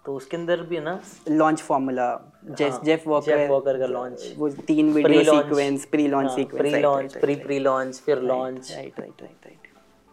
तो 0.07 0.15
उसके 0.17 0.37
अंदर 0.37 0.61
भी 0.61 0.81
ना? 0.81 1.01
Launch 1.29 1.61
formula 1.63 2.07
Jeff 2.51 2.81
Jeff 2.85 3.07
Walker 3.07 3.37
Jeff 3.39 3.51
Walker 3.51 3.79
का 3.79 3.87
लॉन्च 3.87 4.35
वो 4.39 4.49
तीन 4.49 4.93
video 4.93 5.23
sequence 5.23 5.85
pre 5.85 6.07
launch 6.09 6.31
sequence 6.31 6.61
pre 6.61 6.81
launch 6.83 7.17
pre 7.17 7.35
pre 7.35 7.59
launch 7.59 8.01
फिर 8.01 8.19
launch 8.19 8.71
right 8.73 9.01
right 9.01 9.23
right 9.23 9.47
right 9.47 9.59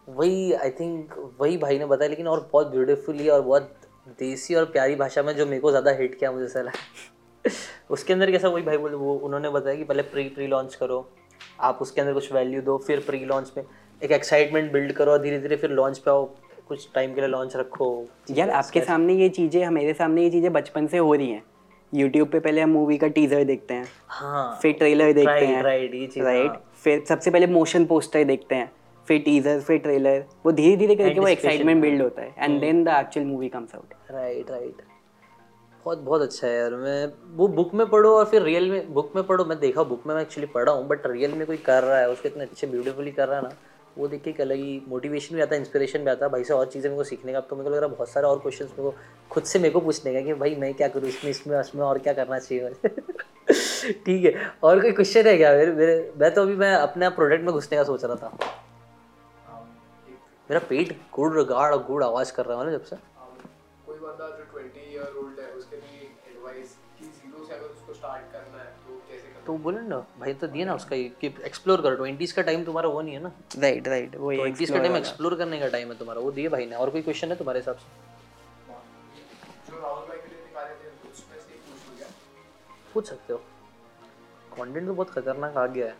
वही 0.08 0.52
आई 0.52 0.70
थिंक 0.70 1.14
वही 1.40 1.56
भाई 1.56 1.78
ने 1.78 1.86
बताया 1.86 2.10
लेकिन 2.10 2.28
और 2.28 2.48
बहुत 2.52 2.66
ब्यूटीफुली 2.66 3.28
और 3.28 3.40
बहुत 3.40 3.76
देसी 4.18 4.54
और 4.54 4.64
प्यारी 4.64 4.94
भाषा 4.96 5.22
में 5.22 5.36
जो 5.36 5.46
मेरे 5.46 5.60
को 5.60 5.70
ज़्यादा 5.70 5.90
हिट 5.90 6.18
किया 6.18 6.32
मुझे 6.32 6.48
सर 6.48 6.70
उसके 7.90 8.12
अंदर 8.12 8.30
कैसा 8.30 8.48
वही 8.48 8.62
भाई 8.62 8.76
बोले 8.76 8.96
वो 8.96 9.14
उन्होंने 9.14 9.50
बताया 9.50 9.76
कि 9.76 9.84
पहले 9.84 10.02
प्री 10.02 10.28
प्री 10.28 10.46
लॉन्च 10.46 10.74
करो 10.74 11.10
आप 11.60 11.78
उसके 11.82 12.00
अंदर 12.00 12.12
कुछ 12.12 12.32
वैल्यू 12.32 12.62
दो 12.62 12.78
फिर 12.78 13.00
प्री 13.00 13.24
लॉन्च 13.24 13.52
में 13.56 13.64
एक 14.02 14.12
एक्साइटमेंट 14.12 14.72
बिल्ड 14.72 14.92
करो 14.92 15.12
और 15.12 15.18
धीरे 15.18 15.38
धीरे 15.38 15.56
फिर 15.56 15.70
लॉन्च 15.70 15.98
पे 15.98 16.10
आओ। 16.10 16.24
कुछ 16.70 16.88
टाइम 16.94 17.14
के 17.14 17.20
लिए 17.20 17.28
लॉन्च 17.28 17.56
रखो। 17.56 17.86
यार 18.30 18.50
आपके 18.52 18.80
सामने 18.80 19.14
ये 19.14 19.28
चीज़ें 19.28 19.68
मेरे 19.70 19.94
सामने 19.94 20.22
ये 20.22 20.30
चीज़ें 20.30 20.52
बचपन 20.52 20.86
से 20.86 20.98
हो 20.98 21.14
रही 21.14 21.30
हैं। 21.30 21.42
यूट्यूब 21.92 22.28
पे 22.28 22.40
पहले 22.40 22.60
हम 22.60 22.70
मूवी 22.70 22.98
का 22.98 23.08
टीजर 23.08 23.44
देखते 23.44 23.74
हैं। 23.74 23.86
हाँ। 24.08 24.58
फिर 24.62 24.72
ट्रेलर 24.72 25.12
देखते 25.12 25.46
हैं। 25.46 25.62
राइट 25.62 25.94
ये 25.94 26.06
चीज़ 26.06 26.24
राइट 26.24 26.50
हाँ। 26.50 26.62
फिर 26.82 27.04
सबसे 27.08 27.30
पहले 27.30 27.46
मोशन 27.48 27.84
पोस्टर 27.86 28.24
देखते 28.24 28.54
हैं। 28.54 28.70
फिर 29.06 29.20
टीजर 29.20 29.60
फिर 29.60 29.78
ट्रेलर 29.78 30.24
वो 30.46 30.52
धीरे 30.52 30.76
धीरे 30.76 30.96
करके 30.96 31.20
वो 31.20 31.26
एक्साइटमेंट 31.28 31.82
बिल्ड 31.82 32.02
होता 32.02 32.22
है। 32.22 32.34
And 32.38 32.60
then 32.60 32.84
the 32.84 32.88
actual 32.98 33.26
movie 33.26 33.48
comes 33.48 33.74
out 33.74 33.94
right 34.10 34.50
right 34.50 34.82
बहुत 35.84 35.98
बहुत 35.98 36.22
अच्छा 36.22 36.46
है 36.46 36.54
यार। 36.54 36.74
मैं 36.76 37.06
वो 37.36 37.48
बुक 37.48 37.74
में 37.74 37.86
पढ़ो 37.86 38.10
और 38.16 38.24
फिर 38.24 38.42
रियल 38.42 38.70
में 38.70 38.92
बुक 38.94 39.12
में 39.16 39.24
पढ़ो। 39.26 39.44
मैं 39.44 39.58
देखा 39.60 39.82
बुक 39.84 40.06
में 40.06 40.14
मैं 40.14 40.22
एक्चुअली 40.22 40.46
पढ़ा 40.54 40.72
हूँ 40.72 40.86
बट 40.88 41.06
रियल 41.06 41.34
में 41.34 41.46
कोई 41.46 41.56
कर 41.66 41.82
रहा 41.82 41.98
है 41.98 42.08
उसको 42.10 42.28
इतने 42.28 42.44
अच्छे 42.44 42.66
ब्यूटीफुली 42.66 43.10
कर 43.10 43.28
रहा 43.28 43.36
है 43.36 43.42
ना। 43.42 43.50
वो 43.98 44.08
देख 44.08 44.22
के 44.22 44.30
एक 44.30 44.40
अलग 44.40 44.56
ही 44.56 44.82
मोटिवेशन 44.88 45.34
भी 45.36 45.42
आता 45.42 45.54
है 45.54 45.60
इंस्पिरेशन 45.60 45.98
भी 45.98 46.10
आता। 46.10 46.26
है 46.26 46.32
भाई 46.32 46.44
से 46.44 46.54
और 46.54 46.66
चीज़ें 46.66 46.88
मेरे 46.90 46.96
को 46.96 47.04
सीखने 47.04 47.32
का 47.32 47.40
तो 47.40 47.56
मेरे 47.56 47.68
को 47.68 47.74
लग 47.74 47.80
रहा 47.80 47.90
है 47.90 47.96
बहुत 47.96 48.08
सारे 48.08 48.26
और 48.26 48.38
क्वेश्चन 48.38 48.64
मेरे 48.64 48.82
को 48.82 48.94
खुद 49.30 49.44
से 49.44 49.58
मेरे 49.58 49.70
को 49.70 49.80
पूछने 49.80 50.12
का 50.14 50.20
कि 50.20 50.34
भाई 50.34 50.54
मैं 50.54 50.72
क्या 50.74 50.88
करूँ 50.88 51.08
इसमें 51.08 51.30
इसमें 51.30 51.58
उसमें 51.60 51.82
और 51.82 51.98
क्या 51.98 52.12
करना 52.12 52.38
चाहिए 52.38 52.70
ठीक 54.06 54.24
है 54.24 54.32
और 54.62 54.80
कोई 54.80 54.92
क्वेश्चन 54.92 55.26
है 55.26 55.36
क्या? 55.36 55.52
मेरे 55.52 55.72
मेरे 55.72 56.12
मैं 56.16 56.32
तो 56.34 56.42
अभी 56.42 56.56
मैं 56.56 56.72
अपने 56.74 57.08
प्रोडक्ट 57.10 57.44
में 57.44 57.52
घुसने 57.52 57.78
का 57.78 57.84
सोच 57.84 58.04
रहा 58.04 58.16
था। 58.16 58.32
मेरा 60.50 60.60
पेट 60.68 60.92
गुड़ 61.14 61.42
गाड़ 61.44 61.74
गुड़ 61.76 62.02
आवाज़ 62.04 62.32
कर 62.32 62.44
रहा 62.46 62.58
है 62.58 62.64
ना 62.66 62.72
जब 62.72 62.84
से? 62.84 62.96
कोई 63.86 63.98
बंदा 63.98 64.26
तो 69.50 69.56
बोले 69.58 69.80
ना 69.82 69.96
भाई 70.18 70.32
तो 70.34 70.46
दिए 70.46 70.64
ना 70.64 70.74
उसका 70.74 70.96
कि 71.20 71.26
एक्सप्लोर 71.44 71.80
करो 71.82 71.96
ट्वेंटीज 71.96 72.32
का 72.32 72.42
टाइम 72.42 72.64
तुम्हारा 72.64 72.88
वो 72.88 73.00
नहीं 73.02 73.14
है 73.14 73.22
ना। 73.22 73.30
राइट 73.58 73.88
राइट 73.88 74.14
वो 74.16 74.30
ट्वेंटीज 74.32 74.70
का 74.70 74.78
टाइम 74.78 74.96
एक्सप्लोर 74.96 75.34
करने 75.34 75.58
का 75.60 75.68
टाइम 75.68 75.88
है 75.88 75.96
तुम्हारा 75.98 76.20
वो 76.20 76.30
दिए 76.32 76.48
भाई 76.48 76.66
ने 76.66 76.76
और 76.76 76.90
कोई 76.90 77.02
क्वेश्चन 77.02 77.28
है 77.28 77.36
तुम्हारे 77.36 77.60
हिसाब 77.60 77.76
से? 77.76 77.86
पूछ 82.94 83.08
सकते 83.08 83.32
हो। 83.32 83.38
कंटेंट 84.52 84.86
तो 84.86 84.94
बहुत 84.94 85.10
खतरनाक 85.10 85.56
आ 85.56 85.66
गया 85.66 85.86
है। 85.86 85.96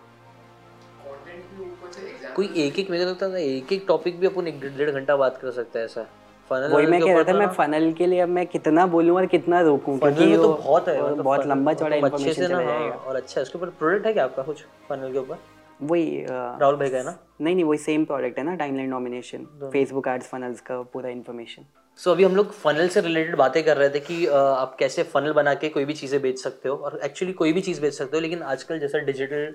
कोई 2.34 2.46
एक 2.56 2.78
एक 2.78 2.90
मेरे 2.90 3.04
लगता 3.04 3.26
है 3.26 3.42
एक 3.44 3.72
एक 3.72 3.84
टॉपिक 3.88 4.20
भी 4.20 4.26
अपन 4.26 4.48
एक 4.48 4.60
डेढ़ 4.76 4.90
घंटा 4.90 5.16
बात 5.16 5.38
कर 5.42 5.50
सकते 5.50 5.78
हैं 5.78 5.86
ऐसा। 5.86 6.06
फनल 6.50 6.72
वही 6.72 6.86
मैं 6.86 7.00
कह 7.00 7.12
रहा 7.14 7.24
था 7.24 7.38
मैं 7.38 7.46
फनल 7.54 7.92
के 7.92 8.06
लिए 8.06 8.20
अब 8.20 8.28
मैं 8.28 8.46
कितना 8.46 8.86
बोलूँ 8.86 9.16
और 9.16 9.26
कितना 9.26 9.60
रोकूं 9.60 9.98
क्योंकि 9.98 10.36
तो 10.36 10.48
बहुत 10.48 10.88
है 10.88 11.02
मतलब 11.02 11.24
बहुत 11.24 11.46
लंबा 11.46 11.72
चौड़ा 11.72 11.96
इन्फॉर्मेशन 11.96 12.46
चला 12.46 12.62
जाएगा 12.62 12.94
और 12.96 13.16
अच्छा 13.16 13.40
इसके 13.40 13.58
ऊपर 13.58 13.70
प्रोडक्ट 13.78 14.06
है 14.06 14.12
क्या 14.12 14.24
आपका 14.24 14.42
कुछ 14.42 14.64
फनल 14.88 15.12
के 15.12 15.18
ऊपर? 15.18 15.38
वही 15.80 16.24
राहुल 16.28 16.76
भाई 16.76 16.90
का 16.90 16.96
है 16.96 17.04
ना? 17.04 17.18
नहीं 17.40 17.54
नहीं 17.54 17.64
वही 17.64 17.78
सेम 17.78 18.04
प्रोडक्ट 18.04 18.38
है 18.38 18.44
ना 18.44 18.54
timeline 18.54 18.88
nomination 18.88 19.44
Facebook 19.72 20.08
ads 20.08 20.26
funnels 20.26 20.60
का 20.60 20.80
पूरा 20.82 21.08
इन्फॉर्मेशन 21.08 21.62
सो 21.98 22.10
so, 22.10 22.16
अभी 22.16 22.24
हम 22.24 22.36
लोग 22.36 22.50
फनल 22.52 22.88
से 22.88 23.00
रिलेटेड 23.00 23.36
बातें 23.36 23.62
कर 23.64 23.76
रहे 23.76 23.88
थे 23.88 24.00
कि 24.00 24.26
आप 24.26 24.76
कैसे 24.78 25.02
फनल 25.02 25.32
बना 25.32 25.54
के 25.54 25.68
कोई 25.68 25.84
भी 25.84 25.92
चीज़ें 25.92 26.20
बेच 26.22 26.38
सकते 26.38 26.68
हो 26.68 26.76
और 26.76 27.00
एक्चुअली 27.04 27.32
कोई 27.32 27.52
भी 27.52 27.60
चीज़ 27.60 27.80
बेच 27.80 27.94
सकते 27.94 28.16
हो 28.16 28.20
लेकिन 28.20 28.42
आजकल 28.42 28.78
जैसा 28.78 28.98
डिजिटल 28.98 29.54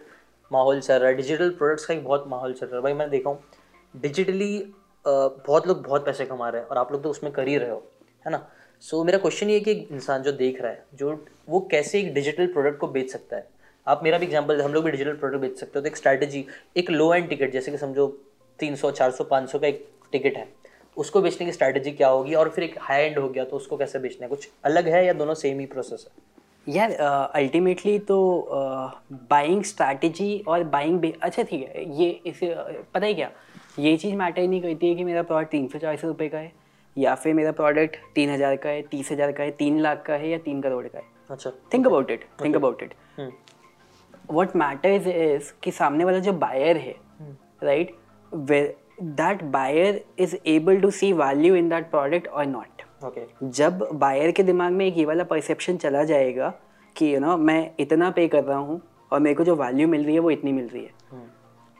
माहौल 0.51 0.79
चल 0.79 0.93
रहा 0.93 1.09
है 1.09 1.15
डिजिटल 1.15 1.49
प्रोडक्ट्स 1.49 1.85
का 1.85 1.93
एक 1.93 2.03
बहुत 2.03 2.25
माहौल 2.27 2.53
चल 2.53 2.65
रहा 2.65 2.75
है। 2.75 2.81
भाई 2.83 2.93
मैं 2.93 3.09
देखा 3.09 3.29
हूँ 3.29 3.39
डिजिटली 3.95 4.51
बहुत 5.07 5.67
लोग 5.67 5.83
बहुत 5.83 6.05
पैसे 6.05 6.25
कमा 6.25 6.49
रहे 6.49 6.61
हैं 6.61 6.67
और 6.67 6.77
आप 6.77 6.91
लोग 6.91 7.03
तो 7.03 7.09
उसमें 7.09 7.31
कर 7.33 7.47
ही 7.47 7.57
रहे 7.57 7.69
हो 7.69 7.83
है 8.25 8.31
ना? 8.31 8.47
सो 8.83 8.97
so, 8.97 9.05
मेरा 9.05 9.17
क्वेश्चन 9.17 9.49
ये 9.49 9.59
कि 9.59 9.71
इंसान 9.71 10.23
जो 10.23 10.31
देख 10.33 10.61
रहा 10.61 10.71
है 10.71 10.83
जो 10.95 11.25
वो 11.49 11.59
कैसे 11.71 11.99
एक 11.99 12.13
डिजिटल 12.13 12.47
प्रोडक्ट 12.47 12.79
को 12.79 12.87
बेच 12.87 13.11
सकता 13.11 13.35
है? 13.35 13.47
आप 13.87 14.01
मेरा 14.03 14.17
भी 14.17 14.25
एग्ज़ाम्पल 14.25 14.61
हम 14.61 14.73
लोग 14.73 14.83
भी 14.83 14.91
डिजिटल 14.91 15.15
प्रोडक्ट 15.15 15.41
बेच 15.41 15.57
सकते 15.59 15.79
हो। 15.79 15.81
तो 15.81 15.87
एक 15.87 15.97
स्ट्रैटेजी 15.97 16.45
एक 16.77 16.89
लो 16.91 17.13
एंड 17.13 17.29
टिकट 17.29 17.51
जैसे 17.51 17.71
कि 17.71 17.77
समझो 17.77 18.07
तीन 18.59 18.75
सौ 18.75 18.91
चार 18.91 19.11
सौ 19.11 19.23
पाँच 19.23 19.49
सौ 19.49 19.59
का 19.59 19.67
एक 19.67 19.87
टिकट 20.11 20.37
है। 20.37 20.47
उसको 20.97 21.21
बेचने 21.21 21.45
की 21.45 21.51
स्ट्रैटेजी 21.51 21.91
क्या 21.91 22.07
होगी 22.07 22.33
और 22.33 22.49
फिर 22.49 22.63
एक 22.63 22.75
हाई 22.81 23.03
एंड 23.03 23.17
हो 23.19 23.29
गया 23.29 23.45
तो 23.45 23.55
उसको 23.55 23.77
कैसे 23.77 23.99
बेचना 23.99 24.25
है? 24.25 24.29
कुछ 24.29 24.49
अलग 24.65 24.87
है 24.87 25.05
या 25.05 25.13
दोनों 25.13 25.33
सेम 25.35 25.59
ही 25.59 25.65
प्रोसेस 25.65 26.07
है? 26.07 26.23
यार 26.67 26.91
अल्टीमेटली 27.35 27.97
तो 28.01 28.47
बाइंग 29.31 29.63
स्ट्रैटेजी 29.63 30.43
और 30.47 30.63
बाइंग 30.69 31.11
अच्छा 31.21 31.43
ठीक 31.43 31.67
है 31.67 31.83
ये 32.01 32.09
इसे 32.25 32.53
पता 32.93 33.05
है 33.05 33.13
क्या? 33.13 33.31
ये 33.79 33.95
चीज़ 33.97 34.15
मैटर 34.15 34.47
नहीं 34.47 34.61
करती 34.61 34.89
है 34.89 34.95
कि 34.95 35.03
मेरा 35.03 35.21
प्रोडक्ट 35.23 35.51
तीन 35.51 35.67
सौ 35.67 35.79
चार 35.79 35.95
सौ 35.97 36.07
रुपये 36.07 36.27
का 36.29 36.37
है 36.37 36.51
या 36.97 37.15
फिर 37.15 37.33
मेरा 37.33 37.51
प्रोडक्ट 37.51 37.95
तीन 38.15 38.29
हज़ार 38.29 38.55
का 38.55 38.69
है 38.69 38.81
तीस 38.81 39.11
हज़ार 39.11 39.31
का 39.31 39.43
है 39.43 39.51
तीन 39.53 39.79
लाख 39.79 40.03
का 40.05 40.13
है 40.13 40.29
या 40.29 40.37
तीन 40.37 40.61
करोड़ 40.61 40.85
का 40.87 40.97
है। 40.97 41.03
अच्छा। 41.29 41.51
Think 41.73 41.87
about 41.87 42.11
it 42.11 42.23
think 42.43 42.55
about 42.55 42.83
it 42.83 42.93
what 44.31 44.55
matters 44.55 45.07
is 45.07 45.51
कि 45.63 45.71
सामने 45.71 46.05
वाला 46.05 46.19
जो 46.19 46.33
बायर 46.35 46.77
है 46.77 46.95
right 47.63 47.95
that 48.31 49.43
buyer 49.51 50.03
is 50.19 50.35
able 50.47 50.79
to 50.81 50.91
see 50.91 51.11
value 51.13 51.55
in 51.55 51.69
that 51.69 51.89
product 51.91 52.27
और 52.27 52.45
नॉट 52.45 52.83
जब 53.43 53.87
बायर 53.93 54.31
के 54.31 54.43
दिमाग 54.43 54.73
में 54.73 54.85
एक 54.85 54.97
ये 54.97 55.05
वाला 55.05 55.23
परसेप्शन 55.23 55.77
चला 55.77 56.03
जाएगा 56.03 56.53
कि 56.95 57.05
यू 57.05 57.11
you 57.11 57.21
नो 57.21 57.27
know, 57.27 57.39
मैं 57.39 57.71
इतना 57.79 58.09
पे 58.11 58.27
कर 58.27 58.43
रहा 58.43 58.57
हूँ 58.57 58.81
और 59.11 59.19
मेरे 59.19 59.35
को 59.35 59.43
जो 59.43 59.55
वैल्यू 59.55 59.87
मिल 59.87 60.03
रही 60.05 60.13
है 60.13 60.19
वो 60.19 60.31
इतनी 60.31 60.51
मिल 60.51 60.67
रही 60.67 60.83
है। 60.83 60.91
हम्म। 61.11 61.27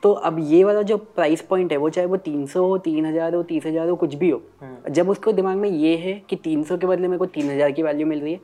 तो 0.02 0.12
अब 0.12 0.36
ये 0.40 0.62
वाला 0.64 0.82
जो 0.82 0.96
प्राइस 0.96 1.40
पॉइंट 1.42 1.72
है 1.72 1.78
वो 1.78 1.88
चाहे 1.90 2.06
वो 2.06 2.16
तीन 2.16 2.46
सौ 2.46 2.64
हो 2.66 2.76
तीन 2.78 3.06
हज़ार 3.06 3.34
हो 3.34 3.42
तीस 3.42 3.66
हज़ार 3.66 3.88
हो 3.88 3.94
कुछ 3.96 4.14
भी 4.14 4.28
हो 4.30 4.42
हम्म। 4.62 4.92
जब 4.92 5.08
उसको 5.08 5.32
दिमाग 5.32 5.56
में 5.56 5.68
ये 5.68 5.96
है 5.96 6.12
कि 6.30 6.36
तीन 6.36 6.62
सौ 6.64 6.76
के 6.76 6.86
बदले 6.86 7.08
मेरे 7.08 7.18
को 7.18 7.26
तीन 7.26 7.50
हज़ार 7.50 7.72
की 7.72 7.82
वैल्यू 7.82 8.06
मिल 8.06 8.20
रही 8.20 8.32
है 8.32 8.40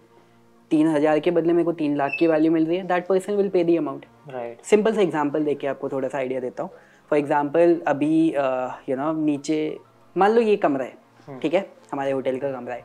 तीन 0.71 0.89
हज़ार 0.89 1.19
के 1.21 1.31
बदले 1.31 1.53
मेरे 1.53 1.65
को 1.65 1.73
तीन 1.73 1.97
लाख 1.97 2.17
की 2.19 2.27
वैल्यू 2.27 2.53
मिल 2.53 2.67
रही 2.67 2.77
है 2.77 2.87
that 2.87 3.07
person 3.07 3.35
will 3.37 3.49
pay 3.49 3.65
the 3.65 3.77
amount 3.77 4.07
right 4.29 4.63
simple 4.65 4.95
सा 4.95 5.01
एग्ज़ाम्पल 5.01 5.45
देके 5.45 5.67
आपको 5.67 5.89
थोड़ा 5.89 6.09
सा 6.09 6.19
आइडिया 6.19 6.41
देता 6.41 6.63
हूँ. 6.63 6.71
फॉर 7.11 7.19
एग्ज़ाम्पल 7.19 7.81
अभी 7.87 8.29
यू 8.89 8.97
नो 8.97 9.13
नीचे 9.15 9.59
मान 10.17 10.31
लो 10.31 10.41
ये 10.41 10.57
कमरा 10.57 10.85
है 10.85 10.97
हम्म। 11.29 11.39
ठीक 11.41 11.55
है? 11.55 11.67
हमारे 11.93 12.13
होटल 12.13 12.39
का 12.39 12.53
कमरा 12.53 12.75
है. 12.75 12.85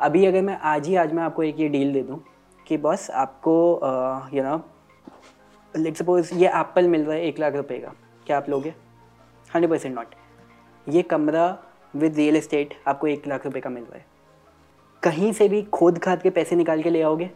अभी 0.00 0.24
अगर 0.26 0.42
मैं 0.42 0.58
आज 0.64 0.88
ही 0.88 0.96
आज 0.96 1.12
मैं 1.12 1.22
आपको 1.22 1.42
एक 1.42 1.60
ये 1.60 1.68
डील 1.68 1.92
दे 1.92 2.02
दूँ 2.02 2.20
कि 2.66 2.76
बस 2.78 3.10
आपको 3.16 3.54
यू 4.34 4.42
नो 4.42 4.60
लेट 5.74 5.96
सपोज़ 5.96 6.34
ये 6.34 6.48
एप्पल 6.50 6.88
मिल 6.88 7.04
रहा 7.04 7.16
है 7.16 7.26
एक 7.26 7.38
लाख 7.38 7.56
रुपए 7.56 7.78
का. 7.78 7.92
क्या 8.26 8.36
आप 8.36 8.48
लोगे? 8.50 8.72
हंड्रेड 9.50 9.70
परसेंट 9.70 9.94
नॉट 9.94 10.14
ये 10.86 11.02
कमरा 11.02 11.46
विद 11.94 12.16
रियल 12.16 12.36
इस्टेट 12.36 12.74
आपको 12.88 13.06
एक 13.06 13.26
लाख 13.28 13.44
रुपए 13.44 13.60
का 13.60 13.70
मिल 13.70 13.82
रहा 13.82 13.96
है। 13.96 14.04
कहीं 15.02 15.32
से 15.32 15.48
भी 15.48 15.62
खोद 15.72 15.98
खाद 15.98 16.22
के 16.22 16.30
पैसे 16.30 16.56
निकाल 16.56 16.82
के 16.82 16.90
ले 16.90 17.02
आओगे? 17.02 17.30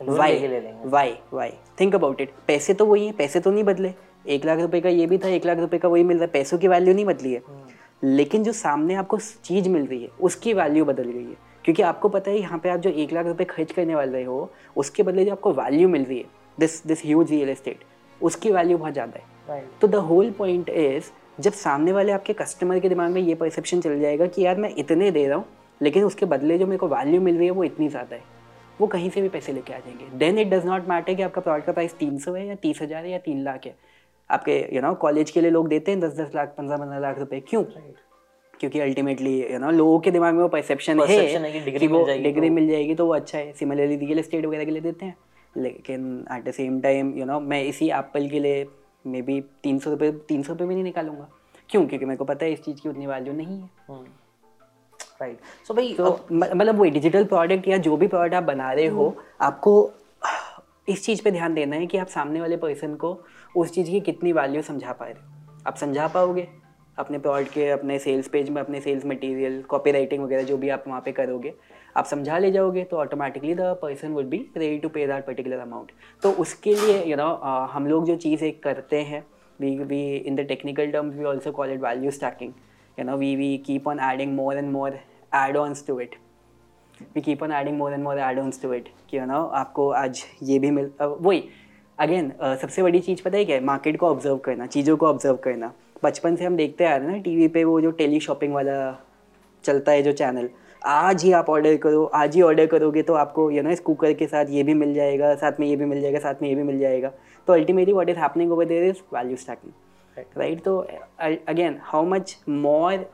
Why 0.00 0.60
why 0.84 1.16
why 1.32 1.50
think 1.80 1.94
about 1.94 2.20
it 2.20 2.32
पैसे 2.46 2.74
तो 2.74 2.86
वही 2.86 3.06
है 3.06 3.12
पैसे 3.12 3.40
तो 3.40 3.50
नहीं 3.50 3.64
बदले। 3.64 3.92
एक 4.26 4.44
लाख 4.46 4.60
रुपए 4.60 4.80
का 4.80 4.88
ये 4.88 5.06
भी 5.06 5.18
था 5.18 5.28
एक 5.28 5.46
लाख 5.46 5.58
रुपए 5.58 5.78
का 5.78 5.88
वही 5.88 6.04
मिल 6.04 6.16
रहा 6.16 6.24
है। 6.24 6.30
पैसों 6.32 6.58
की 6.58 6.68
वैल्यू 6.68 6.94
नहीं 6.94 7.04
बदली 7.04 7.32
है। 7.32 7.42
हम्म। 7.46 8.08
लेकिन 8.08 8.44
जो 8.44 8.52
सामने 8.52 8.94
आपको 8.94 9.18
चीज़ 9.44 9.68
मिल 9.68 9.86
रही 9.86 10.02
है 10.02 10.10
उसकी 10.20 10.52
वैल्यू 10.54 10.84
बदल 10.84 11.10
गई 11.10 11.24
है। 11.24 11.36
क्योंकि 11.64 11.82
आपको 11.82 12.08
पता 12.08 12.30
है 12.30 12.38
यहाँ 12.38 12.58
पे 12.58 12.68
आप 12.68 12.80
जो 12.80 12.90
एक 12.92 13.12
लाख 13.12 13.26
रुपए 13.26 13.44
खर्च 13.46 13.72
करने 13.72 13.94
वाले 13.94 14.22
हो 14.24 14.50
उसके 14.76 15.02
बदले 15.02 15.24
जो 15.24 15.32
आपको 15.32 15.52
वैल्यू 15.54 15.88
मिल 15.88 16.04
रही 16.04 16.18
है 16.18 16.24
this 16.58 16.86
this 16.86 17.04
huge 17.04 17.30
real 17.30 17.48
estate 17.48 17.84
उसकी 18.20 18.50
वैल्यू 18.50 18.78
बहुत 18.78 18.92
ज़्यादा 18.92 19.18
है। 19.18 19.36
Right. 19.50 19.80
तो 19.80 19.88
द 19.88 19.94
होल 20.06 20.30
पॉइंट 20.30 20.68
इज़ 20.68 21.10
जब 21.40 21.52
सामने 21.54 21.92
वाले 21.92 22.12
आपके 22.12 22.32
कस्टमर 22.32 22.78
के 22.78 22.88
दिमाग 22.88 23.10
में 23.10 23.20
ये 23.20 23.34
परसेप्शन 23.34 23.80
चल 23.80 24.00
जाएगा 24.00 24.26
कि 24.26 24.42
यार 24.42 24.56
मैं 24.56 24.74
इतने 24.78 25.10
दे 25.10 25.26
रहा 25.26 25.36
हूँ 25.36 25.44
लेकिन 25.80 26.04
उसके 26.04 26.26
बदले 26.26 26.58
जो 26.58 26.66
मेरे 26.66 26.78
को 26.78 26.88
वैल्यू 26.88 27.20
मिल 27.20 27.36
रही 27.36 27.46
है 27.46 27.52
वो 27.52 27.64
इतनी 27.64 27.88
ज़्यादा 27.88 28.16
है 28.16 28.22
वो 28.80 28.86
कहीं 28.86 29.10
से 29.10 29.22
भी 29.22 29.28
पैसे 29.28 29.52
लेके 29.52 29.72
आ 29.72 29.78
जाएँगे। 29.78 30.16
Then 30.18 30.38
it 30.38 30.48
does 30.48 30.66
not 30.66 30.88
matter 30.88 31.14
कि 31.14 31.22
आपका 31.22 31.40
प्रोडक्ट 31.40 31.66
का 31.66 31.72
प्राइस 31.72 31.96
तीन 31.98 32.18
सौ 32.18 32.32
है 32.32 32.46
या 32.46 32.54
तीस 32.54 32.82
हज़ार 32.82 33.04
है 33.04 33.10
या 33.10 33.18
तीन 33.18 33.42
लाख 33.44 33.66
है। 33.66 33.74
आपके 34.30 34.58
यू 34.74 34.82
नो 34.82 34.92
कॉलेज 34.96 35.30
के 35.30 35.40
लिए 35.40 35.50
लोग 35.50 35.68
देते 35.68 35.90
हैं 35.90 36.00
दस 36.00 36.16
दस 36.16 36.34
लाख 36.34 36.54
पंद्रह 36.58 36.76
पंद्रह 36.76 36.98
लाख 36.98 37.18
रुपए 37.18 37.40
क्यों? 37.48 37.62
क्योंकि 38.54 38.80
अल्टीमेटली 38.80 39.34
यू 39.42 39.58
नो 39.58 39.70
लोगों 39.70 39.98
के 40.00 40.10
दिमाग 40.10 40.34
में 40.34 40.42
वो 40.42 40.48
परसेप्शन 40.48 41.00
है, 41.00 41.18
है 41.18 41.52
कि, 41.52 41.72
कि 41.72 41.86
वो 41.86 42.04
डिग्री 42.06 42.48
तो। 42.48 42.54
मिल 42.54 42.68
जाएगी 42.68 42.94
तो 42.94 43.06
वो 43.06 43.14
अच्छा 43.14 43.38
है। 43.38 43.52
सिमिलरली 43.52 43.96
रियल 43.96 44.18
एस्टेट 44.18 44.46
वगैरह 44.46 44.64
के 44.64 44.70
लिए 44.70 44.80
देते 44.82 45.06
हैं। 45.06 45.16
लेकिन 45.56 46.24
at 46.32 46.44
the 46.44 46.52
same 46.52 46.80
time 46.80 47.12
you 47.18 47.24
know 47.24 47.40
मैं 47.40 47.62
इसी 47.64 47.90
एप्पल 47.90 48.28
के 48.28 48.40
लिए 48.40 48.66
मे 49.04 49.22
बी 49.22 49.40
तीन 49.62 49.78
सौ 49.78 49.90
रुपये 49.90 50.10
तीन 50.28 50.42
सौ 50.42 50.52
रुपये 50.52 50.66
भी 50.66 50.74
नहीं 50.74 50.84
निकालूँगा। 50.84 51.28
क्यों? 51.70 51.86
क्योंकि 51.86 52.04
मेरे 52.04 52.16
को 52.16 52.24
पता 52.24 52.44
है 52.44 52.52
इस 52.52 52.62
चीज़ 52.62 52.80
की 52.80 52.88
उतनी 52.88 53.06
वैल्यू 53.06 53.32
नहीं 53.32 53.60
है। 53.60 53.70
राइट 55.20 55.38
सो 55.68 55.74
भाई 55.74 55.96
मतलब 56.32 56.78
वही 56.78 56.90
डिजिटल 56.90 57.24
प्रोडक्ट 57.24 57.68
या 57.68 57.76
जो 57.78 57.96
भी 57.96 58.06
प्रोडक्ट 58.06 58.34
आप 58.34 58.42
बना 58.42 58.72
रहे 58.72 58.86
हो 58.86 59.08
हम्म। 59.08 59.22
आपको 59.40 59.90
इस 60.88 61.04
चीज़ 61.04 61.22
पे 61.22 61.30
ध्यान 61.30 61.54
देना 61.54 61.76
है 61.76 61.86
कि 61.86 61.98
आप 61.98 62.06
सामने 62.06 62.40
वाले 62.40 62.56
पर्सन 62.56 62.94
को 62.94 63.18
उस 63.56 63.72
चीज़ 63.72 63.90
की 63.90 64.00
कितनी 64.00 64.32
वैल्यू 64.32 64.62
समझा 64.62 64.92
पा 64.92 65.04
रहे 65.04 65.14
हो। 65.14 65.62
आप 65.66 65.76
समझा 65.76 66.06
पाओगे? 66.08 66.48
अपने 66.98 67.18
प्रोडक्ट 67.18 67.52
के 67.52 67.68
अपने 67.70 67.98
सेल्स 67.98 68.28
पेज 68.28 68.50
में 68.50 68.60
अपने 68.62 68.80
सेल्स 68.80 69.06
मटेरियल 69.06 69.62
कॉपी 69.68 69.90
राइटिंग 69.92 70.22
वगैरह 70.24 70.42
जो 70.42 70.56
भी 70.56 70.68
आप 70.68 70.84
वहाँ 70.88 71.00
पे 71.04 71.12
करोगे 71.12 71.52
आप 71.96 72.04
समझा 72.06 72.38
ले 72.38 72.50
जाओगे 72.52 72.84
तो 72.84 72.96
automatically 72.96 73.54
the 73.54 73.74
person 73.82 74.12
would 74.12 74.26
be 74.28 74.38
ready 74.56 74.78
to 74.78 74.88
pay 74.88 75.06
that 75.06 75.26
particular 75.26 75.58
amount 75.58 75.92
तो 76.22 76.30
उसके 76.44 76.74
लिए 76.74 76.98
यू 76.98 77.04
you 77.06 77.16
नो 77.16 77.24
know, 77.24 77.68
हम 77.72 77.86
लोग 77.86 78.06
जो 78.06 78.16
चीज़ 78.16 78.44
एक 78.44 78.62
करते 78.62 79.00
हैं 79.02 79.24
we 79.60 79.76
we 79.78 80.16
in 80.16 80.36
the 80.36 80.46
technical 80.48 80.90
terms 80.92 81.16
we 81.16 81.24
also 81.24 81.52
call 81.52 81.72
it 81.72 81.80
value 81.80 82.10
stacking 82.10 82.52
you 82.98 83.04
know 83.04 83.16
we 83.16 83.34
we 83.36 83.56
keep 83.66 83.88
on 83.88 84.00
adding 84.12 84.34
more 84.36 84.56
and 84.56 84.70
more 84.72 84.98
add 85.34 85.56
ons 85.56 85.86
to 85.86 86.00
it 86.00 86.14
we 87.14 87.20
keep 87.20 87.42
on 87.42 87.52
adding 87.52 87.78
more 87.78 87.92
and 87.92 88.02
more 88.04 88.18
add 88.18 88.38
ons 88.38 88.62
to 88.62 88.72
it 88.72 88.88
कि 89.10 89.18
you 89.18 89.24
know 89.26 89.44
आपको 89.62 89.90
आज 89.92 90.24
ये 90.42 90.58
भी 90.58 90.70
मिल 90.70 90.90
वही 91.00 91.42
again 91.98 92.32
सबसे 92.42 92.82
बड़ी 92.82 93.00
चीज़ 93.00 93.22
पता 93.22 93.36
है 93.36 93.44
क्या 93.44 93.56
है? 93.56 93.64
मार्केट 93.64 93.96
को 93.98 94.08
ऑब्ज़र्व 94.08 94.36
करना 94.38 94.66
चीज़ों 94.66 94.96
को 94.96 95.06
ऑब्ज़र्व 95.06 95.36
करना. 95.36 95.72
बचपन 96.02 96.36
से 96.36 96.44
हम 96.44 96.56
देखते 96.56 96.84
आ 96.84 96.94
रहे 96.96 97.06
हैं 97.06 97.14
ना 97.14 97.22
टीवी 97.22 97.48
पे 97.48 97.64
वो 97.64 97.80
जो 97.80 97.90
टेली 97.90 98.20
शॉपिंग 98.20 98.54
वाला 98.54 98.76
चलता 99.64 99.92
है 99.92 100.02
जो 100.02 100.12
चैनल। 100.12 100.48
आज 100.82 101.24
ही 101.24 101.32
आप 101.32 101.50
ऑर्डर 101.50 101.76
करो 101.76 102.04
आज 102.14 102.34
ही 102.34 102.42
ऑर्डर 102.42 102.66
करोगे 102.66 103.02
तो 103.02 103.14
आपको 103.14 103.50
यू 103.50 103.62
नो 103.62 103.70
इस 103.70 103.80
कुकर 103.80 104.12
के 104.14 104.26
साथ 104.26 104.50
ये 104.50 104.62
भी 104.62 104.74
मिल 104.74 104.94
जाएगा 104.94 105.34
साथ 105.34 105.60
में 105.60 105.66
ये 105.66 105.76
भी 105.76 105.84
मिल 105.84 106.00
जाएगा 106.00 106.18
साथ 106.18 106.42
में 106.42 106.48
ये 106.48 106.54
भी 106.54 106.62
मिल 106.62 106.78
जाएगा। 106.78 107.12
तो 107.48 107.52
ultimately 107.52 107.92
what 107.92 108.08
is 108.08 108.18
happening 108.18 108.52
over 108.52 108.64
there 108.64 108.84
is 108.84 109.02
value 109.14 109.36
stacking 109.36 110.26
right 110.38 110.62
तो 110.64 110.78
again 111.20 111.78
how 111.82 112.04
much 112.06 112.36
more 112.48 113.06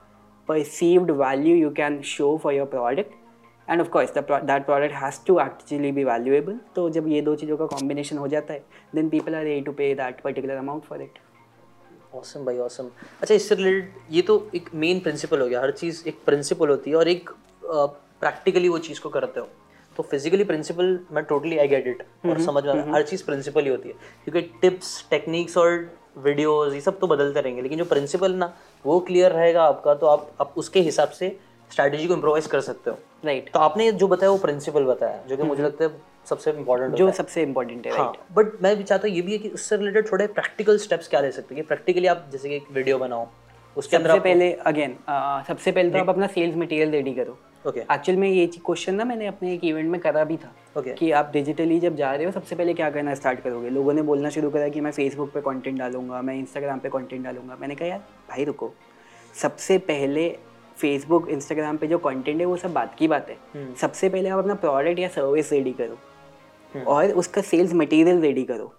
perceived 0.48 1.10
value 1.18 1.52
you 1.56 1.68
can 1.76 1.94
show 2.08 2.30
for 2.38 2.50
your 2.54 2.66
product? 2.72 3.12
And 3.68 3.80
of 3.80 3.88
course 3.88 4.10
that 4.18 4.64
product 4.64 4.94
has 4.94 5.18
to 5.26 5.38
actually 5.40 5.92
be 5.92 6.02
valuable 6.04 6.58
तो 6.76 6.88
जब 6.90 7.06
ये 7.08 7.20
दो 7.22 7.34
चीज़ों 7.34 7.56
का 7.56 7.66
combination 7.66 8.18
हो 8.18 8.26
जाता 8.28 8.54
है 8.54 8.64
then 8.94 9.08
people 9.08 9.34
are 9.34 9.44
ready 9.44 9.60
to 9.60 9.72
pay 9.72 9.94
that 9.94 10.20
particular 10.20 10.56
amount 10.56 10.82
for 10.84 11.02
it 11.02 11.18
awesome 12.14 12.44
भाई 12.44 12.58
ऑसम 12.58 12.88
अच्छा 13.22 13.34
इससे 13.34 13.54
रिलेटेड 13.54 13.92
ये 14.10 14.22
तो 14.22 14.34
एक 14.54 14.68
मेन 14.74 15.00
प्रिंसिपल 15.00 15.40
हो 15.40 15.46
गया। 15.48 15.60
हर 15.60 15.70
चीज़ 15.72 16.02
एक 16.08 16.18
प्रिंसिपल 16.26 16.68
होती 16.68 16.90
है 16.90 16.96
और 16.96 17.08
एक 17.08 17.30
प्रैक्टिकली 17.64 18.68
वो 18.68 18.78
चीज़ 18.78 19.00
को 19.00 19.08
करते 19.08 19.40
हो। 19.40 19.48
तो 19.96 20.02
फिजिकली 20.02 20.44
प्रिंसिपल 20.44 20.98
मैं 21.12 21.24
टोटली 21.24 21.58
आई 21.58 21.68
गेट 21.68 21.86
इट 21.86 22.02
और 22.26 22.40
समझ 22.40 22.64
में 22.66 22.92
हर 22.92 23.02
चीज़ 23.02 23.24
प्रिंसिपल 23.24 23.62
ही 23.62 23.70
होती 23.70 23.88
है। 23.88 23.94
क्योंकि 24.24 24.40
टिप्स 24.60 25.04
टेक्निक्स 25.10 25.56
और 25.58 25.70
वीडियोस 26.24 26.72
ये 26.74 26.80
सब 26.80 26.98
तो 26.98 27.06
बदलते 27.06 27.40
रहेंगे। 27.40 27.62
लेकिन 27.62 27.78
जो 27.78 27.84
प्रिंसिपल 27.84 28.32
ना 28.34 28.52
वो 28.84 28.98
क्लियर 29.00 29.32
रहेगा 29.32 29.64
आपका 29.64 29.94
तो 29.94 30.06
आप 30.06 30.30
आप 30.40 30.54
उसके 30.56 30.80
हिसाब 30.80 31.08
से 31.10 31.36
स्ट्रैटेजी 31.70 32.06
को 32.06 32.14
इम्प्रोवाइज 32.14 32.46
कर 32.46 32.60
सकते 32.60 32.90
हो। 32.90 32.96
Right 33.24 33.40
right. 33.40 33.52
तो 33.54 33.60
आपने 33.60 33.92
जो 33.92 34.08
बताया 34.08 34.30
वो 34.30 34.38
प्रिंसिपल 34.38 34.84
बताया। 34.84 35.22
जो 35.28 35.36
कि 35.36 35.42
मुझे 35.42 35.62
हम्म। 35.62 35.72
लगता 35.72 35.84
है 35.84 35.90
सबसे 36.28 36.50
इम्पोर्टेंट 36.50 36.94
जो 36.94 37.10
सबसे 37.12 37.42
इम्पोर्टेंट 37.42 37.86
है 37.86 37.92
हाँ 37.92 38.12
बट 38.32 38.52
मैं 38.62 38.76
भी 38.76 38.84
चाहता 38.84 39.08
हूँ 39.08 39.14
ये 39.16 39.22
भी 39.22 39.32
है 39.32 39.38
कि 39.38 39.48
उससे 39.50 39.76
रिलेटेड 39.76 40.10
थोड़े 40.12 40.26
प्रैक्टिकल 40.34 40.78
स्टेप्स 40.78 41.08
क्या 41.08 41.20
ले 41.20 41.30
सकते 41.32 41.54
हैं 41.54 41.62
कि 41.64 41.66
प्रैक्टिकली 41.68 42.06
आप 42.06 42.28
जैसे 42.32 42.48
कि 42.48 42.56
एक 42.56 42.70
वीडियो 42.72 42.98
बनाओ 42.98 43.26
उसके 43.76 43.96
अंदर 43.96 44.18
पहले 44.20 44.52
अगेन 44.66 44.96
सबसे 45.48 45.72
पहले 45.72 45.90
तो 45.90 45.98
आप 45.98 46.08
अपना 46.08 46.26
सेल्स 46.26 46.56
मटेरियल 46.56 46.90
रेडी 46.90 47.12
करो। 47.14 47.36
ओके 47.66 47.80
एक्चुअल 47.80 48.18
में 48.18 48.28
ये 48.28 48.46
क्वेश्चन 48.56 48.94
ना 48.94 49.04
मैंने 49.04 49.26
अपने 49.26 49.52
एक 49.54 49.64
इवेंट 49.64 49.90
में 49.90 50.00
करा 50.00 50.24
भी 50.24 50.36
था 50.36 50.52
okay. 50.76 50.94
कि 50.94 51.10
आप 51.10 51.30
डिजिटली 51.32 51.78
जब 51.80 51.96
जा 51.96 52.12
रहे 52.14 52.24
हो 52.26 52.32
सबसे 52.32 52.56
पहले 52.56 52.74
क्या 52.74 52.90
करना 52.90 53.14
स्टार्ट 53.14 53.40
करोगे? 53.40 53.70
लोगों 53.70 53.92
ने 53.92 54.02
बोलना 54.02 54.30
शुरू 54.30 54.50
करा 54.50 54.68
कि 54.68 54.80
मैं 54.80 54.90
फेसबुक 54.92 55.32
पे 55.32 55.40
कंटेंट 55.40 55.78
डालूँगा 55.78 56.20
मैं 56.22 56.34
इंस्टाग्राम 56.34 56.78
पे 56.78 56.88
कंटेंट 56.88 57.24
डालूँगा। 57.24 57.56
मैंने 57.60 57.74
कहा 57.74 57.88
यार 57.88 57.98
भाई 58.30 58.44
रुको। 58.44 58.72
सबसे 59.34 59.78
पहले 59.88 60.28
फेसबुक 60.76 61.28
इंस्टाग्राम 61.30 61.76
पे 61.76 61.86
जो 61.86 61.98
कंटेंट 61.98 62.40
है 62.40 62.46
वो 62.46 62.56
सब 62.56 62.72
बात 62.72 62.94
की 62.98 63.08
बात 63.08 63.28
है। 63.30 63.36
हम्म। 63.54 63.74
सबसे 63.80 64.08
पहले 64.08 64.28
आप 64.28 64.38
अपना 64.38 64.54
प्रोडक्ट 64.54 64.98
या 64.98 65.08
सर्विस 65.08 65.52
रेडी 65.52 65.72
करो। 65.72 65.98
और 66.76 67.12
उसका 67.12 67.42
सेल्स 67.42 67.74
मटेरियल 67.74 68.20
रेडी 68.20 68.44
करो। 68.44 68.72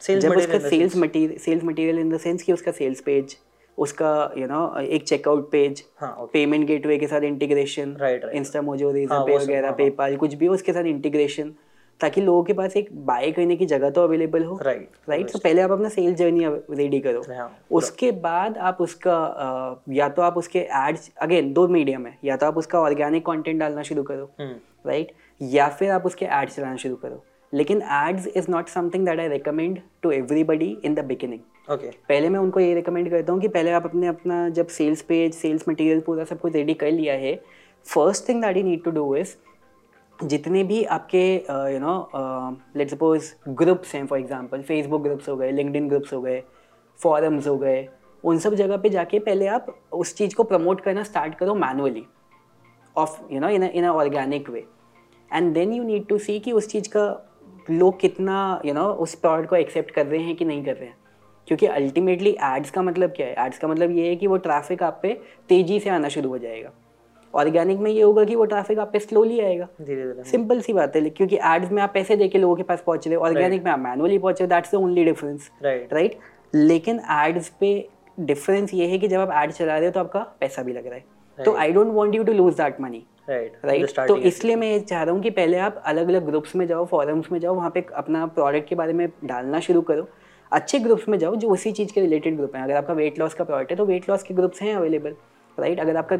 जब 0.00 0.36
उसका 0.36 0.58
sales 0.58 0.96
material 0.96 1.38
sales 1.38 1.64
material 1.64 1.98
in 1.98 2.10
the 2.10 2.18
sense 2.18 2.42
कि 2.42 2.52
उसका 2.52 2.72
सेल्स 2.72 3.00
पेज 3.00 3.36
उसका 3.78 4.10
यू 4.36 4.42
you 4.42 4.50
नो 4.52 4.66
know, 4.66 4.82
एक 4.82 5.06
चेकआउट 5.08 5.50
पेज 5.50 5.82
पेमेंट 6.02 6.66
गेटवे 6.66 6.98
के 6.98 7.06
साथ 7.06 7.22
इंटीग्रेशन 7.22 7.96
इंस्टा 8.34 8.62
मोजो 8.62 8.90
रीजन 8.92 9.24
पे 9.26 9.36
वगैरह 9.36 9.70
पेपाल 9.72 10.10
हाँ। 10.10 10.18
कुछ 10.18 10.34
भी 10.34 10.48
उसके 10.48 10.72
साथ 10.72 10.84
इंटीग्रेशन 10.86 11.54
ताकि 12.00 12.20
लोगों 12.20 12.42
के 12.44 12.52
पास 12.52 12.76
एक 12.76 12.88
बाय 13.06 13.30
करने 13.32 13.56
की 13.56 13.66
जगह 13.66 13.90
तो 13.90 14.02
अवेलेबल 14.02 14.44
हो। 14.44 14.58
राइट 14.62 14.88
राइट 15.08 15.30
तो 15.30 15.38
पहले 15.38 15.62
आप 15.62 15.70
अपना 15.70 15.88
सेल 15.88 16.14
जर्नी 16.14 16.46
रेडी 16.72 17.00
करो। 17.00 17.22
हाँ, 17.28 17.50
उसके 17.70 18.10
बाद 18.20 18.58
आप 18.58 18.80
उसका 18.80 19.84
या 19.92 20.08
तो 20.08 20.22
आप 20.22 20.36
उसके 20.38 20.58
एड्स 20.58 21.10
अगेन 21.22 21.52
दो 21.52 21.66
मीडियम 21.68 22.06
है। 22.06 22.16
या 22.24 22.36
तो 22.36 22.46
आप 22.46 22.58
उसका 22.58 22.80
ऑर्गेनिक 22.80 23.26
कंटेंट 23.26 23.58
डालना 23.60 23.82
शुरू 23.82 24.02
करो। 24.02 24.30
Right 24.40 25.10
hmm. 25.10 25.27
या 25.40 25.68
फिर 25.68 25.90
आप 25.90 26.06
उसके 26.06 26.26
एड्स 26.26 26.56
चलाना 26.56 26.76
शुरू 26.76 26.96
करो। 26.96 27.24
लेकिन 27.52 27.82
ads 27.82 28.26
is 28.26 28.50
not 28.50 28.68
something 28.68 29.06
that 29.06 29.20
I 29.20 29.28
recommend 29.28 29.80
to 30.02 30.10
everybody 30.10 30.76
in 30.84 30.94
the 30.94 31.04
beginning 31.04 31.72
okay 31.72 31.90
पहले 32.08 32.28
मैं 32.28 32.40
उनको 32.40 32.60
ये 32.60 32.74
रिकमेंड 32.74 33.10
करता 33.10 33.32
हूँ 33.32 33.40
कि 33.40 33.48
पहले 33.48 33.70
आप 33.72 33.84
अपने 33.84 34.06
अपना 34.06 34.48
जब 34.48 34.66
सेल्स 34.68 35.02
पेज 35.02 35.34
सेल्स 35.34 35.68
मटेरियल 35.68 36.00
पूरा 36.00 36.24
सब 36.24 36.40
कुछ 36.40 36.54
रेडी 36.54 36.74
कर 36.74 36.90
लिया 36.90 37.14
है 37.14 37.34
first 37.86 38.28
thing 38.28 38.42
that 38.42 38.56
you 38.56 38.62
need 38.62 38.82
to 38.84 38.90
do 38.90 39.14
is 39.16 39.36
जितने 40.18 40.62
भी 40.64 40.82
आपके 40.84 41.22
you 41.72 41.78
know 41.78 41.94
let 42.76 42.90
suppose 42.90 43.32
groups 43.48 43.94
हैं 43.94 44.06
फॉर 44.06 44.18
एग्जांपल 44.18 44.62
फेसबुक 44.62 45.02
ग्रुप्स 45.02 45.28
हो 45.28 45.36
गए 45.36 45.50
लिंकडिन 45.52 45.88
ग्रुप्स 45.88 46.12
हो 46.12 46.20
गए 46.22 46.42
फॉरम्स 47.00 47.46
हो 47.48 47.56
गए 47.56 47.86
उन 48.24 48.38
सब 48.38 48.54
जगह 48.54 48.76
पे 48.76 48.88
जाके 48.88 49.18
पहले 49.18 49.46
आप 49.46 49.66
उस 49.92 50.14
चीज़ 50.16 50.34
को 50.34 50.44
प्रमोट 50.44 50.80
करना 50.80 51.02
स्टार्ट 51.02 51.34
करो 51.34 51.54
manually 51.54 52.04
of 52.96 53.20
you 53.32 53.40
know 53.40 53.48
in 53.48 53.62
in 53.62 53.84
a 53.84 53.90
organic 53.90 54.50
way 54.50 54.64
and 55.32 55.52
then 55.54 55.72
you 55.72 55.82
need 55.84 56.06
to 56.06 56.18
see 56.18 56.38
कि 56.40 56.52
उस 56.52 56.68
चीज़ 56.68 56.88
का 56.88 57.06
लोग 57.70 58.00
कितना 58.00 58.60
यू 58.64 58.72
you 58.72 58.80
नो 58.80 58.84
know, 58.84 58.96
उस 58.96 59.14
प्रोडक्ट 59.14 59.48
को 59.50 59.56
एक्सेप्ट 59.56 59.90
कर 59.90 60.06
रहे 60.06 60.20
हैं 60.20 60.34
कि 60.36 60.44
नहीं 60.44 60.64
कर 60.64 60.74
रहे 60.74 60.86
हैं। 60.86 60.96
क्योंकि 61.48 61.66
अल्टीमेटली 61.66 62.30
एड्स 62.44 62.70
का 62.70 62.82
मतलब 62.82 63.10
क्या 63.10 63.26
है? 63.26 63.34
एड्स 63.38 63.58
का 63.58 63.68
मतलब 63.68 63.90
ये 63.90 64.08
है 64.08 64.16
कि 64.16 64.26
वो 64.26 64.36
ट्रैफ़िक 64.36 64.82
आप 64.82 64.98
पे 65.02 65.12
तेज़ी 65.48 65.80
से 65.80 65.90
आना 65.90 66.08
शुरू 66.08 66.28
हो 66.28 66.38
जाएगा। 66.38 66.70
ऑर्गेनिक 67.34 67.78
में 67.78 67.90
ये 67.90 68.02
होगा 68.02 68.24
कि 68.24 68.34
वो 68.34 68.44
ट्रैफ़िक 68.44 68.78
आप 68.78 68.90
पे 68.92 68.98
स्लोली 68.98 69.40
आएगा। 69.40 69.68
सिंपल 70.24 70.60
सी 70.60 70.72
बात 70.72 70.96
है 70.96 71.10
क्योंकि 71.10 71.36
एड्स 71.36 71.70
में 71.72 71.82
आप 71.82 71.90
पैसे 71.94 72.16
देके 72.16 72.38
लोगों 72.38 72.56
के 72.56 72.62
पास 72.62 72.82
पहुँच 72.86 73.06
रहे 73.08 73.16
हो 73.16 73.22
ऑर्गेनिक 73.24 73.64
में 73.64 73.70
आप 73.70 73.78
मैनुअली 73.78 74.18
पहुँच 74.18 74.40
रहे 74.40 74.46
हो 74.46 74.54
that's 74.54 74.72
the 74.72 74.74
only 74.74 75.04
difference 75.04 75.50
right 75.62 76.18
लेकिन 76.54 77.00
एड्स 77.18 77.48
पे 77.60 77.88
डिफरेंस 78.20 78.74
ये 78.74 78.86
है 78.86 78.98
कि 78.98 79.08
जब 79.08 79.20
आप 79.20 79.42
एड 79.42 79.52
चला 79.52 79.76
रहे 79.76 79.86
हो 79.86 79.92
तो 79.92 80.00
आपका 80.00 80.20
पैसा 80.40 80.62
भी 80.62 80.72
लग 80.72 80.86
रहा 80.86 80.94
है। 80.94 81.04
तो 81.38 81.54
I 81.56 81.72
don't 81.72 81.92
want 81.94 82.14
you 82.14 82.24
to 82.24 82.32
lose 82.32 82.54
that 82.54 82.80
money 82.80 83.04
right 83.28 83.98
तो 84.08 84.16
इसलिए 84.18 84.56
मैं 84.56 84.70
ये 84.70 84.78
चाह 84.80 85.02
रहा 85.02 85.14
हूँ 85.14 85.22
कि 85.22 85.30
पहले 85.30 85.58
आप 85.58 85.82
अलग 85.86 86.08
अलग 86.08 86.26
ग्रुप्स 86.26 86.54
में 86.56 86.66
जाओ 86.66 86.84
फॉरम्स 86.86 87.30
में 87.32 87.38
जाओ 87.40 87.54
वहाँ 87.54 87.70
पे 87.70 87.84
अपना 87.94 88.24
प्रोडक्ट 88.28 88.68
के 88.68 88.74
बारे 88.74 88.92
में 88.92 89.08
डालना 89.24 89.60
शुरू 89.60 89.80
करो। 89.82 90.08
अच्छे 90.52 90.78
ग्रुप्स 90.78 91.08
में 91.08 91.18
जाओ 91.18 91.34
जो 91.36 91.48
उसी 91.50 91.72
चीज़ 91.72 91.92
के 91.92 92.00
रिलेटेड 92.00 92.36
ग्रुप 92.36 92.54
हैं। 92.56 92.62
अगर 92.62 92.76
आपका 92.76 92.92
वेट 92.94 93.18
लॉस 93.18 93.34
का 93.34 93.44
प्रोडक्ट 93.44 93.70
है 93.70 93.76
तो 93.76 93.84
वेट 93.86 94.08
लॉस 94.10 94.22
के 94.22 94.34
ग्रुप्स 94.34 94.62
हैं 94.62 94.74
अवेलेबल 94.74 95.14
राइट 95.58 95.80
अगर 95.80 95.96
आपका 95.96 96.16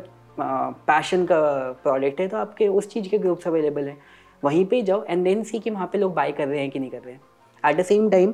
पैशन 0.87 1.25
का 1.27 1.41
प्रोडक्ट 1.83 2.21
है 2.21 2.27
तो 2.29 2.37
आपके 2.37 2.69
उस 2.71 2.89
चीज़ 2.89 3.09
के 3.09 3.19
ग्रुप्स 3.19 3.47
अवेलेबल 3.49 3.89
हैं। 3.89 3.97
वहीं 4.43 4.65
पे 4.67 4.83
जाओ 4.83 5.05
एंड 5.05 5.25
देन 5.25 5.43
सी 5.45 5.59
कि 5.59 5.71
वहाँ 5.71 5.89
पे 5.93 5.99
लोग 5.99 6.15
बाय 6.15 6.33
कर 6.33 6.49
रहे 6.49 6.61
हैं 6.61 6.71
कि 6.71 6.79
नहीं 6.79 6.91
कर 6.91 7.01
रहे 7.01 7.15
हैं। 7.15 7.21
At 7.65 7.77
the 7.77 7.85
same 7.85 8.11
time 8.11 8.33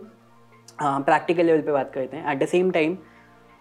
practical 0.79 1.47
level 1.47 1.61
पे 1.61 1.73
बात 1.73 1.93
करते 1.93 2.17
हैं। 2.17 2.33
एट 2.33 2.43
द 2.43 2.47
सेम 2.47 2.71
टाइम 2.71 2.97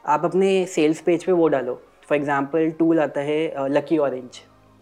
आप 0.04 0.26
अपने 0.26 0.66
सेल्स 0.68 1.02
पेज 1.02 1.24
पे 1.26 1.32
वो 1.32 1.48
डालो। 1.48 1.80
फॉर 2.10 2.18
एग्जांपल 2.18 2.70
टूल 2.80 3.00
आता 3.00 3.22
है 3.22 3.70
Lucky 3.70 3.98
Orange 4.00 4.42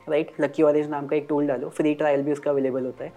right 0.09 0.31
Lucky 0.41 0.63
Orange 0.63 0.89
नाम 0.89 1.07
का 1.07 1.15
एक 1.15 1.25
टूल 1.29 1.47
डालो 1.47 1.69
फ्री 1.69 1.93
ट्रायल 1.93 2.21
भी 2.21 2.31
उसका 2.31 2.51
अवेलेबल 2.51 2.85
होता 2.85 3.03
है। 3.03 3.13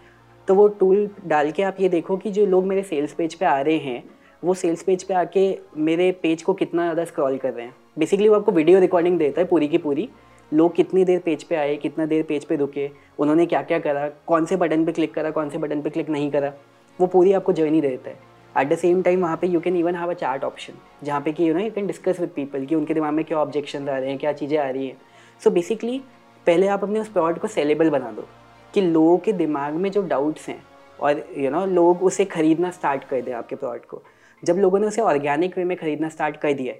तो 0.48 0.54
वो 0.54 0.66
टूल 0.70 1.08
डाल 1.26 1.50
के 1.50 1.62
आप 1.62 1.76
ये 1.80 1.88
देखो 1.88 2.16
कि 2.16 2.30
जो 2.30 2.46
लोग 2.46 2.66
मेरे 2.66 2.82
सेल्स 2.82 3.12
पेज 3.12 3.34
पे 3.34 3.46
आ 3.46 3.60
रहे 3.60 3.76
हैं, 3.78 4.02
वो 4.42 4.54
सेल्स 4.54 4.82
पेज 4.82 5.02
पे 5.02 5.14
आके 5.14 5.46
मेरे 5.78 6.10
पेज 6.22 6.42
को 6.42 6.54
कितना 6.54 6.82
ज़्यादा 6.82 7.04
स्क्रॉल 7.04 7.36
कर 7.38 7.52
रहे 7.52 7.66
हैं। 7.66 7.74
बेसिकली 7.98 8.28
वो 8.28 8.36
आपको 8.36 8.52
वीडियो 8.52 8.80
रिकॉर्डिंग 8.80 9.18
देता 9.18 9.40
है 9.40 9.46
पूरी 9.46 9.68
की 9.68 9.78
पूरी। 9.78 10.08
लोग 10.52 10.74
कितनी 10.74 11.04
देर 11.04 11.18
पेज 11.20 11.42
पे 11.42 11.56
आए, 11.56 11.76
कितना 11.76 12.06
देर 12.06 12.22
पेज 12.22 12.44
पे 12.44 12.56
रुके, 12.56 12.88
उन्होंने 13.18 13.46
क्या 13.46 13.62
क्या 13.62 13.78
करा, 13.78 14.08
कौन 14.26 14.44
से 14.46 14.56
बटन 14.56 14.84
पे 14.84 14.92
क्लिक 14.92 15.14
करा, 15.14 15.30
कौन 15.30 15.48
से 15.50 15.58
बटन 15.58 15.82
पे 15.82 15.90
क्लिक 15.90 16.10
नहीं 16.10 16.30
करा, 16.30 16.52
वो 16.98 17.06
पूरी 17.06 17.32
आपको 17.32 17.52
जर्नी 17.52 17.80
देता 17.80 18.10
है। 18.10 18.18
एट 18.54 18.68
द 18.68 18.76
सेम 18.78 19.00
टाइम 19.02 19.22
वहाँ 19.22 19.36
पे 19.36 19.46
you 19.46 19.60
can 19.60 19.76
even 19.76 19.94
have 19.94 20.10
a 20.10 20.14
chart 20.14 20.44
option 20.44 20.72
जहाँ 21.04 21.20
पे 21.20 21.32
कि 21.32 21.48
you 21.48 21.54
know 21.54 21.60
you 21.60 21.70
can 21.70 21.86
discuss 21.86 22.20
with 22.20 22.30
people 22.36 22.64
कि 22.66 22.74
उनके 22.74 22.94
दिमाग 22.94 23.12
में 23.12 23.24
क्या 23.24 23.38
ऑब्जेक्शन 23.38 23.88
आ 23.88 23.96
रहे 23.98 24.08
हैं, 24.08 24.18
क्या 24.18 24.32
चीज़ें 24.32 24.58
आ 24.58 24.68
रही 24.68 24.86
हैं। 24.86 24.96
सो 25.42 25.50
बेसिकली 25.50 26.00
पहले 26.46 26.66
आप 26.66 26.82
अपने 26.82 27.00
उस 27.00 27.08
प्रोडक्ट 27.08 27.40
को 27.40 27.48
सेलेबल 27.48 27.90
बना 27.90 28.12
दो 28.12 28.28
कि 28.74 28.80
लोगों 28.80 29.18
के 29.18 29.32
दिमाग 29.32 29.74
में 29.74 29.90
जो 29.90 30.02
डाउट्स 30.02 30.48
हैं 30.48 30.62
और 31.00 31.12
यू 31.18 31.42
you 31.42 31.52
नो 31.52 31.60
know, 31.60 31.72
लोग 31.72 32.02
उसे 32.02 32.24
खरीदना 32.24 32.70
स्टार्ट 32.70 33.04
कर 33.04 33.22
दें 33.22 33.32
आपके 33.32 33.56
प्रोडक्ट 33.56 33.86
को। 33.86 34.02
जब 34.44 34.54
लोगों 34.54 34.78
ने 34.78 34.86
उसे 34.86 35.02
ऑर्गेनिक 35.02 35.58
वे 35.58 35.64
में 35.64 35.76
खरीदना 35.76 36.08
स्टार्ट 36.08 36.36
कर 36.36 36.52
दिया 36.52 36.74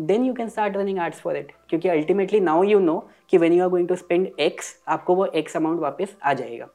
then 0.00 0.24
you 0.24 0.34
can 0.34 0.48
start 0.48 0.76
running 0.76 0.98
ads 0.98 1.20
for 1.20 1.36
it 1.36 1.52
क्योंकि 1.68 1.88
अल्टीमेटली 1.88 2.40
नाउ 2.40 2.62
यू 2.62 2.78
नो 2.78 3.08
कि 3.30 3.38
when 3.38 3.52
you 3.52 3.62
are 3.62 3.68
going 3.68 3.88
to 3.88 3.96
spend 3.96 4.28
X 4.40 4.82
आपको 4.88 5.14
वो 5.14 5.26
एक्स 5.26 5.56
अमाउंट 5.56 5.80
वापस 5.80 6.16
आ 6.22 6.32
जाएगा। 6.32 6.68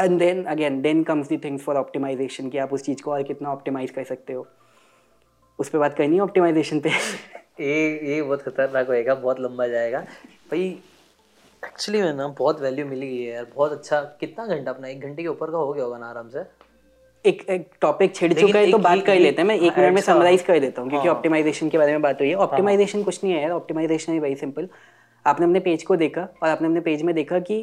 And 0.00 0.18
then 0.18 0.44
again 0.44 0.80
then 0.82 1.02
comes 1.02 1.28
the 1.28 1.38
things 1.38 1.62
for 1.62 1.76
optimization 1.76 2.48
कि 2.48 2.58
आप 2.58 2.72
उस 2.72 2.82
चीज़ 2.82 3.02
को 3.02 3.12
और 3.12 3.22
कितना 3.22 3.52
ऑप्टिमाइज 3.52 3.90
कर 3.90 4.04
सकते 4.04 4.32
हो। 4.32 4.46
उस 5.58 5.68
पर 5.68 5.78
बात 5.78 5.94
करनी 5.94 6.16
है 6.16 6.22
ऑप्टिमाइजेशन 6.22 6.80
पे? 6.80 6.90
ये 7.60 8.14
ये 8.14 8.22
बहुत 8.22 8.42
खतरनाक 8.42 8.86
होएगा 8.88 9.14
बहुत 9.14 9.40
लंबा 9.40 9.66
जाएगा। 9.66 10.00
भाई 10.50 10.78
एक्चुअली 11.62 12.00
में 12.02 12.12
ना 12.14 12.26
बहुत 12.38 12.60
वैल्यू 12.60 12.86
मिली 12.86 13.06
है 13.16 13.32
यार। 13.34 13.46
बहुत 13.54 13.72
अच्छा। 13.72 14.00
कितना 14.20 14.46
घंटा 14.46 14.70
अपना? 14.70 14.88
एक 14.88 15.00
घंटे 15.00 15.22
के 15.22 15.28
ऊपर 15.28 15.50
का 15.50 15.58
हो 15.58 15.72
गया 15.72 15.84
होगा 15.84 15.98
ना 15.98 16.06
आराम 16.06 16.28
से। 16.28 16.44
एक 17.24 17.44
एक 17.50 17.68
टॉपिक 17.80 18.14
छिड़ 18.14 18.32
चुका 18.32 18.58
है 18.58 18.70
तो 18.70 18.78
बात 18.78 19.04
कर 19.06 19.18
लेते 19.18 19.42
हैं। 19.42 19.48
मैं 19.48 19.56
एक 19.56 19.78
मिनट 19.78 19.94
में 19.94 20.00
समराइज 20.02 20.42
कर 20.42 20.58
देता 20.60 20.82
हूँ 20.82 20.90
क्योंकि 20.90 21.08
ऑप्टिमाइजेशन 21.08 21.66
हाँ। 21.66 21.70
के 21.70 21.78
बारे 21.78 21.92
में 21.92 22.02
बात 22.02 22.20
हुई 22.20 22.28
है। 22.28 22.34
ऑप्टिमाइजेशन 22.46 22.98
हाँ। 22.98 23.04
कुछ 23.04 23.24
नहीं 23.24 23.34
है 23.34 23.42
यार। 23.42 23.50
ऑप्टिमाइजेशन 23.52 24.12
इज़ 24.12 24.20
वेरी 24.20 24.36
सिंपल 24.36 24.68
आपने 25.24 25.46
अपने 25.46 25.60
पेज 25.60 25.82
को 25.82 25.96
देखा 25.96 26.28
और 26.42 26.48
आपने 26.48 26.68
अपने 26.68 26.80
पेज 26.80 27.02
में 27.02 27.14
देखा 27.14 27.38
कि 27.40 27.60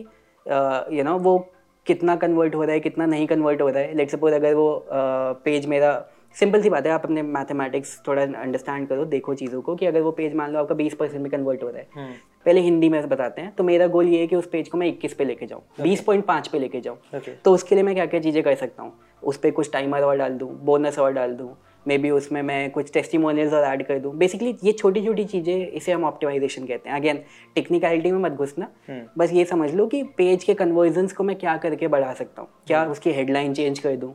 यू 0.98 1.04
नो 1.04 1.18
वो 1.20 1.38
कितना 1.86 2.16
कन्वर्ट 2.16 2.56
हो 2.56 2.64
रहा 2.64 2.74
है 2.74 2.80
कितना 2.80 3.06
नहीं 3.06 3.28
कन्वर्ट 3.28 3.62
हो 3.62 3.70
रहा 3.70 3.80
है। 3.80 3.96
लेट 3.96 4.10
सपोज़ 4.10 4.34
अगर 4.34 4.54
वो 4.54 4.86
पेज 4.92 5.66
मेरा 5.66 5.94
सिंपल 6.36 6.62
सी 6.62 6.70
बात 6.70 6.86
है 6.86 6.92
आप 6.92 7.04
अपने 7.04 7.22
मैथमेटिक्स 7.24 7.98
थोड़ा 8.08 8.22
अंडरस्टैंड 8.22 8.88
करो 8.88 9.06
देखो 9.06 9.34
चीज़ों 9.34 9.62
को 9.62 9.76
कि 9.76 9.86
अगर 9.86 10.02
वो 10.02 10.12
पेज 10.12 10.34
मान 10.36 10.52
लो 10.52 10.60
आपका 10.60 10.76
बीस 10.76 10.94
परसेंट 10.96 11.22
में 11.22 11.32
कन्वर्ट 11.32 11.64
हो 11.64 11.70
रहा 11.70 11.80
है। 11.80 11.88
हम्म। 11.96 12.14
पहले 12.48 12.62
हिंदी 12.62 12.90
में 12.90 13.08
बताते 13.10 13.42
हैं। 13.42 13.54
तो 13.56 13.64
मेरा 13.64 13.88
गोल 13.88 14.08
ये 14.08 14.20
है 14.20 14.28
कि 14.28 14.36
उस 14.36 14.50
पेज 14.50 14.68
को 14.70 14.78
मैं 14.78 14.88
इक्कीस 14.88 15.14
पे 15.14 15.26
लेके 15.26 15.46
जाऊँ 15.46 15.62
बीस 15.82 16.02
पॉइंट 16.02 16.26
पाँच 16.26 16.48
पे 16.48 16.60
लेके 16.60 16.82
जाऊँ। 16.82 17.22
तो 17.46 17.54
उसके 17.54 17.76
लिए 17.76 17.84
मैं 17.84 17.96
क्या 17.96 18.06
क्या 18.06 18.20
चीज़ें 18.20 18.44
कर 18.44 18.56
सकता 18.56 18.84
हूँ? 18.84 18.94
उस 19.24 19.38
पर 19.38 19.52
कुछ 19.52 19.72
टाइमर 19.72 20.02
और 20.02 20.18
डाल 20.18 20.34
दूँ 20.34 20.50
बोनस 20.66 21.00
और 21.00 21.14
डाल 21.14 21.34
दूँ 21.36 21.56
मे 21.86 21.98
बी 21.98 22.10
उसमें 22.10 22.42
मैं 22.42 22.70
कुछ 22.72 22.92
टेस्टिमोनियल्स 22.94 23.54
और 23.54 23.64
ऐड 23.64 23.86
कर 23.88 24.00
दूँ। 24.00 24.14
बेसिकली 24.18 24.56
ये 24.64 24.72
छोटी 24.72 25.06
छोटी 25.06 25.24
चीज़ें 25.26 25.68
इसे 25.68 25.92
हम 25.92 26.04
ऑप्टिमाइजेशन 26.04 26.66
कहते 26.66 26.90
हैं। 26.90 26.96
अगेन 26.96 27.24
टेक्निकलिटी 27.56 28.12
में 28.12 28.20
मत 28.20 28.32
घुसना। 28.32 28.68
हम्म। 28.90 29.06
बस 29.18 29.34
ये 29.34 29.46
समझ 29.46 29.74
लो 29.74 29.86
कि 29.88 30.04
पेज 30.18 30.44
के 30.44 30.54
कन्वर्जन्स 30.54 31.14
को 31.14 31.24
मैं 31.24 31.36
क्या 31.36 31.56
करके 31.58 31.88
बढ़ा 31.88 32.14
सकता 32.14 32.42
हूँ? 32.42 32.50
क्या 32.68 32.82
हम्म। 32.82 32.92
उसकी 32.92 33.12
हेडलाइन 33.12 33.54
चेंज 33.54 33.80
कर 33.80 33.96
दूँ? 33.96 34.14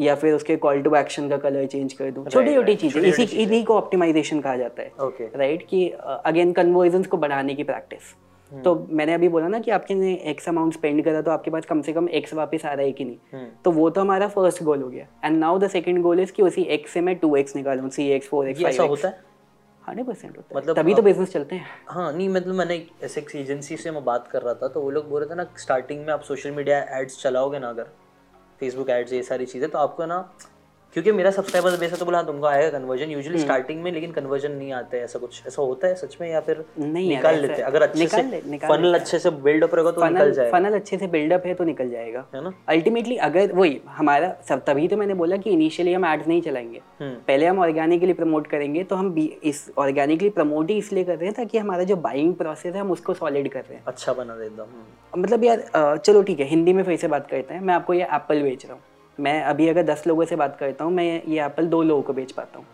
या 0.00 0.14
फिर 0.14 0.34
उसके 0.34 0.56
कॉल 0.56 0.82
टू 0.82 0.94
एक्शन 0.96 1.28
का 1.28 1.36
कलर 1.38 1.66
चेंज 1.66 1.92
कर 1.92 2.10
दूँ। 2.10 2.26
छोटी 2.26 2.54
छोटी 2.54 2.74
चीज़ें। 2.76 3.02
इसी 3.02 3.24
इन्हीं 3.42 3.64
को 3.64 3.76
ऑप्टिमाइजेशन 3.76 4.40
कहा 4.40 4.56
जाता 4.56 4.82
है। 4.82 4.92
Right 5.00 5.40
right? 5.40 5.68
कि 5.70 5.88
अगेन 6.26 6.52
कन्वर्जन्स 6.52 7.06
को 7.06 7.16
बढ़ाने 7.16 7.54
की 7.54 7.64
प्रैक्टिस 7.64 8.14
हम्म। 8.50 8.62
तो 8.62 8.74
मैंने 8.90 9.14
अभी 9.14 9.28
बोला 9.28 9.48
ना 9.48 9.58
कि 9.58 9.70
आपके 9.70 9.94
ने 9.94 10.12
एक्स 10.30 10.48
अमाउंट 10.48 10.72
स्पेंड 10.72 11.04
करा 11.04 11.20
तो 11.22 11.30
आपके 11.30 11.50
पास 11.50 11.64
कम 11.66 11.80
से 11.82 11.92
कम 11.92 12.08
एक्स 12.10 12.34
वापस 12.34 12.64
आ 12.64 12.72
रहा 12.72 12.86
है 12.86 12.92
कि 12.92 13.04
नहीं? 13.04 13.16
हम्म। 13.32 13.48
तो 13.64 13.70
वो 13.72 13.88
तो 13.90 14.00
हमारा 14.00 14.28
फ़र्स्ट 14.28 14.62
गोल 14.62 14.82
हो 14.82 14.88
गया। 14.88 15.06
And 15.24 15.38
now 15.38 15.58
the 15.58 15.68
second 15.70 16.02
goal 16.02 16.20
is 16.20 16.32
कि 16.32 16.42
उसी 16.42 16.62
एक्स 16.76 16.92
से 16.92 17.00
मैं 17.00 17.16
टू 17.16 17.34
एक्स 17.36 17.56
निकालूं 17.56 17.88
सी 17.88 18.08
एक्स 18.10 18.28
फोर 18.28 18.48
एक्स 18.48 18.62
ऐसा 18.64 18.82
होता 18.84 19.08
है? 19.08 19.24
हंड्रेड 19.84 20.06
परसेंट 20.06 20.36
होता 20.36 20.48
है। 20.48 20.56
मतलब 20.56 20.76
तभी 20.76 20.94
तो 20.94 21.02
बिज़नेस 21.02 21.32
चलते 21.32 21.56
हैं। 21.56 21.66
हाँ 21.88 22.12
नहीं 22.12 22.28
मतलब 22.28 22.54
मैंने 22.54 22.82
ऐसे 23.04 23.20
एक 23.20 23.34
एजेंसी 23.36 23.76
से 23.76 23.90
मैं 23.90 24.04
बात 24.04 24.28
कर 24.28 24.42
रहा 24.42 24.54
था 24.54 24.68
तो 24.68 24.80
वो 24.80 24.90
लोग 24.90 25.08
बोल 25.10 25.20
रहे 25.20 25.30
थे 25.30 25.34
ना 25.34 25.46
स्टार्टिंग 25.58 26.06
में 26.06 26.12
आप 26.12 26.22
सोशल 26.22 26.50
मीडिया 26.50 26.78
एड्स 26.98 27.22
चलाओगे 27.22 27.58
ना 27.58 27.68
अगर 27.68 27.90
फेसबुक 28.60 28.90
एड्स 28.90 29.12
ये 29.12 29.22
सारी 29.22 29.46
चीज़ें 29.46 29.70
तो 29.70 29.78
आपको 29.78 30.06
ना 30.06 30.18
क्योंकि 30.96 31.12
मेरा 31.12 31.30
सब्सक्राइबर 31.30 31.76
बेस 31.78 31.90
है 31.92 31.96
तो 31.98 32.04
बोला 32.04 32.22
तुमको 32.22 32.46
आएगा 32.46 32.68
कन्वर्जन 32.78 33.10
यूजुअली 33.10 33.38
स्टार्टिंग 33.38 33.82
में 33.82 33.90
लेकिन 33.92 34.12
कन्वर्जन 34.12 34.52
नहीं 34.52 34.72
आते 34.72 34.98
ऐसा 34.98 35.18
कुछ 35.18 35.42
ऐसा 35.46 35.62
होता 35.62 35.88
है 35.88 35.94
सच 35.94 36.16
में 36.20 36.28
या 36.28 36.40
फिर 36.40 36.64
नहीं 36.78 37.08
निकाल 37.08 37.40
लेते 37.40 37.62
अगर 37.62 37.82
अच्छे 37.82 37.98
निकाल 38.00 38.30
से 38.30 38.40
निकाल 38.50 38.70
फनल 38.70 38.94
अच्छे 38.94 39.18
से 39.18 39.30
बिल्डअप 39.30 39.74
रहेगा 39.74 39.90
तो 39.90 40.04
निकल 40.04 40.32
जाएगा। 40.32 40.52
फनल 40.52 40.74
अच्छे 40.74 40.98
से 40.98 41.06
बिल्डअप 41.06 41.46
है 41.46 41.54
तो 41.54 41.64
निकल 41.64 41.90
जाएगा। 41.90 42.24
है 42.34 42.42
ना? 42.44 42.52
अल्टीमेटली 42.68 43.16
अगर 43.28 43.52
वही 43.52 43.80
हमारा 43.88 44.34
सब 44.48 44.64
तभी 44.66 44.88
तो 44.88 44.96
मैंने 44.96 45.14
बोला 45.14 45.36
कि 45.36 45.50
इनिशियली 45.50 45.92
हम 45.92 46.06
एड्स 46.06 46.28
नहीं 46.28 46.42
चलाएँगे। 46.42 46.80
हम्म। 47.00 47.14
पहले 47.28 47.46
हम 47.46 47.58
ऑर्गेनिकली 47.58 48.12
प्रमोट 48.14 48.46
करेंगे 48.46 48.84
तो 48.84 48.96
हम 48.96 49.14
इस 49.18 49.64
ऑर्गेनिकली 49.78 50.30
प्रमोट 50.30 50.70
ही 50.70 50.78
इसलिए 50.78 51.04
कर 51.04 51.16
रहे 51.16 51.26
हैं 51.26 51.34
ताकि 51.34 51.58
हमारा 51.58 51.84
जो 51.84 51.96
बाइंग 52.08 52.34
प्रोसेस 52.34 52.74
है 52.74 52.80
हम 52.80 52.90
उसको 52.92 53.14
सॉलिड 53.14 53.52
कर 53.52 53.60
रहे 53.60 53.74
हैं। 53.74 53.84
अच्छा 53.86 54.12
बना 54.14 54.36
देता 54.36 54.68
मतलब 55.12 55.44
यार 55.44 55.96
चलो 55.98 56.22
ठीक 56.22 56.40
है 56.40 56.46
हिंदी 56.48 56.72
में 56.72 56.84
फिर 56.84 56.96
से 56.96 57.08
बात 57.08 57.30
करते 57.30 57.54
हैं। 57.54 57.60
मैं 57.60 57.74
आपको 57.74 57.94
ये 57.94 58.08
एप्पल 58.14 58.42
बेच 58.42 58.66
रहा 58.66 58.74
हूँ। 58.74 58.82
मैं 59.20 59.42
अभी 59.42 59.68
अगर 59.68 59.82
दस 59.82 60.06
लोगों 60.06 60.24
से 60.24 60.36
बात 60.36 60.56
करता 60.60 60.84
हूँ, 60.84 60.92
मैं 60.92 61.22
ये 61.28 61.44
एप्पल 61.44 61.66
दो 61.66 61.82
लोगों 61.82 62.02
को 62.02 62.12
बेच 62.12 62.32
पाता 62.32 62.58
हूँ। 62.58 62.66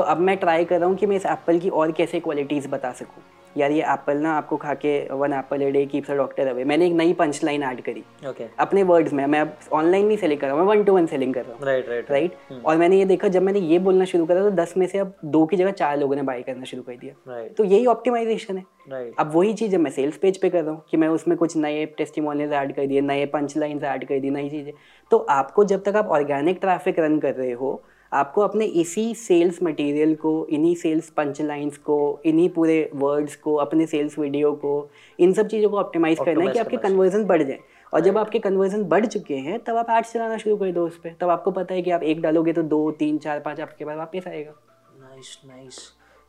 तो 0.00 0.04
अब 0.04 0.18
मैं 0.18 0.36
ट्राई 0.36 0.64
कर 0.64 0.78
रहा 0.78 0.88
हूँ 0.88 0.96
कि 0.96 1.06
मैं 1.06 1.16
इस 1.16 1.24
एप्पल 1.26 1.58
की 1.60 1.68
और 1.70 1.90
कैसे 1.92 2.18
क्वालिटीज़ 2.20 2.68
बता 2.68 2.92
सकूँ। 2.92 3.22
यार 3.56 3.70
ये 3.70 3.82
एप्पल 3.84 4.16
ना 4.16 4.32
आपको 4.32 4.56
खा 4.56 4.74
के 4.74 4.92
one 5.12 5.32
apple 5.32 5.62
a 5.62 5.70
day 5.70 5.84
keeps 5.86 6.10
a 6.10 6.14
doctor 6.16 6.46
away 6.46 6.64
मैंने 6.64 6.86
एक 6.86 6.92
नई 6.92 7.12
पंच 7.12 7.42
लाइन 7.44 7.62
ऐड 7.62 7.80
करी। 7.84 8.02
Okay. 8.28 8.46
अपने 8.58 8.82
वर्ड्स 8.82 9.12
में 9.12 9.24
मैं 9.26 9.40
अब 9.40 9.56
ऑनलाइन 9.72 10.06
नहीं 10.06 10.16
सेलिंग 10.16 10.40
कर 10.40 10.46
रहा 10.46 10.56
हूँ 10.56 10.64
मैं 10.64 10.68
वन 10.68 10.84
टू 10.84 10.94
वन 10.94 11.06
सेलिंग 11.06 11.34
कर 11.34 11.44
रहा 11.44 11.52
हूँ। 11.52 11.66
राइट 11.66 11.88
राइट 11.88 12.10
राइट 12.10 12.36
और 12.64 12.76
मैंने 12.76 12.98
ये 12.98 13.04
देखा 13.04 13.28
जब 13.28 13.42
मैंने 13.42 13.60
ये 13.60 13.78
बोलना 13.78 14.04
शुरू 14.04 14.26
करा 14.26 14.42
तो 14.42 14.50
दस 14.62 14.74
में 14.76 14.86
से 14.86 14.98
अब 14.98 15.12
दो 15.26 15.44
की 15.46 15.56
जगह 15.56 15.70
चार 15.72 15.98
लोगों 15.98 16.16
ने 16.16 16.22
बाई 16.22 16.42
करना 16.42 16.64
शुरू 16.64 16.82
कर 16.82 16.96
दिया। 16.96 17.14
Right. 17.32 17.56
तो 17.56 17.64
यही 17.64 17.86
ऑप्टिमाइजेशन 17.86 18.56
है। 18.56 18.64
Right. 18.88 19.12
अब 19.18 19.34
वही 19.34 19.54
चीज़ 19.54 19.76
मैं 19.76 19.90
सेल्स 19.90 20.16
पेज 20.16 20.40
पे 20.40 20.50
कर 20.50 20.62
रहा 20.62 20.72
हूँ 20.72 20.82
कि 20.90 20.96
मैं 20.96 21.08
उसमें 21.10 21.36
कुछ 21.38 21.56
नए 21.56 21.86
टेस्टिमोनियल्स 21.98 22.52
ऐड 22.54 22.74
कर 22.76 22.86
दिए 22.86 23.00
नए 23.02 23.26
पंच 23.28 23.56
लाइन 23.56 23.84
ऐड 23.84 24.08
कर 24.08 24.20
दी 24.20 24.30
नई 24.30 24.50
चीज़ें। 24.50 24.72
तो 25.10 25.26
आपको 25.30 25.64
जब 25.64 25.82
तक 25.82 25.96
आप 25.96 26.08
ऑर्गेनिक 26.10 26.58
ट्रैफ़िक 26.60 26.98
रन 26.98 27.18
कर 27.18 27.34
रहे 27.34 27.52
हो 27.52 27.80
आपको 28.12 28.40
अपने 28.40 28.64
इसी 28.64 29.14
सेल्स 29.14 29.62
मटेरियल 29.62 30.14
को 30.14 30.46
इन्हीं 30.46 30.74
सेल्स 30.74 31.10
पंच 31.10 31.40
लाइन्स 31.40 31.76
को 31.78 31.98
इन्हीं 32.26 32.48
पूरे 32.50 32.78
वर्ड्स 32.94 33.36
को 33.36 33.54
अपने 33.56 33.86
सेल्स 33.86 34.18
वीडियो 34.18 34.52
को 34.54 34.72
इन 35.18 35.32
सब 35.32 35.48
चीज़ों 35.48 35.70
को 35.70 35.78
ऑप्टिमाइज 35.78 36.18
करना 36.24 36.44
है 36.44 36.52
कि 36.52 36.58
आपके 36.58 36.76
कन्वर्जन 36.76 37.24
बढ़ 37.24 37.42
जाए। 37.42 37.58
और 37.92 38.00
जब 38.00 38.18
आपके 38.18 38.38
कन्वर्जन 38.38 38.82
बढ़ 38.84 39.06
चुके 39.06 39.36
हैं 39.36 39.58
तब 39.64 39.76
आप 39.76 39.90
एड्स 39.90 40.12
चलाना 40.12 40.36
शुरू 40.36 40.56
कर 40.56 40.72
दो 40.72 40.86
उस 40.86 40.96
पर 40.96 41.14
तब 41.20 41.30
आपको 41.30 41.50
पता 41.50 41.74
है 41.74 41.82
कि 41.82 41.90
आप 41.90 42.02
एक 42.02 42.20
डालोगे 42.22 42.52
तो 42.52 42.62
दो 42.64 42.90
तीन 42.98 43.18
चार 43.18 43.40
पाँच 43.40 43.60
आपके 43.60 43.84
पास 43.84 43.96
वापस 43.96 44.26
आएगा। 44.28 44.52
नाइस 45.00 45.38
नाइस 45.46 45.78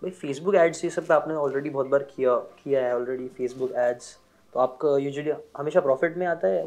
भाई 0.01 0.11
फेसबुक 0.11 0.55
एड्स 0.55 0.83
ये 0.83 0.89
सब 0.89 1.05
तो 1.05 1.13
आपने 1.13 1.33
ऑलरेडी 1.35 1.69
बहुत 1.69 1.87
बार 1.87 2.03
किया 2.15 2.35
किया 2.63 2.85
है 2.85 2.95
ऑलरेडी 2.95 3.27
फेसबुक 3.37 3.73
एड्स 3.79 4.17
तो 4.53 4.59
आपका 4.59 4.97
यूजुअली 4.97 5.31
हमेशा 5.57 5.79
प्रॉफिट 5.81 6.17
में 6.17 6.25
आता 6.27 6.47
है? 6.47 6.63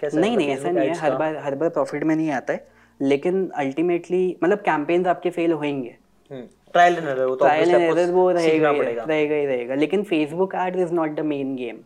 कैसे 0.00 0.20
नहीं 0.20 0.36
नहीं 0.36 0.48
ऐसा 0.50 0.70
नहीं 0.70 0.88
है। 0.88 0.94
हर 0.98 1.16
बार 1.16 1.36
हर 1.36 1.54
बार 1.54 1.68
प्रॉफिट 1.70 2.04
में 2.04 2.14
नहीं 2.14 2.30
आता 2.32 2.52
है। 2.52 2.66
लेकिन 3.00 3.48
अल्टीमेटली 3.56 4.36
मतलब 4.44 4.58
कैंपेन्स 4.58 5.06
आपके 5.06 5.30
फेल 5.30 5.52
होंगे 5.52 5.96
trial 6.30 6.96
and 6.96 7.08
error 7.08 7.34
trial 7.36 7.70
and 7.70 7.82
error 7.82 8.10
वो 8.12 8.30
रहेगा 8.30 8.70
रहेगा 8.70 9.34
ही 9.34 9.46
रहेगा। 9.46 9.74
लेकिन 9.74 10.02
Facebook 10.02 10.54
ad 10.56 10.76
is 10.76 10.92
not 10.94 11.14
the 11.14 11.20
main 11.26 11.54
game 11.56 11.78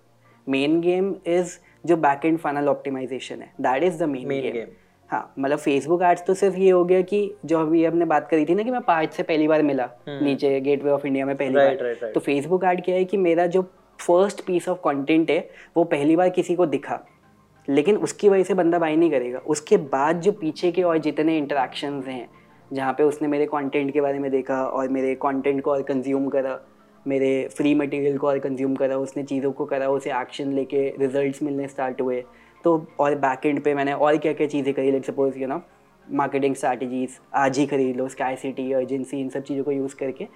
main 0.46 0.80
game 0.80 1.14
is 1.26 1.58
जो 1.86 1.96
बैक 1.96 2.24
एंड 2.24 2.38
फनल 2.38 2.68
ऑप्टिमाइजेशन 2.68 3.42
है 3.42 3.52
that 3.60 3.82
is 3.82 3.98
the 3.98 4.08
main 4.08 4.28
game 4.28 4.66
हाँ 5.10 5.34
मतलब 5.38 5.58
फेसबुक 5.58 6.02
एड्स 6.02 6.22
तो 6.26 6.34
सिर्फ़ 6.34 6.56
ये 6.56 6.70
हो 6.70 6.84
गया 6.84 7.00
कि 7.02 7.18
जो 7.44 7.58
अभी 7.60 7.84
हमने 7.84 8.04
बात 8.04 8.28
करी 8.28 8.44
थी 8.44 8.54
ना 8.54 8.62
कि 8.62 8.70
मैं 8.70 8.80
पार्ट 8.80 9.12
से 9.12 9.22
पहली 9.22 9.48
बार 9.48 9.62
मिला 9.62 9.88
हम्म। 10.08 10.24
नीचे 10.24 10.60
गेटवे 10.60 10.90
ऑफ़ 10.90 11.06
इंडिया 11.06 11.26
में 11.26 11.36
पहली 11.36 11.54
बार। 11.54 12.10
तो 12.14 12.20
फेसबुक 12.20 12.64
एड 12.64 12.84
क्या 12.84 12.94
है 12.94 13.04
कि 13.04 13.16
मेरा 13.16 13.46
जो 13.46 13.62
फ़र्स्ट 13.98 14.40
पीस 14.46 14.68
ऑफ़ 14.68 14.78
कंटेंट 14.84 15.30
है 15.30 15.38
वो 15.76 15.84
पहली 15.84 16.16
बार 16.16 16.30
किसी 16.30 16.54
को 16.54 16.66
दिखा। 16.66 17.04
लेकिन 17.68 17.96
उसकी 17.96 18.28
वजह 18.28 18.42
से 18.42 18.54
बंदा 18.54 18.78
बाई 18.78 18.96
नहीं 18.96 19.10
करेगा। 19.10 19.38
उसके 19.38 19.76
बाद 19.76 20.20
जो 20.20 20.32
पीछे 20.32 20.70
के 20.72 20.82
और 20.82 20.98
जितने 20.98 21.36
इंटरेक्शन 21.38 22.02
हैं, 22.06 22.28
जहाँ 22.70 22.92
पे 22.92 23.02
उसने 23.02 23.28
मेरे 23.28 23.46
कंटेंट 23.46 23.92
के 23.92 24.00
बारे 24.00 24.18
में 24.18 24.30
देखा 24.30 24.62
और 24.64 24.88
मेरे 24.88 25.14
कंटेंट 25.16 25.62
को 25.62 25.70
और 25.70 25.82
कंज्यूम 25.82 26.28
करा, 26.28 26.58
मेरे 27.06 27.48
फ्री 27.56 27.74
मटेरियल 27.74 28.18
को 28.18 28.26
और 28.26 28.38
कंज्यूम 28.38 28.74
करा, 28.76 28.96
उसने 28.96 29.22
चीज़ों 29.22 29.52
को 29.52 29.64
करा, 29.64 29.88
उसे 29.88 30.10
एक्शन 30.12 30.52
लेके 30.52 30.88
रिजल्ट्स 30.98 31.42
मिलने 31.42 31.68
स्टार्ट 31.68 32.00
हुए। 32.00 32.22
तो 32.64 32.86
और 33.00 33.14
बैक 33.16 33.46
एंड 33.46 33.62
पे 33.64 33.74
मैंने 33.74 33.92
और 33.92 34.16
क्या 34.16 34.32
क्या 34.32 34.46
चीज़ें 34.46 34.72
करी 34.74 34.90
like 34.90 35.04
suppose 35.04 35.38
you 35.38 35.48
know 35.48 35.60
marketing 36.06 36.54
strategies 36.54 37.18
आज 37.34 37.58
ही 37.58 37.66
खरीद 37.66 37.96
लो 37.96 38.08
स्काई 38.08 38.36
सिटी 38.36 38.72
एजेंसी 38.74 39.20
इन 39.20 39.28
सब 39.28 39.42
चीज़ों 39.42 39.64
को 39.64 39.70
यूज़ 39.70 39.94
करके। 39.96 40.26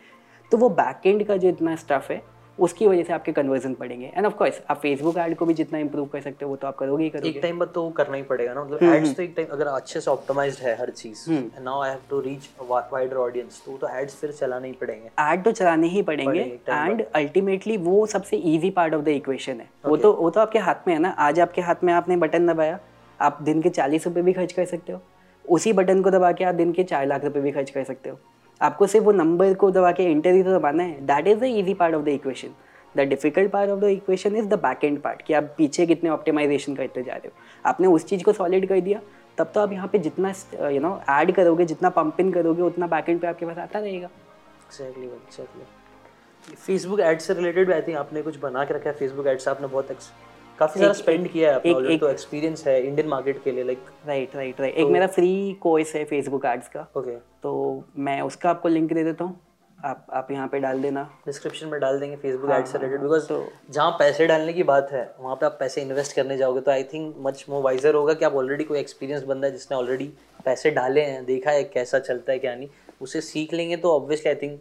तो 0.53 0.57
वो 0.57 0.69
बैक 0.71 1.07
एंड 1.07 1.27
का 1.27 1.37
जो 1.37 1.49
इतना 1.49 1.75
स्टफ़ 1.77 2.13
है 2.13 2.23
उसकी 2.59 2.87
वजह 2.87 3.03
से 3.03 3.13
आपके 3.13 3.33
कन्वर्जन 3.33 3.75
पड़ेंगे 3.75 4.11
एंड 4.17 4.27
ऑफ़ 4.27 4.35
कोर्स 4.35 4.61
आप 4.71 4.79
फेसबुक 4.81 5.17
ऐड 5.19 5.35
को 5.37 5.47
भी 5.47 5.55
जितना 5.55 5.79
इंप्रूव 5.79 6.07
कर 6.07 6.21
सकते 6.21 6.45
हो 6.45 6.51
वो 6.51 6.57
तो 6.57 6.67
आप 6.67 6.77
करोगे 6.77 7.05
ही 7.05 7.11
करोगे। 7.11 7.29
एक 7.29 7.41
टाइम 7.43 7.59
बाद 7.59 7.69
तो 7.75 7.89
करना 7.91 8.17
ही 8.17 8.23
पड़ेगा 8.23 8.55
ना। 8.55 8.65
मतलब 8.65 8.83
एड्स 8.85 9.05
हम्म, 9.05 9.13
तो 9.13 9.23
एक 9.23 9.33
टाइम 9.37 9.49
अगर 9.53 9.67
अच्छे 9.67 10.01
से 10.01 10.11
ऑप्टिमाइज्ड 10.11 10.63
है 10.63 10.77
हर 10.81 10.91
चीज़ 10.93 11.25
now 11.31 11.83
I 11.83 11.91
have 11.91 12.01
to 12.11 12.21
reach 12.21 12.49
wider 12.71 13.17
audience 13.17 13.63
तो 13.67 13.77
तो 13.77 13.89
एड्स 13.91 14.15
फिर 14.15 14.33
चलाने 14.33 14.69
ही 14.69 14.75
पड़ेंगे। 14.75 15.11
ऐड 15.21 15.45
तो 15.45 15.53
चलाने 15.53 15.89
ही 15.89 16.03
पड़ेंगे 16.03 16.41
एंड 16.69 17.05
अल्टीमेटली 17.05 17.77
वो 17.79 18.07
सबसे 18.07 18.37
easy 18.37 18.71
part 18.71 18.95
of 18.95 19.03
the 19.03 19.09
equation 19.11 19.61
है। 19.61 19.69
वो 19.87 19.97
तो 19.97 20.13
वो 20.13 20.31
तो 20.31 20.41
आपके 20.41 20.59
हाथ 20.61 20.89
में 20.89 20.95
है 20.95 21.01
ना। 21.01 21.09
आज 21.21 21.41
आपके 21.41 21.61
हाथ 21.61 21.85
में 21.85 21.93
आपने 21.93 22.17
बटन 22.17 22.47
दबाया 22.47 22.79
आप 23.21 23.39
दिन 23.43 23.63
के 23.63 23.69
चालीस 23.71 24.07
रुपये 24.07 24.23
भी 24.23 24.33
खर्च 24.33 24.53
कर 24.53 24.65
सकते 24.65 24.93
हो। 24.93 25.01
उसी 25.45 25.73
बटन 25.73 26.03
को 26.03 26.11
दबा 26.11 26.31
के 26.33 26.45
आप 26.45 26.55
दिन 26.55 26.73
के 26.73 26.85
चार 26.85 27.07
लाख 27.07 27.25
रुपए 27.25 27.41
भी 27.41 27.51
खर्च 27.53 27.71
कर 27.71 27.85
सकते 27.85 28.11
हो। 28.11 28.19
आपको 28.61 28.87
सिर्फ़ 28.87 29.05
वो 29.07 29.13
नंबर 29.13 29.55
को 29.55 29.71
दबा 29.71 29.93
के 29.93 30.05
इंटर 30.05 30.35
ही 30.35 30.43
तो 30.43 30.59
दबाना 30.59 30.83
है। 30.83 31.07
That 31.07 31.27
is 31.27 31.39
the 31.39 31.45
easy 31.45 31.75
part 31.75 31.95
of 31.95 32.03
the 32.05 32.09
equation 32.09 32.55
the 32.95 33.01
difficult 33.09 33.51
part 33.51 33.71
of 33.71 33.81
the 33.81 33.85
equation 33.85 34.37
is 34.37 34.47
the 34.47 34.55
back 34.59 34.85
end 34.85 35.01
part 35.03 35.23
कि 35.23 35.35
आप 35.35 35.55
पीछे 35.59 35.87
कितने 35.87 36.11
ऑप्टिमाइजेशन 36.11 36.75
करते 36.75 37.03
जा 37.03 37.15
रहे 37.15 37.29
हो। 37.29 37.33
आपने 37.65 37.87
उस 37.89 38.07
चीज़ 38.07 38.25
को 38.25 38.33
सॉलिड 38.33 38.69
कर 38.69 38.81
दिया, 38.81 39.01
तब 39.39 39.51
तो 39.55 39.61
आप 39.61 39.73
यहाँ 39.73 39.89
पे 39.89 39.99
जितना 39.99 40.33
यू 40.71 40.81
नो 40.81 41.01
ऐड 41.11 41.33
करोगे, 41.35 41.65
जितना 41.65 41.91
पंप 41.91 42.21
इन 42.21 42.33
करोगे, 42.33 42.63
उतना 42.63 42.87
बैक 42.87 43.09
एंड 43.09 43.21
पे 43.21 43.27
आपके 43.27 43.47
पास 43.47 43.59
आता 43.59 43.79
रहेगा। 43.79 44.07
एक्जैक्टली 44.07 45.07
एक्जैक्टली 45.07 46.55
फेसबुक 46.57 47.01
एड 47.01 47.19
से 47.21 47.35
रिलेटेड 47.35 47.73
आई 47.73 47.83
थिंक 47.83 47.97
आपने 47.97 48.23
कुछ 48.23 48.39
बना 48.41 48.65
के 48.65 48.75
रखा 48.75 48.91
है। 48.91 48.97
फेसबुक 48.97 49.27
एड 49.27 49.39
से 49.39 49.51
आपने 49.51 49.67
बहुत 49.67 49.91
काफ़ी 50.59 50.81
सारा 50.81 50.93
स्पेंड 50.93 51.29
किया 51.33 51.51
है 51.51 51.57
अपना 51.57 51.71
एक, 51.71 51.91
एक, 51.91 52.01
तो 52.01 52.09
एक्सपीरियंस 52.09 52.67
है 52.67 52.81
इंडियन 52.83 53.09
मार्केट 53.09 53.43
के 53.45 53.53
लिए 53.53 53.65
लाइक 53.65 53.85
राइट 54.07 54.37
राइट 54.37 54.61
राइट 54.61 54.75
एक 54.75 54.89
मेरा 54.89 55.07
फ्री 55.17 55.59
कोर्स 55.61 55.95
है 55.95 56.05
फेसबुक 56.05 56.45
एड्स 56.45 56.69
का। 56.69 56.87
ओके 56.97 57.17
तो 57.43 57.53
मैं 57.99 58.21
उसका 58.23 58.51
आपको 58.51 58.69
लिंक 58.69 58.93
दे 58.93 59.05
देता 59.05 59.25
हूँ। 59.25 59.41
आप 59.79 60.07
आप 60.13 60.31
यहाँ 60.31 60.47
पे 60.49 60.59
डाल 60.61 60.81
देना। 60.83 61.03
डिस्क्रिप्शन 61.27 61.67
में 61.67 61.79
डाल 61.81 61.99
देंगे 62.01 62.17
फेसबुक 62.17 62.51
एड 62.51 62.65
से 62.67 62.79
रिलेटेड 62.79 63.01
बिकॉज़ 63.01 63.27
तो 63.27 63.37
जहाँ 63.71 63.91
पैसे 63.99 64.27
डालने 64.27 64.53
की 64.53 64.63
बात 64.63 64.89
है 64.93 65.03
वहाँ 65.21 65.35
पे 65.37 65.47
आप 65.47 65.57
पैसे 65.61 65.83
इन्वेस्ट 65.83 66.17
करने 66.17 66.37
जाओगे 66.37 66.61
तो 66.61 66.71
I 66.71 66.83
think 66.85 67.15
much 67.19 67.45
more 67.49 67.63
wiser 67.63 67.95
होगा 67.95 68.15
कि 68.15 68.25
आप 68.25 68.35
ऑलरेडी 68.35 68.65
कोई 68.65 68.79
एक्सपीरियंस 68.79 69.23
बंदा 69.25 69.47
है 69.47 69.53
जिसने 69.53 69.77
ऑलरेडी 69.77 70.11
पैसे 70.45 70.71
डाले 70.71 71.01
हैं 71.01 71.25
देखा 71.25 71.51
है 71.51 71.63
कैसा 71.65 71.99
चलता 72.01 72.33
है 72.33 72.39
क्या 72.39 72.55
नहीं 72.55 72.69
उसे 73.01 73.21
सीख 73.21 73.55
लेंगे 73.55 73.77
तो 73.77 73.95
ऑब्वियसली 73.95 74.29
आई 74.29 74.35
थिंक 74.35 74.61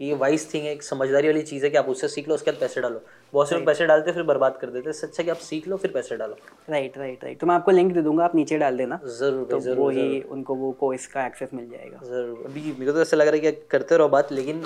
ये 0.00 0.14
वाइस 0.14 0.52
थिंग 0.54 0.64
है 0.64 0.72
एक 0.72 0.82
समझदारी 0.82 1.28
वाली 1.28 1.42
चीज़ 1.42 1.64
है 1.64 1.70
कि 1.70 1.76
आप 1.76 1.88
उससे 1.88 2.08
सीख 2.08 2.28
लो 2.28 2.34
उसके 2.34 2.50
बाद 2.50 2.60
पैसे 2.60 2.80
डालो। 2.80 3.02
बहुत 3.34 3.48
से 3.48 3.54
लोग 3.54 3.66
पैसे 3.66 3.86
डालते 3.86 4.12
फिर 4.12 4.22
बर्बाद 4.22 4.56
कर 4.60 4.70
देते। 4.70 4.90
अच्छा 5.02 5.22
कि 5.22 5.30
आप 5.30 5.36
सीख 5.38 5.68
लो 5.68 5.76
फिर 5.76 5.90
पैसे 5.90 6.16
डालो। 6.16 6.36
राइट 6.70 6.98
राइट 6.98 7.24
राइट 7.24 7.40
तो 7.40 7.46
मैं 7.46 7.54
आपको 7.54 7.70
लिंक 7.70 7.92
दे 7.94 8.02
दूँगा 8.02 8.24
आप 8.24 8.34
नीचे 8.34 8.58
डाल 8.58 8.76
देना। 8.76 9.00
ज़रूर 9.18 9.46
तो 9.46 9.60
ज़रूर 9.60 9.78
वो 9.78 9.88
ही 9.90 10.20
उनको 10.22 10.54
वो 10.54 10.72
कोर्स 10.80 11.06
का 11.06 11.26
एक्सेस 11.26 11.54
मिल 11.54 11.68
जाएगा। 11.70 12.00
ज़रूर। 12.04 12.44
अभी 12.46 12.60
मेरे 12.60 12.86
को 12.86 12.92
तो 12.92 13.00
ऐसा 13.02 13.16
लग 13.16 13.28
रहा 13.28 13.34
है 13.36 13.52
कि 13.52 13.66
करते 13.70 13.96
रहो 13.96 14.08
बात 14.08 14.32
लेकिन 14.32 14.62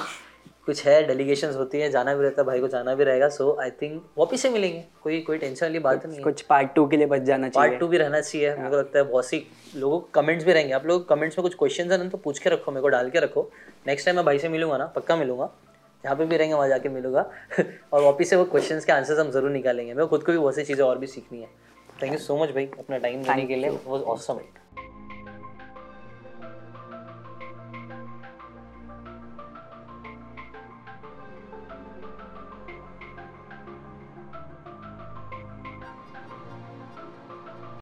कुछ 0.67 0.85
है 0.87 1.03
डेलीगेशन 1.07 1.51
होती 1.55 1.79
है 1.81 1.91
जाना 1.91 2.15
भी 2.15 2.23
रहता 2.23 2.43
है 2.43 2.47
भाई 2.47 2.61
को 2.61 2.69
जाना 2.69 2.95
भी 2.95 3.05
रहेगा। 3.05 3.29
सो 3.29 3.57
आई 3.61 3.71
थिंक 3.73 4.03
वापिस 4.19 4.43
से 4.43 4.51
मिलेंगे। 4.51 4.85
कोई 5.03 5.21
कोई 5.21 5.39
टेंशन 5.39 5.65
वाली 5.67 5.79
बात 5.79 6.05
नहीं 6.07 6.21
कुछ 6.23 6.43
पार्ट 6.45 6.75
टू 6.75 6.87
के 6.87 6.97
लिए 6.97 7.07
बच 7.07 7.23
जाना 7.23 7.49
चाहिए। 7.49 7.69
पार्ट 7.69 7.81
टू 7.81 7.89
भी 7.89 7.99
रहना 7.99 8.21
चाहिए। 8.21 8.49
मेरे 8.49 8.57
को 8.61 8.75
हाँ। 8.75 8.79
लगता 8.79 8.99
है 8.99 9.05
बहुत 9.05 9.27
सी 9.27 9.43
लोगों 9.77 10.01
कमेंट्स 10.15 10.45
भी 10.45 10.53
रहेंगे। 10.53 10.73
आप 10.73 10.87
लोग 10.87 11.09
कमेंट्स 11.09 11.39
में 11.39 11.43
कुछ 11.43 11.55
क्वेश्चन 11.55 11.93
है 11.93 11.99
ना 11.99 12.09
तो 12.09 12.19
पूछ 12.19 12.39
के 12.39 12.51
रखो 12.51 12.73
मेरे 12.73 12.83
को 12.83 12.89
डाल 12.89 13.11
के 13.11 13.21
रखो। 13.21 13.51
नेक्स्ट 13.87 14.07
टाइम 14.07 14.17
मैं 14.17 14.25
भाई 14.25 14.39
से 14.39 14.49
मिलूँगा 14.49 14.79
ना 14.79 14.87
पक्का 14.97 15.17
मिलूँगा। 15.17 15.51
जहाँ 16.05 16.17
पे 16.17 16.27
भी 16.27 16.37
रहेंगे 16.37 16.55
वहाँ 16.55 16.69
जाके 16.69 16.89
मिलूँगा। 16.89 17.31
और 17.93 18.03
वापिस 18.03 18.31
से 18.31 18.37
वो 18.37 18.45
क्वेश्चंस 18.45 18.85
के 18.85 18.93
आंसर्स 18.93 19.19
हम 19.19 19.31
ज़रूर 19.31 19.51
निकालेंगे। 19.51 19.95
मैं 19.95 20.07
खुद 20.07 20.23
को 20.23 20.33
भी 20.33 20.39
बहुत 20.39 20.55
सी 20.55 20.65
चीज़ें 20.65 20.85
और 20.85 20.99
भी 20.99 21.07
सीखनी 21.07 21.41
है। 21.41 21.49
थैंक 22.03 22.13
यू 22.13 22.19
सो 22.19 22.37
मच 22.37 22.49
भाई 22.49 22.67
अपना 22.79 22.99
टाइम 22.99 23.23
देने 23.23 23.47
के 23.47 23.57
लिए। 23.57 23.71
वो 23.71 23.99
ऑसम 23.99 24.39